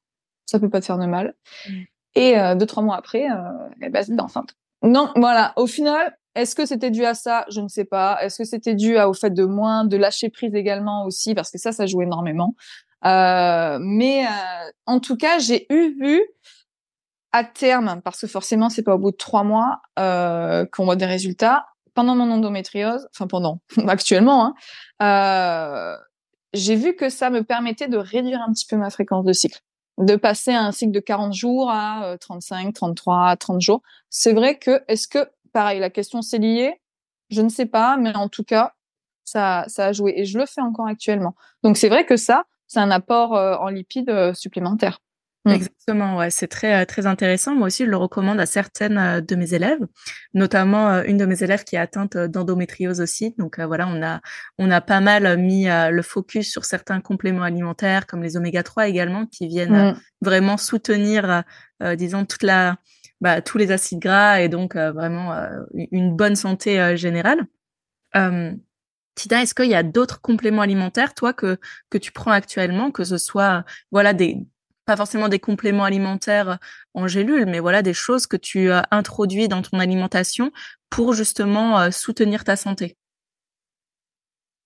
ça 0.46 0.60
peut 0.60 0.70
pas 0.70 0.80
te 0.80 0.86
faire 0.86 0.98
de 0.98 1.06
mal. 1.06 1.36
Mmh. 1.68 1.72
Et 2.16 2.40
euh, 2.40 2.56
deux 2.56 2.66
trois 2.66 2.84
mois 2.84 2.96
après, 2.96 3.30
euh, 3.30 3.70
eh 3.82 3.90
ben, 3.90 4.06
enceinte. 4.20 4.56
Non, 4.84 5.12
voilà. 5.16 5.54
Au 5.58 5.68
final, 5.68 6.18
est-ce 6.36 6.56
que 6.56 6.66
c'était 6.66 6.92
dû 6.92 7.06
à 7.06 7.14
ça? 7.14 7.46
Je 7.50 7.62
ne 7.62 7.68
sais 7.68 7.86
pas. 7.86 8.18
Est-ce 8.24 8.40
que 8.40 8.44
c'était 8.44 8.76
dû 8.76 9.00
au 9.00 9.14
fait 9.14 9.32
de 9.32 9.46
moins 9.46 9.86
de 9.86 9.98
lâcher 9.98 10.30
prise 10.30 10.56
également 10.56 11.06
aussi? 11.06 11.36
Parce 11.36 11.52
que 11.52 11.58
ça, 11.60 11.72
ça 11.72 11.86
joue 11.86 12.02
énormément. 12.02 12.56
Euh, 13.06 13.78
mais 13.82 14.26
euh, 14.26 14.72
en 14.86 15.00
tout 15.00 15.18
cas, 15.18 15.40
j'ai 15.40 15.68
eu 15.72 15.96
vu 16.00 16.22
à 17.32 17.44
terme, 17.44 18.02
parce 18.04 18.22
que 18.22 18.28
forcément, 18.28 18.70
c'est 18.70 18.84
pas 18.84 18.96
au 18.96 19.00
bout 19.00 19.12
de 19.12 19.18
trois 19.18 19.44
mois 19.44 19.82
euh, 20.00 20.66
qu'on 20.72 20.86
voit 20.86 20.96
des 20.96 21.06
résultats. 21.06 21.66
Pendant 21.96 22.16
mon 22.16 22.32
endométriose, 22.32 23.08
enfin 23.14 23.28
pendant 23.28 23.60
actuellement, 23.88 24.56
hein, 25.00 25.98
j'ai 26.54 26.76
vu 26.76 26.96
que 26.96 27.10
ça 27.10 27.30
me 27.30 27.44
permettait 27.44 27.88
de 27.88 27.98
réduire 27.98 28.42
un 28.42 28.52
petit 28.52 28.66
peu 28.66 28.78
ma 28.78 28.90
fréquence 28.90 29.26
de 29.26 29.34
cycle 29.34 29.60
de 30.00 30.16
passer 30.16 30.52
un 30.52 30.72
cycle 30.72 30.92
de 30.92 31.00
40 31.00 31.36
jours 31.36 31.70
à 31.70 32.18
35, 32.20 32.74
33, 32.74 33.36
30 33.36 33.62
jours. 33.62 33.84
C'est 34.10 34.34
vrai 34.34 34.58
que 34.58 34.82
est-ce 34.88 35.08
que 35.08 35.30
pareil, 35.54 35.80
la 35.80 35.90
question 35.90 36.22
s'est 36.22 36.40
liée. 36.40 36.82
Je 37.30 37.42
ne 37.42 37.50
sais 37.50 37.66
pas, 37.66 37.98
mais 37.98 38.16
en 38.16 38.28
tout 38.28 38.44
cas, 38.44 38.74
ça, 39.24 39.66
ça 39.68 39.88
a 39.88 39.92
joué 39.94 40.14
et 40.18 40.26
je 40.26 40.38
le 40.38 40.46
fais 40.46 40.62
encore 40.62 40.88
actuellement. 40.88 41.36
Donc 41.64 41.78
c'est 41.78 41.90
vrai 41.90 42.06
que 42.06 42.18
ça, 42.18 42.44
c'est 42.68 42.80
un 42.80 42.92
apport 42.92 43.36
euh, 43.36 43.56
en 43.56 43.70
lipides 43.70 44.10
euh, 44.10 44.34
supplémentaire. 44.34 45.00
Mm. 45.46 45.52
Exactement, 45.52 46.18
ouais, 46.18 46.30
c'est 46.30 46.48
très 46.48 46.82
euh, 46.82 46.86
très 46.86 47.06
intéressant. 47.06 47.54
Moi 47.54 47.68
aussi, 47.68 47.86
je 47.86 47.90
le 47.90 47.98
recommande 47.98 48.40
à 48.40 48.46
certaines 48.46 49.22
de 49.22 49.36
mes 49.36 49.54
élèves, 49.54 49.82
notamment 50.34 51.04
une 51.04 51.18
de 51.18 51.26
mes 51.26 51.44
élèves 51.44 51.66
qui 51.66 51.76
est 51.76 51.80
atteinte 51.80 52.18
d'endométriose 52.18 53.02
aussi. 53.02 53.36
Donc 53.38 53.60
voilà, 53.60 53.88
on 53.88 54.02
a 54.02 54.22
on 54.58 54.72
a 54.72 54.82
pas 54.82 55.02
mal 55.02 55.38
mis 55.38 55.66
le 55.68 56.02
focus 56.02 56.50
sur 56.50 56.64
certains 56.64 57.02
compléments 57.02 57.44
alimentaires 57.44 58.08
comme 58.08 58.24
les 58.24 58.38
oméga 58.38 58.64
3 58.64 58.88
également 58.88 59.26
qui 59.26 59.48
viennent 59.48 59.92
mm. 59.92 60.00
vraiment 60.22 60.58
soutenir 60.58 61.44
disons 61.98 62.26
toute 62.26 62.44
la 62.44 62.78
bah, 63.24 63.42
tous 63.42 63.58
les 63.58 63.72
acides 63.72 64.00
gras 64.00 64.42
et 64.42 64.50
donc 64.50 64.76
euh, 64.76 64.92
vraiment 64.92 65.32
euh, 65.32 65.62
une 65.92 66.14
bonne 66.14 66.36
santé 66.36 66.80
euh, 66.80 66.98
générale. 66.98 67.48
Tida, 69.16 69.42
est-ce 69.42 69.56
qu'il 69.56 69.70
y 69.70 69.76
a 69.76 69.84
d'autres 69.84 70.20
compléments 70.20 70.62
alimentaires, 70.62 71.14
toi, 71.14 71.34
que, 71.34 71.58
que 71.90 71.98
tu 71.98 72.12
prends 72.12 72.32
actuellement, 72.32 72.92
que 72.92 73.04
ce 73.04 73.18
soit, 73.18 73.64
voilà, 73.92 74.14
des, 74.14 74.38
pas 74.86 74.98
forcément 74.98 75.30
des 75.30 75.40
compléments 75.40 75.86
alimentaires 75.86 76.60
en 76.94 77.08
gélule, 77.08 77.46
mais 77.46 77.60
voilà, 77.60 77.82
des 77.82 77.94
choses 77.94 78.28
que 78.28 78.38
tu 78.38 78.72
introduis 78.92 79.48
dans 79.48 79.62
ton 79.62 79.80
alimentation 79.80 80.52
pour 80.90 81.14
justement 81.14 81.92
soutenir 81.92 82.44
ta 82.44 82.56
santé? 82.56 82.98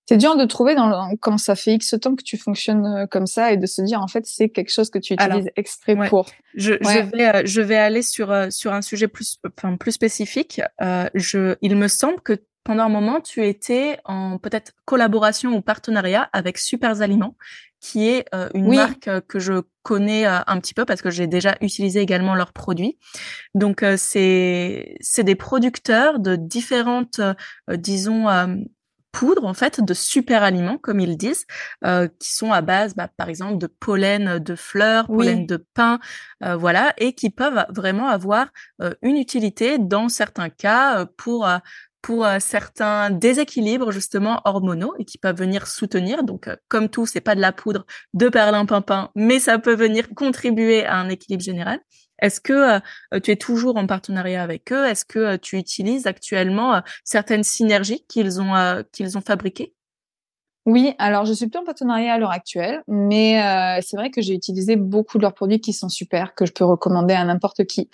C'est 0.08 0.16
dur 0.16 0.36
de 0.36 0.46
trouver 0.46 0.74
dans 0.74 1.10
quand 1.20 1.36
ça 1.36 1.54
fait 1.54 1.74
X 1.74 1.94
temps 2.00 2.16
que 2.16 2.22
tu 2.22 2.38
fonctionnes 2.38 2.86
euh, 2.86 3.06
comme 3.06 3.26
ça 3.26 3.52
et 3.52 3.58
de 3.58 3.66
se 3.66 3.82
dire 3.82 4.00
en 4.00 4.08
fait 4.08 4.24
c'est 4.24 4.48
quelque 4.48 4.72
chose 4.72 4.88
que 4.88 4.98
tu 4.98 5.12
utilises 5.12 5.50
exprès 5.54 5.96
pour. 6.08 6.24
Je, 6.54 6.72
je, 6.80 7.14
vais 7.14 7.26
euh, 7.26 7.42
je 7.44 7.60
vais 7.60 7.76
aller 7.76 8.00
sur 8.00 8.32
euh, 8.32 8.46
sur 8.48 8.72
un 8.72 8.80
sujet 8.80 9.06
plus 9.06 9.38
enfin 9.46 9.76
plus 9.76 9.92
spécifique. 9.92 10.62
Euh, 10.80 11.10
je 11.12 11.56
il 11.60 11.76
me 11.76 11.88
semble 11.88 12.22
que 12.22 12.42
pendant 12.64 12.84
un 12.84 12.88
moment 12.88 13.20
tu 13.20 13.44
étais 13.44 13.98
en 14.06 14.38
peut-être 14.38 14.72
collaboration 14.86 15.52
ou 15.52 15.60
partenariat 15.60 16.30
avec 16.32 16.56
Super 16.56 17.02
Aliments 17.02 17.36
qui 17.80 18.08
est 18.08 18.24
une 18.54 18.74
marque 18.74 19.08
que 19.28 19.38
je 19.38 19.62
connais 19.82 20.24
un 20.24 20.58
petit 20.58 20.74
peu 20.74 20.84
parce 20.84 21.00
que 21.00 21.10
j'ai 21.10 21.28
déjà 21.28 21.56
utilisé 21.60 22.00
également 22.00 22.34
leurs 22.34 22.52
produits. 22.52 22.98
Donc 23.54 23.84
c'est 23.96 24.96
c'est 25.00 25.22
des 25.22 25.36
producteurs 25.36 26.18
de 26.18 26.34
différentes 26.34 27.20
disons 27.68 28.26
poudre 29.18 29.44
en 29.46 29.54
fait 29.54 29.80
de 29.80 29.94
super 29.94 30.44
aliments 30.44 30.78
comme 30.78 31.00
ils 31.00 31.16
disent 31.16 31.44
euh, 31.84 32.06
qui 32.20 32.32
sont 32.32 32.52
à 32.52 32.60
base 32.60 32.94
bah, 32.94 33.08
par 33.16 33.28
exemple 33.28 33.58
de 33.58 33.66
pollen 33.66 34.38
de 34.38 34.54
fleurs 34.54 35.08
pollen 35.08 35.44
de 35.44 35.56
pin 35.74 35.98
euh, 36.44 36.54
voilà 36.54 36.94
et 36.98 37.14
qui 37.14 37.30
peuvent 37.30 37.66
vraiment 37.68 38.06
avoir 38.06 38.46
euh, 38.80 38.94
une 39.02 39.16
utilité 39.16 39.78
dans 39.78 40.08
certains 40.08 40.50
cas 40.50 41.04
pour 41.16 41.48
pour 42.00 42.28
certains 42.38 43.10
déséquilibres 43.10 43.90
justement 43.90 44.40
hormonaux 44.44 44.94
et 45.00 45.04
qui 45.04 45.18
peuvent 45.18 45.36
venir 45.36 45.66
soutenir. 45.66 46.22
Donc, 46.22 46.48
comme 46.68 46.88
tout, 46.88 47.06
c'est 47.06 47.20
pas 47.20 47.34
de 47.34 47.40
la 47.40 47.50
poudre 47.50 47.86
de 48.14 48.28
perlimpinpin, 48.28 49.10
mais 49.16 49.40
ça 49.40 49.58
peut 49.58 49.74
venir 49.74 50.08
contribuer 50.14 50.86
à 50.86 50.96
un 50.96 51.08
équilibre 51.08 51.42
général. 51.42 51.80
Est-ce 52.20 52.40
que 52.40 52.78
euh, 53.14 53.20
tu 53.20 53.30
es 53.30 53.36
toujours 53.36 53.76
en 53.76 53.86
partenariat 53.86 54.42
avec 54.42 54.72
eux? 54.72 54.86
Est-ce 54.86 55.04
que 55.04 55.18
euh, 55.18 55.38
tu 55.38 55.56
utilises 55.58 56.06
actuellement 56.06 56.76
euh, 56.76 56.80
certaines 57.04 57.44
synergies 57.44 58.04
qu'ils 58.08 58.40
ont 58.40 58.84
qu'ils 58.92 59.16
ont 59.18 59.22
fabriquées? 59.22 59.74
Oui, 60.66 60.94
alors 60.98 61.24
je 61.24 61.32
suis 61.32 61.48
plus 61.48 61.58
en 61.58 61.64
partenariat 61.64 62.12
à 62.12 62.18
l'heure 62.18 62.30
actuelle, 62.30 62.82
mais 62.88 63.42
euh, 63.42 63.80
c'est 63.82 63.96
vrai 63.96 64.10
que 64.10 64.20
j'ai 64.20 64.34
utilisé 64.34 64.76
beaucoup 64.76 65.16
de 65.16 65.22
leurs 65.22 65.32
produits 65.32 65.60
qui 65.60 65.72
sont 65.72 65.88
super, 65.88 66.34
que 66.34 66.44
je 66.44 66.52
peux 66.52 66.64
recommander 66.64 67.14
à 67.14 67.24
n'importe 67.24 67.64
qui. 67.64 67.88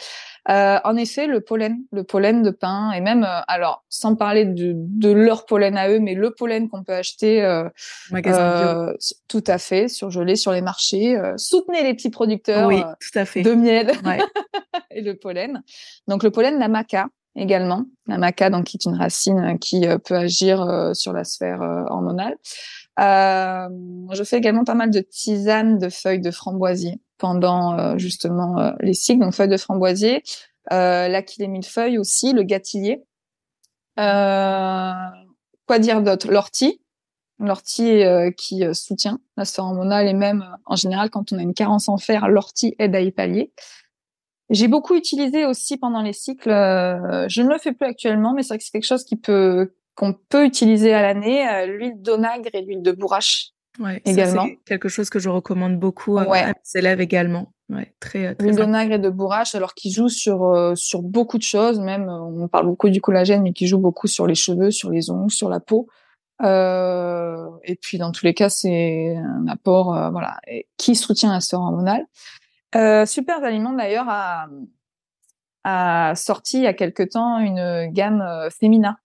Euh, 0.50 0.78
en 0.84 0.96
effet, 0.96 1.26
le 1.26 1.40
pollen, 1.40 1.84
le 1.90 2.04
pollen 2.04 2.42
de 2.42 2.50
pain, 2.50 2.90
et 2.92 3.00
même, 3.00 3.24
euh, 3.24 3.40
alors 3.48 3.84
sans 3.88 4.14
parler 4.14 4.44
de, 4.44 4.72
de, 4.74 5.10
leur 5.10 5.46
pollen 5.46 5.76
à 5.78 5.88
eux, 5.88 6.00
mais 6.00 6.14
le 6.14 6.32
pollen 6.32 6.68
qu'on 6.68 6.82
peut 6.82 6.92
acheter, 6.92 7.42
euh, 7.42 7.68
tout 9.28 9.44
à 9.46 9.58
fait, 9.58 9.88
surgelé 9.88 10.36
sur 10.36 10.52
les 10.52 10.60
marchés. 10.60 11.16
soutenez 11.36 11.82
les 11.82 11.94
petits 11.94 12.10
producteurs 12.10 12.68
oui, 12.68 12.82
tout 12.82 13.18
à 13.18 13.24
fait. 13.24 13.42
de 13.42 13.54
miel 13.54 13.92
ouais. 14.04 14.18
et 14.90 15.00
le 15.00 15.14
pollen. 15.14 15.62
Donc 16.08 16.22
le 16.22 16.30
pollen, 16.30 16.58
la 16.58 16.68
maca, 16.68 17.06
également. 17.36 17.84
La 18.06 18.18
maca, 18.18 18.50
donc, 18.50 18.64
qui 18.64 18.76
est 18.76 18.84
une 18.84 18.96
racine 18.96 19.58
qui 19.58 19.86
euh, 19.86 19.98
peut 19.98 20.16
agir 20.16 20.62
euh, 20.62 20.94
sur 20.94 21.12
la 21.12 21.24
sphère 21.24 21.62
euh, 21.62 21.84
hormonale. 21.88 22.36
je 22.98 24.22
fais 24.24 24.36
également 24.36 24.64
pas 24.64 24.74
mal 24.74 24.90
de 24.90 25.00
tisanes 25.00 25.78
de 25.78 25.88
feuilles 25.88 26.20
de 26.20 26.30
framboisier 26.30 27.00
pendant 27.18 27.96
justement 27.98 28.72
les 28.80 28.94
cycles. 28.94 29.20
Donc, 29.20 29.34
feuilles 29.34 29.48
de 29.48 29.56
framboisier, 29.56 30.22
euh, 30.72 31.22
feuilles 31.62 31.98
aussi, 31.98 32.32
le 32.32 32.42
gâtillier. 32.42 33.02
quoi 33.96 35.78
dire 35.78 36.02
d'autre? 36.02 36.30
L'ortie. 36.30 36.80
L'ortie 37.40 38.04
qui 38.36 38.62
soutient 38.74 39.18
la 39.36 39.44
sphère 39.44 39.64
hormonale 39.64 40.06
et 40.06 40.12
même 40.12 40.44
en 40.66 40.76
général 40.76 41.10
quand 41.10 41.32
on 41.32 41.38
a 41.38 41.42
une 41.42 41.52
carence 41.52 41.88
en 41.88 41.96
fer, 41.98 42.28
l'ortie 42.28 42.76
aide 42.78 42.94
à 42.94 43.00
y 43.00 43.10
pallier. 43.10 43.52
J'ai 44.50 44.68
beaucoup 44.68 44.94
utilisé 44.94 45.46
aussi 45.46 45.78
pendant 45.78 46.02
les 46.02 46.12
cycles. 46.12 46.50
Euh, 46.50 47.26
je 47.28 47.42
ne 47.42 47.48
le 47.48 47.58
fais 47.58 47.72
plus 47.72 47.86
actuellement, 47.86 48.34
mais 48.34 48.42
c'est 48.42 48.48
vrai 48.48 48.58
que 48.58 48.64
c'est 48.64 48.72
quelque 48.72 48.86
chose 48.86 49.04
qui 49.04 49.16
peut 49.16 49.72
qu'on 49.94 50.12
peut 50.12 50.44
utiliser 50.44 50.92
à 50.92 51.02
l'année. 51.02 51.48
Euh, 51.48 51.66
l'huile 51.66 52.02
d'onagre 52.02 52.50
et 52.52 52.62
l'huile 52.62 52.82
de 52.82 52.92
bourrache. 52.92 53.50
Ouais, 53.78 54.02
également. 54.04 54.44
C'est 54.44 54.58
quelque 54.66 54.88
chose 54.88 55.08
que 55.08 55.18
je 55.18 55.28
recommande 55.28 55.78
beaucoup 55.78 56.18
à 56.18 56.24
mes 56.26 56.52
élèves 56.74 57.00
également. 57.00 57.52
Ouais, 57.70 57.94
très, 57.98 58.34
très 58.34 58.44
L'huile 58.44 58.56
d'onagre 58.56 58.92
et 58.92 58.98
de 58.98 59.08
bourrache, 59.08 59.54
alors 59.54 59.74
qui 59.74 59.90
joue 59.90 60.08
sur 60.08 60.72
sur 60.76 61.02
beaucoup 61.02 61.38
de 61.38 61.42
choses. 61.42 61.80
Même 61.80 62.08
on 62.08 62.46
parle 62.46 62.66
beaucoup 62.66 62.90
du 62.90 63.00
collagène, 63.00 63.42
mais 63.42 63.52
qui 63.52 63.66
joue 63.66 63.78
beaucoup 63.78 64.06
sur 64.06 64.26
les 64.26 64.34
cheveux, 64.34 64.70
sur 64.70 64.90
les 64.90 65.10
ongles, 65.10 65.32
sur 65.32 65.48
la 65.48 65.60
peau. 65.60 65.88
Euh, 66.42 67.46
et 67.62 67.76
puis 67.76 67.96
dans 67.96 68.12
tous 68.12 68.26
les 68.26 68.34
cas, 68.34 68.48
c'est 68.50 69.16
un 69.16 69.48
apport 69.48 69.86
voilà 70.12 70.38
qui 70.76 70.94
soutient 70.94 71.32
la 71.32 71.40
sphère 71.40 71.60
hormonale. 71.60 72.06
Euh, 72.76 73.06
Super 73.06 73.42
Aliments 73.44 73.72
d'ailleurs 73.72 74.08
a, 74.08 74.48
a 75.64 76.14
sorti 76.14 76.58
il 76.58 76.62
y 76.64 76.66
a 76.66 76.74
quelque 76.74 77.02
temps 77.02 77.38
une 77.38 77.90
gamme 77.92 78.20
euh, 78.20 78.50
féminin. 78.50 78.96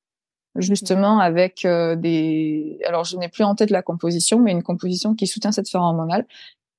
Justement 0.56 1.20
avec 1.20 1.64
euh, 1.64 1.96
des 1.96 2.80
alors 2.88 3.04
je 3.04 3.16
n'ai 3.18 3.30
plus 3.30 3.44
en 3.44 3.54
tête 3.54 3.70
la 3.70 3.84
composition 3.84 4.40
mais 4.40 4.52
une 4.52 4.64
composition 4.64 5.14
qui 5.14 5.28
soutient 5.28 5.52
cette 5.52 5.68
sphère 5.68 5.84
hormonale 5.84 6.26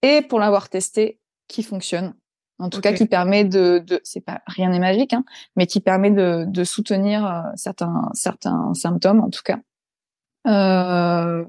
et 0.03 0.23
pour 0.23 0.41
l'avoir 0.41 0.69
testé 0.69 1.21
qui 1.47 1.63
fonctionne. 1.63 2.15
En 2.59 2.69
tout 2.69 2.81
cas 2.81 2.93
qui 2.93 3.07
permet 3.07 3.45
de, 3.45 3.79
de 3.79 4.01
c'est 4.03 4.21
pas 4.21 4.43
rien 4.49 4.71
n'est 4.71 4.81
magique 4.81 5.13
hein, 5.13 5.25
mais 5.55 5.69
qui 5.69 5.81
permet 5.81 6.11
de, 6.11 6.45
de 6.49 6.65
soutenir 6.65 7.25
euh, 7.25 7.43
certains 7.55 8.11
certains 8.13 8.75
symptômes 8.75 9.21
en 9.21 9.31
tout 9.31 9.43
cas. 9.45 9.61
Euh, 10.49 11.45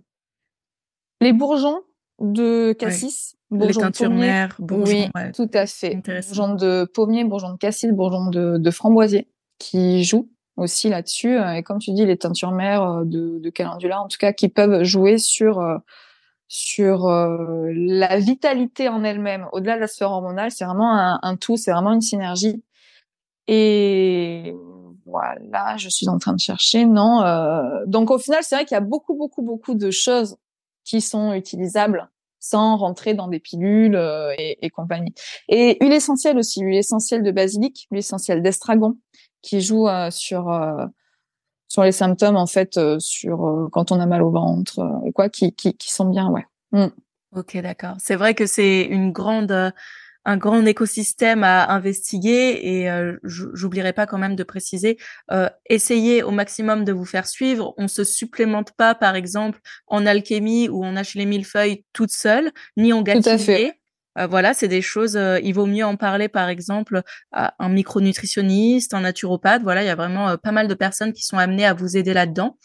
les 1.22 1.34
bourgeons 1.34 1.82
de 2.22 2.74
cassis 2.74 3.36
les 3.52 3.74
teintures 3.74 4.10
mères, 4.10 4.56
bourgeons. 4.60 5.10
Oui, 5.16 5.32
tout 5.34 5.50
à 5.54 5.66
fait. 5.66 5.96
Bourgeons 5.96 6.56
de 6.56 6.86
pommier, 6.86 7.24
bourgeons 7.24 7.54
de 7.54 7.58
cassis, 7.58 7.92
bourgeons 7.92 8.30
de, 8.30 8.58
de 8.58 8.72
framboisier 8.72 9.28
qui 9.60 10.04
jouent 10.04 10.30
aussi 10.58 10.90
là-dessus. 10.90 11.38
Euh, 11.38 11.54
et 11.54 11.64
comme 11.64 11.80
tu 11.80 11.92
dis, 11.92 12.06
les 12.06 12.18
teintures 12.18 12.52
mères 12.52 12.84
euh, 12.84 13.04
de, 13.04 13.40
de 13.40 13.50
calendula, 13.50 14.02
en 14.02 14.08
tout 14.08 14.18
cas, 14.18 14.34
qui 14.34 14.50
peuvent 14.50 14.84
jouer 14.84 15.18
sur 15.18 15.60
euh, 15.60 15.78
sur 16.54 17.08
la 17.08 18.20
vitalité 18.20 18.90
en 18.90 19.06
elle-même. 19.06 19.48
Au-delà 19.54 19.76
de 19.76 19.80
la 19.80 19.88
sphère 19.88 20.12
hormonale, 20.12 20.52
c'est 20.52 20.66
vraiment 20.66 20.94
un, 20.94 21.18
un 21.22 21.38
tout, 21.38 21.56
c'est 21.56 21.72
vraiment 21.72 21.94
une 21.94 22.02
synergie. 22.02 22.62
Et 23.48 24.54
voilà, 25.06 25.78
je 25.78 25.88
suis 25.88 26.10
en 26.10 26.18
train 26.18 26.34
de 26.34 26.42
chercher. 26.42 26.84
Non, 26.84 27.24
donc 27.88 28.12
au 28.12 28.18
final, 28.18 28.40
c'est 28.44 28.56
vrai 28.56 28.66
qu'il 28.66 28.76
y 28.76 28.78
a 28.78 28.82
beaucoup, 28.82 29.16
beaucoup, 29.16 29.44
beaucoup 29.44 29.76
de 29.76 29.92
choses 29.92 30.36
qui 30.84 31.02
sont 31.02 31.34
utilisables 31.34 32.10
sans 32.40 32.76
rentrer 32.76 33.14
dans 33.14 33.28
des 33.28 33.40
pilules 33.40 33.96
euh, 33.96 34.34
et, 34.38 34.70
compagnie. 34.72 35.14
Et 35.48 35.78
huile 35.80 35.94
essentielle 35.94 36.38
aussi, 36.38 36.62
huile 36.62 36.78
essentielle 36.78 37.24
de 37.24 37.32
basilic, 37.32 37.88
huile 37.92 38.00
essentielle 38.00 38.42
d'estragon, 38.42 38.98
qui 39.42 39.62
joue 39.62 39.88
euh, 39.88 40.10
sur 40.10 40.50
euh, 40.52 40.86
sur 41.68 41.84
les 41.84 41.94
symptômes 41.94 42.36
en 42.36 42.48
fait, 42.48 42.78
sur 43.00 43.70
quand 43.72 43.94
on 43.94 44.00
a 44.02 44.06
mal 44.06 44.24
au 44.24 44.32
ventre 44.32 44.86
et 45.06 45.14
quoi, 45.14 45.30
qui, 45.30 45.54
qui, 45.54 45.78
qui 45.78 45.90
sont 45.90 46.04
bien, 46.04 46.30
ouais. 46.30 46.46
Mm. 46.74 46.88
Ok, 47.34 47.56
d'accord. 47.62 47.96
C'est 48.00 48.18
vrai 48.18 48.36
que 48.36 48.46
c'est 48.46 48.82
une 48.82 49.14
grande 49.14 49.72
un 50.26 50.38
grand 50.38 50.66
écosystème 50.66 51.44
à 51.44 51.72
investiguer 51.72 52.60
et 52.62 52.90
euh, 52.90 53.18
j'oublierai 53.24 53.94
pas 53.94 54.06
quand 54.06 54.18
même 54.18 54.36
de 54.36 54.44
préciser, 54.44 54.98
euh, 55.32 55.50
essayez 55.68 56.24
au 56.24 56.32
maximum 56.32 56.86
de 56.86 56.92
vous 56.92 57.06
faire 57.06 57.28
suivre. 57.28 57.74
On 57.78 57.88
se 57.88 58.04
supplémente 58.04 58.72
pas, 58.74 58.96
par 58.96 59.16
exemple, 59.16 59.60
en 59.88 60.06
alchimie 60.06 60.70
ou 60.70 60.84
on 60.84 60.96
achète 60.96 61.16
les 61.16 61.26
millefeuilles 61.26 61.86
toute 61.94 62.12
seule, 62.12 62.52
ni 62.78 62.94
en 62.94 63.02
gâtillier. 63.02 63.74
Euh, 64.18 64.28
voilà, 64.28 64.54
c'est 64.54 64.68
des 64.68 64.82
choses. 64.82 65.16
Euh, 65.16 65.40
il 65.42 65.54
vaut 65.54 65.66
mieux 65.66 65.86
en 65.86 65.96
parler, 65.96 66.28
par 66.28 66.50
exemple, 66.50 67.02
à 67.32 67.54
un 67.60 67.70
micronutritionniste, 67.70 68.94
un 68.94 69.02
naturopathe. 69.02 69.64
Voilà, 69.64 69.84
il 69.84 69.88
y 69.88 69.90
a 69.90 69.96
vraiment 69.96 70.30
euh, 70.30 70.38
pas 70.38 70.52
mal 70.52 70.68
de 70.68 70.74
personnes 70.74 71.14
qui 71.14 71.24
sont 71.24 71.38
amenées 71.38 71.66
à 71.66 71.74
vous 71.74 71.98
aider 71.98 72.14
là-dedans. 72.14 72.58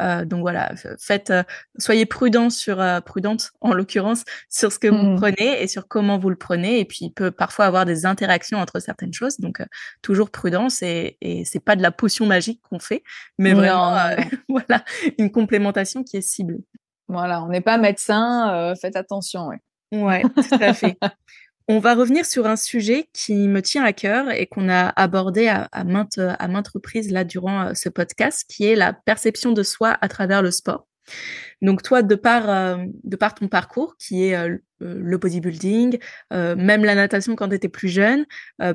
donc 0.00 0.40
voilà, 0.40 0.72
faites, 0.98 1.32
soyez 1.78 2.06
prudents 2.06 2.50
sur, 2.50 2.82
prudente 3.04 3.52
en 3.60 3.74
l'occurrence, 3.74 4.24
sur 4.48 4.72
ce 4.72 4.78
que 4.78 4.88
vous 4.88 5.12
mmh. 5.12 5.16
prenez 5.16 5.62
et 5.62 5.68
sur 5.68 5.88
comment 5.88 6.18
vous 6.18 6.30
le 6.30 6.36
prenez. 6.36 6.80
Et 6.80 6.84
puis, 6.84 6.98
il 7.02 7.10
peut 7.12 7.30
parfois 7.30 7.66
avoir 7.66 7.84
des 7.84 8.06
interactions 8.06 8.58
entre 8.58 8.80
certaines 8.80 9.12
choses. 9.12 9.38
Donc 9.38 9.62
toujours 10.02 10.30
prudence 10.30 10.82
et, 10.82 11.18
et 11.20 11.44
c'est 11.44 11.60
pas 11.60 11.76
de 11.76 11.82
la 11.82 11.90
potion 11.90 12.26
magique 12.26 12.60
qu'on 12.68 12.78
fait, 12.78 13.02
mais 13.38 13.52
vraiment, 13.52 13.96
voilà, 14.48 14.84
une 15.18 15.30
complémentation 15.30 16.04
qui 16.04 16.16
est 16.16 16.22
ciblée. 16.22 16.64
Voilà, 17.08 17.42
on 17.42 17.48
n'est 17.48 17.60
pas 17.60 17.76
médecin, 17.76 18.74
faites 18.80 18.96
attention. 18.96 19.48
Ouais. 19.48 19.60
Ouais, 19.92 20.22
tout 20.22 20.58
à 20.60 20.74
fait. 20.74 20.96
On 21.68 21.78
va 21.78 21.94
revenir 21.94 22.26
sur 22.26 22.46
un 22.46 22.56
sujet 22.56 23.08
qui 23.12 23.46
me 23.46 23.62
tient 23.62 23.84
à 23.84 23.92
cœur 23.92 24.30
et 24.30 24.46
qu'on 24.46 24.68
a 24.68 24.88
abordé 24.88 25.46
à, 25.46 25.68
maintes, 25.84 26.18
à 26.18 26.48
maintes 26.48 26.68
reprises 26.68 27.12
là 27.12 27.22
durant 27.24 27.66
euh, 27.66 27.74
ce 27.74 27.88
podcast, 27.88 28.44
qui 28.48 28.66
est 28.66 28.74
la 28.74 28.92
perception 28.92 29.52
de 29.52 29.62
soi 29.62 29.96
à 30.00 30.08
travers 30.08 30.42
le 30.42 30.50
sport. 30.50 30.88
Donc 31.60 31.82
toi, 31.82 32.02
de 32.02 32.14
par, 32.16 32.50
euh, 32.50 32.84
de 33.04 33.16
par 33.16 33.34
ton 33.34 33.46
parcours, 33.46 33.96
qui 33.96 34.24
est 34.24 34.34
euh, 34.34 34.58
le 34.80 35.16
bodybuilding, 35.16 35.98
même 36.32 36.84
la 36.84 36.96
natation 36.96 37.36
quand 37.36 37.48
tu 37.48 37.54
étais 37.54 37.68
plus 37.68 37.88
jeune, 37.88 38.26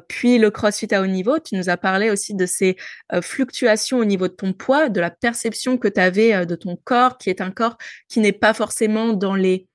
puis 0.07 0.37
le 0.37 0.49
crossfit 0.51 0.87
à 0.95 1.01
haut 1.01 1.05
niveau, 1.05 1.37
tu 1.39 1.55
nous 1.55 1.67
as 1.67 1.75
parlé 1.75 2.09
aussi 2.09 2.33
de 2.33 2.45
ces 2.45 2.77
fluctuations 3.21 3.97
au 3.97 4.05
niveau 4.05 4.29
de 4.29 4.33
ton 4.33 4.53
poids, 4.53 4.87
de 4.87 5.01
la 5.01 5.11
perception 5.11 5.77
que 5.77 5.89
tu 5.89 5.99
avais 5.99 6.45
de 6.45 6.55
ton 6.55 6.77
corps, 6.77 7.17
qui 7.17 7.29
est 7.29 7.41
un 7.41 7.51
corps 7.51 7.77
qui 8.07 8.21
n'est 8.21 8.31
pas 8.31 8.53
forcément 8.53 9.11
dans 9.11 9.35
les 9.35 9.67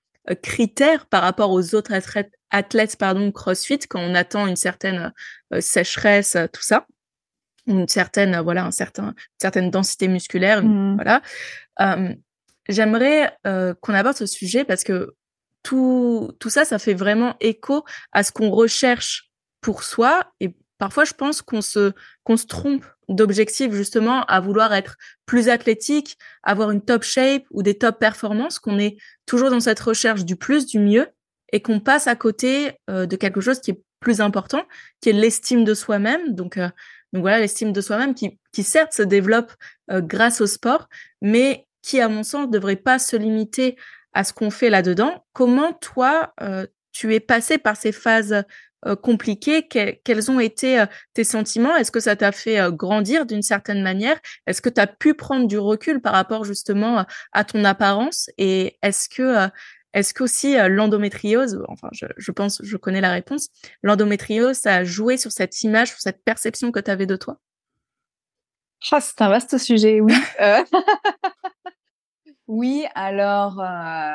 critères 0.43 1.07
par 1.07 1.23
rapport 1.23 1.51
aux 1.51 1.75
autres 1.75 1.93
athlètes, 1.93 2.33
athlètes 2.51 2.97
pardon, 2.97 3.33
CrossFit 3.33 3.81
quand 3.89 4.01
on 4.01 4.14
attend 4.14 4.47
une 4.47 4.57
certaine 4.57 5.12
euh, 5.53 5.61
sécheresse, 5.61 6.37
euh, 6.37 6.47
tout 6.53 6.62
ça, 6.62 6.87
une 7.66 7.89
certaine 7.89 8.39
voilà 8.41 8.64
un 8.64 8.70
certain 8.70 9.09
une 9.09 9.41
certaine 9.41 9.70
densité 9.70 10.09
musculaire, 10.09 10.62
mmh. 10.62 10.95
voilà. 10.97 11.23
j'aimerais 12.68 13.37
euh, 13.47 13.75
qu'on 13.81 13.95
aborde 13.95 14.16
ce 14.16 14.27
sujet 14.27 14.64
parce 14.64 14.85
que 14.85 15.14
tout, 15.62 16.33
tout 16.41 16.51
ça, 16.51 16.64
ça 16.64 16.79
fait 16.79 16.95
vraiment 16.95 17.37
écho 17.41 17.85
à 18.12 18.23
ce 18.23 18.33
qu'on 18.33 18.51
recherche 18.51 19.31
pour 19.61 19.85
soi. 19.85 20.33
Et 20.41 20.55
parfois, 20.83 21.05
je 21.05 21.12
pense 21.12 21.43
qu'on 21.43 21.61
se, 21.61 21.93
trompe 22.49 22.85
d'objectif 23.09 23.72
justement 23.72 24.24
à 24.24 24.41
vouloir 24.41 24.74
être 24.74 24.97
plus 25.26 25.49
athlétique, 25.49 26.18
avoir 26.43 26.72
une 26.72 26.85
top 26.85 27.05
shape 27.05 27.45
ou 27.53 27.62
des 27.62 27.78
top 27.78 28.01
performances, 28.01 28.59
qu'on 28.59 28.80
est 28.80 28.97
toujours 29.24 29.51
dans 29.51 29.61
cette 29.61 29.78
recherche 29.78 30.24
du 30.24 30.35
plus, 30.35 30.66
du 30.66 30.80
mieux 30.80 31.07
et 31.53 31.62
qu'on 31.62 31.78
passe 31.78 32.09
à 32.09 32.16
côté 32.16 32.72
euh, 32.91 33.07
de 33.07 33.14
quelque 33.14 33.41
chose 33.41 33.61
qui 33.61 33.70
est 33.70 33.80
plus 34.01 34.20
important, 34.20 34.64
qui 35.01 35.11
est 35.11 35.12
l'estime 35.12 35.62
de 35.62 35.72
soi-même. 35.72 36.35
Donc, 36.35 36.57
euh, 36.57 36.68
voilà, 37.12 37.39
l'estime 37.39 37.72
de 37.72 37.80
soi-même 37.80 38.16
qui, 38.16 38.64
certes 38.64 38.93
se 38.93 39.03
développe 39.03 39.53
euh, 39.93 40.01
grâce 40.01 40.41
au 40.41 40.49
sport, 40.49 40.89
mais 41.20 41.68
qui, 41.83 42.01
à 42.01 42.09
mon 42.09 42.24
sens, 42.24 42.49
ne 42.49 42.53
devrait 42.53 42.74
pas 42.74 42.99
se 42.99 43.14
limiter 43.14 43.76
à 44.14 44.24
ce 44.24 44.33
qu'on 44.33 44.51
fait 44.51 44.68
là-dedans. 44.68 45.24
Comment 45.33 45.74
toi, 45.74 46.35
tu 46.91 47.14
es 47.14 47.20
passé 47.20 47.57
par 47.57 47.76
ces 47.76 47.93
phases 47.93 48.45
euh, 48.87 48.97
compliquées. 48.97 49.66
Quels 49.68 50.30
ont 50.30 50.41
été 50.41 50.80
euh, 50.80 50.87
tes 51.14 51.24
sentiments? 51.24 51.76
Est-ce 51.76 51.91
que 51.91 52.01
ça 52.01 52.16
t'a 52.16 52.33
fait 52.33 52.61
grandir 52.72 53.26
d'une 53.26 53.43
certaine 53.43 53.83
manière? 53.83 54.18
Est-ce 54.47 54.62
que 54.62 54.68
tu 54.68 54.80
as 54.80 54.87
pu 54.87 55.14
prendre 55.14 55.47
du 55.47 55.59
recul 55.59 56.01
par 56.01 56.12
rapport 56.12 56.45
justement 56.45 57.05
à 57.33 57.45
ton 57.45 57.64
apparence? 57.64 58.30
Et 58.39 58.78
est-ce 58.83 59.09
que 59.09 59.49
est-ce 59.95 60.14
qu'aussi 60.14 60.57
l'endométriose, 60.68 61.62
enfin 61.68 61.89
je, 61.93 62.07
je, 62.16 62.33
pense, 62.33 62.61
je 62.62 62.76
connais 62.78 63.03
la 63.03 63.12
réponse, 63.12 63.49
l'endométriose, 63.83 64.57
ça 64.57 64.76
a 64.76 64.85
joué 64.85 65.18
sur 65.18 65.30
cette 65.33 65.62
image, 65.62 65.89
sur 65.89 66.01
cette 66.01 66.24
perception 66.24 66.72
que 66.72 66.80
tu 66.80 66.91
avais 66.91 67.05
de 67.05 67.16
toi? 67.16 67.39
Oh, 68.91 68.97
C'est 69.01 69.20
un 69.20 69.28
vaste 69.28 69.59
sujet, 69.59 70.01
oui. 70.01 70.14
Oui, 72.49 72.85
alors 72.95 73.61
euh, 73.61 74.14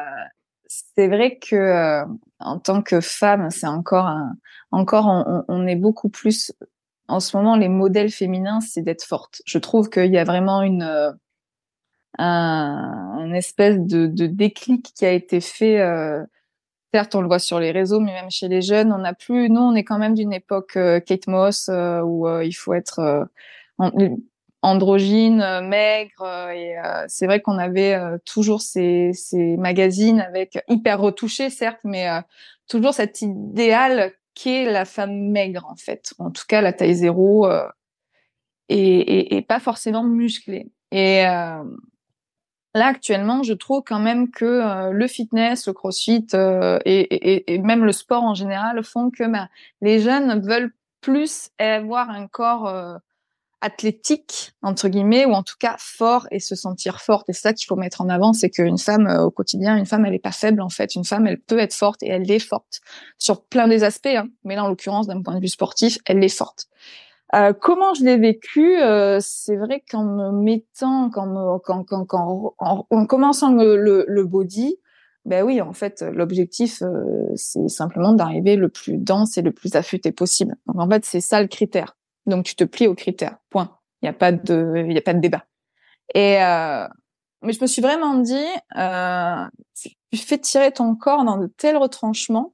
c'est 0.68 1.08
vrai 1.08 1.38
que 1.40 1.56
euh, 1.56 2.06
en 2.40 2.60
tant 2.60 2.82
que 2.82 3.02
femme, 3.02 3.50
c'est 3.50 3.68
encore 3.68 4.06
un, 4.06 4.36
encore 4.72 5.06
on, 5.08 5.44
on, 5.48 5.68
est 5.68 5.76
beaucoup 5.76 6.10
plus 6.10 6.54
en 7.08 7.20
ce 7.20 7.38
moment 7.38 7.56
les 7.56 7.70
modèles 7.70 8.12
féminins, 8.12 8.62
c'est 8.62 8.82
d'être 8.82 9.04
forte. 9.04 9.42
Je 9.46 9.58
trouve 9.60 9.90
qu'il 9.90 10.12
y 10.12 10.18
a 10.18 10.24
vraiment 10.24 10.62
une 10.62 10.84
euh, 10.84 11.12
un, 12.20 13.34
espèce 13.34 13.80
de, 13.80 14.08
de, 14.08 14.28
déclic 14.28 14.94
qui 14.96 15.06
a 15.06 15.12
été 15.12 15.40
fait. 15.42 15.80
Euh, 15.82 16.24
certes, 16.94 17.16
on 17.16 17.22
le 17.22 17.28
voit 17.28 17.40
sur 17.40 17.60
les 17.60 17.72
réseaux, 17.72 18.00
mais 18.00 18.14
même 18.14 18.32
chez 18.32 18.48
les 18.48 18.62
jeunes, 18.62 18.92
on 18.92 19.00
n'a 19.00 19.14
plus. 19.14 19.50
Nous, 19.50 19.62
on 19.62 19.76
est 19.76 19.84
quand 19.84 20.00
même 20.00 20.16
d'une 20.16 20.34
époque 20.34 20.78
Kate 21.06 21.28
Moss 21.28 21.70
où 21.70 22.28
il 22.42 22.54
faut 22.54 22.74
être 22.74 23.30
androgyne, 24.62 25.42
euh, 25.42 25.62
maigre. 25.62 26.22
Euh, 26.22 26.50
et 26.50 26.78
euh, 26.78 27.06
c'est 27.08 27.26
vrai 27.26 27.42
qu'on 27.42 27.58
avait 27.58 27.98
toujours 28.26 28.62
ces, 28.62 29.12
ces 29.14 29.58
magazines 29.58 30.20
avec 30.22 30.60
hyper 30.68 31.00
retouchés, 31.00 31.50
certes, 31.50 31.82
mais 31.84 32.08
toujours 32.68 32.94
cet 32.94 33.22
idéal 33.22 34.14
qu'est 34.34 34.66
la 34.66 34.86
femme 34.86 35.32
maigre, 35.32 35.66
en 35.70 35.76
fait. 35.76 36.14
En 36.20 36.32
tout 36.32 36.44
cas, 36.48 36.62
la 36.62 36.74
taille 36.74 36.96
zéro 36.96 37.50
et, 38.70 38.78
et, 38.78 39.36
et, 39.38 39.42
pas 39.42 39.60
forcément 39.60 40.04
musclée. 40.04 40.70
Et 40.92 41.24
là, 41.24 41.66
actuellement, 42.76 43.44
je 43.44 43.54
trouve 43.54 43.84
quand 43.86 44.00
même 44.00 44.30
que 44.30 44.92
le 44.92 45.08
fitness, 45.08 45.68
le 45.68 45.74
crossfit 45.74 46.28
et, 46.86 47.54
et, 47.54 47.58
même 47.60 47.84
le 47.84 47.92
sport 47.92 48.24
en 48.24 48.36
général 48.36 48.84
font 48.84 49.10
que 49.10 49.28
bah, 49.28 49.50
les 49.82 50.00
jeunes 50.00 50.40
veulent 50.42 50.74
plus 51.02 51.50
avoir 51.58 52.10
un 52.10 52.28
corps 52.28 53.00
athlétique 53.62 54.54
entre 54.62 54.88
guillemets 54.88 55.26
ou 55.26 55.32
en 55.32 55.44
tout 55.44 55.56
cas 55.60 55.76
fort 55.80 56.28
et 56.32 56.40
se 56.40 56.56
sentir 56.56 57.02
forte 57.02 57.30
et 57.30 57.34
c'est 57.34 57.42
ça 57.42 57.54
qu'il 57.54 57.66
faut 57.66 57.76
mettre 57.76 58.02
en 58.02 58.10
avant 58.10 58.34
c'est 58.34 58.50
qu'une 58.50 58.78
femme 58.78 59.08
euh, 59.08 59.24
au 59.24 59.32
quotidien 59.32 59.76
une 59.76 59.86
femme 59.86 60.06
elle 60.06 60.14
est 60.14 60.20
pas 60.20 60.32
faible 60.32 60.62
en 60.62 60.70
fait 60.70 60.96
une 60.96 61.04
femme 61.04 61.26
elle 61.26 61.40
peut 61.40 61.58
être 61.58 61.74
forte 61.74 62.04
et 62.04 62.10
elle 62.10 62.30
est 62.30 62.40
forte 62.40 62.82
sur 63.18 63.44
plein 63.44 63.68
des 63.68 63.84
aspects 63.84 64.08
hein. 64.08 64.28
mais 64.44 64.56
là 64.56 64.64
en 64.64 64.68
l'occurrence 64.68 65.08
d'un 65.08 65.22
point 65.22 65.36
de 65.36 65.42
vue 65.42 65.48
sportif 65.48 65.98
elle 66.06 66.24
est 66.24 66.30
forte 66.30 66.68
euh, 67.36 67.52
comment 67.52 67.94
je 67.94 68.04
l'ai 68.04 68.18
vécu 68.18 68.80
euh, 68.80 69.18
c'est 69.22 69.58
vrai 69.58 69.84
qu'en 69.90 70.06
me 70.06 70.32
mettant 70.32 71.10
quand 71.10 71.60
quand 71.64 71.84
quand, 71.84 72.06
quand 72.06 72.54
en, 72.60 73.06
commençant 73.06 73.52
le, 73.52 74.06
le, 74.08 74.24
body 74.24 74.78
ben 75.26 75.44
oui, 75.44 75.60
en 75.60 75.74
fait, 75.74 76.02
l'objectif, 76.04 76.82
euh, 76.82 77.28
c'est 77.36 77.68
simplement 77.68 78.14
d'arriver 78.14 78.56
le 78.56 78.70
plus 78.70 78.98
dense 78.98 79.38
et 79.38 79.42
le 79.42 79.52
plus 79.52 79.76
affûté 79.76 80.14
possible. 80.14 80.56
Donc, 80.68 80.80
en 80.80 80.90
fait, 80.90 81.04
c'est 81.04 81.20
ça 81.20 81.42
le 81.42 81.50
critère. 81.50 81.97
Donc 82.28 82.46
tu 82.46 82.56
te 82.56 82.64
plies 82.64 82.88
aux 82.88 82.96
critères. 82.96 83.38
Point. 83.50 83.78
Il 84.02 84.06
n'y 84.06 84.10
a 84.10 84.14
pas 84.14 84.32
de, 84.32 85.20
débat. 85.20 85.46
Et 86.14 86.42
euh, 86.44 86.88
mais 87.42 87.54
je 87.54 87.62
me 87.62 87.68
suis 87.68 87.82
vraiment 87.82 88.16
dit, 88.16 88.48
euh, 88.78 89.46
tu 89.74 90.18
fais 90.18 90.38
tirer 90.38 90.72
ton 90.72 90.96
corps 90.96 91.24
dans 91.24 91.38
de 91.38 91.48
tels 91.48 91.78
retranchements 91.78 92.54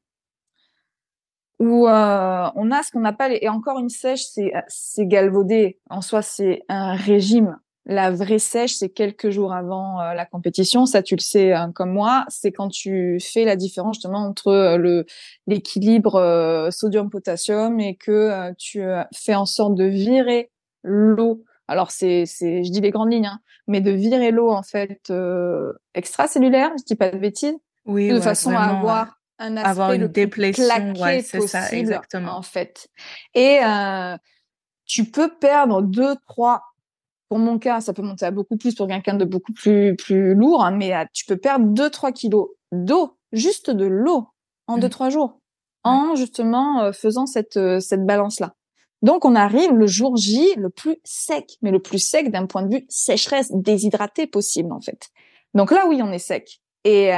où 1.59 1.87
euh, 1.87 2.49
on 2.55 2.71
a 2.71 2.83
ce 2.83 2.91
qu'on 2.91 3.05
appelle 3.05 3.37
et 3.41 3.47
encore 3.47 3.79
une 3.79 3.89
sèche, 3.89 4.25
c'est 4.67 5.05
galvaudé. 5.05 5.79
En 5.89 6.01
soi, 6.01 6.21
c'est 6.21 6.63
un 6.67 6.95
régime. 6.95 7.57
La 7.85 8.11
vraie 8.11 8.39
sèche, 8.39 8.75
c'est 8.75 8.89
quelques 8.89 9.29
jours 9.29 9.53
avant 9.53 9.99
euh, 9.99 10.13
la 10.13 10.25
compétition. 10.25 10.85
Ça, 10.85 11.03
tu 11.03 11.15
le 11.15 11.21
sais 11.21 11.51
hein, 11.51 11.73
comme 11.73 11.91
moi. 11.91 12.23
C'est 12.29 12.53
quand 12.53 12.69
tu 12.69 13.19
fais 13.19 13.43
la 13.43 13.57
différence 13.57 13.97
justement 13.97 14.25
entre 14.25 14.47
euh, 14.47 14.77
le 14.77 15.05
l'équilibre 15.47 16.15
euh, 16.15 16.71
sodium-potassium 16.71 17.81
et 17.81 17.95
que 17.95 18.53
tu 18.57 18.83
fais 19.13 19.35
en 19.35 19.45
sorte 19.45 19.75
de 19.75 19.83
virer 19.83 20.49
l'eau. 20.83 21.43
Alors 21.67 21.91
c'est 21.91 22.25
c'est 22.25 22.63
je 22.63 22.71
dis 22.71 22.79
les 22.79 22.91
grandes 22.91 23.11
lignes, 23.11 23.25
hein, 23.25 23.41
mais 23.67 23.81
de 23.81 23.91
virer 23.91 24.31
l'eau 24.31 24.49
en 24.49 24.63
fait 24.63 25.11
extracellulaire. 25.93 26.71
Je 26.79 26.85
dis 26.85 26.95
pas 26.95 27.11
de 27.11 27.17
bêtises. 27.17 27.57
Oui, 27.85 28.07
de 28.07 28.19
façon 28.21 28.51
à 28.51 28.61
avoir 28.61 29.19
un 29.39 29.57
aspect 29.57 29.69
avoir 29.69 29.91
une 29.91 30.03
le 30.03 30.07
déplétion, 30.07 30.93
ouais, 31.01 31.21
c'est 31.21 31.41
ça, 31.41 31.69
exactement. 31.71 32.37
en 32.37 32.43
fait. 32.43 32.87
Et 33.33 33.59
tu 34.85 35.03
peux 35.03 35.33
perdre 35.37 35.81
deux, 35.81 36.15
trois 36.27 36.63
pour 37.33 37.39
mon 37.39 37.57
cas, 37.57 37.81
ça 37.81 37.93
peut 37.93 38.03
monter 38.03 38.27
à 38.27 38.29
beaucoup 38.29 38.57
plus 38.57 38.75
pour 38.75 38.87
quelqu'un 38.87 39.15
de 39.15 39.25
beaucoup 39.25 39.53
plus 39.53 39.95
plus 39.95 40.35
lourd, 40.35 40.63
hein, 40.63 40.69
mais 40.69 40.93
euh, 40.93 41.03
tu 41.13 41.25
peux 41.25 41.35
perdre 41.35 41.65
2-3 41.73 42.13
kilos 42.13 42.49
d'eau, 42.71 43.17
juste 43.31 43.71
de 43.71 43.85
l'eau, 43.85 44.27
en 44.67 44.77
2-3 44.77 45.07
mmh. 45.07 45.09
jours, 45.09 45.39
en 45.83 46.13
justement 46.13 46.83
euh, 46.83 46.91
faisant 46.91 47.25
cette 47.25 47.57
euh, 47.57 47.79
cette 47.79 48.05
balance 48.05 48.39
là. 48.39 48.53
Donc 49.01 49.25
on 49.25 49.33
arrive 49.33 49.71
le 49.71 49.87
jour 49.87 50.15
J 50.15 50.53
le 50.57 50.69
plus 50.69 50.97
sec, 51.03 51.57
mais 51.63 51.71
le 51.71 51.79
plus 51.79 51.97
sec 51.97 52.29
d'un 52.29 52.45
point 52.45 52.61
de 52.61 52.75
vue 52.75 52.85
sécheresse, 52.87 53.51
déshydraté 53.51 54.27
possible 54.27 54.71
en 54.71 54.79
fait. 54.79 55.09
Donc 55.55 55.71
là 55.71 55.87
oui 55.87 56.01
on 56.03 56.11
est 56.11 56.19
sec. 56.19 56.61
Et 56.83 57.09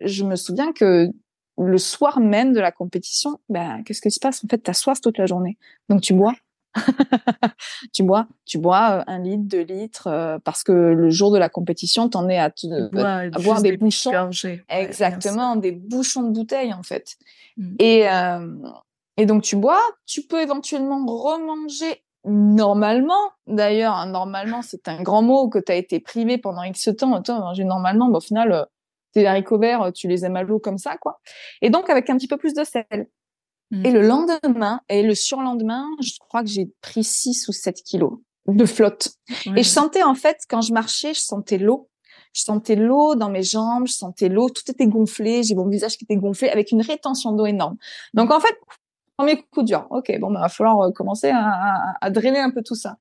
je 0.00 0.24
me 0.24 0.34
souviens 0.34 0.72
que 0.72 1.10
le 1.58 1.78
soir 1.78 2.18
même 2.18 2.54
de 2.54 2.60
la 2.60 2.72
compétition, 2.72 3.38
ben 3.48 3.84
qu'est-ce 3.84 4.00
qui 4.00 4.10
se 4.10 4.18
passe? 4.18 4.44
En 4.44 4.48
fait, 4.48 4.62
tu 4.62 4.70
as 4.70 4.74
soif 4.74 5.00
toute 5.00 5.18
la 5.18 5.26
journée. 5.26 5.58
Donc 5.88 6.00
tu 6.00 6.12
bois 6.12 6.34
tu 7.92 8.02
bois, 8.02 8.26
tu 8.44 8.58
bois 8.58 8.98
euh, 8.98 9.04
un 9.06 9.18
litre, 9.18 9.44
deux 9.44 9.62
litres, 9.62 10.06
euh, 10.06 10.38
parce 10.38 10.62
que 10.62 10.72
le 10.72 11.10
jour 11.10 11.30
de 11.32 11.38
la 11.38 11.48
compétition, 11.48 12.08
t'en 12.08 12.28
es 12.28 12.38
à, 12.38 12.50
te, 12.50 12.66
euh, 12.66 13.30
avoir 13.32 13.62
des, 13.62 13.76
bouchons. 13.76 14.30
exactement, 14.68 15.56
des 15.56 15.72
bouchons 15.72 16.22
de 16.24 16.32
bouteilles 16.32 16.72
en 16.72 16.82
fait. 16.82 17.16
Mmh. 17.56 17.74
Et 17.78 18.04
et 19.18 19.24
donc 19.24 19.42
tu 19.42 19.56
bois, 19.56 19.80
tu 20.04 20.22
peux 20.22 20.42
éventuellement 20.42 21.04
remanger 21.06 22.02
normalement. 22.24 23.30
D'ailleurs, 23.46 23.94
hein, 23.94 24.06
normalement, 24.06 24.60
c'est 24.60 24.88
un 24.88 25.02
grand 25.02 25.22
mot 25.22 25.48
que 25.48 25.58
tu 25.58 25.72
as 25.72 25.76
été 25.76 26.00
privé 26.00 26.36
pendant 26.36 26.62
X 26.64 26.90
temps. 26.98 27.22
Toi, 27.22 27.38
manger 27.38 27.64
normalement, 27.64 28.10
au 28.10 28.20
final, 28.20 28.66
tes 29.12 29.26
haricots 29.26 29.58
verts, 29.58 29.90
tu 29.94 30.06
les 30.06 30.26
aimes 30.26 30.36
à 30.36 30.42
l'eau 30.42 30.58
comme 30.58 30.76
ça, 30.76 30.98
quoi. 30.98 31.20
Et 31.62 31.70
donc 31.70 31.88
avec 31.88 32.10
un 32.10 32.16
petit 32.18 32.28
peu 32.28 32.36
plus 32.36 32.52
de 32.52 32.62
sel. 32.62 33.08
Et 33.72 33.90
le 33.90 34.00
mm. 34.00 34.06
lendemain 34.06 34.80
et 34.88 35.02
le 35.02 35.14
surlendemain, 35.14 35.86
je 36.00 36.12
crois 36.20 36.42
que 36.42 36.48
j'ai 36.48 36.70
pris 36.82 37.02
6 37.02 37.48
ou 37.48 37.52
7 37.52 37.82
kilos 37.82 38.18
de 38.46 38.64
flotte. 38.64 39.08
Et 39.56 39.62
je 39.62 39.68
sentais 39.68 40.02
en 40.02 40.14
fait, 40.14 40.38
quand 40.48 40.60
je 40.60 40.72
marchais, 40.72 41.14
je 41.14 41.20
sentais 41.20 41.58
l'eau. 41.58 41.88
Je 42.32 42.42
sentais 42.42 42.76
l'eau 42.76 43.14
dans 43.14 43.30
mes 43.30 43.42
jambes, 43.42 43.86
je 43.86 43.94
sentais 43.94 44.28
l'eau, 44.28 44.50
tout 44.50 44.70
était 44.70 44.86
gonflé, 44.86 45.42
j'ai 45.42 45.54
mon 45.54 45.68
visage 45.68 45.96
qui 45.96 46.04
était 46.04 46.16
gonflé 46.16 46.50
avec 46.50 46.70
une 46.70 46.82
rétention 46.82 47.32
d'eau 47.32 47.46
énorme. 47.46 47.76
Donc 48.14 48.30
en 48.30 48.40
fait, 48.40 48.54
premier 49.16 49.42
coup 49.50 49.62
dur. 49.62 49.86
Ok, 49.90 50.12
bon, 50.20 50.30
bah, 50.30 50.40
va 50.40 50.48
falloir 50.48 50.80
euh, 50.80 50.90
commencer 50.92 51.30
à, 51.30 51.96
à, 52.00 52.10
drainer 52.10 52.40
un 52.40 52.50
peu 52.50 52.62
tout 52.62 52.74
ça. 52.74 52.96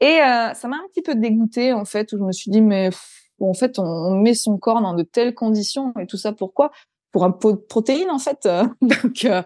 Et 0.00 0.20
euh, 0.22 0.54
ça 0.54 0.66
m'a 0.66 0.76
un 0.76 0.88
petit 0.92 1.02
peu 1.02 1.14
dégoûté 1.14 1.72
en 1.72 1.84
fait, 1.84 2.12
où 2.12 2.18
je 2.18 2.22
me 2.22 2.32
suis 2.32 2.50
dit 2.50 2.62
mais 2.62 2.90
en 3.38 3.54
fait, 3.54 3.78
on, 3.78 4.14
met 4.16 4.34
son 4.34 4.58
corps 4.58 4.80
dans 4.80 4.94
de 4.94 5.02
telles 5.02 5.34
conditions 5.34 5.92
et 6.00 6.06
tout 6.06 6.16
ça 6.16 6.32
pourquoi? 6.32 6.70
Pour 7.12 7.24
un 7.24 7.30
pot 7.32 7.52
de 7.52 7.58
protéines 7.58 8.10
en 8.10 8.18
fait. 8.18 8.48
Donc 8.80 9.24
euh, 9.24 9.42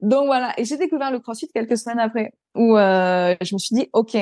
donc 0.00 0.26
voilà, 0.26 0.52
et 0.58 0.64
j'ai 0.64 0.76
découvert 0.76 1.10
le 1.10 1.20
CrossFit 1.20 1.48
quelques 1.48 1.78
semaines 1.78 1.98
après, 1.98 2.32
où 2.54 2.76
euh, 2.76 3.34
je 3.40 3.54
me 3.54 3.58
suis 3.58 3.74
dit, 3.74 3.88
ok, 3.92 4.16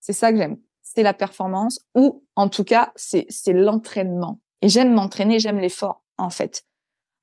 c'est 0.00 0.12
ça 0.12 0.32
que 0.32 0.38
j'aime, 0.38 0.56
c'est 0.82 1.02
la 1.02 1.14
performance, 1.14 1.80
ou 1.94 2.24
en 2.36 2.48
tout 2.48 2.64
cas, 2.64 2.92
c'est 2.96 3.26
c'est 3.28 3.52
l'entraînement. 3.52 4.40
Et 4.62 4.68
j'aime 4.68 4.92
m'entraîner, 4.94 5.38
j'aime 5.38 5.58
l'effort, 5.58 6.02
en 6.16 6.30
fait. 6.30 6.64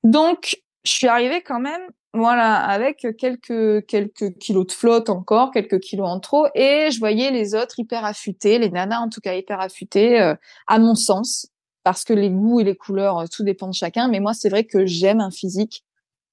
Donc, 0.04 0.62
je 0.84 0.92
suis 0.92 1.08
arrivée 1.08 1.42
quand 1.42 1.58
même, 1.60 1.82
voilà, 2.14 2.54
avec 2.54 3.06
quelques 3.18 3.84
quelques 3.86 4.38
kilos 4.38 4.66
de 4.68 4.72
flotte 4.72 5.10
encore, 5.10 5.50
quelques 5.50 5.80
kilos 5.80 6.08
en 6.08 6.20
trop, 6.20 6.46
et 6.54 6.90
je 6.92 6.98
voyais 7.00 7.30
les 7.32 7.54
autres 7.54 7.80
hyper 7.80 8.04
affûtés, 8.04 8.58
les 8.58 8.70
nanas 8.70 9.00
en 9.00 9.08
tout 9.08 9.20
cas 9.20 9.34
hyper 9.34 9.60
affûtées, 9.60 10.20
euh, 10.20 10.34
à 10.68 10.78
mon 10.78 10.94
sens, 10.94 11.48
parce 11.82 12.04
que 12.04 12.12
les 12.14 12.30
goûts 12.30 12.60
et 12.60 12.64
les 12.64 12.76
couleurs, 12.76 13.28
tout 13.28 13.42
dépend 13.42 13.68
de 13.68 13.74
chacun. 13.74 14.08
Mais 14.08 14.20
moi, 14.20 14.34
c'est 14.34 14.48
vrai 14.48 14.64
que 14.64 14.86
j'aime 14.86 15.20
un 15.20 15.30
physique 15.30 15.84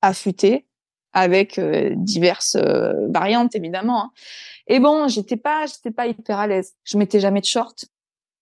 affûté 0.01 0.67
avec 1.13 1.59
diverses 1.59 2.57
variantes, 3.09 3.55
évidemment. 3.55 4.05
Hein. 4.05 4.11
Et 4.67 4.79
bon, 4.79 5.07
j'étais 5.07 5.37
pas, 5.37 5.65
j'étais 5.65 5.91
pas 5.91 6.07
hyper 6.07 6.39
à 6.39 6.47
l'aise. 6.47 6.73
Je 6.83 6.97
mettais 6.97 7.19
jamais 7.19 7.41
de 7.41 7.45
short. 7.45 7.85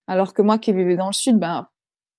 Alors 0.07 0.34
que 0.34 0.41
moi 0.41 0.57
qui 0.57 0.73
vivais 0.73 0.95
dans 0.95 1.07
le 1.07 1.14
sud, 1.14 1.38
ben 1.38 1.68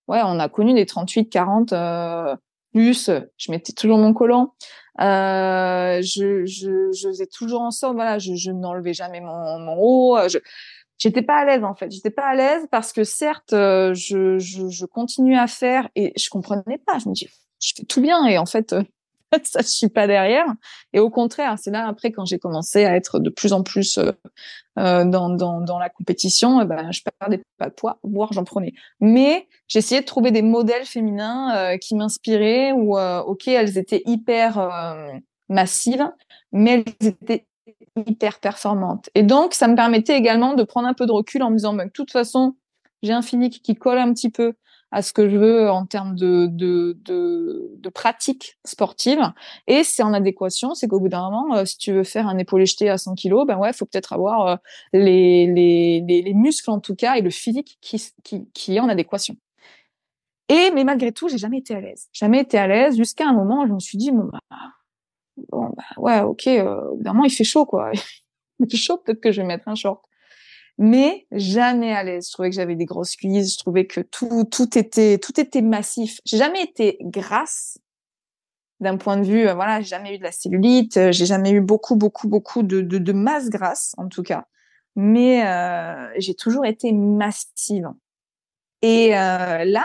ouais, 0.09 0.21
on 0.25 0.39
a 0.39 0.49
connu 0.49 0.75
des 0.75 0.87
38, 0.87 1.29
40 1.29 1.73
euh, 1.73 2.37
plus. 2.73 3.11
Je 3.37 3.53
mettais 3.53 3.73
toujours 3.73 3.99
mon 3.99 4.13
collant. 4.13 4.55
Euh, 5.01 6.03
je, 6.03 6.45
je, 6.45 6.93
je 6.93 7.09
faisais 7.09 7.27
toujours 7.27 7.63
en 7.63 7.71
sorte, 7.71 7.95
voilà, 7.95 8.19
je, 8.19 8.35
je 8.35 8.51
n'enlevais 8.51 8.93
jamais 8.93 9.21
mon, 9.21 9.59
mon 9.59 9.77
haut. 9.79 10.29
Je, 10.29 10.39
j'étais 10.99 11.23
pas 11.23 11.37
à 11.37 11.45
l'aise 11.45 11.65
en 11.65 11.75
fait. 11.75 11.91
J'étais 11.91 12.11
pas 12.11 12.27
à 12.27 12.35
l'aise 12.35 12.67
parce 12.71 12.93
que 12.93 13.05
certes, 13.05 13.53
euh, 13.53 13.95
je, 13.95 14.39
je, 14.39 14.69
je 14.69 14.87
continuais 14.87 15.39
à 15.39 15.47
faire 15.47 15.89
et 15.95 16.13
je 16.19 16.29
comprenais 16.29 16.79
pas. 16.79 16.99
Je 16.99 17.09
me 17.09 17.15
dis, 17.15 17.29
je 17.61 17.73
fais 17.77 17.85
tout 17.85 18.01
bien 18.01 18.27
et 18.27 18.39
en 18.39 18.47
fait, 18.47 18.73
euh, 18.73 18.83
ça 19.45 19.61
je 19.61 19.69
suis 19.69 19.89
pas 19.89 20.07
derrière. 20.07 20.47
Et 20.93 21.01
au 21.01 21.11
contraire, 21.11 21.57
c'est 21.59 21.71
là 21.71 21.87
après 21.87 22.13
quand 22.13 22.25
j'ai 22.25 22.39
commencé 22.39 22.85
à 22.85 22.97
être 22.97 23.19
de 23.19 23.31
plus 23.31 23.53
en 23.53 23.63
plus 23.63 23.99
euh, 23.99 24.13
euh 24.79 25.05
dans, 25.05 25.31
dans, 25.31 25.61
dans 25.61 25.79
la 25.79 25.89
compétition, 25.89 26.61
eh 26.61 26.65
ben 26.65 26.91
je 26.93 27.03
perdais 27.19 27.43
pas 27.59 27.69
de 27.69 27.75
poids, 27.75 27.99
voire 28.03 28.33
j'en 28.33 28.45
prenais. 28.45 28.73
Mais 29.01 29.49
j'essayais 29.69 30.01
de 30.01 30.07
trouver 30.07 30.31
des 30.31 30.43
modèles 30.43 30.87
féminins 30.87 31.57
euh, 31.57 31.77
qui 31.79 31.95
m'inspiraient 31.95 32.73
ou 32.73 32.97
euh, 32.99 33.21
ok 33.21 33.49
elles 33.49 33.79
étaient 33.79 34.03
hyper 34.07 34.71
massives, 35.49 36.11
mais 36.53 36.85
elles 37.01 37.09
étaient 37.09 37.47
hyper 38.07 38.41
performantes. 38.41 39.09
Et 39.15 39.23
donc 39.23 39.55
ça 39.55 39.69
me 39.69 39.77
permettait 39.77 40.17
également 40.17 40.55
de 40.55 40.63
prendre 40.63 40.89
un 40.89 40.95
peu 40.95 41.07
de 41.07 41.13
recul 41.13 41.43
en 41.43 41.51
me 41.51 41.57
disant 41.57 41.75
ben, 41.75 41.87
de 41.87 41.93
toute 41.93 42.11
façon 42.11 42.57
j'ai 43.03 43.13
un 43.13 43.23
physique 43.23 43.63
qui 43.63 43.75
colle 43.75 43.99
un 43.99 44.13
petit 44.13 44.31
peu 44.31 44.55
à 44.93 45.01
ce 45.01 45.15
que 45.15 45.29
je 45.29 45.37
veux 45.37 45.71
en 45.71 45.87
termes 45.87 46.15
de, 46.15 46.47
de, 46.47 46.97
de, 47.01 47.73
de 47.79 47.89
pratique 47.89 48.59
sportive. 48.65 49.21
Et 49.67 49.85
c'est 49.85 50.03
en 50.03 50.13
adéquation, 50.13 50.75
c'est 50.75 50.87
qu'au 50.87 51.01
bout 51.01 51.09
d'un 51.09 51.31
moment, 51.31 51.57
euh, 51.57 51.65
si 51.65 51.79
tu 51.79 51.93
veux 51.93 52.05
faire 52.05 52.29
un 52.29 52.37
épaulé 52.37 52.67
jeté 52.67 52.91
à 52.91 52.99
100 52.99 53.15
kilos, 53.15 53.47
ben 53.47 53.57
ouais, 53.57 53.73
faut 53.73 53.87
peut-être 53.87 54.13
avoir 54.13 54.47
euh, 54.47 54.57
les, 54.93 55.47
les, 55.47 56.05
les, 56.07 56.23
les, 56.23 56.35
muscles 56.35 56.71
en 56.71 56.79
tout 56.79 56.95
cas 56.95 57.17
et 57.17 57.23
le 57.23 57.31
physique 57.31 57.79
qui, 57.81 58.13
qui, 58.23 58.47
qui 58.53 58.77
est 58.77 58.81
en 58.81 58.89
adéquation. 58.91 59.35
Et 60.51 60.71
mais 60.75 60.85
malgré 60.85 61.13
tout, 61.13 61.29
j'ai 61.29 61.39
jamais 61.39 61.59
été 61.59 61.75
à 61.75 61.81
l'aise. 61.81 62.09
Jamais 62.13 62.41
été 62.41 62.59
à 62.59 62.67
l'aise 62.67 62.97
jusqu'à 62.97 63.27
un 63.27 63.33
moment 63.33 63.63
où 63.63 63.67
je 63.67 63.73
me 63.73 63.81
suis 63.81 63.97
dit 63.97 64.11
bon 64.11 64.29
bah, 64.31 64.41
bon, 65.49 65.71
bah 65.75 65.85
ouais, 65.97 66.21
ok, 66.21 66.47
euh, 66.49 66.91
au 66.91 66.97
bout 66.97 67.03
d'un 67.03 67.13
moment 67.15 67.25
il 67.25 67.33
fait 67.33 67.45
chaud 67.45 67.65
quoi. 67.65 67.91
il 68.61 68.71
fait 68.71 68.77
chaud, 68.77 68.99
peut-être 68.99 69.21
que 69.21 69.33
je 69.33 69.41
vais 69.41 69.47
mettre 69.47 69.69
un 69.69 69.75
short 69.75 70.05
mais 70.83 71.29
jamais 71.31 71.93
à 71.93 72.03
l'aise. 72.03 72.27
Je 72.27 72.33
trouvais 72.33 72.51
que 72.51 72.57
j'avais 72.57 72.75
des 72.75 72.87
grosses 72.87 73.15
cuisses, 73.15 73.53
je 73.53 73.59
trouvais 73.59 73.87
que 73.87 74.01
tout 74.01 74.43
tout 74.45 74.77
était 74.77 75.17
tout 75.19 75.41
était 75.41 75.63
massif. 75.63 76.21
J'ai 76.25 76.39
jamais 76.39 76.61
été 76.61 76.99
grasse 77.03 77.79
d'un 78.81 78.97
point 78.97 79.17
de 79.17 79.23
vue 79.23 79.47
euh, 79.47 79.55
voilà, 79.55 79.81
j'ai 79.81 79.87
jamais 79.87 80.17
eu 80.17 80.19
de 80.19 80.25
la 80.25 80.33
cellulite, 80.33 80.97
euh, 80.97 81.13
j'ai 81.13 81.25
jamais 81.25 81.53
eu 81.53 81.61
beaucoup 81.61 81.95
beaucoup 81.95 82.27
beaucoup 82.27 82.65
de 82.65 83.13
masse 83.13 83.49
grasse 83.49 83.95
en 83.97 84.09
tout 84.09 84.25
cas. 84.25 84.47
Mais 84.97 85.47
euh, 85.47 86.09
j'ai 86.19 86.35
toujours 86.35 86.67
été 86.67 86.93
massive. 86.93 87.89
Et 88.83 89.11
là, 89.11 89.85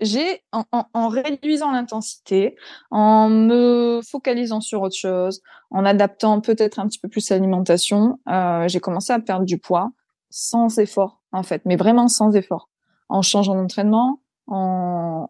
j'ai 0.00 0.42
en, 0.52 1.08
réduisant 1.08 1.72
l'intensité, 1.72 2.56
en 2.90 3.28
me 3.28 4.00
focalisant 4.10 4.62
sur 4.62 4.80
autre 4.80 4.96
chose, 4.96 5.42
en 5.70 5.84
adaptant 5.84 6.40
peut-être 6.40 6.78
un 6.78 6.88
petit 6.88 6.98
peu 6.98 7.08
plus 7.08 7.28
l'alimentation, 7.28 8.18
j'ai 8.66 8.80
commencé 8.80 9.12
à 9.12 9.20
perdre 9.20 9.44
du 9.44 9.58
poids 9.58 9.92
sans 10.30 10.78
effort, 10.78 11.22
en 11.32 11.42
fait, 11.42 11.62
mais 11.64 11.76
vraiment 11.76 12.08
sans 12.08 12.34
effort. 12.34 12.70
En 13.08 13.22
changeant 13.22 13.54
d'entraînement, 13.54 14.22
en... 14.46 15.28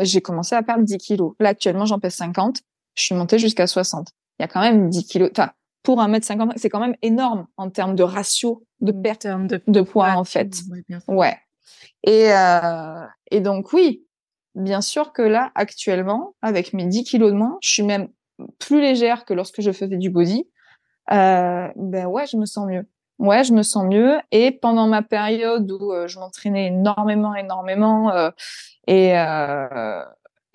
j'ai 0.00 0.20
commencé 0.20 0.54
à 0.54 0.62
perdre 0.62 0.84
10 0.84 0.98
kilos. 0.98 1.34
Là, 1.40 1.50
actuellement, 1.50 1.86
j'en 1.86 2.00
pèse 2.00 2.14
50. 2.16 2.60
Je 2.94 3.02
suis 3.02 3.14
montée 3.14 3.38
jusqu'à 3.38 3.66
60. 3.66 4.08
Il 4.38 4.42
y 4.42 4.44
a 4.44 4.48
quand 4.48 4.60
même 4.60 4.90
10 4.90 5.06
kilos. 5.06 5.30
Enfin, 5.32 5.52
pour 5.82 6.00
un 6.00 6.08
mètre 6.08 6.26
50, 6.26 6.52
c'est 6.56 6.68
quand 6.68 6.80
même 6.80 6.96
énorme 7.02 7.46
en 7.56 7.70
termes 7.70 7.94
de 7.94 8.02
ratio 8.02 8.64
de 8.80 8.92
perte 8.92 9.26
de, 9.26 9.62
de 9.66 9.80
poids, 9.80 10.12
en 10.16 10.24
fait. 10.24 10.52
Ouais. 11.08 11.36
Et, 12.02 12.32
euh, 12.32 13.06
et 13.30 13.40
donc, 13.40 13.72
oui, 13.72 14.04
bien 14.54 14.80
sûr 14.80 15.12
que 15.12 15.22
là, 15.22 15.52
actuellement, 15.54 16.34
avec 16.42 16.72
mes 16.72 16.86
10 16.86 17.04
kilos 17.04 17.30
de 17.30 17.36
moins, 17.36 17.58
je 17.62 17.70
suis 17.70 17.82
même 17.82 18.08
plus 18.58 18.80
légère 18.80 19.24
que 19.24 19.34
lorsque 19.34 19.60
je 19.60 19.70
faisais 19.70 19.96
du 19.96 20.10
body. 20.10 20.48
Euh, 21.12 21.68
ben 21.76 22.06
ouais, 22.06 22.26
je 22.26 22.36
me 22.36 22.46
sens 22.46 22.66
mieux. 22.66 22.86
Ouais, 23.18 23.44
je 23.44 23.52
me 23.52 23.62
sens 23.62 23.84
mieux. 23.84 24.16
Et 24.30 24.50
pendant 24.52 24.86
ma 24.86 25.02
période 25.02 25.70
où 25.70 25.92
euh, 25.92 26.06
je 26.06 26.18
m'entraînais 26.18 26.66
énormément, 26.66 27.34
énormément, 27.34 28.10
euh, 28.10 28.30
et, 28.86 29.18
euh, 29.18 30.04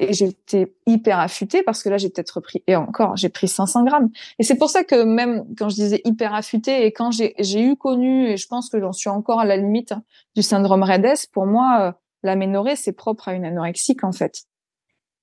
et 0.01 0.13
j'étais 0.13 0.73
hyper 0.87 1.19
affûtée 1.19 1.61
parce 1.61 1.83
que 1.83 1.89
là, 1.89 1.97
j'ai 1.97 2.09
peut-être 2.09 2.31
repris, 2.31 2.63
et 2.65 2.75
encore, 2.75 3.15
j'ai 3.15 3.29
pris 3.29 3.47
500 3.47 3.83
grammes. 3.83 4.09
Et 4.39 4.43
c'est 4.43 4.55
pour 4.55 4.69
ça 4.69 4.83
que 4.83 5.03
même 5.03 5.45
quand 5.57 5.69
je 5.69 5.75
disais 5.75 6.01
hyper 6.05 6.33
affûtée 6.33 6.85
et 6.85 6.91
quand 6.91 7.11
j'ai, 7.11 7.35
eu 7.61 7.75
connu, 7.75 8.27
et 8.27 8.37
je 8.37 8.47
pense 8.47 8.69
que 8.69 8.79
j'en 8.79 8.93
suis 8.93 9.09
encore 9.09 9.39
à 9.39 9.45
la 9.45 9.57
limite 9.57 9.91
hein, 9.91 10.03
du 10.35 10.41
syndrome 10.41 10.81
Redes, 10.83 11.27
pour 11.31 11.45
moi, 11.45 11.81
euh, 11.81 11.91
l'aménorrhée, 12.23 12.75
c'est 12.75 12.93
propre 12.93 13.27
à 13.27 13.33
une 13.33 13.45
anorexique, 13.45 14.03
en 14.03 14.11
fait. 14.11 14.43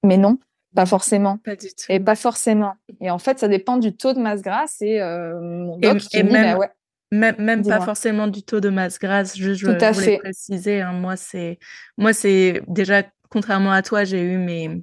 Mais 0.05 0.16
non, 0.16 0.39
pas 0.77 0.86
forcément. 0.86 1.39
Pas 1.39 1.56
du 1.56 1.69
tout. 1.69 1.86
Et 1.89 1.98
pas 1.98 2.15
forcément. 2.15 2.74
Et 3.01 3.10
en 3.10 3.19
fait, 3.19 3.40
ça 3.40 3.48
dépend 3.48 3.78
du 3.78 3.97
taux 3.97 4.12
de 4.12 4.20
masse 4.20 4.43
grasse 4.43 4.81
et 4.81 5.01
euh, 5.01 5.40
mon 5.40 5.77
doc 5.77 6.02
et, 6.12 6.19
et 6.19 6.23
dit, 6.23 6.32
même, 6.32 6.55
bah 6.55 6.59
ouais, 6.59 6.70
même, 7.11 7.37
même 7.39 7.67
pas 7.67 7.81
forcément 7.81 8.27
du 8.27 8.43
taux 8.43 8.61
de 8.61 8.69
masse 8.69 8.99
grasse. 8.99 9.37
Juste, 9.37 9.61
Tout 9.65 9.67
je 9.79 9.85
à 9.85 9.93
voulais 9.93 10.07
fait. 10.07 10.19
préciser. 10.19 10.81
Hein, 10.81 10.93
moi, 10.93 11.17
c'est, 11.17 11.59
moi, 11.97 12.13
c'est 12.13 12.63
déjà 12.69 13.03
contrairement 13.31 13.73
à 13.73 13.83
toi, 13.83 14.05
j'ai 14.05 14.23
eu 14.23 14.39
mes 14.39 14.83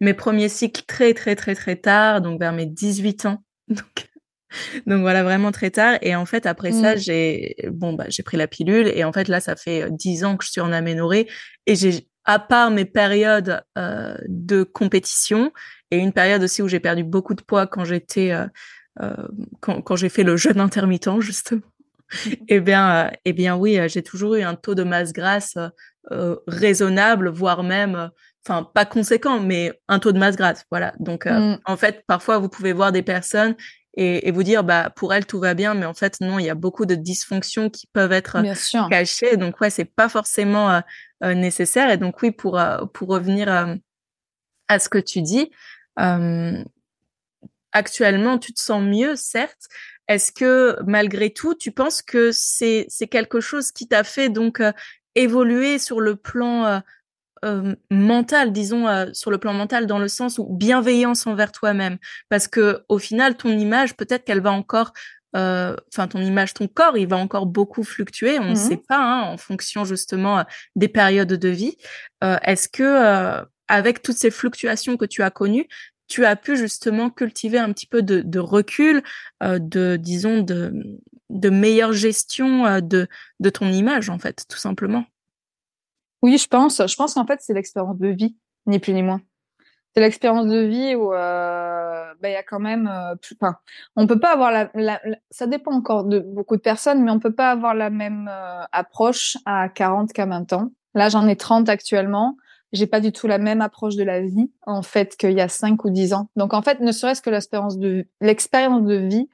mes 0.00 0.14
premiers 0.14 0.48
cycles 0.48 0.82
très 0.86 1.14
très 1.14 1.36
très 1.36 1.54
très 1.54 1.76
tard, 1.76 2.20
donc 2.20 2.40
vers 2.40 2.52
mes 2.52 2.66
18 2.66 3.26
ans. 3.26 3.44
Donc 3.68 4.08
donc 4.86 5.00
voilà 5.00 5.22
vraiment 5.22 5.50
très 5.50 5.70
tard. 5.70 5.96
Et 6.02 6.14
en 6.14 6.26
fait 6.26 6.44
après 6.44 6.72
mmh. 6.72 6.80
ça, 6.82 6.96
j'ai 6.96 7.56
bon 7.70 7.94
bah 7.94 8.04
j'ai 8.08 8.22
pris 8.22 8.36
la 8.36 8.46
pilule 8.46 8.88
et 8.94 9.02
en 9.02 9.12
fait 9.12 9.28
là 9.28 9.40
ça 9.40 9.56
fait 9.56 9.86
10 9.90 10.24
ans 10.24 10.36
que 10.36 10.44
je 10.44 10.50
suis 10.50 10.60
en 10.60 10.72
aménorrhée 10.72 11.26
et 11.66 11.74
j'ai 11.74 12.06
à 12.24 12.38
part 12.38 12.70
mes 12.70 12.84
périodes 12.84 13.62
euh, 13.78 14.14
de 14.28 14.62
compétition 14.62 15.52
et 15.90 15.96
une 15.96 16.12
période 16.12 16.42
aussi 16.42 16.60
où 16.60 16.68
j'ai 16.68 16.80
perdu 16.80 17.02
beaucoup 17.02 17.34
de 17.34 17.42
poids 17.42 17.66
quand 17.66 17.84
j'étais 17.84 18.32
euh, 18.32 18.44
euh, 18.44 18.48
quand, 19.60 19.82
quand 19.82 19.96
j'ai 19.96 20.08
fait 20.08 20.22
le 20.22 20.36
jeûne 20.36 20.60
intermittent 20.60 21.08
justement. 21.20 21.62
eh 22.48 22.60
bien, 22.60 23.06
euh, 23.06 23.10
eh 23.24 23.32
bien 23.32 23.56
oui, 23.56 23.78
euh, 23.78 23.88
j'ai 23.88 24.02
toujours 24.02 24.34
eu 24.34 24.42
un 24.42 24.54
taux 24.54 24.74
de 24.74 24.82
masse 24.82 25.12
grasse 25.12 25.56
euh, 26.10 26.36
raisonnable, 26.46 27.28
voire 27.28 27.62
même, 27.62 28.10
enfin 28.44 28.68
pas 28.74 28.84
conséquent, 28.84 29.40
mais 29.40 29.72
un 29.88 29.98
taux 29.98 30.12
de 30.12 30.18
masse 30.18 30.36
grasse. 30.36 30.64
Voilà. 30.70 30.94
Donc 30.98 31.26
mm. 31.26 31.58
en 31.64 31.76
fait, 31.76 32.04
parfois 32.06 32.38
vous 32.38 32.48
pouvez 32.48 32.72
voir 32.72 32.92
des 32.92 33.02
personnes 33.02 33.54
et, 33.94 34.26
et, 34.28 34.30
vous 34.30 34.42
dire 34.42 34.64
bah 34.64 34.90
pour 34.90 35.12
elles 35.12 35.26
tout 35.26 35.38
va 35.38 35.54
bien, 35.54 35.74
mais 35.74 35.84
en 35.84 35.94
fait 35.94 36.20
non, 36.20 36.38
il 36.38 36.46
y 36.46 36.50
a 36.50 36.54
beaucoup 36.54 36.86
de 36.86 36.94
dysfonctions 36.94 37.68
qui 37.68 37.86
peuvent 37.92 38.12
être 38.12 38.38
cachées. 38.88 39.36
Donc 39.36 39.60
ouais, 39.60 39.70
c'est 39.70 39.84
pas 39.84 40.08
forcément 40.08 40.82
nécessaire. 41.22 41.90
Et 41.90 41.98
donc 41.98 42.22
oui, 42.22 42.30
pour 42.30 42.60
pour 42.94 43.08
revenir 43.08 43.48
à 44.68 44.78
ce 44.78 44.88
que 44.88 44.98
tu 44.98 45.20
dis. 45.22 45.50
Actuellement, 47.72 48.38
tu 48.38 48.52
te 48.52 48.60
sens 48.60 48.82
mieux, 48.82 49.16
certes. 49.16 49.68
Est-ce 50.08 50.32
que 50.32 50.76
malgré 50.86 51.30
tout, 51.30 51.54
tu 51.54 51.72
penses 51.72 52.02
que 52.02 52.30
c'est 52.32 52.86
c'est 52.88 53.06
quelque 53.06 53.40
chose 53.40 53.72
qui 53.72 53.88
t'a 53.88 54.04
fait 54.04 54.28
donc 54.28 54.60
euh, 54.60 54.72
évoluer 55.14 55.78
sur 55.78 56.00
le 56.00 56.16
plan 56.16 56.66
euh, 56.66 56.78
euh, 57.44 57.74
mental, 57.90 58.52
disons 58.52 58.86
euh, 58.88 59.06
sur 59.12 59.30
le 59.30 59.38
plan 59.38 59.52
mental, 59.52 59.86
dans 59.86 59.98
le 59.98 60.08
sens 60.08 60.38
où 60.38 60.46
bienveillance 60.50 61.26
envers 61.26 61.50
toi-même, 61.52 61.98
parce 62.28 62.46
que 62.46 62.84
au 62.88 62.98
final, 62.98 63.36
ton 63.36 63.50
image, 63.50 63.96
peut-être 63.96 64.24
qu'elle 64.24 64.40
va 64.40 64.52
encore 64.52 64.92
euh, 65.34 65.74
enfin 65.92 66.08
ton 66.08 66.20
image, 66.20 66.54
ton 66.54 66.68
corps, 66.68 66.96
il 66.98 67.08
va 67.08 67.16
encore 67.16 67.46
beaucoup 67.46 67.84
fluctuer, 67.84 68.38
on 68.38 68.44
ne 68.44 68.52
mmh. 68.52 68.56
sait 68.56 68.76
pas, 68.76 68.98
hein, 68.98 69.22
en 69.22 69.38
fonction 69.38 69.84
justement 69.84 70.44
des 70.76 70.88
périodes 70.88 71.32
de 71.32 71.48
vie. 71.48 71.76
Euh, 72.22 72.36
Est-ce 72.42 72.68
que 72.68 73.42
avec 73.68 74.02
toutes 74.02 74.18
ces 74.18 74.30
fluctuations 74.30 74.98
que 74.98 75.06
tu 75.06 75.22
as 75.22 75.30
connues, 75.30 75.66
tu 76.12 76.26
as 76.26 76.36
pu 76.36 76.58
justement 76.58 77.08
cultiver 77.08 77.58
un 77.58 77.72
petit 77.72 77.86
peu 77.86 78.02
de, 78.02 78.38
recul, 78.38 79.02
euh, 79.42 79.58
de 79.58 79.96
disons 79.96 80.42
de, 80.42 81.48
meilleure 81.48 81.94
gestion 81.94 82.66
euh, 82.66 82.80
de, 82.82 83.08
ton 83.48 83.72
image 83.72 84.10
en 84.10 84.18
fait, 84.18 84.44
tout 84.46 84.58
simplement. 84.58 85.06
Oui, 86.20 86.36
je 86.36 86.46
pense. 86.46 86.86
Je 86.86 86.96
pense 86.96 87.14
qu'en 87.14 87.24
fait 87.24 87.40
c'est 87.40 87.54
l'expérience 87.54 87.98
de 87.98 88.08
vie, 88.08 88.36
ni 88.66 88.78
plus 88.78 88.92
ni 88.92 89.02
moins. 89.02 89.22
C'est 89.94 90.02
l'expérience 90.02 90.46
de 90.48 90.60
vie 90.60 90.94
où 90.94 91.14
euh, 91.14 92.12
bah, 92.20 92.28
il 92.28 92.32
y 92.32 92.36
a 92.36 92.42
quand 92.42 92.60
même 92.60 92.88
euh, 92.88 93.14
plus, 93.16 93.34
on 93.96 94.06
peut 94.06 94.20
pas 94.20 94.34
avoir 94.34 94.50
la, 94.74 95.00
ça 95.30 95.46
dépend 95.46 95.72
encore 95.72 96.04
de 96.04 96.18
beaucoup 96.18 96.56
de 96.56 96.62
personnes 96.62 97.02
mais 97.02 97.10
on 97.10 97.20
peut 97.20 97.34
pas 97.34 97.50
avoir 97.50 97.74
la 97.74 97.88
même 97.88 98.30
approche 98.70 99.38
à 99.46 99.70
40 99.70 100.12
qu'à 100.12 100.26
20 100.26 100.52
ans. 100.52 100.72
Là, 100.94 101.08
j'en 101.08 101.26
ai 101.26 101.36
30 101.36 101.70
actuellement 101.70 102.36
j'ai 102.72 102.86
pas 102.86 103.00
du 103.00 103.12
tout 103.12 103.26
la 103.26 103.38
même 103.38 103.60
approche 103.60 103.96
de 103.96 104.04
la 104.04 104.20
vie 104.20 104.50
en 104.66 104.82
fait 104.82 105.16
qu'il 105.16 105.32
y 105.32 105.40
a 105.40 105.48
cinq 105.48 105.84
ou 105.84 105.90
dix 105.90 106.12
ans. 106.12 106.28
Donc 106.36 106.54
en 106.54 106.62
fait, 106.62 106.80
ne 106.80 106.92
serait-ce 106.92 107.22
que 107.22 107.30
l'expérience 107.30 107.78
de 107.78 108.06
l'expérience 108.20 108.84
de 108.84 108.96
vie 108.96 109.28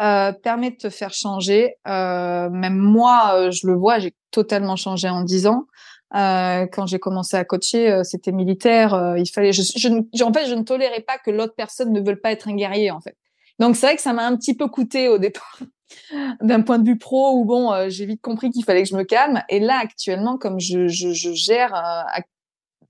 euh, 0.00 0.32
permet 0.32 0.70
de 0.70 0.76
te 0.76 0.90
faire 0.90 1.12
changer. 1.12 1.76
Euh, 1.86 2.50
même 2.50 2.76
moi, 2.76 3.34
euh, 3.34 3.50
je 3.50 3.66
le 3.66 3.74
vois, 3.74 3.98
j'ai 4.00 4.14
totalement 4.30 4.76
changé 4.76 5.08
en 5.08 5.22
dix 5.22 5.46
ans. 5.46 5.66
Euh, 6.14 6.66
quand 6.70 6.86
j'ai 6.86 6.98
commencé 6.98 7.36
à 7.36 7.44
coacher, 7.44 7.90
euh, 7.90 8.02
c'était 8.04 8.30
militaire. 8.30 8.94
Euh, 8.94 9.18
il 9.18 9.28
fallait, 9.28 9.52
je, 9.52 9.62
je, 9.62 10.22
en 10.22 10.32
fait, 10.32 10.46
je 10.46 10.54
ne 10.54 10.62
tolérais 10.62 11.00
pas 11.00 11.18
que 11.18 11.30
l'autre 11.30 11.54
personne 11.56 11.92
ne 11.92 12.00
veuille 12.00 12.20
pas 12.20 12.30
être 12.30 12.48
un 12.48 12.54
guerrier, 12.54 12.90
en 12.90 13.00
fait. 13.00 13.16
Donc 13.58 13.76
c'est 13.76 13.86
vrai 13.86 13.96
que 13.96 14.02
ça 14.02 14.12
m'a 14.12 14.26
un 14.26 14.36
petit 14.36 14.54
peu 14.54 14.68
coûté 14.68 15.08
au 15.08 15.18
départ, 15.18 15.60
d'un 16.40 16.62
point 16.62 16.78
de 16.78 16.86
vue 16.86 16.98
pro, 16.98 17.32
où 17.32 17.44
bon, 17.44 17.88
j'ai 17.88 18.06
vite 18.06 18.20
compris 18.20 18.50
qu'il 18.50 18.64
fallait 18.64 18.82
que 18.82 18.88
je 18.88 18.96
me 18.96 19.04
calme. 19.04 19.42
Et 19.48 19.58
là, 19.58 19.78
actuellement, 19.80 20.38
comme 20.38 20.60
je, 20.60 20.86
je, 20.86 21.12
je 21.12 21.32
gère 21.32 21.74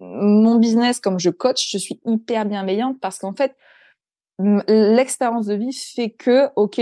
mon 0.00 0.56
business, 0.56 1.00
comme 1.00 1.18
je 1.18 1.30
coach, 1.30 1.70
je 1.70 1.78
suis 1.78 2.00
hyper 2.04 2.44
bienveillante 2.44 2.98
parce 3.00 3.18
qu'en 3.18 3.34
fait, 3.34 3.56
l'expérience 4.38 5.46
de 5.46 5.54
vie 5.54 5.72
fait 5.72 6.10
que, 6.10 6.48
ok, 6.56 6.80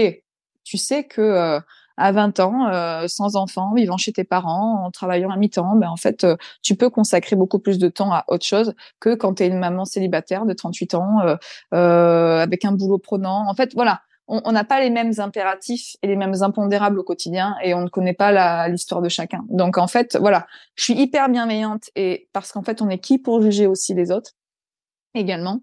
tu 0.65 0.77
sais 0.77 1.05
que 1.05 1.61
à 1.97 2.13
20 2.13 2.41
ans, 2.41 2.69
euh, 2.69 3.07
sans 3.07 3.37
enfant, 3.37 3.75
vivant 3.75 3.97
chez 3.97 4.13
tes 4.13 4.25
parents, 4.25 4.85
en 4.85 4.91
travaillant 4.91 5.31
à 5.31 5.37
mi-temps, 5.37 5.77
ben 5.77 5.89
en 5.89 5.97
fait, 5.97 6.25
euh, 6.25 6.37
tu 6.63 6.75
peux 6.75 6.91
consacrer 6.91 7.37
beaucoup 7.37 7.59
plus 7.59 7.79
de 7.79 7.89
temps 7.89 8.13
à 8.13 8.25
autre 8.29 8.45
chose 8.45 8.75
que 9.01 9.15
quand 9.15 9.35
tu 9.35 9.45
es 9.45 9.49
une 9.49 9.59
maman 9.59 9.85
célibataire 9.85 10.47
de 10.47 10.53
38 10.53 10.95
ans 10.95 11.19
euh, 11.75 12.39
avec 12.41 12.65
un 12.65 12.73
boulot 12.73 12.99
prenant. 12.99 13.49
En 13.49 13.55
fait, 13.55 13.75
voilà, 13.75 14.03
on 14.45 14.53
n'a 14.53 14.65
pas 14.65 14.81
les 14.81 14.91
mêmes 14.91 15.13
impératifs 15.19 15.97
et 16.03 16.07
les 16.07 16.17
mêmes 16.17 16.43
impondérables 16.43 16.99
au 16.99 17.03
quotidien 17.03 17.55
et 17.63 17.75
on 17.75 17.83
ne 17.83 17.89
connaît 17.89 18.15
pas 18.15 18.69
l'histoire 18.69 19.03
de 19.03 19.09
chacun. 19.09 19.45
Donc 19.49 19.77
en 19.79 19.87
fait, 19.87 20.17
voilà, 20.17 20.47
je 20.75 20.85
suis 20.85 20.95
hyper 20.95 21.29
bienveillante 21.29 21.91
et 21.97 22.29
parce 22.33 22.53
qu'en 22.53 22.63
fait, 22.63 22.81
on 22.81 22.89
est 22.89 22.99
qui 22.99 23.19
pour 23.19 23.43
juger 23.43 23.67
aussi 23.67 23.95
les 23.95 24.11
autres 24.11 24.33
également 25.15 25.61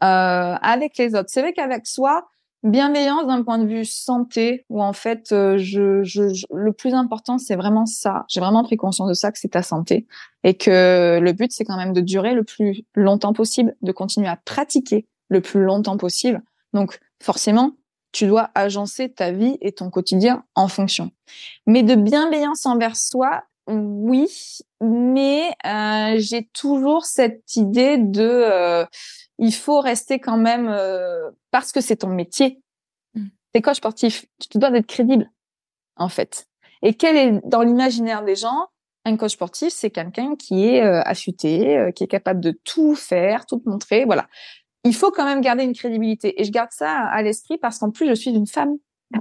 avec 0.00 0.96
les 0.98 1.14
autres. 1.14 1.28
C'est 1.28 1.42
vrai 1.42 1.52
qu'avec 1.52 1.86
soi, 1.86 2.28
bienveillance 2.62 3.26
d'un 3.26 3.42
point 3.42 3.58
de 3.58 3.66
vue 3.66 3.84
santé 3.84 4.64
où 4.68 4.82
en 4.82 4.92
fait 4.92 5.30
euh, 5.30 5.58
je, 5.58 6.02
je, 6.02 6.44
le 6.52 6.72
plus 6.72 6.92
important 6.92 7.38
c'est 7.38 7.54
vraiment 7.54 7.86
ça 7.86 8.24
j'ai 8.28 8.40
vraiment 8.40 8.64
pris 8.64 8.76
conscience 8.76 9.08
de 9.08 9.14
ça 9.14 9.30
que 9.30 9.38
c'est 9.38 9.50
ta 9.50 9.62
santé 9.62 10.08
et 10.42 10.54
que 10.54 11.20
le 11.20 11.32
but 11.32 11.52
c'est 11.52 11.64
quand 11.64 11.76
même 11.76 11.92
de 11.92 12.00
durer 12.00 12.34
le 12.34 12.42
plus 12.42 12.84
longtemps 12.94 13.32
possible 13.32 13.76
de 13.82 13.92
continuer 13.92 14.26
à 14.26 14.36
pratiquer 14.36 15.06
le 15.28 15.40
plus 15.40 15.62
longtemps 15.62 15.96
possible 15.96 16.42
donc 16.72 16.98
forcément 17.22 17.76
tu 18.12 18.26
dois 18.26 18.50
agencer 18.54 19.12
ta 19.12 19.32
vie 19.32 19.58
et 19.60 19.72
ton 19.72 19.90
quotidien 19.90 20.44
en 20.54 20.68
fonction 20.68 21.10
mais 21.66 21.82
de 21.82 21.94
bienveillance 21.94 22.66
envers 22.66 22.96
soi 22.96 23.44
oui 23.66 24.60
mais 24.80 25.50
euh, 25.66 26.16
j'ai 26.18 26.48
toujours 26.52 27.04
cette 27.04 27.56
idée 27.56 27.98
de 27.98 28.22
euh, 28.22 28.84
il 29.38 29.52
faut 29.52 29.80
rester 29.80 30.20
quand 30.20 30.36
même 30.36 30.68
euh, 30.68 31.30
parce 31.50 31.72
que 31.72 31.80
c'est 31.80 31.96
ton 31.96 32.08
métier. 32.08 32.60
T'es 33.52 33.62
coach 33.62 33.78
sportif, 33.78 34.26
tu 34.40 34.48
te 34.48 34.58
dois 34.58 34.70
d'être 34.70 34.86
crédible 34.86 35.30
en 35.96 36.08
fait. 36.08 36.46
Et 36.82 36.94
quel 36.94 37.16
est 37.16 37.40
dans 37.44 37.62
l'imaginaire 37.62 38.22
des 38.22 38.36
gens 38.36 38.68
un 39.04 39.16
coach 39.16 39.32
sportif, 39.32 39.72
c'est 39.72 39.88
quelqu'un 39.88 40.36
qui 40.36 40.66
est 40.66 40.82
affûté, 40.82 41.90
qui 41.94 42.04
est 42.04 42.08
capable 42.08 42.40
de 42.40 42.50
tout 42.50 42.94
faire, 42.94 43.46
tout 43.46 43.62
montrer, 43.64 44.04
voilà. 44.04 44.28
Il 44.84 44.94
faut 44.94 45.10
quand 45.10 45.24
même 45.24 45.40
garder 45.40 45.64
une 45.64 45.74
crédibilité 45.74 46.40
et 46.40 46.44
je 46.44 46.50
garde 46.50 46.70
ça 46.72 47.00
à 47.00 47.22
l'esprit 47.22 47.58
parce 47.58 47.78
qu'en 47.78 47.90
plus 47.90 48.08
je 48.08 48.14
suis 48.14 48.30
une 48.30 48.46
femme. 48.46 48.76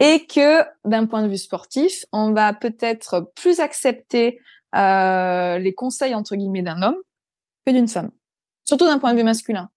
et 0.00 0.26
que 0.26 0.62
d'un 0.84 1.06
point 1.06 1.22
de 1.22 1.28
vue 1.28 1.38
sportif, 1.38 2.04
on 2.12 2.32
va 2.32 2.52
peut-être 2.52 3.32
plus 3.36 3.60
accepter 3.60 4.40
euh, 4.74 5.58
les 5.58 5.72
conseils 5.72 6.14
entre 6.14 6.34
guillemets 6.36 6.62
d'un 6.62 6.82
homme 6.82 6.96
que 7.64 7.72
d'une 7.72 7.88
femme 7.88 8.10
surtout 8.64 8.86
d'un 8.86 8.98
point 8.98 9.12
de 9.12 9.18
vue 9.18 9.24
masculin. 9.24 9.70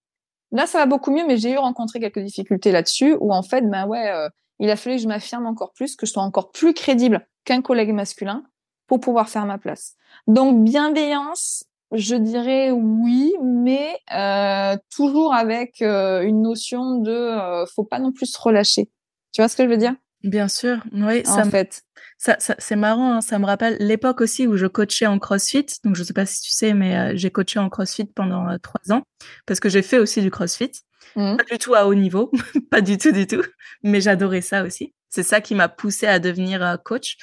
Là, 0.50 0.66
ça 0.66 0.78
va 0.78 0.86
beaucoup 0.86 1.10
mieux, 1.10 1.26
mais 1.26 1.36
j'ai 1.36 1.52
eu 1.52 1.58
rencontré 1.58 2.00
quelques 2.00 2.20
difficultés 2.20 2.72
là-dessus, 2.72 3.16
où 3.20 3.32
en 3.32 3.42
fait, 3.42 3.62
ben 3.62 3.86
ouais, 3.86 4.10
euh, 4.10 4.28
il 4.58 4.70
a 4.70 4.76
fallu 4.76 4.96
que 4.96 5.02
je 5.02 5.08
m'affirme 5.08 5.46
encore 5.46 5.72
plus, 5.72 5.94
que 5.94 6.06
je 6.06 6.12
sois 6.12 6.22
encore 6.22 6.50
plus 6.50 6.72
crédible 6.72 7.26
qu'un 7.44 7.60
collègue 7.60 7.92
masculin 7.92 8.42
pour 8.86 9.00
pouvoir 9.00 9.28
faire 9.28 9.44
ma 9.44 9.58
place. 9.58 9.96
Donc, 10.26 10.64
bienveillance, 10.64 11.64
je 11.92 12.14
dirais 12.16 12.70
oui, 12.70 13.32
mais 13.42 13.98
euh, 14.14 14.76
toujours 14.94 15.34
avec 15.34 15.82
euh, 15.82 16.22
une 16.22 16.42
notion 16.42 17.00
de 17.00 17.64
faut 17.74 17.84
pas 17.84 17.98
non 17.98 18.12
plus 18.12 18.26
se 18.26 18.38
relâcher. 18.40 18.90
Tu 19.32 19.40
vois 19.40 19.48
ce 19.48 19.56
que 19.56 19.64
je 19.64 19.68
veux 19.68 19.76
dire? 19.76 19.94
Bien 20.24 20.48
sûr, 20.48 20.78
oui. 20.92 21.22
En 21.26 21.34
ça 21.36 21.44
fait, 21.44 21.84
ça, 22.16 22.36
ça 22.40 22.56
c'est 22.58 22.74
marrant, 22.74 23.14
hein, 23.14 23.20
ça 23.20 23.38
me 23.38 23.46
rappelle 23.46 23.76
l'époque 23.78 24.20
aussi 24.20 24.48
où 24.48 24.56
je 24.56 24.66
coachais 24.66 25.06
en 25.06 25.18
CrossFit. 25.20 25.66
Donc 25.84 25.94
je 25.94 26.02
sais 26.02 26.12
pas 26.12 26.26
si 26.26 26.42
tu 26.42 26.50
sais, 26.50 26.74
mais 26.74 26.96
euh, 26.96 27.12
j'ai 27.14 27.30
coaché 27.30 27.60
en 27.60 27.68
CrossFit 27.68 28.06
pendant 28.06 28.48
euh, 28.48 28.58
trois 28.58 28.92
ans 28.92 29.02
parce 29.46 29.60
que 29.60 29.68
j'ai 29.68 29.82
fait 29.82 29.98
aussi 29.98 30.20
du 30.20 30.30
CrossFit. 30.30 30.72
Mmh. 31.14 31.36
Pas 31.36 31.44
du 31.44 31.58
tout 31.58 31.74
à 31.74 31.86
haut 31.86 31.94
niveau, 31.94 32.32
pas 32.70 32.80
du 32.80 32.98
tout, 32.98 33.12
du 33.12 33.26
tout, 33.26 33.42
mais 33.84 34.00
j'adorais 34.00 34.40
ça 34.40 34.64
aussi. 34.64 34.92
C'est 35.08 35.22
ça 35.22 35.40
qui 35.40 35.54
m'a 35.54 35.68
poussé 35.68 36.06
à 36.06 36.18
devenir 36.18 36.64
euh, 36.64 36.76
coach. 36.76 37.16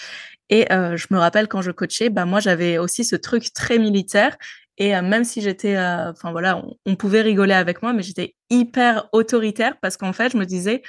Et 0.50 0.68
je 0.70 1.08
me 1.12 1.18
rappelle 1.18 1.48
quand 1.48 1.62
je 1.62 1.72
coachais, 1.72 2.10
bah 2.10 2.26
moi 2.26 2.40
j'avais 2.40 2.78
aussi 2.78 3.04
ce 3.04 3.16
truc 3.16 3.52
très 3.54 3.80
militaire. 3.80 4.38
Et 4.78 4.92
même 5.02 5.24
si 5.24 5.42
j'étais, 5.42 5.78
enfin 5.78 6.32
voilà, 6.32 6.62
on, 6.86 6.96
pouvait 6.96 7.22
rigoler 7.22 7.54
avec 7.54 7.82
moi, 7.82 7.94
mais 7.94 8.04
j'étais 8.04 8.36
hyper 8.50 9.08
autoritaire 9.14 9.78
parce 9.82 9.98
qu'en 9.98 10.14
fait, 10.14 10.34
je 10.34 10.38
me 10.38 10.46
disais, 10.46 10.84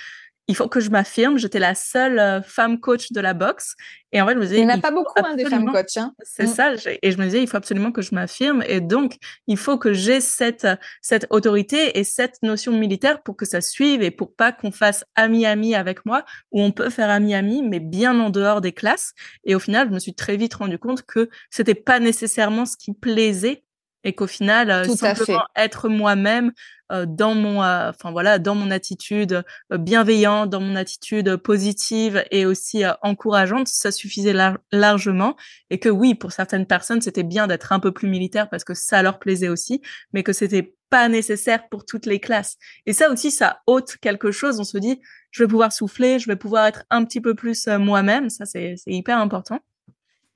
il 0.49 0.55
faut 0.55 0.69
que 0.69 0.81
je 0.81 0.91
m'affirme. 0.91 1.39
J'étais 1.39 1.59
la 1.59 1.75
seule 1.75 2.19
euh, 2.19 2.43
femme 2.43 2.79
coach 2.79 3.13
de 3.13 3.21
la 3.21 3.35
boxe. 3.35 3.75
Et 4.13 4.21
en 4.21 4.27
fait, 4.27 4.35
je 4.35 4.39
me 4.39 4.45
disais. 4.45 4.59
Il 4.59 4.67
n'y 4.67 4.73
en 4.73 4.77
a 4.77 4.81
pas 4.81 4.91
beaucoup 4.91 5.13
hein, 5.17 5.35
des 5.35 5.45
femmes 5.45 5.71
coach. 5.71 5.97
Hein. 5.97 6.15
C'est 6.23 6.45
mm. 6.45 6.47
ça. 6.47 6.73
Et 7.03 7.11
je 7.11 7.19
me 7.19 7.25
disais, 7.25 7.43
il 7.43 7.49
faut 7.49 7.57
absolument 7.57 7.93
que 7.93 8.03
je 8.03 8.15
m'affirme. 8.15 8.63
Et 8.67 8.81
donc, 8.81 9.17
il 9.47 9.57
faut 9.57 9.79
que 9.79 9.93
j'ai 9.93 10.21
cette, 10.21 10.67
cette 11.03 11.27
autorité 11.31 11.99
et 11.99 12.05
cette 12.05 12.43
notion 12.43 12.73
militaire 12.73 13.23
pour 13.23 13.37
que 13.37 13.45
ça 13.45 13.61
suive 13.61 14.03
et 14.03 14.11
pour 14.11 14.35
pas 14.35 14.53
qu'on 14.53 14.71
fasse 14.71 15.05
ami-ami 15.17 15.75
avec 15.75 16.07
moi, 16.07 16.25
où 16.53 16.63
on 16.63 16.71
peut 16.71 16.91
faire 16.91 17.11
ami-ami, 17.11 17.63
mais 17.63 17.81
bien 17.81 18.19
en 18.21 18.31
dehors 18.31 18.61
des 18.61 18.73
classes. 18.73 19.13
Et 19.45 19.55
au 19.55 19.59
final, 19.59 19.89
je 19.89 19.95
me 19.95 19.99
suis 19.99 20.15
très 20.15 20.37
vite 20.37 20.55
rendu 20.55 20.79
compte 20.79 21.03
que 21.03 21.29
c'était 21.51 21.75
pas 21.75 21.99
nécessairement 21.99 22.67
ce 22.67 22.77
qui 22.77 22.93
plaisait 22.95 23.65
et 24.07 24.15
qu'au 24.15 24.29
final 24.29 24.71
euh, 24.71 24.85
simplement 24.85 25.43
être 25.57 25.89
moi-même 25.89 26.53
euh, 26.93 27.05
dans 27.07 27.35
mon 27.35 27.63
euh, 27.63 27.91
enfin 27.91 28.13
voilà 28.13 28.39
dans 28.39 28.55
mon 28.55 28.71
attitude 28.71 29.45
bienveillante 29.71 30.49
dans 30.49 30.61
mon 30.61 30.77
attitude 30.77 31.37
positive 31.37 32.25
et 32.31 32.47
aussi 32.47 32.85
encourageante 33.03 33.67
ça 33.67 33.91
suffisait 33.91 34.35
largement. 34.73 35.37
Et 35.71 35.79
que 35.81 35.89
oui 35.89 36.15
pour 36.15 36.31
certaines 36.31 36.67
personnes 36.67 37.01
c'était 37.03 37.25
bien 37.25 37.49
d'être 37.49 37.73
un 37.73 37.81
peu 37.81 37.91
plus 37.91 38.09
militaire 38.09 38.49
parce 38.49 38.63
que 38.63 38.75
ça 38.75 39.03
leur 39.03 39.19
plaisait 39.19 39.49
aussi 39.49 39.83
mais 40.13 40.23
que 40.23 40.33
c'était 40.33 40.77
pas 40.89 41.09
nécessaire 41.09 41.69
pour 41.69 41.85
toutes 41.85 42.07
les 42.07 42.21
classes. 42.21 42.57
Et 42.87 42.93
ça 42.93 43.11
aussi 43.11 43.33
ça 43.33 43.63
ôte 43.67 43.97
quelque 44.01 44.31
chose. 44.31 44.61
On 44.61 44.65
se 44.65 44.79
dit 44.79 45.01
je 45.33 45.43
vais 45.43 45.49
pouvoir 45.49 45.73
souffler 45.73 46.21
je 46.21 46.29
vais 46.29 46.37
pouvoir 46.37 46.67
être 46.67 46.85
un 46.91 47.05
petit 47.05 47.21
peu 47.21 47.35
plus 47.35 47.67
moi-même. 47.67 48.31
Ça 48.31 48.47
c'est 48.47 48.77
hyper 48.87 49.19
important. 49.19 49.59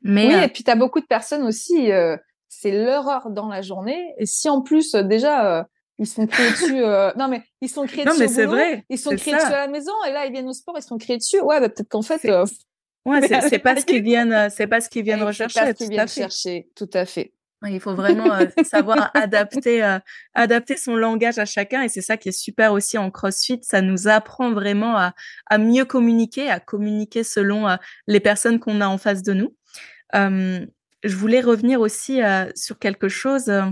Mais 0.03 0.27
oui 0.27 0.43
et 0.43 0.49
puis 0.49 0.65
tu 0.65 0.71
as 0.73 0.77
beaucoup 0.77 1.01
de 1.01 1.07
personnes 1.07 1.45
aussi 1.45 1.93
c'est 2.51 2.73
leur 2.73 3.09
heure 3.09 3.31
dans 3.31 3.49
la 3.49 3.63
journée. 3.63 4.13
Et 4.19 4.27
si 4.27 4.51
en 4.51 4.61
plus, 4.61 4.95
euh, 4.95 5.03
déjà, 5.03 5.61
euh, 5.61 5.65
ils 5.99 6.07
sont 6.07 6.27
créés 6.27 6.51
dessus, 6.51 6.83
euh, 6.83 7.11
non 7.17 7.29
mais 7.29 7.43
ils 7.63 7.69
sont 7.71 7.87
créés 7.87 8.05
non, 8.05 8.11
dessus. 8.11 8.23
mais 8.23 8.29
c'est 8.29 8.45
vrai. 8.45 8.85
Ils 8.91 8.99
sont 8.99 9.15
créés 9.17 9.35
dessus 9.35 9.47
à 9.47 9.67
la 9.67 9.69
maison 9.69 9.93
et 10.07 10.13
là 10.13 10.27
ils 10.27 10.33
viennent 10.33 10.49
au 10.49 10.53
sport, 10.53 10.75
ils 10.77 10.83
sont 10.83 10.99
créés 10.99 11.17
dessus. 11.17 11.41
Ouais, 11.41 11.61
bah, 11.61 11.69
peut-être 11.69 11.89
qu'en 11.89 12.03
fait. 12.03 12.29
Ouais, 13.07 13.21
c'est 13.49 13.61
pas 13.61 13.77
ce 13.77 13.87
qu'ils 13.87 14.03
viennent, 14.03 14.51
c'est 14.51 14.67
pas 14.67 14.81
ce 14.81 14.91
qu'ils 14.91 15.05
viennent 15.05 15.23
rechercher. 15.23 15.61
Pas 15.61 15.67
ce 15.69 15.73
qu'ils 15.73 15.91
viennent 15.91 16.09
chercher, 16.09 16.69
tout 16.75 16.91
à 16.93 17.07
fait. 17.07 17.33
Il 17.69 17.79
faut 17.79 17.95
vraiment 17.95 18.39
savoir 18.65 19.11
adapter, 19.15 19.99
adapter 20.33 20.79
son 20.79 20.97
langage 20.97 21.39
à 21.39 21.45
chacun 21.45 21.83
et 21.83 21.91
c'est 21.91 22.01
ça 22.01 22.17
qui 22.17 22.31
est 22.31 22.39
super 22.39 22.73
aussi 22.73 22.97
en 22.97 23.11
CrossFit. 23.11 23.61
Ça 23.63 23.83
nous 23.83 24.09
apprend 24.09 24.51
vraiment 24.51 24.97
à, 24.97 25.13
à 25.47 25.59
mieux 25.59 25.85
communiquer, 25.85 26.51
à 26.51 26.59
communiquer 26.59 27.23
selon 27.23 27.67
les 28.07 28.21
personnes 28.21 28.59
qu'on 28.61 28.81
a 28.81 28.89
en 28.89 28.97
face 28.97 29.23
de 29.23 29.35
nous. 29.35 29.55
Euh, 31.05 31.09
je 31.09 31.17
voulais 31.17 31.41
revenir 31.41 31.81
aussi 31.81 32.23
euh, 32.23 32.51
sur 32.55 32.79
quelque 32.79 33.09
chose 33.09 33.49
euh, 33.49 33.63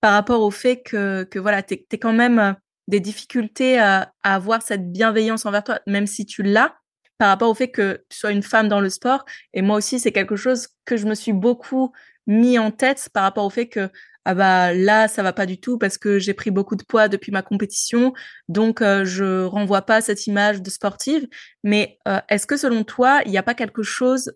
par 0.00 0.12
rapport 0.12 0.42
au 0.42 0.50
fait 0.50 0.82
que, 0.82 1.24
que 1.24 1.38
voilà, 1.38 1.62
tu 1.62 1.74
as 1.74 1.96
quand 1.96 2.12
même 2.12 2.38
euh, 2.38 2.52
des 2.88 3.00
difficultés 3.00 3.78
à, 3.78 4.12
avoir 4.22 4.62
cette 4.62 4.92
bienveillance 4.92 5.46
envers 5.46 5.64
toi, 5.64 5.80
même 5.86 6.06
si 6.06 6.26
tu 6.26 6.42
l'as, 6.42 6.74
par 7.18 7.28
rapport 7.28 7.50
au 7.50 7.54
fait 7.54 7.70
que 7.70 8.04
tu 8.08 8.18
sois 8.18 8.32
une 8.32 8.42
femme 8.42 8.68
dans 8.68 8.80
le 8.80 8.90
sport. 8.90 9.24
Et 9.54 9.62
moi 9.62 9.76
aussi, 9.76 9.98
c'est 10.00 10.12
quelque 10.12 10.36
chose 10.36 10.68
que 10.84 10.96
je 10.96 11.06
me 11.06 11.14
suis 11.14 11.32
beaucoup 11.32 11.92
mis 12.26 12.58
en 12.58 12.70
tête 12.70 13.08
par 13.12 13.22
rapport 13.22 13.44
au 13.44 13.50
fait 13.50 13.68
que 13.68 13.90
ah 14.26 14.34
bah 14.34 14.72
là 14.72 15.06
ça 15.06 15.22
va 15.22 15.34
pas 15.34 15.44
du 15.44 15.60
tout 15.60 15.76
parce 15.76 15.98
que 15.98 16.18
j'ai 16.18 16.32
pris 16.32 16.50
beaucoup 16.50 16.76
de 16.76 16.82
poids 16.82 17.08
depuis 17.08 17.30
ma 17.30 17.42
compétition 17.42 18.14
donc 18.48 18.80
je 18.80 19.44
renvoie 19.44 19.82
pas 19.82 20.00
cette 20.00 20.26
image 20.26 20.62
de 20.62 20.70
sportive 20.70 21.28
mais 21.62 21.98
est-ce 22.30 22.46
que 22.46 22.56
selon 22.56 22.84
toi 22.84 23.20
il 23.26 23.30
n'y 23.30 23.36
a 23.36 23.42
pas 23.42 23.52
quelque 23.52 23.82
chose 23.82 24.32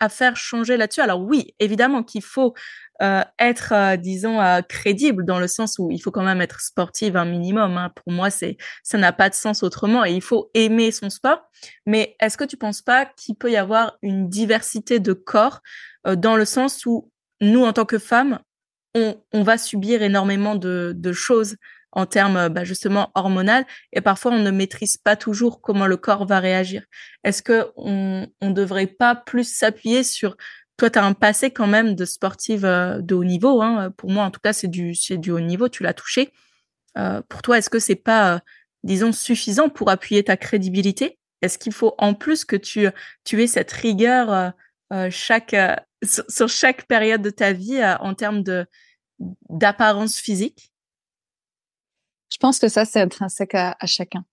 à 0.00 0.08
faire 0.08 0.36
changer 0.36 0.76
là-dessus. 0.76 1.00
Alors 1.00 1.20
oui, 1.20 1.54
évidemment 1.58 2.02
qu'il 2.02 2.22
faut 2.22 2.54
euh, 3.00 3.22
être, 3.38 3.72
euh, 3.72 3.96
disons, 3.96 4.40
euh, 4.40 4.60
crédible 4.60 5.24
dans 5.24 5.38
le 5.38 5.46
sens 5.46 5.78
où 5.78 5.90
il 5.92 6.00
faut 6.00 6.10
quand 6.10 6.24
même 6.24 6.40
être 6.40 6.60
sportive 6.60 7.16
un 7.16 7.24
minimum. 7.24 7.76
Hein. 7.76 7.92
Pour 7.94 8.12
moi, 8.12 8.28
c'est 8.28 8.56
ça 8.82 8.98
n'a 8.98 9.12
pas 9.12 9.28
de 9.30 9.34
sens 9.34 9.62
autrement 9.62 10.04
et 10.04 10.12
il 10.12 10.22
faut 10.22 10.50
aimer 10.54 10.90
son 10.90 11.08
sport. 11.08 11.42
Mais 11.86 12.16
est-ce 12.20 12.36
que 12.36 12.44
tu 12.44 12.56
penses 12.56 12.82
pas 12.82 13.06
qu'il 13.06 13.36
peut 13.36 13.52
y 13.52 13.56
avoir 13.56 13.96
une 14.02 14.28
diversité 14.28 14.98
de 14.98 15.12
corps 15.12 15.60
dans 16.04 16.36
le 16.36 16.44
sens 16.44 16.86
où 16.86 17.10
nous, 17.40 17.64
en 17.64 17.72
tant 17.72 17.84
que 17.84 17.98
femmes, 17.98 18.40
on, 18.94 19.42
va 19.42 19.58
subir 19.58 20.02
énormément 20.02 20.56
de 20.56 21.12
choses 21.12 21.56
en 21.92 22.06
termes 22.06 22.36
euh, 22.36 22.48
bah, 22.48 22.64
justement 22.64 23.10
hormonal 23.14 23.64
et 23.92 24.00
parfois 24.00 24.32
on 24.32 24.38
ne 24.38 24.50
maîtrise 24.50 24.96
pas 24.96 25.16
toujours 25.16 25.60
comment 25.60 25.86
le 25.86 25.96
corps 25.96 26.26
va 26.26 26.40
réagir. 26.40 26.84
Est-ce 27.24 27.42
que 27.42 27.68
on 27.76 28.26
ne 28.42 28.52
devrait 28.52 28.86
pas 28.86 29.14
plus 29.14 29.50
s'appuyer 29.50 30.02
sur 30.02 30.36
toi, 30.76 30.90
tu 30.90 30.98
as 30.98 31.04
un 31.04 31.12
passé 31.12 31.50
quand 31.50 31.66
même 31.66 31.96
de 31.96 32.04
sportive 32.04 32.62
de 32.62 33.14
haut 33.14 33.24
niveau. 33.24 33.62
Hein. 33.62 33.92
Pour 33.96 34.10
moi, 34.10 34.24
en 34.24 34.30
tout 34.30 34.38
cas, 34.38 34.52
c'est 34.52 34.68
du, 34.68 34.92
du 35.10 35.32
haut 35.32 35.40
niveau. 35.40 35.68
Tu 35.68 35.82
l'as 35.82 35.92
touché. 35.92 36.32
pour 37.28 37.42
toi, 37.42 37.58
est-ce 37.58 37.68
que 37.68 37.80
c'est 37.80 37.96
pas, 37.96 38.42
disons, 38.84 39.10
suffisant 39.10 39.70
pour 39.70 39.90
appuyer 39.90 40.22
ta 40.22 40.36
crédibilité? 40.36 41.18
Est-ce 41.42 41.58
qu'il 41.58 41.72
faut 41.72 41.96
en 41.98 42.14
plus 42.14 42.44
que 42.44 42.54
tu, 42.54 42.86
tu 43.24 43.42
aies 43.42 43.48
cette 43.48 43.72
rigueur 43.72 44.52
chaque, 45.10 45.56
sur, 46.04 46.48
chaque 46.48 46.86
période 46.86 47.22
de 47.22 47.30
ta 47.30 47.52
vie 47.52 47.82
en 47.98 48.14
termes 48.14 48.44
de 48.44 48.64
d'apparence 49.48 50.16
physique? 50.16 50.72
Je 52.30 52.36
pense 52.38 52.58
que 52.58 52.68
ça, 52.68 52.84
c'est 52.84 53.00
intrinsèque 53.00 53.54
à, 53.54 53.76
à 53.80 53.86
chacun. 53.86 54.24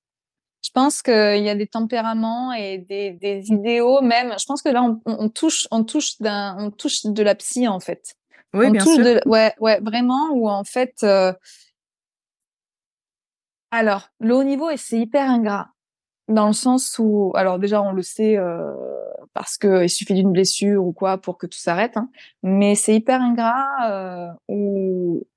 Je 0.64 0.72
pense 0.72 1.04
qu'il 1.04 1.44
y 1.44 1.50
a 1.50 1.56
des 1.56 1.68
tempéraments 1.68 2.52
et 2.52 2.80
des, 2.80 3.12
des, 3.12 3.52
idéaux 3.52 4.02
même. 4.02 4.34
Je 4.40 4.46
pense 4.46 4.64
que 4.64 4.70
là, 4.70 4.84
on, 4.84 5.00
on 5.06 5.30
touche, 5.30 5.68
on 5.70 5.84
touche 5.84 6.20
d'un, 6.20 6.58
on 6.60 6.72
touche 6.72 7.06
de 7.06 7.24
la 7.24 7.36
psy 7.36 7.68
en 7.68 7.80
fait. 7.80 8.16
Oui, 8.54 8.68
on 8.68 8.72
bien 8.72 8.84
touche 8.84 8.96
sûr. 8.96 9.04
De, 9.04 9.22
ouais, 9.28 9.54
ouais, 9.60 9.80
vraiment. 9.82 10.32
Où 10.32 10.50
en 10.50 10.64
fait, 10.64 10.96
euh... 11.04 11.34
alors 13.70 14.10
le 14.20 14.36
haut 14.36 14.44
niveau, 14.44 14.70
et 14.72 14.78
c'est 14.78 14.98
hyper 14.98 15.30
ingrat 15.30 15.70
dans 16.28 16.48
le 16.48 16.54
sens 16.54 16.98
où, 16.98 17.32
alors 17.36 17.60
déjà, 17.60 17.82
on 17.82 17.92
le 17.92 18.02
sait 18.02 18.36
euh, 18.38 18.74
parce 19.34 19.58
que 19.58 19.84
il 19.84 19.90
suffit 19.90 20.16
d'une 20.16 20.32
blessure 20.32 20.84
ou 20.84 20.92
quoi 20.92 21.20
pour 21.20 21.38
que 21.38 21.46
tout 21.46 21.60
s'arrête. 21.60 21.98
Hein. 21.98 22.10
Mais 22.42 22.74
c'est 22.76 22.96
hyper 22.96 23.22
ingrat 23.22 23.68
euh, 23.92 24.28
où 24.48 25.28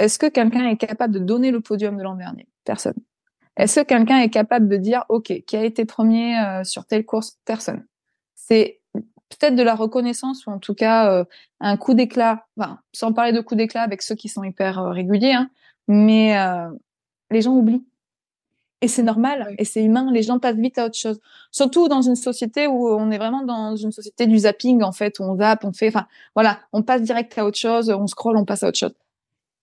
est-ce 0.00 0.18
que 0.18 0.26
quelqu'un 0.26 0.66
est 0.66 0.76
capable 0.76 1.12
de 1.12 1.18
donner 1.18 1.50
le 1.50 1.60
podium 1.60 1.96
de 1.96 2.02
l'an 2.02 2.14
dernier? 2.14 2.48
Personne. 2.64 2.94
Est-ce 3.56 3.80
que 3.80 3.86
quelqu'un 3.86 4.18
est 4.18 4.30
capable 4.30 4.68
de 4.68 4.76
dire, 4.78 5.04
OK, 5.10 5.32
qui 5.46 5.56
a 5.56 5.64
été 5.64 5.84
premier 5.84 6.38
euh, 6.38 6.64
sur 6.64 6.86
telle 6.86 7.04
course? 7.04 7.38
Personne. 7.44 7.84
C'est 8.34 8.80
peut-être 8.94 9.54
de 9.54 9.62
la 9.62 9.74
reconnaissance 9.74 10.46
ou 10.46 10.50
en 10.50 10.58
tout 10.58 10.74
cas 10.74 11.12
euh, 11.12 11.24
un 11.60 11.76
coup 11.76 11.92
d'éclat, 11.92 12.46
enfin, 12.56 12.78
sans 12.92 13.12
parler 13.12 13.32
de 13.32 13.40
coup 13.40 13.54
d'éclat 13.54 13.82
avec 13.82 14.00
ceux 14.00 14.14
qui 14.14 14.28
sont 14.28 14.42
hyper 14.42 14.78
euh, 14.78 14.90
réguliers, 14.90 15.32
hein, 15.32 15.50
mais 15.88 16.34
les 17.30 17.42
gens 17.42 17.54
oublient. 17.54 17.84
Et 18.82 18.88
c'est 18.88 19.02
normal, 19.02 19.44
oui. 19.46 19.56
et 19.58 19.66
c'est 19.66 19.84
humain, 19.84 20.10
les 20.10 20.22
gens 20.22 20.38
passent 20.38 20.56
vite 20.56 20.78
à 20.78 20.86
autre 20.86 20.96
chose. 20.96 21.20
Surtout 21.50 21.88
dans 21.88 22.00
une 22.00 22.16
société 22.16 22.66
où 22.66 22.88
on 22.88 23.10
est 23.10 23.18
vraiment 23.18 23.42
dans 23.42 23.76
une 23.76 23.92
société 23.92 24.26
du 24.26 24.38
zapping, 24.38 24.82
en 24.82 24.92
fait, 24.92 25.18
où 25.18 25.24
on 25.24 25.36
zappe, 25.36 25.66
on 25.66 25.72
fait, 25.74 25.88
enfin, 25.88 26.06
voilà, 26.34 26.60
on 26.72 26.82
passe 26.82 27.02
direct 27.02 27.36
à 27.36 27.44
autre 27.44 27.58
chose, 27.58 27.90
on 27.90 28.06
scrolle, 28.06 28.38
on 28.38 28.46
passe 28.46 28.62
à 28.62 28.68
autre 28.68 28.78
chose. 28.78 28.94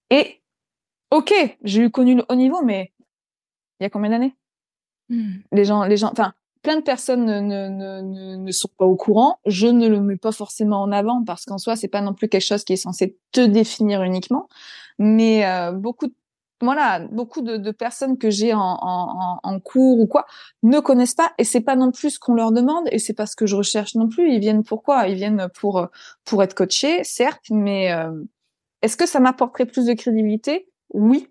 Et, 0.09 0.41
ok, 1.11 1.33
j'ai 1.63 1.81
eu 1.81 1.89
connu 1.89 2.15
le 2.15 2.25
haut 2.29 2.35
niveau, 2.35 2.61
mais 2.63 2.93
il 3.79 3.83
y 3.83 3.85
a 3.85 3.89
combien 3.89 4.11
d'années? 4.11 4.35
Mmh. 5.09 5.35
Les 5.51 5.65
gens, 5.65 5.83
les 5.83 5.97
gens, 5.97 6.09
enfin, 6.11 6.33
plein 6.61 6.77
de 6.77 6.81
personnes 6.81 7.25
ne, 7.25 7.39
ne, 7.39 7.69
ne, 8.01 8.35
ne, 8.35 8.51
sont 8.51 8.69
pas 8.77 8.85
au 8.85 8.95
courant. 8.95 9.39
Je 9.45 9.67
ne 9.67 9.87
le 9.87 10.01
mets 10.01 10.17
pas 10.17 10.31
forcément 10.31 10.81
en 10.81 10.91
avant 10.91 11.23
parce 11.23 11.45
qu'en 11.45 11.57
soi, 11.57 11.75
c'est 11.75 11.87
pas 11.87 12.01
non 12.01 12.13
plus 12.13 12.27
quelque 12.27 12.41
chose 12.41 12.63
qui 12.63 12.73
est 12.73 12.77
censé 12.77 13.17
te 13.31 13.41
définir 13.41 14.03
uniquement. 14.03 14.49
Mais 14.99 15.45
euh, 15.45 15.71
beaucoup 15.71 16.07
de 16.07 16.13
voilà, 16.61 17.01
beaucoup 17.11 17.41
de, 17.41 17.57
de 17.57 17.71
personnes 17.71 18.17
que 18.17 18.31
j'ai 18.31 18.51
en, 18.53 18.59
en, 18.59 19.39
en, 19.43 19.59
cours 19.59 19.99
ou 19.99 20.07
quoi 20.07 20.25
ne 20.63 20.79
connaissent 20.79 21.13
pas 21.13 21.31
et 21.37 21.43
c'est 21.43 21.61
pas 21.61 21.75
non 21.75 21.91
plus 21.91 22.11
ce 22.11 22.19
qu'on 22.19 22.33
leur 22.33 22.51
demande 22.51 22.87
et 22.91 22.97
c'est 22.97 23.13
pas 23.13 23.27
ce 23.27 23.35
que 23.35 23.45
je 23.45 23.55
recherche 23.55 23.93
non 23.93 24.07
plus. 24.07 24.33
Ils 24.33 24.39
viennent 24.39 24.63
pourquoi 24.63 25.07
Ils 25.07 25.15
viennent 25.15 25.49
pour 25.53 25.87
pour 26.25 26.41
être 26.41 26.55
coachés, 26.55 27.03
certes, 27.03 27.45
mais 27.51 27.91
euh, 27.91 28.11
est-ce 28.81 28.97
que 28.97 29.05
ça 29.05 29.19
m'apporterait 29.19 29.65
plus 29.65 29.85
de 29.85 29.93
crédibilité? 29.93 30.69
Oui, 30.93 31.27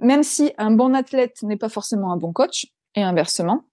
même 0.00 0.22
si 0.22 0.52
un 0.58 0.70
bon 0.70 0.94
athlète 0.94 1.42
n'est 1.42 1.56
pas 1.56 1.68
forcément 1.68 2.12
un 2.12 2.16
bon 2.16 2.32
coach 2.32 2.66
et 2.94 3.02
inversement. 3.02 3.64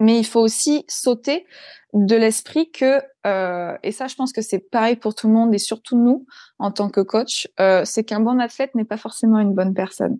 Mais 0.00 0.18
il 0.18 0.24
faut 0.24 0.40
aussi 0.40 0.84
sauter 0.88 1.46
de 1.92 2.16
l'esprit 2.16 2.72
que 2.72 3.00
euh, 3.26 3.76
et 3.84 3.92
ça 3.92 4.08
je 4.08 4.16
pense 4.16 4.32
que 4.32 4.40
c'est 4.40 4.58
pareil 4.58 4.96
pour 4.96 5.14
tout 5.14 5.28
le 5.28 5.34
monde 5.34 5.54
et 5.54 5.58
surtout 5.58 5.96
nous 5.96 6.26
en 6.58 6.72
tant 6.72 6.88
que 6.88 7.00
coach, 7.00 7.48
euh, 7.60 7.84
c'est 7.84 8.02
qu'un 8.02 8.18
bon 8.18 8.40
athlète 8.40 8.74
n'est 8.74 8.84
pas 8.84 8.96
forcément 8.96 9.38
une 9.38 9.54
bonne 9.54 9.74
personne. 9.74 10.18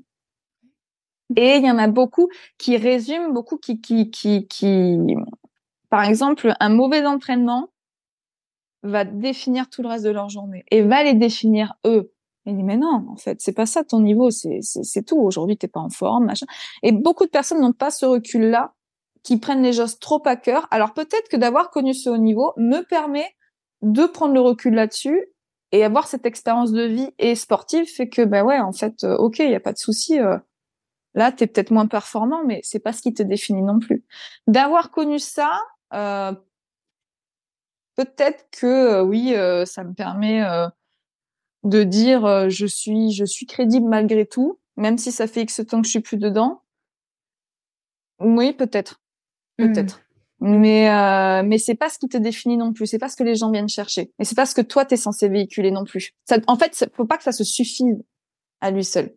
Et 1.36 1.56
il 1.56 1.64
y 1.64 1.70
en 1.70 1.78
a 1.78 1.88
beaucoup 1.88 2.28
qui 2.58 2.76
résument, 2.76 3.30
beaucoup 3.30 3.56
qui, 3.56 3.80
qui, 3.80 4.10
qui, 4.10 4.46
qui, 4.46 4.98
par 5.88 6.04
exemple, 6.04 6.54
un 6.60 6.68
mauvais 6.68 7.04
entraînement 7.06 7.70
va 8.82 9.04
définir 9.04 9.70
tout 9.70 9.82
le 9.82 9.88
reste 9.88 10.04
de 10.04 10.10
leur 10.10 10.28
journée 10.28 10.64
et 10.70 10.82
va 10.82 11.04
les 11.04 11.14
définir 11.14 11.74
eux. 11.86 12.12
Et 12.46 12.52
dit 12.52 12.62
mais 12.62 12.76
non, 12.76 13.06
en 13.08 13.16
fait, 13.16 13.40
c'est 13.40 13.52
pas 13.52 13.66
ça 13.66 13.84
ton 13.84 14.00
niveau, 14.00 14.30
c'est 14.30 15.06
tout. 15.06 15.18
Aujourd'hui, 15.18 15.56
t'es 15.56 15.68
pas 15.68 15.80
en 15.80 15.90
forme, 15.90 16.26
machin. 16.26 16.46
Et 16.82 16.92
beaucoup 16.92 17.24
de 17.24 17.30
personnes 17.30 17.60
n'ont 17.60 17.72
pas 17.72 17.90
ce 17.90 18.04
recul-là, 18.04 18.74
qui 19.22 19.38
prennent 19.38 19.62
les 19.62 19.74
choses 19.74 19.98
trop 19.98 20.22
à 20.26 20.36
cœur. 20.36 20.66
Alors 20.70 20.94
peut-être 20.94 21.28
que 21.30 21.36
d'avoir 21.36 21.70
connu 21.70 21.94
ce 21.94 22.10
haut 22.10 22.16
niveau 22.16 22.52
me 22.56 22.82
permet 22.82 23.36
de 23.82 24.04
prendre 24.06 24.34
le 24.34 24.40
recul 24.40 24.74
là-dessus 24.74 25.26
et 25.72 25.84
avoir 25.84 26.06
cette 26.06 26.26
expérience 26.26 26.72
de 26.72 26.82
vie 26.82 27.10
et 27.18 27.34
sportive 27.34 27.86
fait 27.86 28.08
que 28.08 28.22
ben 28.22 28.44
ouais, 28.44 28.58
en 28.58 28.72
fait, 28.72 29.04
euh, 29.04 29.16
ok, 29.16 29.38
il 29.38 29.50
y 29.50 29.54
a 29.54 29.60
pas 29.60 29.72
de 29.72 29.78
souci. 29.78 30.18
Euh, 30.20 30.38
Là, 31.14 31.30
tu 31.30 31.44
es 31.44 31.46
peut-être 31.46 31.70
moins 31.70 31.86
performant, 31.86 32.42
mais 32.42 32.60
c'est 32.62 32.78
pas 32.78 32.94
ce 32.94 33.02
qui 33.02 33.12
te 33.12 33.22
définit 33.22 33.60
non 33.60 33.78
plus. 33.78 34.02
D'avoir 34.46 34.90
connu 34.90 35.18
ça, 35.18 35.60
euh, 35.92 36.32
peut-être 37.96 38.46
que 38.50 38.66
euh, 38.66 39.02
oui, 39.02 39.34
ça 39.66 39.84
me 39.84 39.92
permet 39.92 40.42
de 41.64 41.82
dire 41.84 42.48
je 42.50 42.66
suis 42.66 43.12
je 43.12 43.24
suis 43.24 43.46
crédible 43.46 43.88
malgré 43.88 44.26
tout, 44.26 44.58
même 44.76 44.98
si 44.98 45.12
ça 45.12 45.26
fait 45.26 45.42
X 45.42 45.62
temps 45.68 45.80
que 45.80 45.86
je 45.86 45.92
suis 45.92 46.00
plus 46.00 46.18
dedans. 46.18 46.62
Oui, 48.20 48.52
peut-être, 48.52 49.00
peut-être. 49.56 50.00
Mmh. 50.40 50.58
Mais 50.58 51.42
mais 51.44 51.58
c'est 51.58 51.74
pas 51.74 51.88
ce 51.88 51.98
qui 51.98 52.08
te 52.08 52.16
définit 52.16 52.56
non 52.56 52.72
plus. 52.72 52.86
C'est 52.86 52.98
pas 52.98 53.08
ce 53.08 53.16
que 53.16 53.24
les 53.24 53.36
gens 53.36 53.50
viennent 53.50 53.68
chercher. 53.68 54.12
Et 54.18 54.24
c'est 54.24 54.34
pas 54.34 54.46
ce 54.46 54.54
que 54.54 54.60
toi 54.60 54.84
t'es 54.84 54.96
censé 54.96 55.28
véhiculer 55.28 55.70
non 55.70 55.84
plus. 55.84 56.12
Ça, 56.24 56.38
en 56.46 56.56
fait, 56.56 56.90
faut 56.94 57.06
pas 57.06 57.16
que 57.16 57.22
ça 57.24 57.32
se 57.32 57.44
suffise 57.44 58.02
à 58.60 58.70
lui 58.70 58.84
seul. 58.84 59.14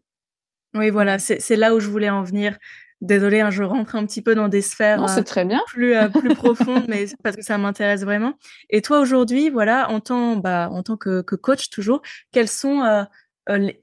Oui, 0.75 0.89
voilà, 0.89 1.19
c'est 1.19 1.55
là 1.55 1.73
où 1.73 1.79
je 1.79 1.89
voulais 1.89 2.09
en 2.09 2.23
venir. 2.23 2.57
Désolée, 3.01 3.41
hein, 3.41 3.51
je 3.51 3.61
rentre 3.63 3.95
un 3.95 4.05
petit 4.05 4.21
peu 4.21 4.35
dans 4.35 4.47
des 4.47 4.61
sphères 4.61 5.01
non, 5.01 5.23
très 5.23 5.43
bien. 5.43 5.61
plus 5.67 5.95
euh, 5.95 6.07
plus 6.07 6.33
profondes, 6.33 6.85
mais 6.87 7.05
parce 7.23 7.35
que 7.35 7.41
ça 7.41 7.57
m'intéresse 7.57 8.03
vraiment. 8.03 8.33
Et 8.69 8.81
toi 8.81 8.99
aujourd'hui, 8.99 9.49
voilà, 9.49 9.89
en 9.91 9.99
tant 9.99 10.37
bah 10.37 10.69
en 10.71 10.81
tant 10.81 10.95
que, 10.95 11.21
que 11.21 11.35
coach 11.35 11.69
toujours, 11.69 12.01
quelles 12.31 12.47
sont 12.47 12.83
euh, 12.83 13.03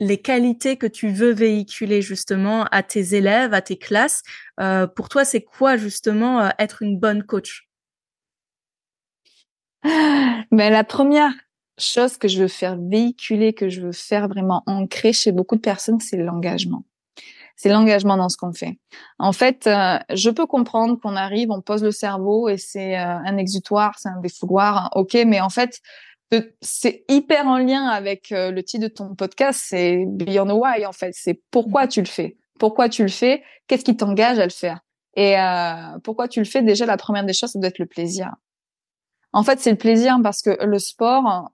les 0.01 0.19
qualités 0.19 0.77
que 0.77 0.87
tu 0.87 1.09
veux 1.09 1.31
véhiculer 1.31 2.01
justement 2.01 2.65
à 2.73 2.83
tes 2.83 3.15
élèves, 3.15 3.53
à 3.53 3.61
tes 3.61 3.77
classes? 3.77 4.23
Euh, 4.61 4.87
Pour 4.87 5.09
toi, 5.09 5.25
c'est 5.25 5.43
quoi 5.43 5.77
justement 5.77 6.51
être 6.59 6.83
une 6.83 6.99
bonne 6.99 7.23
coach? 7.23 7.69
Ben 9.85 10.71
la 10.71 10.85
première 10.85 11.33
chose 11.79 12.17
que 12.17 12.29
je 12.29 12.43
veux 12.43 12.49
faire 12.49 12.77
véhiculer, 12.79 13.53
que 13.53 13.69
je 13.69 13.81
veux 13.81 13.93
faire 13.93 14.29
vraiment 14.29 14.63
ancrer 14.67 15.13
chez 15.13 15.33
beaucoup 15.33 15.57
de 15.57 15.61
personnes, 15.61 16.01
c'est 16.01 16.17
l'engagement. 16.17 16.85
C'est 17.63 17.69
l'engagement 17.69 18.17
dans 18.17 18.29
ce 18.29 18.37
qu'on 18.37 18.53
fait. 18.53 18.81
En 19.21 19.33
fait, 19.33 19.69
euh, 19.69 19.97
je 20.13 20.31
peux 20.31 20.47
comprendre 20.47 20.99
qu'on 21.01 21.15
arrive, 21.15 21.53
on 21.53 21.61
pose 21.61 21.85
le 21.85 21.93
cerveau 21.93 22.49
et 22.49 22.57
c'est 22.59 22.99
euh, 22.99 23.05
un 23.05 23.37
exutoire, 23.37 24.01
c'est 24.01 24.09
un 24.09 24.19
défouloir, 24.21 24.77
hein, 24.77 24.91
ok, 24.97 25.17
mais 25.29 25.41
en 25.41 25.49
fait, 25.49 25.79
c'est 26.61 27.05
hyper 27.09 27.47
en 27.47 27.59
lien 27.59 27.87
avec 27.87 28.33
euh, 28.33 28.51
le 28.51 28.65
titre 28.65 28.89
de 28.89 28.93
ton 28.93 29.15
podcast, 29.15 29.63
c'est 29.65 30.05
Beyond 30.09 30.47
the 30.47 30.59
Why, 30.61 30.87
en 30.87 30.93
fait. 30.93 31.13
C'est 31.15 31.41
pourquoi 31.53 31.87
tu 31.87 32.01
le 32.01 32.09
fais. 32.09 32.37
Pourquoi 32.59 32.89
tu 32.89 33.03
le 33.03 33.09
fais? 33.09 33.45
Qu'est-ce 33.69 33.85
qui 33.85 33.97
t'engage 33.97 34.41
à 34.41 34.45
le 34.45 34.51
faire? 34.51 34.81
Et 35.15 35.37
pourquoi 36.03 36.27
tu 36.27 36.41
le 36.41 36.47
fais? 36.47 36.63
Déjà, 36.63 36.85
la 36.85 36.97
première 36.97 37.25
des 37.25 37.33
choses, 37.33 37.51
ça 37.51 37.61
doit 37.61 37.69
être 37.69 37.79
le 37.79 37.87
plaisir. 37.87 38.35
En 39.33 39.45
fait, 39.45 39.61
c'est 39.61 39.71
le 39.71 39.77
plaisir 39.77 40.19
parce 40.21 40.43
que 40.43 40.65
le 40.65 40.79
sport, 40.81 41.53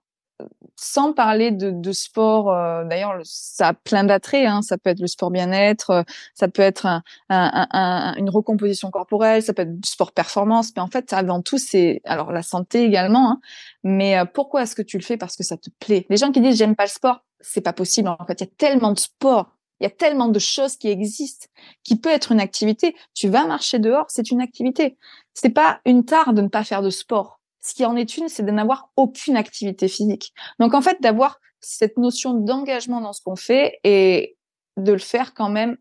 sans 0.75 1.13
parler 1.13 1.51
de, 1.51 1.71
de 1.71 1.91
sport, 1.91 2.51
euh, 2.51 2.85
d'ailleurs, 2.85 3.19
ça 3.23 3.69
a 3.69 3.73
plein 3.73 4.03
d'attraits. 4.03 4.47
Hein, 4.47 4.61
ça 4.61 4.77
peut 4.77 4.89
être 4.89 4.99
le 4.99 5.07
sport 5.07 5.31
bien-être, 5.31 5.89
euh, 5.89 6.03
ça 6.35 6.47
peut 6.47 6.61
être 6.61 6.85
un, 6.85 7.03
un, 7.29 7.67
un, 7.71 8.15
une 8.15 8.29
recomposition 8.29 8.89
corporelle, 8.91 9.43
ça 9.43 9.53
peut 9.53 9.63
être 9.63 9.79
du 9.79 9.89
sport 9.89 10.11
performance. 10.11 10.71
Mais 10.75 10.81
en 10.81 10.87
fait, 10.87 11.11
avant 11.13 11.41
tout, 11.41 11.57
c'est 11.57 12.01
alors 12.05 12.31
la 12.31 12.43
santé 12.43 12.83
également. 12.83 13.31
Hein, 13.31 13.41
mais 13.83 14.17
euh, 14.17 14.25
pourquoi 14.25 14.63
est-ce 14.63 14.75
que 14.75 14.81
tu 14.81 14.97
le 14.97 15.03
fais? 15.03 15.17
Parce 15.17 15.35
que 15.35 15.43
ça 15.43 15.57
te 15.57 15.69
plaît. 15.79 16.05
Les 16.09 16.17
gens 16.17 16.31
qui 16.31 16.41
disent 16.41 16.57
j'aime 16.57 16.75
pas 16.75 16.85
le 16.85 16.89
sport, 16.89 17.23
c'est 17.41 17.61
pas 17.61 17.73
possible. 17.73 18.09
En 18.09 18.25
fait, 18.25 18.41
il 18.41 18.45
y 18.45 18.47
a 18.47 18.51
tellement 18.57 18.91
de 18.91 18.99
sport. 18.99 19.51
Il 19.79 19.85
y 19.85 19.87
a 19.87 19.91
tellement 19.91 20.27
de 20.27 20.39
choses 20.39 20.75
qui 20.75 20.89
existent, 20.89 21.47
qui 21.85 21.97
peut 21.97 22.09
être 22.09 22.33
une 22.33 22.41
activité. 22.41 22.95
Tu 23.13 23.29
vas 23.29 23.45
marcher 23.45 23.79
dehors, 23.79 24.07
c'est 24.09 24.29
une 24.29 24.41
activité. 24.41 24.97
C'est 25.33 25.51
pas 25.51 25.79
une 25.85 26.03
tare 26.03 26.33
de 26.33 26.41
ne 26.41 26.49
pas 26.49 26.65
faire 26.65 26.81
de 26.81 26.89
sport 26.89 27.38
ce 27.61 27.73
qui 27.73 27.85
en 27.85 27.95
est 27.95 28.17
une, 28.17 28.29
c'est 28.29 28.43
de 28.43 28.51
n'avoir 28.51 28.89
aucune 28.95 29.35
activité 29.35 29.87
physique. 29.87 30.33
Donc 30.59 30.73
en 30.73 30.81
fait, 30.81 31.01
d'avoir 31.01 31.39
cette 31.61 31.97
notion 31.97 32.33
d'engagement 32.33 33.01
dans 33.01 33.13
ce 33.13 33.21
qu'on 33.21 33.35
fait 33.35 33.79
et 33.83 34.37
de 34.77 34.93
le 34.93 34.99
faire 34.99 35.33
quand 35.33 35.49
même, 35.49 35.77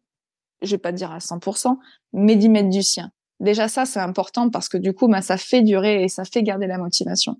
je 0.62 0.72
vais 0.72 0.78
pas 0.78 0.92
dire 0.92 1.12
à 1.12 1.18
100%, 1.18 1.76
mais 2.12 2.36
d'y 2.36 2.48
mettre 2.48 2.68
du 2.68 2.82
sien. 2.82 3.10
Déjà 3.40 3.68
ça, 3.68 3.84
c'est 3.84 4.00
important 4.00 4.50
parce 4.50 4.68
que 4.68 4.76
du 4.76 4.92
coup, 4.92 5.06
bah, 5.06 5.22
ça 5.22 5.36
fait 5.36 5.62
durer 5.62 6.02
et 6.02 6.08
ça 6.08 6.24
fait 6.24 6.42
garder 6.42 6.66
la 6.66 6.78
motivation. 6.78 7.36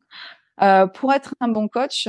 Euh, 0.62 0.86
pour 0.86 1.12
être 1.12 1.34
un 1.40 1.48
bon 1.48 1.68
coach, 1.68 2.08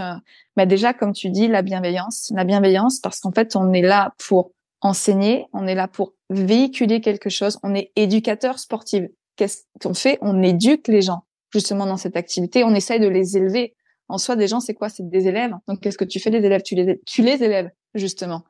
bah 0.56 0.65
déjà, 0.65 0.93
comme 0.93 1.14
tu 1.14 1.30
dis, 1.30 1.47
la 1.47 1.61
bienveillance. 1.61 2.31
La 2.35 2.43
bienveillance 2.43 2.99
parce 2.99 3.19
qu'en 3.19 3.31
fait, 3.31 3.56
on 3.56 3.73
est 3.73 3.81
là 3.81 4.14
pour 4.27 4.51
enseigner, 4.81 5.47
on 5.53 5.68
est 5.68 5.76
là 5.76 5.88
pour 5.88 6.14
véhiculer 6.30 7.01
quelque 7.01 7.30
chose, 7.30 7.60
on 7.64 7.73
est 7.76 7.91
éducateur 7.95 8.60
sportif. 8.60 9.06
Qu'est-ce 9.35 9.64
qu'on 9.81 9.93
fait? 9.93 10.19
On 10.22 10.41
éduque 10.41 10.88
les 10.88 11.01
gens 11.01 11.23
justement 11.51 11.85
dans 11.85 11.97
cette 11.97 12.17
activité. 12.17 12.63
On 12.63 12.73
essaye 12.76 12.99
de 12.99 13.07
les 13.07 13.38
élever. 13.38 13.76
en 14.07 14.17
soi, 14.17 14.35
des 14.35 14.47
gens, 14.47 14.59
c'est 14.59 14.73
quoi? 14.73 14.89
C'est 14.89 15.07
des 15.07 15.27
élèves. 15.27 15.53
Donc, 15.67 15.81
qu'est-ce 15.81 15.97
que 15.97 16.05
tu 16.05 16.19
fais 16.19 16.31
des 16.31 16.43
élèves? 16.43 16.63
Tu 16.63 16.76
les, 16.76 16.99
tu 17.05 17.21
les 17.21 17.43
élèves, 17.43 17.69
justement. 17.93 18.43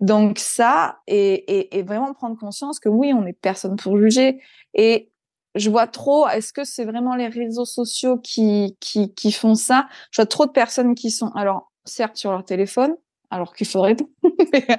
Donc, 0.00 0.38
ça, 0.38 0.98
et, 1.06 1.78
et, 1.78 1.82
vraiment 1.82 2.12
prendre 2.14 2.36
conscience 2.36 2.80
que 2.80 2.88
oui, 2.88 3.12
on 3.12 3.22
n'est 3.22 3.32
personne 3.32 3.76
pour 3.76 3.96
juger. 3.98 4.40
Et 4.74 5.12
je 5.54 5.70
vois 5.70 5.86
trop, 5.86 6.26
est-ce 6.28 6.52
que 6.52 6.64
c'est 6.64 6.84
vraiment 6.84 7.14
les 7.14 7.28
réseaux 7.28 7.64
sociaux 7.64 8.18
qui, 8.18 8.76
qui, 8.80 9.14
qui 9.14 9.30
font 9.30 9.54
ça? 9.54 9.86
Je 10.10 10.20
vois 10.20 10.26
trop 10.26 10.46
de 10.46 10.50
personnes 10.50 10.96
qui 10.96 11.10
sont, 11.12 11.28
alors, 11.36 11.70
certes, 11.84 12.16
sur 12.16 12.32
leur 12.32 12.44
téléphone, 12.44 12.96
alors 13.34 13.52
qu'il 13.52 13.66
faudrait 13.66 13.96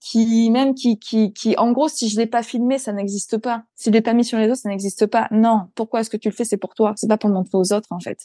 qui 0.00 0.50
même 0.50 0.74
qui 0.74 0.98
qui 0.98 1.32
qui 1.32 1.56
en 1.56 1.72
gros 1.72 1.88
si 1.88 2.10
je 2.10 2.18
l'ai 2.18 2.26
pas 2.26 2.42
filmé 2.42 2.78
ça 2.78 2.92
n'existe 2.92 3.38
pas. 3.38 3.64
Si 3.76 3.88
je 3.88 3.92
l'ai 3.92 4.02
pas 4.02 4.12
mis 4.12 4.24
sur 4.24 4.38
les 4.38 4.46
autres 4.46 4.60
ça 4.60 4.68
n'existe 4.68 5.06
pas. 5.06 5.26
Non. 5.30 5.68
Pourquoi 5.74 6.00
est-ce 6.00 6.10
que 6.10 6.18
tu 6.18 6.28
le 6.28 6.34
fais? 6.34 6.44
C'est 6.44 6.58
pour 6.58 6.74
toi. 6.74 6.92
C'est 6.96 7.08
pas 7.08 7.16
pour 7.16 7.30
montrer 7.30 7.56
aux 7.56 7.72
autres 7.72 7.88
en 7.90 8.00
fait. 8.00 8.18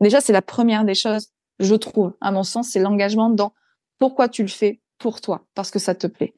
Déjà 0.00 0.20
c'est 0.20 0.32
la 0.32 0.42
première 0.42 0.84
des 0.84 0.94
choses 0.94 1.30
je 1.58 1.74
trouve 1.74 2.12
à 2.20 2.30
mon 2.30 2.44
sens 2.44 2.68
c'est 2.68 2.78
l'engagement 2.78 3.28
dans 3.28 3.52
pourquoi 3.98 4.28
tu 4.28 4.42
le 4.42 4.48
fais 4.48 4.80
pour 4.98 5.20
toi 5.20 5.44
parce 5.56 5.72
que 5.72 5.80
ça 5.80 5.96
te 5.96 6.06
plaît. 6.06 6.34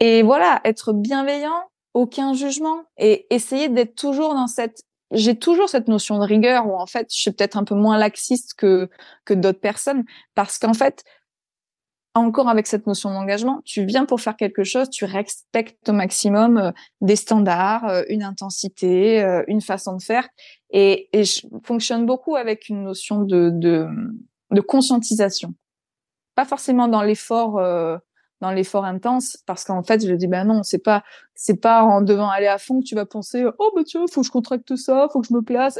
Et 0.00 0.22
voilà 0.22 0.62
être 0.64 0.94
bienveillant 0.94 1.62
aucun 1.92 2.32
jugement 2.32 2.84
et 2.96 3.26
essayer 3.28 3.68
d'être 3.68 3.96
toujours 3.96 4.32
dans 4.32 4.46
cette 4.46 4.80
j'ai 5.10 5.38
toujours 5.38 5.68
cette 5.68 5.88
notion 5.88 6.18
de 6.18 6.24
rigueur 6.24 6.66
où 6.66 6.74
en 6.74 6.86
fait 6.86 7.06
je 7.12 7.20
suis 7.20 7.30
peut-être 7.30 7.58
un 7.58 7.64
peu 7.64 7.74
moins 7.74 7.98
laxiste 7.98 8.54
que 8.54 8.88
que 9.26 9.34
d'autres 9.34 9.60
personnes 9.60 10.04
parce 10.34 10.58
qu'en 10.58 10.72
fait 10.72 11.04
encore 12.14 12.48
avec 12.48 12.66
cette 12.66 12.86
notion 12.86 13.10
d'engagement, 13.10 13.60
tu 13.64 13.84
viens 13.84 14.06
pour 14.06 14.20
faire 14.20 14.36
quelque 14.36 14.62
chose, 14.62 14.88
tu 14.88 15.04
respectes 15.04 15.88
au 15.88 15.92
maximum 15.92 16.58
euh, 16.58 16.70
des 17.00 17.16
standards, 17.16 17.84
euh, 17.88 18.02
une 18.08 18.22
intensité, 18.22 19.22
euh, 19.22 19.42
une 19.48 19.60
façon 19.60 19.96
de 19.96 20.02
faire, 20.02 20.28
et, 20.70 21.08
je 21.12 21.46
fonctionne 21.64 22.06
beaucoup 22.06 22.36
avec 22.36 22.68
une 22.68 22.84
notion 22.84 23.22
de, 23.22 23.50
de, 23.50 23.86
de 24.50 24.60
conscientisation. 24.60 25.54
Pas 26.36 26.44
forcément 26.44 26.88
dans 26.88 27.02
l'effort, 27.02 27.62
dans 28.40 28.50
l'effort 28.50 28.84
intense, 28.84 29.38
parce 29.46 29.64
qu'en 29.64 29.84
fait, 29.84 30.04
je 30.04 30.12
dis 30.14 30.26
ben 30.26 30.44
non, 30.44 30.64
c'est 30.64 30.82
pas, 30.82 31.04
c'est 31.36 31.60
pas 31.60 31.84
en 31.84 32.02
devant 32.02 32.28
aller 32.28 32.48
à 32.48 32.58
fond 32.58 32.80
que 32.80 32.84
tu 32.84 32.96
vas 32.96 33.06
penser, 33.06 33.44
oh 33.58 33.72
bah 33.76 33.82
tiens, 33.86 34.04
faut 34.10 34.22
que 34.22 34.26
je 34.26 34.32
contracte 34.32 34.74
ça, 34.74 35.06
faut 35.12 35.20
que 35.20 35.28
je 35.28 35.34
me 35.34 35.42
place. 35.42 35.78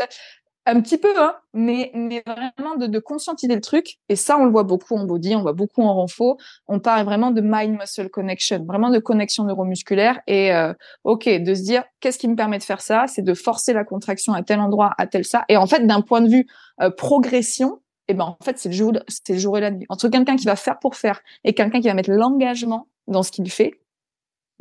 Un 0.67 0.81
petit 0.81 0.97
peu, 0.97 1.13
hein, 1.19 1.35
mais, 1.53 1.91
mais 1.95 2.23
vraiment 2.27 2.77
de, 2.77 2.87
de 2.87 2.99
conscientiser 2.99 3.55
le 3.55 3.61
truc. 3.61 3.99
Et 4.09 4.17
ça, 4.17 4.39
on 4.39 4.45
le 4.47 4.51
voit 4.51 4.63
beaucoup 4.63 4.97
en 4.97 5.05
body, 5.05 5.37
on 5.37 5.43
voit 5.43 5.53
beaucoup 5.53 5.83
en 5.83 5.95
renfo. 5.95 6.39
On 6.69 6.81
parle 6.81 7.05
vraiment 7.05 7.31
de 7.31 7.43
mind-muscle 7.43 8.09
connection, 8.09 8.65
vraiment 8.65 8.89
de 8.89 8.99
connexion 8.99 9.45
neuromusculaire. 9.45 10.21
Et 10.27 10.55
euh, 10.55 10.73
ok, 11.05 11.29
de 11.29 11.55
se 11.55 11.63
dire, 11.63 11.85
qu'est-ce 12.01 12.19
qui 12.19 12.29
me 12.29 12.35
permet 12.35 12.57
de 12.57 12.63
faire 12.63 12.81
ça? 12.81 13.05
C'est 13.09 13.21
de 13.21 13.35
forcer 13.35 13.75
la 13.75 13.85
contraction 13.85 14.33
à 14.33 14.43
tel 14.43 14.59
endroit, 14.59 14.93
à 14.97 15.07
tel 15.07 15.27
ça. 15.27 15.45
Et 15.51 15.59
en 15.59 15.67
fait, 15.67 15.87
d'un 15.87 16.01
point 16.01 16.23
de 16.23 16.31
vue 16.31 16.47
euh, 16.81 16.91
progression, 16.91 17.83
eh 18.09 18.15
ben 18.15 18.25
en 18.25 18.39
fait, 18.43 18.59
c'est 18.59 18.71
le 18.71 18.75
jour, 18.75 18.93
c'est 19.09 19.35
le 19.35 19.39
jour 19.39 19.59
et 19.59 19.61
la 19.61 19.71
nuit. 19.71 19.85
Entre 19.91 20.09
quelqu'un 20.09 20.37
qui 20.37 20.47
va 20.47 20.57
faire 20.57 20.79
pour 20.79 20.97
faire 20.97 21.21
et 21.45 21.53
quelqu'un 21.53 21.81
qui 21.81 21.89
va 21.89 21.95
mettre 21.95 22.11
l'engagement 22.11 22.89
dans 23.07 23.23
ce 23.23 23.31
qu'il 23.31 23.51
fait, 23.51 23.73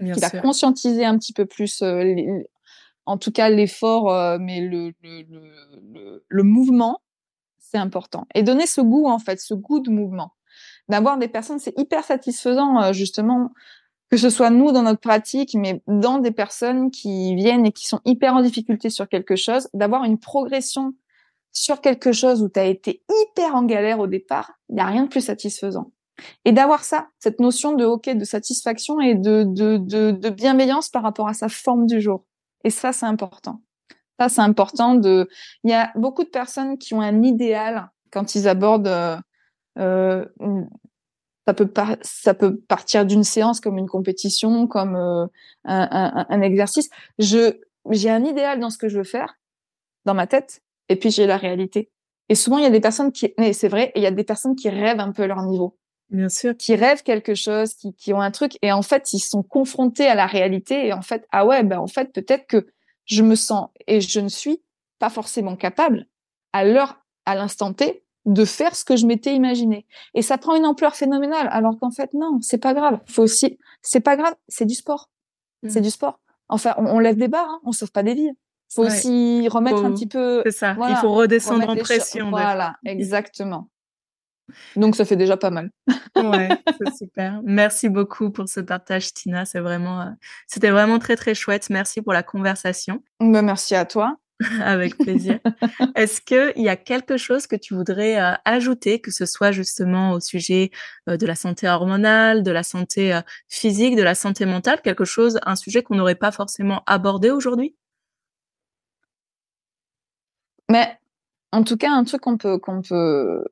qui 0.02 0.20
va 0.20 0.30
conscientiser 0.30 1.06
un 1.06 1.18
petit 1.18 1.34
peu 1.34 1.46
plus 1.46 1.82
euh, 1.82 2.16
en 3.06 3.18
tout 3.18 3.32
cas 3.32 3.50
l'effort, 3.50 4.12
euh, 4.12 4.38
mais 4.40 4.62
le, 4.62 4.94
le, 5.02 5.24
le, 5.94 6.26
le 6.28 6.44
mouvement, 6.44 7.02
c'est 7.58 7.78
important. 7.78 8.26
Et 8.36 8.44
donner 8.44 8.68
ce 8.68 8.82
goût, 8.82 9.08
en 9.08 9.20
fait, 9.20 9.40
ce 9.40 9.54
goût 9.54 9.80
de 9.80 9.90
mouvement. 9.90 10.34
D'avoir 10.90 11.18
des 11.18 11.28
personnes, 11.28 11.60
c'est 11.60 11.78
hyper 11.78 12.04
satisfaisant, 12.04 12.82
euh, 12.82 12.94
justement, 12.94 13.52
que 14.10 14.18
ce 14.18 14.30
soit 14.30 14.52
nous 14.52 14.72
dans 14.72 14.84
notre 14.84 15.00
pratique, 15.00 15.56
mais 15.56 15.82
dans 15.88 16.20
des 16.20 16.32
personnes 16.32 16.92
qui 16.92 17.36
viennent 17.36 17.66
et 17.66 17.72
qui 17.72 17.88
sont 17.88 18.00
hyper 18.06 18.36
en 18.36 18.42
difficulté 18.42 18.90
sur 18.90 19.10
quelque 19.10 19.36
chose, 19.36 19.70
d'avoir 19.74 20.04
une 20.04 20.20
progression 20.20 20.94
sur 21.52 21.82
quelque 21.82 22.12
chose 22.12 22.44
où 22.44 22.50
tu 22.50 22.60
as 22.60 22.66
été 22.66 23.04
hyper 23.10 23.56
en 23.56 23.64
galère 23.64 24.00
au 24.00 24.08
départ, 24.08 24.54
il 24.70 24.76
n'y 24.76 24.82
a 24.82 24.86
rien 24.86 25.04
de 25.04 25.10
plus 25.10 25.22
satisfaisant. 25.22 25.92
Et 26.46 26.52
d'avoir 26.52 26.84
ça, 26.84 27.08
cette 27.20 27.40
notion 27.40 27.74
de 27.74 27.86
ok, 27.86 28.10
de 28.10 28.24
satisfaction 28.26 29.00
et 29.00 29.16
de, 29.16 29.44
de, 29.48 29.78
de, 29.78 30.12
de 30.12 30.30
bienveillance 30.30 30.90
par 30.90 31.04
rapport 31.04 31.28
à 31.28 31.34
sa 31.34 31.50
forme 31.50 31.88
du 31.88 32.02
jour. 32.02 32.26
Et 32.64 32.70
ça, 32.70 32.94
c'est 32.94 33.06
important. 33.06 33.62
Ça, 34.20 34.30
c'est 34.30 34.42
important 34.42 34.96
de. 34.96 35.28
Il 35.64 35.72
y 35.72 35.74
a 35.74 35.92
beaucoup 35.96 36.24
de 36.24 36.30
personnes 36.30 36.78
qui 36.78 36.94
ont 36.94 37.02
un 37.02 37.24
idéal 37.24 37.90
quand 38.12 38.36
ils 38.36 38.48
abordent. 38.48 38.88
Euh, 38.88 39.18
euh 39.80 40.26
ça 41.46 41.54
peut 41.54 41.70
ça 42.02 42.34
peut 42.34 42.58
partir 42.58 43.06
d'une 43.06 43.24
séance 43.26 43.60
comme 43.60 43.78
une 43.78 43.90
compétition, 43.90 44.66
comme 44.68 44.96
euh, 44.96 45.26
un, 45.66 46.42
exercice. 46.42 46.90
Je, 47.20 47.60
j'ai 47.90 48.10
un 48.10 48.24
idéal 48.24 48.60
dans 48.60 48.70
ce 48.70 48.78
que 48.78 48.88
je 48.88 48.98
veux 48.98 49.04
faire, 49.04 49.36
dans 50.06 50.14
ma 50.14 50.26
tête, 50.26 50.62
et 50.88 50.96
puis 50.96 51.12
j'ai 51.12 51.28
la 51.28 51.38
réalité. 51.38 51.92
Et 52.30 52.36
souvent, 52.36 52.60
il 52.60 52.64
y 52.64 52.68
a 52.68 52.70
des 52.70 52.80
personnes 52.80 53.12
qui, 53.12 53.34
c'est 53.52 53.68
vrai, 53.68 53.92
il 53.96 54.02
y 54.02 54.06
a 54.06 54.12
des 54.12 54.24
personnes 54.24 54.56
qui 54.56 54.70
rêvent 54.70 55.02
un 55.02 55.12
peu 55.12 55.26
leur 55.26 55.42
niveau. 55.44 55.78
Bien 56.14 56.30
sûr. 56.30 56.56
Qui 56.56 56.76
rêvent 56.76 57.04
quelque 57.04 57.34
chose, 57.34 57.74
qui, 57.74 57.94
qui 57.94 58.14
ont 58.14 58.22
un 58.22 58.32
truc, 58.32 58.58
et 58.62 58.72
en 58.72 58.84
fait, 58.84 59.12
ils 59.14 59.20
sont 59.20 59.44
confrontés 59.44 60.08
à 60.08 60.16
la 60.16 60.28
réalité, 60.28 60.88
et 60.88 60.94
en 60.94 61.02
fait, 61.02 61.28
ah 61.32 61.46
ouais, 61.46 61.64
ben 61.64 61.80
en 61.80 61.88
fait, 61.88 62.14
peut-être 62.14 62.48
que 62.48 62.68
je 63.06 63.24
me 63.24 63.36
sens 63.36 63.70
et 63.88 64.00
je 64.00 64.20
ne 64.20 64.30
suis 64.30 64.62
pas 65.00 65.10
forcément 65.10 65.56
capable 65.56 66.08
à 66.54 66.64
l'heure, 66.64 67.02
à 67.26 67.36
l'instant 67.36 67.74
T, 67.74 68.04
de 68.26 68.46
faire 68.46 68.76
ce 68.76 68.86
que 68.86 68.96
je 68.96 69.06
m'étais 69.06 69.36
imaginé. 69.36 69.86
Et 70.14 70.22
ça 70.22 70.38
prend 70.38 70.56
une 70.56 70.66
ampleur 70.66 70.96
phénoménale, 70.96 71.50
alors 71.52 71.78
qu'en 71.80 71.92
fait, 71.92 72.14
non, 72.14 72.40
c'est 72.42 72.60
pas 72.60 72.74
grave. 72.74 73.00
Faut 73.08 73.24
aussi, 73.24 73.58
c'est 73.82 74.00
pas 74.00 74.16
grave, 74.16 74.36
c'est 74.48 74.66
du 74.66 74.76
sport. 74.76 75.10
C'est 75.68 75.80
mmh. 75.80 75.84
du 75.84 75.90
sport. 75.90 76.20
Enfin, 76.48 76.76
on, 76.78 77.00
lève 77.00 77.16
des 77.16 77.28
barres, 77.28 77.50
hein, 77.50 77.62
on 77.64 77.72
sauve 77.72 77.92
pas 77.92 78.04
des 78.04 78.14
vies. 78.14 78.32
Faut 78.74 78.86
aussi 78.86 79.48
remettre 79.50 79.84
un 79.84 79.92
petit 79.92 80.08
peu. 80.08 80.42
C'est 80.46 80.52
ça. 80.52 80.76
Il 80.90 80.96
faut 80.98 81.14
redescendre 81.14 81.70
en 81.70 81.76
pression. 81.76 82.30
Voilà, 82.30 82.76
exactement. 82.86 83.70
Donc 84.76 84.96
ça 84.96 85.06
fait 85.06 85.16
déjà 85.16 85.38
pas 85.38 85.50
mal. 85.50 85.72
ouais, 86.16 86.50
c'est 86.78 86.96
super. 86.96 87.42
Merci 87.44 87.90
beaucoup 87.90 88.32
pour 88.32 88.48
ce 88.48 88.60
partage, 88.60 89.14
Tina. 89.14 89.46
C'est 89.46 89.60
vraiment, 89.60 90.02
euh, 90.02 90.10
c'était 90.48 90.70
vraiment 90.70 91.00
très 91.00 91.16
très 91.16 91.36
chouette. 91.36 91.70
Merci 91.70 92.02
pour 92.02 92.14
la 92.14 92.24
conversation. 92.24 93.04
Bah, 93.20 93.42
merci 93.42 93.76
à 93.76 93.86
toi. 93.86 94.18
Avec 94.62 94.98
plaisir. 94.98 95.40
Est-ce 95.96 96.20
qu'il 96.20 96.62
y 96.62 96.68
a 96.68 96.76
quelque 96.76 97.18
chose 97.18 97.48
que 97.48 97.56
tu 97.56 97.76
voudrais 97.76 98.20
euh, 98.20 98.34
ajouter, 98.46 99.00
que 99.00 99.12
ce 99.12 99.26
soit 99.26 99.52
justement 99.52 100.14
au 100.14 100.20
sujet 100.20 100.72
euh, 101.08 101.18
de 101.18 101.26
la 101.26 101.36
santé 101.36 101.68
hormonale, 101.68 102.44
de 102.44 102.52
la 102.52 102.64
santé 102.64 103.20
physique, 103.48 103.96
de 103.96 104.04
la 104.04 104.16
santé 104.16 104.46
mentale, 104.46 104.82
quelque 104.82 105.06
chose, 105.06 105.40
un 105.46 105.56
sujet 105.56 105.84
qu'on 105.84 105.96
n'aurait 105.96 106.16
pas 106.16 106.32
forcément 106.32 106.84
abordé 106.88 107.30
aujourd'hui? 107.30 107.76
Mais 110.70 110.98
en 111.52 111.64
tout 111.64 111.78
cas, 111.78 111.92
un 111.92 112.04
truc 112.04 112.22
qu'on 112.22 112.38
peut 112.38 112.58
qu'on 112.58 112.82
peut 112.82 113.44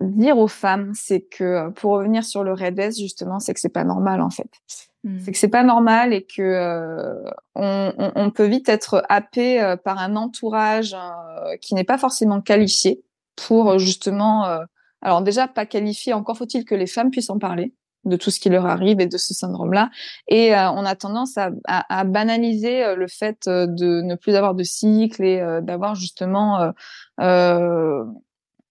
dire 0.00 0.38
aux 0.38 0.48
femmes, 0.48 0.92
c'est 0.94 1.22
que 1.22 1.44
euh, 1.44 1.70
pour 1.70 1.92
revenir 1.92 2.24
sur 2.24 2.44
le 2.44 2.52
REDES 2.52 2.92
justement, 2.98 3.40
c'est 3.40 3.54
que 3.54 3.60
c'est 3.60 3.68
pas 3.68 3.84
normal 3.84 4.20
en 4.20 4.30
fait. 4.30 4.50
Mmh. 5.04 5.18
C'est 5.24 5.32
que 5.32 5.38
c'est 5.38 5.48
pas 5.48 5.62
normal 5.62 6.12
et 6.12 6.22
que 6.22 6.42
euh, 6.42 7.30
on, 7.54 7.92
on, 8.14 8.30
peut 8.30 8.46
vite 8.46 8.68
être 8.68 9.04
happé 9.08 9.62
euh, 9.62 9.76
par 9.76 9.98
un 9.98 10.16
entourage 10.16 10.96
qui 11.60 11.74
n'est 11.74 11.84
pas 11.84 11.98
forcément 11.98 12.40
qualifié 12.40 13.02
pour 13.36 13.78
justement. 13.78 14.44
alors 15.02 15.22
déjà 15.22 15.46
pas 15.46 15.66
qualifié. 15.66 16.12
Encore 16.12 16.36
faut-il 16.36 16.64
que 16.64 16.74
les 16.74 16.86
femmes 16.86 17.10
puissent 17.10 17.30
en 17.30 17.38
parler 17.38 17.74
de 18.04 18.16
tout 18.16 18.30
ce 18.30 18.38
qui 18.38 18.48
leur 18.48 18.66
arrive 18.66 19.00
et 19.00 19.06
de 19.06 19.18
ce 19.18 19.34
syndrome-là. 19.34 19.90
Et 20.28 20.54
on 20.54 20.84
a 20.84 20.94
tendance 20.94 21.36
à, 21.36 21.50
à, 21.66 21.98
à, 22.00 22.04
banaliser 22.04 22.94
le 22.94 23.08
fait 23.08 23.46
de 23.46 24.00
ne 24.00 24.14
plus 24.14 24.34
avoir 24.34 24.54
de 24.54 24.62
cycle 24.62 25.22
et 25.24 25.60
d'avoir 25.62 25.94
justement 25.94 26.72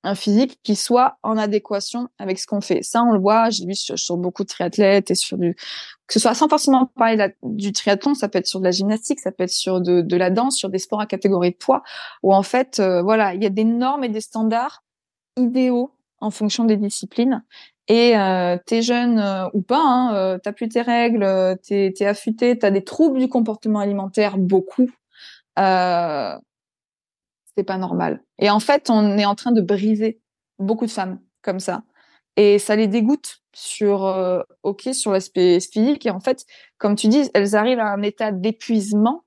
un 0.05 0.15
physique 0.15 0.59
qui 0.63 0.75
soit 0.75 1.17
en 1.23 1.35
adéquation 1.35 2.07
avec 2.19 2.37
ce 2.37 2.45
qu'on 2.45 2.61
fait. 2.61 2.83
Ça, 2.83 3.03
on 3.03 3.11
le 3.11 3.19
voit, 3.19 3.49
j'ai 3.49 3.65
vu 3.65 3.73
sur, 3.73 4.17
beaucoup 4.17 4.43
de 4.43 4.47
triathlètes 4.47 5.09
et 5.09 5.15
sur 5.15 5.37
du, 5.37 5.55
que 5.55 6.13
ce 6.13 6.19
soit 6.19 6.35
sans 6.35 6.47
forcément 6.47 6.85
parler 6.85 7.33
du 7.41 7.73
triathlon, 7.73 8.13
ça 8.13 8.29
peut 8.29 8.37
être 8.37 8.47
sur 8.47 8.59
de 8.59 8.65
la 8.65 8.71
gymnastique, 8.71 9.19
ça 9.19 9.31
peut 9.31 9.43
être 9.43 9.49
sur 9.49 9.81
de, 9.81 10.15
la 10.15 10.29
danse, 10.29 10.55
sur 10.57 10.69
des 10.69 10.77
sports 10.77 11.01
à 11.01 11.07
catégorie 11.07 11.51
de 11.51 11.57
poids, 11.57 11.81
où 12.21 12.33
en 12.33 12.43
fait, 12.43 12.79
euh, 12.79 13.01
voilà, 13.01 13.33
il 13.33 13.41
y 13.41 13.47
a 13.47 13.49
des 13.49 13.63
normes 13.63 14.03
et 14.03 14.09
des 14.09 14.21
standards 14.21 14.83
idéaux 15.37 15.91
en 16.19 16.29
fonction 16.29 16.65
des 16.65 16.77
disciplines. 16.77 17.43
Et 17.87 18.17
euh, 18.17 18.57
t'es 18.65 18.83
jeune 18.83 19.19
euh, 19.19 19.47
ou 19.53 19.61
pas, 19.61 19.81
hein, 19.81 20.39
t'as 20.43 20.53
plus 20.53 20.69
tes 20.69 20.81
règles, 20.81 21.57
t'es 21.67 21.93
es 21.99 22.05
affûté, 22.05 22.57
t'as 22.59 22.71
des 22.71 22.83
troubles 22.83 23.19
du 23.19 23.27
comportement 23.27 23.79
alimentaire, 23.79 24.37
beaucoup. 24.37 24.89
C'est 27.57 27.63
pas 27.63 27.77
normal. 27.77 28.23
Et 28.39 28.49
en 28.49 28.59
fait, 28.59 28.89
on 28.89 29.17
est 29.17 29.25
en 29.25 29.35
train 29.35 29.51
de 29.51 29.61
briser 29.61 30.19
beaucoup 30.59 30.85
de 30.85 30.91
femmes 30.91 31.19
comme 31.41 31.59
ça. 31.59 31.83
Et 32.37 32.59
ça 32.59 32.75
les 32.75 32.87
dégoûte 32.87 33.41
sur, 33.53 34.05
euh, 34.05 34.41
ok, 34.63 34.89
sur 34.93 35.11
l'aspect 35.11 35.59
physique. 35.59 36.05
Et 36.05 36.09
en 36.09 36.19
fait, 36.19 36.45
comme 36.77 36.95
tu 36.95 37.07
dis, 37.07 37.29
elles 37.33 37.55
arrivent 37.55 37.79
à 37.79 37.91
un 37.91 38.01
état 38.01 38.31
d'épuisement 38.31 39.23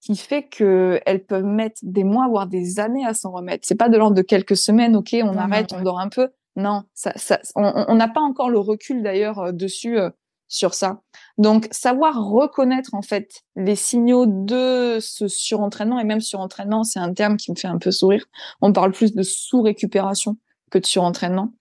qui 0.00 0.16
fait 0.16 0.44
que 0.44 1.00
elles 1.04 1.24
peuvent 1.24 1.44
mettre 1.44 1.80
des 1.82 2.04
mois, 2.04 2.28
voire 2.28 2.46
des 2.46 2.78
années 2.78 3.04
à 3.04 3.14
s'en 3.14 3.32
remettre. 3.32 3.66
C'est 3.66 3.74
pas 3.74 3.88
de 3.88 3.98
l'ordre 3.98 4.14
de 4.14 4.22
quelques 4.22 4.56
semaines, 4.56 4.94
ok, 4.94 5.16
on 5.22 5.36
arrête, 5.36 5.72
on 5.72 5.82
dort 5.82 5.98
un 5.98 6.08
peu. 6.08 6.28
Non, 6.54 6.84
ça, 6.94 7.12
ça, 7.16 7.40
on 7.56 7.94
n'a 7.94 8.08
pas 8.08 8.20
encore 8.20 8.48
le 8.48 8.58
recul 8.58 9.02
d'ailleurs 9.02 9.40
euh, 9.40 9.52
dessus. 9.52 9.98
Sur 10.48 10.74
ça. 10.74 11.00
Donc, 11.38 11.66
savoir 11.72 12.24
reconnaître 12.24 12.94
en 12.94 13.02
fait 13.02 13.42
les 13.56 13.74
signaux 13.74 14.26
de 14.26 14.98
ce 15.00 15.26
surentraînement 15.26 15.98
et 15.98 16.04
même 16.04 16.20
surentraînement, 16.20 16.84
c'est 16.84 17.00
un 17.00 17.12
terme 17.12 17.36
qui 17.36 17.50
me 17.50 17.56
fait 17.56 17.66
un 17.66 17.78
peu 17.78 17.90
sourire. 17.90 18.24
On 18.60 18.72
parle 18.72 18.92
plus 18.92 19.12
de 19.12 19.22
sous-récupération 19.22 20.36
que 20.70 20.78
de 20.78 20.86
surentraînement. 20.86 21.52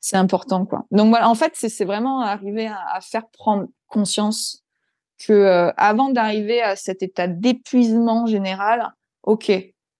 C'est 0.00 0.16
important, 0.16 0.66
quoi. 0.66 0.84
Donc 0.90 1.08
voilà, 1.08 1.28
en 1.28 1.34
fait, 1.34 1.52
c'est 1.54 1.84
vraiment 1.84 2.20
arriver 2.20 2.66
à, 2.68 3.00
faire 3.00 3.26
prendre 3.28 3.66
conscience 3.86 4.62
que 5.18 5.32
euh, 5.32 5.72
avant 5.76 6.10
d'arriver 6.10 6.60
à 6.62 6.76
cet 6.76 7.02
état 7.02 7.26
d'épuisement 7.26 8.26
général, 8.26 8.92
ok, 9.22 9.50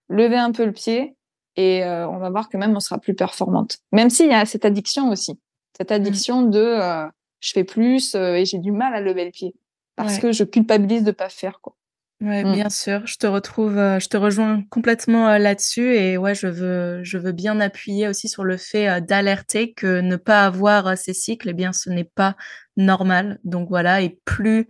levez 0.08 0.36
un 0.36 0.52
peu 0.52 0.64
le 0.64 0.72
pied 0.72 1.16
et 1.56 1.84
euh, 1.84 2.08
on 2.08 2.18
va 2.18 2.30
voir 2.30 2.48
que 2.48 2.56
même 2.56 2.76
on 2.76 2.80
sera 2.80 2.98
plus 2.98 3.14
performante. 3.14 3.78
Même 3.92 4.10
s'il 4.10 4.28
y 4.28 4.34
a 4.34 4.44
cette 4.44 4.64
addiction 4.64 5.10
aussi, 5.10 5.40
cette 5.76 5.90
mmh. 5.90 5.94
addiction 5.94 6.42
de 6.42 6.60
euh, 6.60 7.06
je 7.40 7.52
fais 7.52 7.64
plus 7.64 8.14
et 8.14 8.44
j'ai 8.44 8.58
du 8.58 8.72
mal 8.72 8.94
à 8.94 9.00
lever 9.00 9.24
le 9.24 9.30
pied 9.30 9.54
parce 9.96 10.18
que 10.18 10.32
je 10.32 10.44
culpabilise 10.44 11.04
de 11.04 11.10
pas 11.10 11.28
faire 11.28 11.60
quoi. 11.60 11.76
Ouais, 12.22 12.44
mmh. 12.44 12.52
bien 12.54 12.70
sûr. 12.70 13.06
Je 13.06 13.18
te 13.18 13.26
retrouve, 13.26 13.76
euh, 13.76 13.98
je 13.98 14.08
te 14.08 14.16
rejoins 14.16 14.62
complètement 14.70 15.28
euh, 15.28 15.38
là-dessus 15.38 15.94
et 15.96 16.16
ouais, 16.16 16.34
je 16.34 16.46
veux, 16.46 17.04
je 17.04 17.18
veux 17.18 17.32
bien 17.32 17.60
appuyer 17.60 18.08
aussi 18.08 18.28
sur 18.28 18.42
le 18.42 18.56
fait 18.56 18.88
euh, 18.88 19.00
d'alerter 19.00 19.74
que 19.74 20.00
ne 20.00 20.16
pas 20.16 20.46
avoir 20.46 20.96
ces 20.96 21.12
cycles, 21.12 21.50
eh 21.50 21.52
bien, 21.52 21.74
ce 21.74 21.90
n'est 21.90 22.04
pas 22.04 22.34
normal. 22.78 23.38
Donc 23.44 23.68
voilà, 23.68 24.00
et 24.00 24.18
plus, 24.24 24.66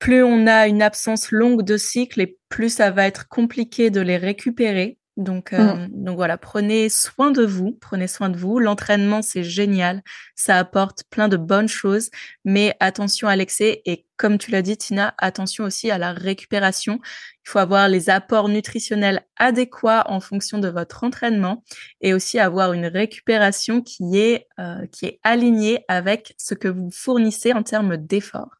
plus 0.00 0.24
on 0.24 0.48
a 0.48 0.66
une 0.66 0.82
absence 0.82 1.30
longue 1.30 1.62
de 1.62 1.76
cycles 1.76 2.20
et 2.20 2.36
plus 2.48 2.70
ça 2.70 2.90
va 2.90 3.06
être 3.06 3.28
compliqué 3.28 3.90
de 3.90 4.00
les 4.00 4.16
récupérer. 4.16 4.98
Donc, 5.16 5.52
mmh. 5.52 5.56
euh, 5.56 5.86
donc 5.90 6.16
voilà, 6.16 6.36
prenez 6.36 6.88
soin 6.88 7.30
de 7.30 7.44
vous, 7.44 7.72
prenez 7.80 8.06
soin 8.06 8.28
de 8.28 8.36
vous. 8.36 8.58
L'entraînement, 8.58 9.22
c'est 9.22 9.44
génial, 9.44 10.02
ça 10.34 10.58
apporte 10.58 11.04
plein 11.10 11.28
de 11.28 11.36
bonnes 11.36 11.68
choses, 11.68 12.10
mais 12.44 12.76
attention 12.80 13.26
à 13.28 13.36
l'excès 13.36 13.82
et 13.86 14.06
comme 14.16 14.38
tu 14.38 14.50
l'as 14.50 14.62
dit, 14.62 14.76
Tina, 14.76 15.14
attention 15.18 15.64
aussi 15.64 15.90
à 15.90 15.98
la 15.98 16.12
récupération. 16.12 17.00
Il 17.44 17.50
faut 17.50 17.58
avoir 17.58 17.88
les 17.88 18.08
apports 18.08 18.48
nutritionnels 18.48 19.22
adéquats 19.36 20.04
en 20.08 20.20
fonction 20.20 20.58
de 20.58 20.68
votre 20.68 21.04
entraînement 21.04 21.62
et 22.00 22.14
aussi 22.14 22.38
avoir 22.38 22.72
une 22.72 22.86
récupération 22.86 23.82
qui 23.82 24.18
est 24.18 24.46
euh, 24.58 24.86
qui 24.86 25.06
est 25.06 25.20
alignée 25.22 25.84
avec 25.88 26.34
ce 26.38 26.54
que 26.54 26.68
vous 26.68 26.90
fournissez 26.90 27.52
en 27.52 27.62
termes 27.62 27.96
d'efforts. 27.98 28.56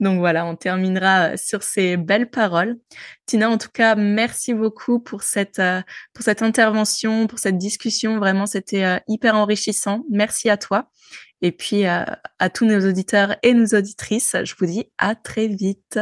Donc 0.00 0.18
voilà, 0.18 0.46
on 0.46 0.54
terminera 0.54 1.30
euh, 1.30 1.36
sur 1.36 1.62
ces 1.62 1.96
belles 1.96 2.30
paroles. 2.30 2.76
Tina, 3.26 3.50
en 3.50 3.58
tout 3.58 3.70
cas, 3.72 3.96
merci 3.96 4.54
beaucoup 4.54 5.00
pour 5.00 5.22
cette 5.22 5.58
euh, 5.58 5.82
pour 6.14 6.24
cette 6.24 6.42
intervention, 6.42 7.26
pour 7.26 7.38
cette 7.38 7.58
discussion. 7.58 8.18
Vraiment, 8.18 8.46
c'était 8.46 8.84
euh, 8.84 8.98
hyper 9.08 9.34
enrichissant. 9.34 10.04
Merci 10.10 10.50
à 10.50 10.56
toi. 10.56 10.90
Et 11.40 11.52
puis 11.52 11.84
à 11.84 12.18
tous 12.52 12.64
nos 12.64 12.88
auditeurs 12.88 13.36
et 13.44 13.54
nos 13.54 13.66
auditrices, 13.66 14.34
je 14.42 14.54
vous 14.58 14.66
dis 14.66 14.90
à 14.98 15.14
très 15.14 15.46
vite. 15.46 16.00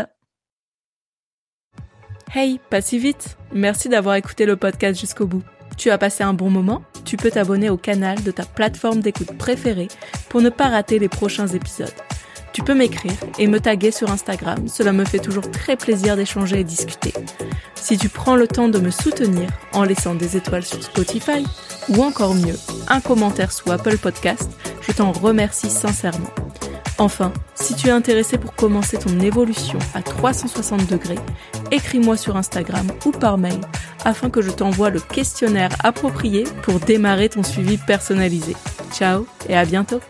Hey, 2.35 2.59
pas 2.71 2.81
si 2.81 2.99
vite. 2.99 3.37
Merci 3.53 3.91
d'avoir 3.91 4.15
écouté 4.15 4.47
le 4.47 4.57
podcast 4.57 4.99
jusqu'au 4.99 5.27
bout. 5.27 5.43
Tu 5.77 5.91
as 5.91 5.99
passé 5.99 6.25
un 6.25 6.33
bon 6.33 6.49
moment? 6.49 6.83
Tu 7.05 7.19
peux 7.19 7.31
t'abonner 7.31 7.69
au 7.69 7.77
canal 7.77 8.23
de 8.23 8.31
ta 8.31 8.47
plateforme 8.47 9.01
d'écoute 9.01 9.37
préférée 9.37 9.89
pour 10.31 10.41
ne 10.41 10.49
pas 10.49 10.69
rater 10.69 10.99
les 10.99 11.11
prochains 11.11 11.49
épisodes. 11.49 11.93
Tu 12.57 12.63
peux 12.63 12.73
m'écrire 12.73 13.13
et 13.39 13.49
me 13.49 13.61
taguer 13.61 13.91
sur 13.91 14.11
Instagram, 14.11 14.67
cela 14.67 14.93
me 14.93 15.05
fait 15.05 15.19
toujours 15.19 15.51
très 15.51 15.77
plaisir 15.77 16.17
d'échanger 16.17 16.61
et 16.61 16.65
discuter. 16.65 17.13
Si 17.75 17.99
tu 17.99 18.09
prends 18.09 18.35
le 18.35 18.49
temps 18.49 18.71
de 18.71 18.79
me 18.79 18.91
soutenir 18.91 19.51
en 19.75 19.85
laissant 19.85 20.15
des 20.15 20.39
étoiles 20.39 20.65
sur 20.65 20.83
Spotify, 20.83 21.45
ou 21.91 22.03
encore 22.03 22.35
mieux, 22.35 22.57
un 22.89 23.03
commentaire 23.03 23.53
sous 23.53 23.71
Apple 23.71 23.99
Podcast, 23.99 24.51
je 24.81 24.93
t'en 24.93 25.13
remercie 25.13 25.69
sincèrement. 25.69 26.31
Enfin, 26.97 27.31
si 27.55 27.75
tu 27.75 27.89
es 27.89 27.91
intéressé 27.91 28.39
pour 28.39 28.55
commencer 28.55 28.97
ton 28.97 29.21
évolution 29.21 29.79
à 29.93 30.01
360 30.01 30.87
degrés, 30.87 31.19
écris-moi 31.71 32.17
sur 32.17 32.39
Instagram 32.39 32.87
ou 33.05 33.11
par 33.11 33.37
mail 33.37 33.61
afin 34.07 34.31
que 34.31 34.41
je 34.41 34.51
t'envoie 34.51 34.89
le 34.89 35.01
questionnaire 35.01 35.77
approprié 35.85 36.45
pour 36.63 36.81
démarrer 36.81 37.29
ton 37.29 37.43
suivi 37.43 37.77
personnalisé. 37.77 38.57
Ciao 38.95 39.27
et 39.47 39.55
à 39.55 39.67
bientôt 39.67 40.01